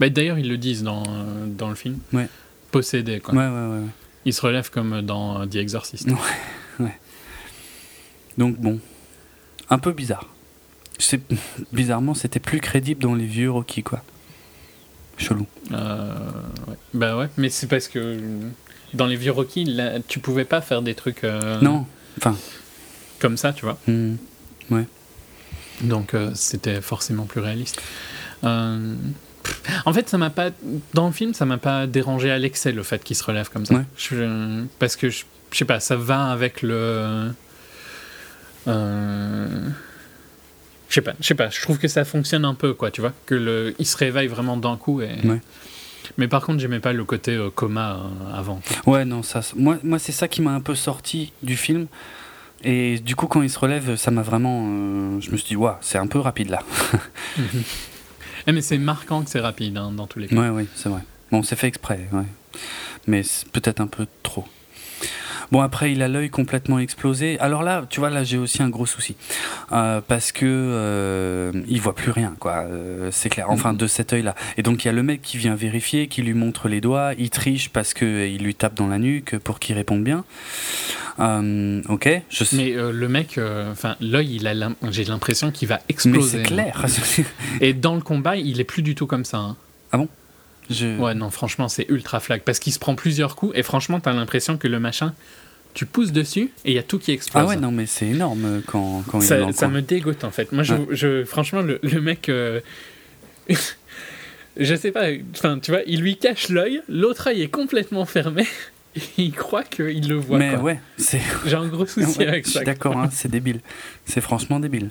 [0.00, 1.02] bah, d'ailleurs ils le disent dans,
[1.46, 1.98] dans le film.
[2.12, 2.28] Ouais.
[2.70, 3.34] Possédé quoi.
[3.34, 3.84] Ouais ouais ouais
[4.24, 6.08] il se relève comme dans The Exorcist.
[6.80, 6.98] Ouais,
[8.38, 8.80] Donc bon,
[9.70, 10.28] un peu bizarre.
[11.72, 14.02] Bizarrement, c'était plus crédible dans les vieux Rocky, quoi.
[15.16, 15.46] Chelou.
[15.72, 16.12] Euh,
[16.68, 16.76] ouais.
[16.92, 18.18] Bah ouais, mais c'est parce que
[18.94, 21.24] dans les vieux Rocky, là, tu pouvais pas faire des trucs.
[21.24, 21.86] Euh, non,
[22.18, 22.36] enfin.
[23.20, 23.78] Comme ça, tu vois.
[23.86, 24.16] Mmh.
[24.70, 24.84] Ouais.
[25.82, 27.80] Donc euh, c'était forcément plus réaliste.
[28.44, 28.94] Euh,
[29.86, 30.50] en fait, ça m'a pas
[30.92, 33.66] dans le film, ça m'a pas dérangé à l'excès le fait qu'il se relève comme
[33.66, 33.82] ça.
[34.78, 37.32] parce que je, sais pas, ça va avec le.
[38.66, 39.68] Euh,
[40.88, 41.50] je sais pas, je sais pas.
[41.50, 42.90] Je trouve que ça fonctionne un peu, quoi.
[42.90, 45.10] Tu vois, que le, il se réveille vraiment d'un coup et.
[46.18, 48.60] Mais par contre, j'aimais pas le côté euh, coma euh, avant.
[48.86, 49.40] Ouais, non, ça.
[49.56, 51.86] Moi, moi c'est ça qui m'a un peu sorti du film.
[52.62, 55.20] Et du coup, quand il se relève, ça m'a vraiment.
[55.20, 56.62] je me suis dit, waouh, c'est un peu rapide là.
[58.46, 60.36] Eh, mais c'est marquant que c'est rapide hein, dans tous les cas.
[60.36, 61.00] Oui, oui, c'est vrai.
[61.30, 62.24] Bon, c'est fait exprès, ouais.
[63.06, 64.44] mais peut-être un peu trop.
[65.50, 67.38] Bon, après, il a l'œil complètement explosé.
[67.38, 69.16] Alors là, tu vois, là, j'ai aussi un gros souci.
[69.72, 72.64] Euh, parce que euh, il voit plus rien, quoi.
[72.68, 73.50] Euh, c'est clair.
[73.50, 74.34] Enfin, de cet œil-là.
[74.56, 77.12] Et donc, il y a le mec qui vient vérifier, qui lui montre les doigts.
[77.18, 80.24] Il triche parce qu'il lui tape dans la nuque pour qu'il réponde bien.
[81.18, 82.22] ok.
[82.30, 82.56] Je sais.
[82.56, 83.38] Mais le mec,
[83.70, 84.54] enfin, l'œil, il a
[84.90, 86.38] j'ai l'impression qu'il va exploser.
[86.38, 86.84] Mais c'est clair.
[87.60, 89.38] Et dans le combat, il est plus du tout comme ça.
[89.38, 89.56] Hein.
[89.92, 90.08] Ah bon?
[90.70, 92.42] Ouais, non, franchement, c'est ultra flag.
[92.42, 95.14] Parce qu'il se prend plusieurs coups et franchement, t'as l'impression que le machin,
[95.74, 97.42] tu pousses dessus et il y a tout qui explose.
[97.44, 100.30] Ah ouais, non, mais c'est énorme quand, quand ça, il est Ça me dégoûte en
[100.30, 100.52] fait.
[100.52, 102.28] Moi, je, je franchement, le, le mec.
[102.28, 102.60] Euh,
[104.56, 108.46] je sais pas, enfin, tu vois, il lui cache l'œil, l'autre œil est complètement fermé.
[108.96, 110.38] Et il croit qu'il le voit.
[110.38, 111.20] Mais ouais, c'est.
[111.46, 112.62] J'ai un gros souci avec ça.
[112.62, 113.60] D'accord, hein, c'est débile.
[114.06, 114.90] C'est franchement débile.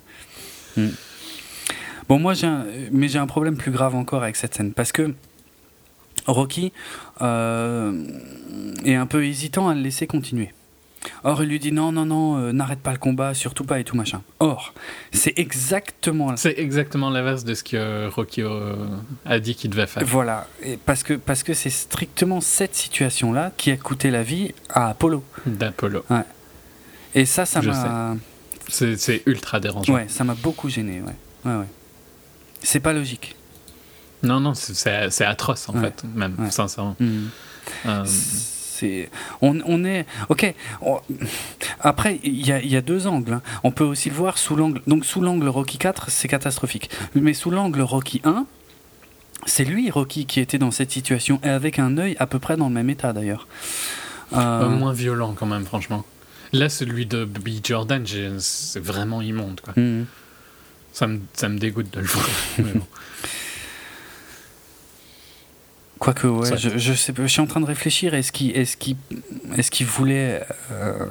[0.75, 0.89] Hmm.
[2.09, 2.49] Bon, moi, j'ai
[2.91, 5.13] mais j'ai un problème plus grave encore avec cette scène parce que
[6.27, 6.71] Rocky
[7.21, 8.05] euh,
[8.85, 10.53] est un peu hésitant à le laisser continuer.
[11.23, 13.83] Or, il lui dit non, non, non, euh, n'arrête pas le combat, surtout pas et
[13.83, 14.21] tout machin.
[14.39, 14.73] Or,
[15.11, 16.35] c'est exactement.
[16.37, 18.75] C'est exactement l'inverse de ce que Rocky euh,
[19.25, 20.03] a dit qu'il devait faire.
[20.05, 24.53] Voilà, et parce que parce que c'est strictement cette situation-là qui a coûté la vie
[24.69, 25.23] à Apollo.
[25.45, 26.03] D'Apollo.
[26.09, 26.23] Ouais.
[27.15, 28.15] Et ça, ça m'a.
[28.69, 29.93] C'est ultra dérangeant.
[29.93, 31.01] Ouais, ça m'a beaucoup gêné.
[31.01, 31.67] Ouais, ouais, ouais.
[32.61, 33.35] C'est pas logique.
[34.23, 36.95] Non, non, c'est atroce en fait, même, sincèrement.
[36.99, 37.25] Mm.
[37.85, 39.09] Euh, c'est
[39.41, 40.53] on, on, est ok
[41.79, 43.33] après, il y, y a, deux angles.
[43.33, 43.41] Hein.
[43.63, 44.81] On peut aussi le voir sous l'angle.
[44.87, 46.89] Donc, sous l'angle Rocky 4, c'est catastrophique.
[47.15, 48.45] Mais sous l'angle Rocky 1,
[49.45, 52.57] c'est lui, Rocky, qui était dans cette situation, et avec un œil à peu près
[52.57, 53.47] dans le même état d'ailleurs.
[54.33, 54.69] Euh...
[54.69, 56.05] moins violent quand même, franchement.
[56.53, 57.49] Là, celui de B.
[57.63, 58.03] Jordan,
[58.39, 59.59] c'est vraiment immonde.
[59.61, 59.73] Quoi.
[59.75, 60.05] Mhm.
[60.91, 62.29] Ça, me, ça me dégoûte de le voir.
[66.03, 68.13] Quoique, ouais, je, je, sais, je suis en train de réfléchir.
[68.13, 68.97] Est-ce qu'il est qu
[69.55, 71.05] est qu'il voulait euh,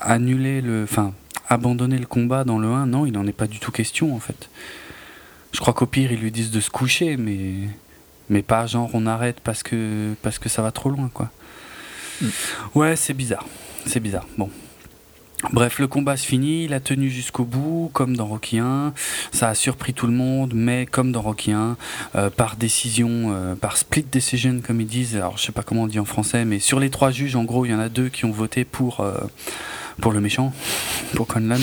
[0.00, 0.82] annuler le.
[0.82, 1.14] Enfin,
[1.48, 4.18] abandonner le combat dans le 1 Non, il n'en est pas du tout question en
[4.18, 4.50] fait.
[5.52, 7.68] Je crois qu'au pire, ils lui disent de se coucher, mais,
[8.28, 11.30] mais pas genre on arrête parce que, parce que ça va trop loin, quoi.
[12.20, 12.26] Mm.
[12.74, 13.46] Ouais, c'est bizarre.
[13.86, 14.26] C'est bizarre.
[14.36, 14.50] Bon.
[15.52, 18.94] Bref, le combat se finit, il a tenu jusqu'au bout, comme dans Rocky 1.
[19.32, 21.76] Ça a surpris tout le monde, mais comme dans Rocky 1,
[22.14, 25.14] euh, par décision, euh, par split decision, comme ils disent.
[25.16, 27.44] Alors, je sais pas comment on dit en français, mais sur les trois juges, en
[27.44, 29.00] gros, il y en a deux qui ont voté pour.
[29.00, 29.14] Euh,
[29.98, 30.52] pour le méchant,
[31.14, 31.56] pour Conlan.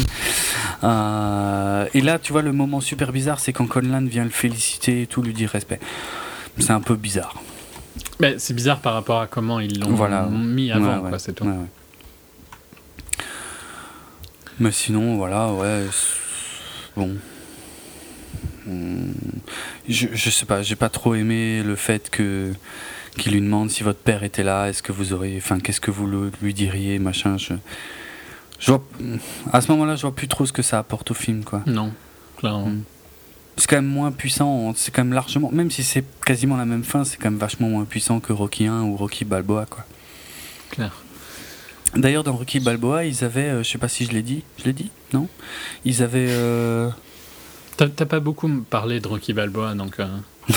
[1.93, 5.06] et là, tu vois, le moment super bizarre, c'est quand Conlan vient le féliciter et
[5.06, 5.80] tout, lui dire respect.
[6.58, 7.43] C'est un peu bizarre.
[8.19, 11.45] Mais c'est bizarre par rapport à comment ils l'ont mis avant, c'est tout.
[14.60, 15.86] Mais sinon, voilà, ouais.
[16.96, 17.16] Bon.
[18.66, 19.12] Hmm.
[19.90, 22.54] Je, je sais pas, j'ai pas trop aimé le fait que
[23.18, 25.92] qu'il lui demande si votre père était là, est-ce que vous auriez, enfin, qu'est-ce que
[25.92, 26.08] vous
[26.42, 27.38] lui diriez, machin.
[27.38, 27.54] Je,
[28.60, 28.84] je vois,
[29.52, 31.62] à ce moment-là, je vois plus trop ce que ça apporte au film, quoi.
[31.68, 31.92] Non,
[32.38, 32.70] clairement.
[32.70, 32.84] Hmm.
[33.58, 36.84] C'est quand même moins puissant, c'est quand même largement, même si c'est quasiment la même
[36.84, 39.86] fin, c'est quand même vachement moins puissant que Rocky 1 ou Rocky Balboa, quoi.
[40.72, 41.03] Claire.
[41.96, 44.66] D'ailleurs, dans Rocky Balboa, ils avaient, euh, je sais pas si je l'ai dit, je
[44.66, 45.28] l'ai dit, non?
[45.86, 46.30] Ils avaient.
[46.30, 46.90] Euh...
[47.78, 50.00] T'as pas beaucoup parlé de Rocky Balboa, donc.
[50.00, 50.08] Euh.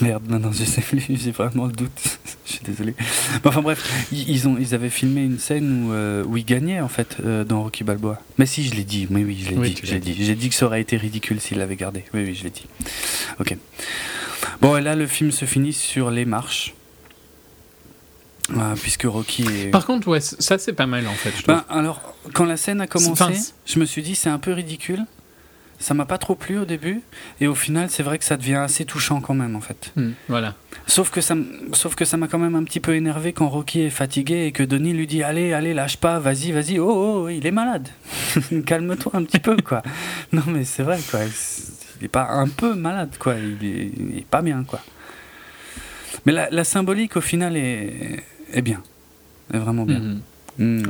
[0.00, 2.18] Merde, non, non, je sais plus, j'ai vraiment le doute.
[2.46, 2.94] je suis désolé.
[3.44, 6.88] enfin bref, ils, ont, ils avaient filmé une scène où, euh, où ils gagnaient en
[6.88, 8.20] fait dans Rocky Balboa.
[8.36, 9.80] Mais si, je l'ai dit, oui, oui, je l'ai dit.
[9.82, 10.12] J'ai dit.
[10.12, 10.34] dit.
[10.34, 12.04] dit que ça aurait été ridicule s'il l'avait gardé.
[12.12, 12.66] Oui, oui, je l'ai dit.
[13.40, 13.56] Ok.
[14.60, 16.74] Bon, et là, le film se finit sur les marches.
[18.52, 19.70] Ah, puisque Rocky est...
[19.70, 21.32] Par contre, ouais, ça c'est pas mal en fait.
[21.46, 22.00] Ben, alors,
[22.34, 25.04] quand la scène a commencé, je me suis dit c'est un peu ridicule.
[25.80, 27.02] Ça m'a pas trop plu au début,
[27.40, 29.92] et au final, c'est vrai que ça devient assez touchant quand même en fait.
[29.96, 30.54] Hmm, voilà.
[30.86, 31.34] Sauf que ça,
[31.72, 34.52] sauf que ça m'a quand même un petit peu énervé quand Rocky est fatigué et
[34.52, 36.78] que Denis lui dit allez, allez, lâche pas, vas-y, vas-y.
[36.78, 37.88] Oh, oh, oh il est malade.
[38.66, 39.82] Calme-toi un petit peu quoi.
[40.32, 41.20] Non mais c'est vrai quoi.
[42.00, 43.34] Il est pas un peu malade quoi.
[43.34, 44.80] Il est, il est pas bien quoi.
[46.24, 48.82] Mais la, la symbolique au final est est bien.
[49.52, 50.00] Est vraiment bien.
[50.00, 50.20] Mhm.
[50.56, 50.82] Hmm.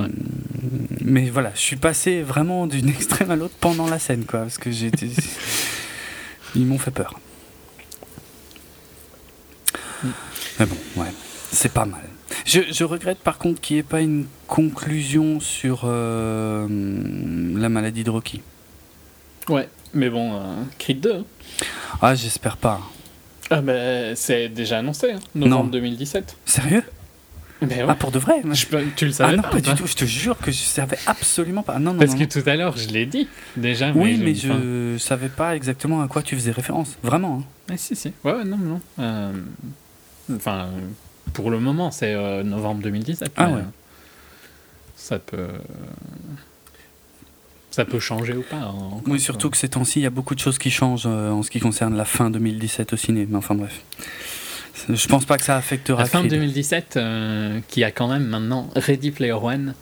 [1.00, 4.58] Mais voilà, je suis passé vraiment d'une extrême à l'autre pendant la scène, quoi, parce
[4.58, 5.08] que j'étais.
[6.54, 7.18] Ils m'ont fait peur.
[10.02, 10.08] Mm.
[10.60, 11.12] Mais bon, ouais,
[11.50, 12.02] c'est pas mal.
[12.44, 16.66] Je, je, regrette par contre qu'il n'y ait pas une conclusion sur euh,
[17.56, 18.42] la maladie de Rocky.
[19.48, 21.12] Ouais, mais bon, euh, Creed 2.
[21.14, 21.24] Hein.
[22.02, 22.80] Ah, j'espère pas.
[23.50, 26.36] Ah, bah, c'est déjà annoncé, hein, novembre 2017.
[26.44, 26.82] Sérieux?
[27.88, 28.42] Ah, pour de vrai
[28.96, 29.86] Tu le savais ah, non, pas, du tout.
[29.86, 31.78] Je te jure que je savais absolument pas.
[31.78, 33.92] Non, non, Parce que tout à l'heure, je l'ai dit déjà.
[33.94, 36.96] Oui, mais, je, savais pas exactement à quoi tu faisais référence.
[37.02, 37.40] Vraiment.
[37.40, 37.72] Hein.
[37.72, 38.12] Ah, si, si.
[38.24, 38.80] Ouais, non, non.
[38.98, 39.32] Euh,
[40.34, 40.68] enfin,
[41.32, 43.32] pour le moment, c'est euh, novembre 2017.
[43.36, 43.54] Ah ouais.
[43.54, 43.62] Euh,
[44.96, 45.48] ça peut.
[47.70, 48.56] Ça peut changer ou pas.
[48.56, 51.42] Hein, oui, surtout que ces temps-ci, il y a beaucoup de choses qui changent en
[51.42, 53.26] ce qui concerne la fin 2017 au ciné.
[53.28, 53.82] Mais enfin, bref.
[54.88, 56.02] Je pense pas que ça affectera.
[56.02, 59.74] La fin 2017, euh, qui a quand même maintenant Ready Player One,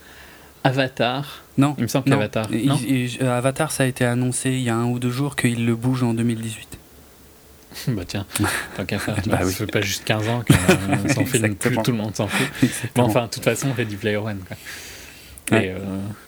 [0.64, 1.42] Avatar.
[1.58, 1.74] Non.
[1.78, 2.48] Il me semble qu'Avatar.
[2.52, 5.74] Euh, Avatar, ça a été annoncé il y a un ou deux jours qu'il le
[5.74, 6.78] bouge en 2018.
[7.88, 8.26] bah tiens,
[8.76, 9.50] tant qu'à faire, bah, oui.
[9.50, 11.40] ça fait pas juste 15 ans qu'on s'en plus
[11.82, 12.48] tout le monde s'en fout.
[12.94, 14.40] Bon, enfin, de toute façon, Ready Player One.
[14.46, 15.58] Quoi.
[15.58, 15.78] Et euh,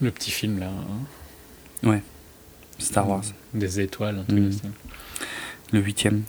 [0.01, 0.69] le petit film là.
[0.69, 1.89] Hein.
[1.89, 2.03] Ouais.
[2.79, 3.25] Star Wars.
[3.53, 4.71] Des étoiles, un truc mmh.
[5.73, 6.23] Le huitième.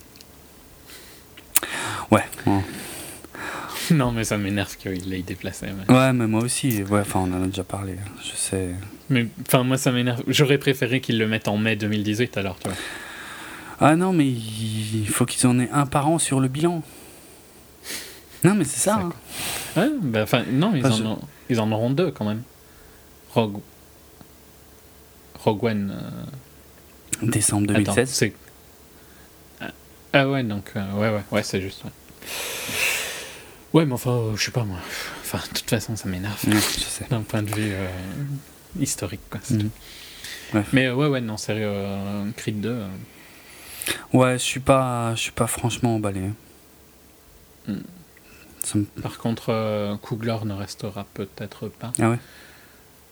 [2.11, 2.23] Ouais.
[3.91, 5.67] Non, mais ça m'énerve qu'il l'ait déplacé.
[5.89, 6.81] Ouais, mais moi aussi.
[6.83, 7.93] Ouais, enfin, on en a déjà parlé.
[7.93, 8.69] Hein, je sais.
[9.09, 10.23] Mais enfin, moi, ça m'énerve.
[10.27, 12.77] J'aurais préféré qu'ils le mettent en mai 2018 alors, tu vois.
[13.79, 16.81] Ah non, mais il faut qu'ils en aient un par an sur le bilan.
[18.43, 18.95] Non, mais c'est ça.
[18.95, 19.11] Hein.
[19.77, 21.19] Ouais, bah, enfin, non, ils, en
[21.49, 22.41] ils en auront deux quand même.
[23.33, 23.59] Rogue.
[25.39, 25.93] Rogue One.
[25.93, 28.31] Euh, Décembre 2016.
[30.17, 31.83] Ah ouais, donc, euh, ouais, ouais, ouais, c'est juste.
[31.83, 31.91] Ouais.
[33.73, 34.77] ouais, mais enfin, euh, je sais pas moi.
[35.19, 36.41] Enfin, de toute façon, ça m'énerve.
[37.09, 37.89] D'un point de vue euh,
[38.79, 39.41] historique, quoi.
[39.49, 39.69] Mhm.
[40.71, 41.69] Mais ouais, ouais, non, sérieux,
[42.37, 42.83] Creed 2.
[44.13, 46.29] Ouais, je suis pas, je suis pas franchement emballé.
[47.67, 47.79] Hmm.
[49.01, 51.91] Par contre, Kugler ne restera peut-être pas.
[51.99, 52.19] Ah ouais?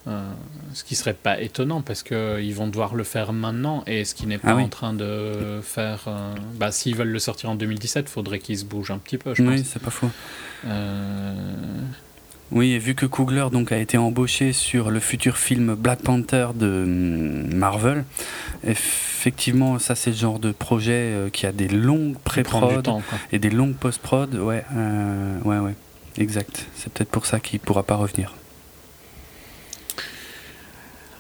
[0.05, 4.27] Ce qui serait pas étonnant parce qu'ils vont devoir le faire maintenant et ce qui
[4.27, 6.09] n'est pas ah en train de faire.
[6.55, 9.33] bah, S'ils veulent le sortir en 2017, il faudrait qu'ils se bougent un petit peu.
[9.33, 10.09] Je oui, c'est pas faux.
[12.53, 16.49] Oui, et vu que Coogler donc, a été embauché sur le futur film Black Panther
[16.53, 18.05] de hum, Marvel,
[18.63, 22.87] effectivement, ça c'est le genre de projet euh, qui a des longues pré-prod
[23.31, 24.35] et des longues post-prod.
[24.35, 25.73] Ouais, euh, ouais, ouais,
[26.19, 26.67] exact.
[26.75, 28.35] C'est peut-être pour ça qu'il ne pourra pas revenir.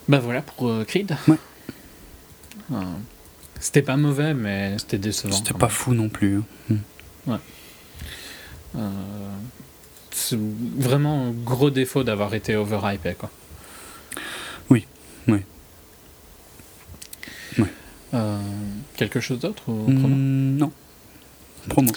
[0.07, 1.15] Bah voilà pour euh, Creed.
[1.27, 1.37] Ouais.
[3.59, 5.35] c'était pas mauvais, mais c'était décevant.
[5.35, 6.41] C'était pas fou non plus.
[6.71, 6.75] Hein.
[7.27, 7.37] Ouais
[10.13, 13.15] c'est vraiment un gros défaut d'avoir été overhypé.
[13.15, 13.29] Quoi.
[14.69, 14.85] Oui,
[15.27, 15.39] oui.
[18.13, 18.37] Euh,
[18.95, 20.71] quelque chose d'autre ou mm, Non.
[21.67, 21.91] Promo.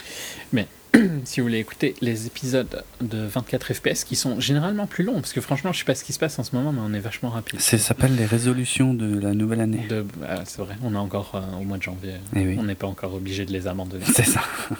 [1.25, 5.33] Si vous voulez écouter les épisodes de 24 FPS qui sont généralement plus longs, parce
[5.33, 6.99] que franchement, je sais pas ce qui se passe en ce moment, mais on est
[6.99, 7.59] vachement rapide.
[7.59, 9.87] Ça s'appelle les résolutions de la nouvelle année.
[10.27, 12.13] Ah, c'est vrai, on est encore euh, au mois de janvier.
[12.35, 14.05] Eh on n'est pas encore obligé de les abandonner.
[14.13, 14.41] C'est ça.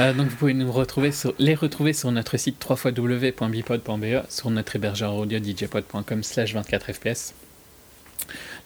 [0.00, 4.76] Euh, donc vous pouvez nous retrouver sur, les retrouver sur notre site www.bipod.be, sur notre
[4.76, 7.32] hébergeur audio djpod.com slash 24fps.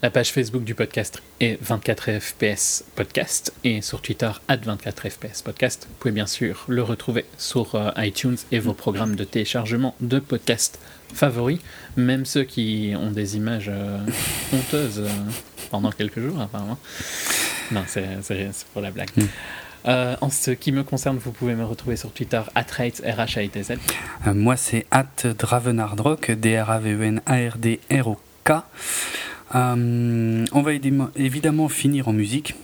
[0.03, 5.87] La page Facebook du podcast est 24fps podcast et sur Twitter at 24fps podcast.
[5.89, 10.19] Vous pouvez bien sûr le retrouver sur euh, iTunes et vos programmes de téléchargement de
[10.19, 10.81] podcasts
[11.15, 11.61] favoris,
[11.97, 13.99] même ceux qui ont des images euh,
[14.53, 15.07] honteuses
[15.71, 16.79] pendant quelques jours apparemment.
[17.71, 18.09] Non, c'est
[18.73, 19.11] pour la blague.
[19.17, 19.23] Mm.
[19.87, 23.51] Euh, en ce qui me concerne, vous pouvez me retrouver sur Twitter, at r h
[23.51, 23.73] t z
[24.27, 25.07] euh, moi, c'est at
[25.39, 28.53] Dravenardrock, D-R-A-V-E-N-A-R-D-R-O-K.
[29.55, 30.73] Euh, on va
[31.17, 32.55] évidemment finir en musique.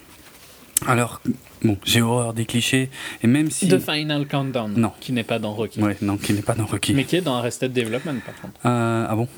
[0.87, 1.21] Alors,
[1.63, 2.89] bon, j'ai horreur des clichés,
[3.23, 3.69] et même si...
[3.69, 4.93] The Final Countdown, non.
[5.01, 5.83] qui n'est pas dans Rocky.
[5.83, 6.95] Ouais, non, qui n'est pas dans Rocky.
[6.95, 8.61] Mais qui est dans Arrested Development, par contre.
[8.65, 9.29] ah bon?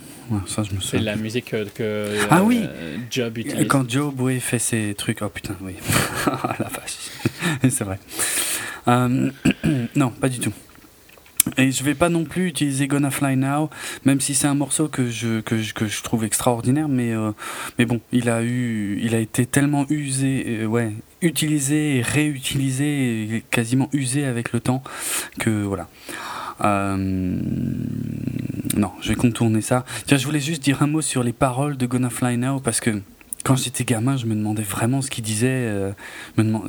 [0.47, 2.63] Ça, je me C'est la musique que, ah, oui.
[3.11, 3.67] Job utilise.
[3.67, 5.75] Quand Job oui, fait ses trucs, oh putain, oui.
[6.27, 6.99] la vache.
[7.69, 7.99] c'est vrai.
[8.89, 9.31] Euh,
[9.97, 10.53] non, pas du tout.
[11.57, 13.71] Et je vais pas non plus utiliser Gonna Fly Now,
[14.05, 17.33] même si c'est un morceau que je, que que je trouve extraordinaire, mais, euh,
[17.79, 23.45] mais bon, il a, eu, il a été tellement usé, euh, ouais, utilisé et réutilisé,
[23.51, 24.83] quasiment usé avec le temps,
[25.39, 25.89] que voilà.
[26.63, 26.99] non,
[29.01, 29.85] je vais contourner ça.
[30.07, 32.81] Tiens, je voulais juste dire un mot sur les paroles de Gonna Fly Now, parce
[32.81, 33.01] que
[33.51, 35.49] quand j'étais gamin, je me demandais vraiment ce qu'il disait.
[35.51, 35.91] Euh,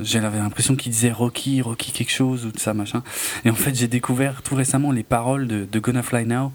[0.01, 3.03] J'avais l'impression qu'il disait Rocky, Rocky quelque chose ou tout ça, machin.
[3.45, 6.51] Et en fait, j'ai découvert tout récemment les paroles de, de Gonna Fly Now.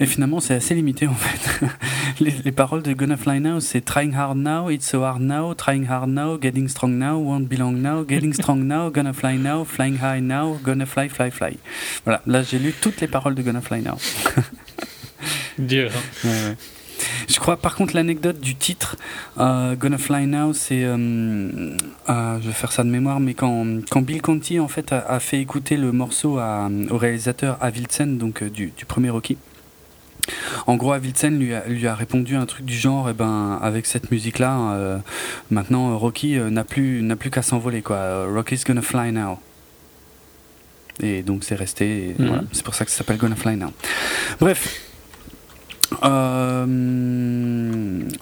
[0.00, 1.66] Et finalement, c'est assez limité en fait.
[2.20, 5.52] les, les, paroles de Gonna Fly Now, c'est Trying hard now, it's so hard now,
[5.52, 9.64] trying hard now, getting strong now, won't belong now, getting strong now, gonna fly now,
[9.64, 11.58] flying high now, gonna fly, fly, fly.
[12.06, 13.98] Voilà, là j'ai lu toutes les paroles de Gonna Fly Now.
[15.58, 15.90] Dur.
[15.94, 16.28] Hein.
[16.28, 16.56] Ouais, ouais.
[17.28, 18.96] Je crois par contre l'anecdote du titre
[19.38, 20.96] euh, Gonna Fly Now, c'est, euh,
[22.08, 25.20] euh, je vais faire ça de mémoire, mais quand, quand Bill Conti en fait a,
[25.20, 29.36] fait écouter le morceau au réalisateur Avilsen, donc du, premier Rocky.
[30.66, 33.86] En gros, Avilsen lui a, lui a répondu un truc du genre, eh ben, avec
[33.86, 35.00] cette musique-là,
[35.50, 38.26] maintenant Rocky n'a plus, n'a plus qu'à s'envoler, quoi.
[38.26, 39.38] Rocky's gonna fly now.
[41.02, 42.46] Et donc c'est resté, mhm.
[42.52, 43.72] c'est pour ça que ça s'appelle Gonna Fly Now.
[44.38, 44.80] Bref,
[46.02, 46.66] euh,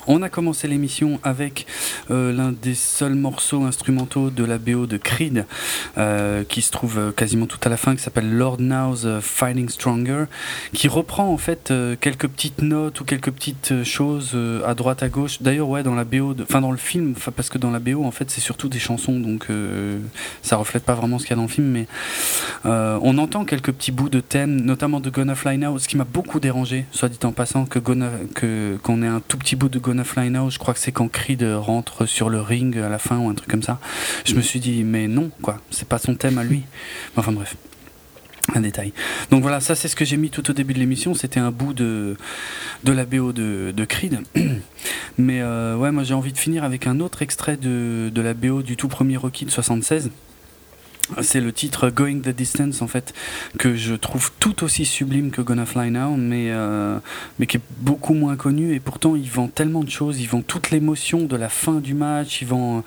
[0.07, 1.67] on a commencé l'émission avec
[2.11, 5.47] euh, l'un des seuls morceaux instrumentaux de la BO de Creed,
[5.99, 10.25] euh, qui se trouve quasiment tout à la fin, qui s'appelle Lord Now's Fighting Stronger,
[10.73, 15.43] qui reprend en fait quelques petites notes ou quelques petites choses à droite à gauche.
[15.43, 18.11] D'ailleurs, ouais, dans la BO, enfin dans le film, parce que dans la BO, en
[18.11, 19.47] fait, c'est surtout des chansons, donc
[20.43, 21.87] ça reflète pas vraiment ce qu'il y a dans le film, mais
[22.65, 26.05] on entend quelques petits bouts de thème, notamment de Gonna Fly Now, ce qui m'a
[26.05, 27.79] beaucoup dérangé, soit dit en passant que
[28.35, 30.93] que qu'on ait un tout petit bout de Gonna Fly Now, je crois que c'est
[30.93, 33.79] quand Creed rentre sur le ring à la fin ou un truc comme ça.
[34.25, 36.63] Je me suis dit mais non quoi, c'est pas son thème à lui.
[37.17, 37.57] Enfin bref.
[38.55, 38.93] Un détail.
[39.31, 41.15] Donc voilà, ça c'est ce que j'ai mis tout au début de l'émission.
[41.15, 42.17] C'était un bout de,
[42.83, 44.21] de la BO de, de Creed.
[45.19, 48.35] Mais euh, ouais, moi j'ai envie de finir avec un autre extrait de, de la
[48.35, 50.11] BO du tout premier Rocky de 76
[51.21, 53.13] c'est le titre Going the Distance en fait
[53.59, 56.99] que je trouve tout aussi sublime que Gonna Fly Now mais euh,
[57.39, 58.75] mais qui est beaucoup moins connu.
[58.75, 60.21] Et pourtant il vend tellement de choses.
[60.21, 62.41] Il vend toute l'émotion de la fin du match.
[62.43, 62.85] Il vend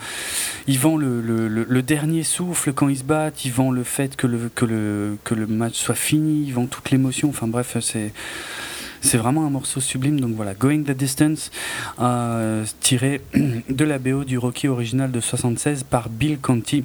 [0.67, 3.45] il vend le, le, dernier souffle quand ils se battent.
[3.45, 6.45] Il vend le fait que le que le que le match soit fini.
[6.47, 7.29] Il vend toute l'émotion.
[7.29, 8.11] Enfin bref c'est
[9.01, 11.51] c'est vraiment un morceau sublime, donc voilà, Going the Distance,
[11.99, 13.21] euh, tiré
[13.69, 16.83] de la BO du Rocky original de 76 par Bill Conti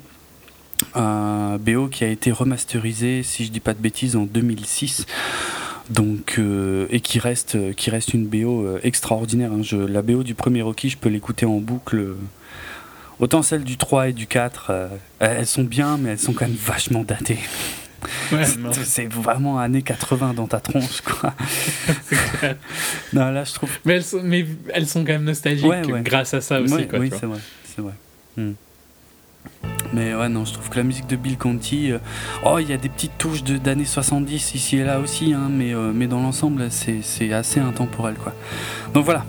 [0.94, 5.06] un BO qui a été remasterisé, si je dis pas de bêtises, en 2006.
[5.88, 9.52] Donc, euh, et qui reste, qui reste une BO euh, extraordinaire.
[9.52, 9.62] Hein.
[9.62, 12.14] Je, la BO du premier Rocky, je peux l'écouter en boucle.
[13.18, 14.72] Autant celle du 3 et du 4,
[15.18, 17.38] elles sont bien, mais elles sont quand même vachement datées.
[18.84, 21.34] c'est vraiment années 80 dans ta tronche, quoi.
[23.12, 23.70] non, là, je trouve.
[23.84, 25.68] Mais elles sont, mais elles sont quand même nostalgiques
[26.02, 27.38] grâce à ça aussi, quoi, Oui, c'est vrai.
[27.64, 27.94] C'est vrai.
[28.36, 28.52] Hmm.
[29.92, 31.98] Mais ouais, non, je trouve que la musique de Bill Conti, euh,
[32.44, 35.74] oh, il y a des petites touches d'années 70 ici et là aussi, hein, mais,
[35.74, 38.32] euh, mais dans l'ensemble, c'est assez intemporel, quoi.
[38.94, 39.24] Donc voilà,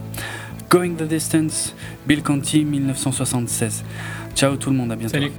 [0.69, 1.75] Going the Distance,
[2.07, 3.83] Bill Conti, 1976.
[4.35, 5.13] Ciao tout le monde, à bientôt.
[5.13, 5.31] Salut.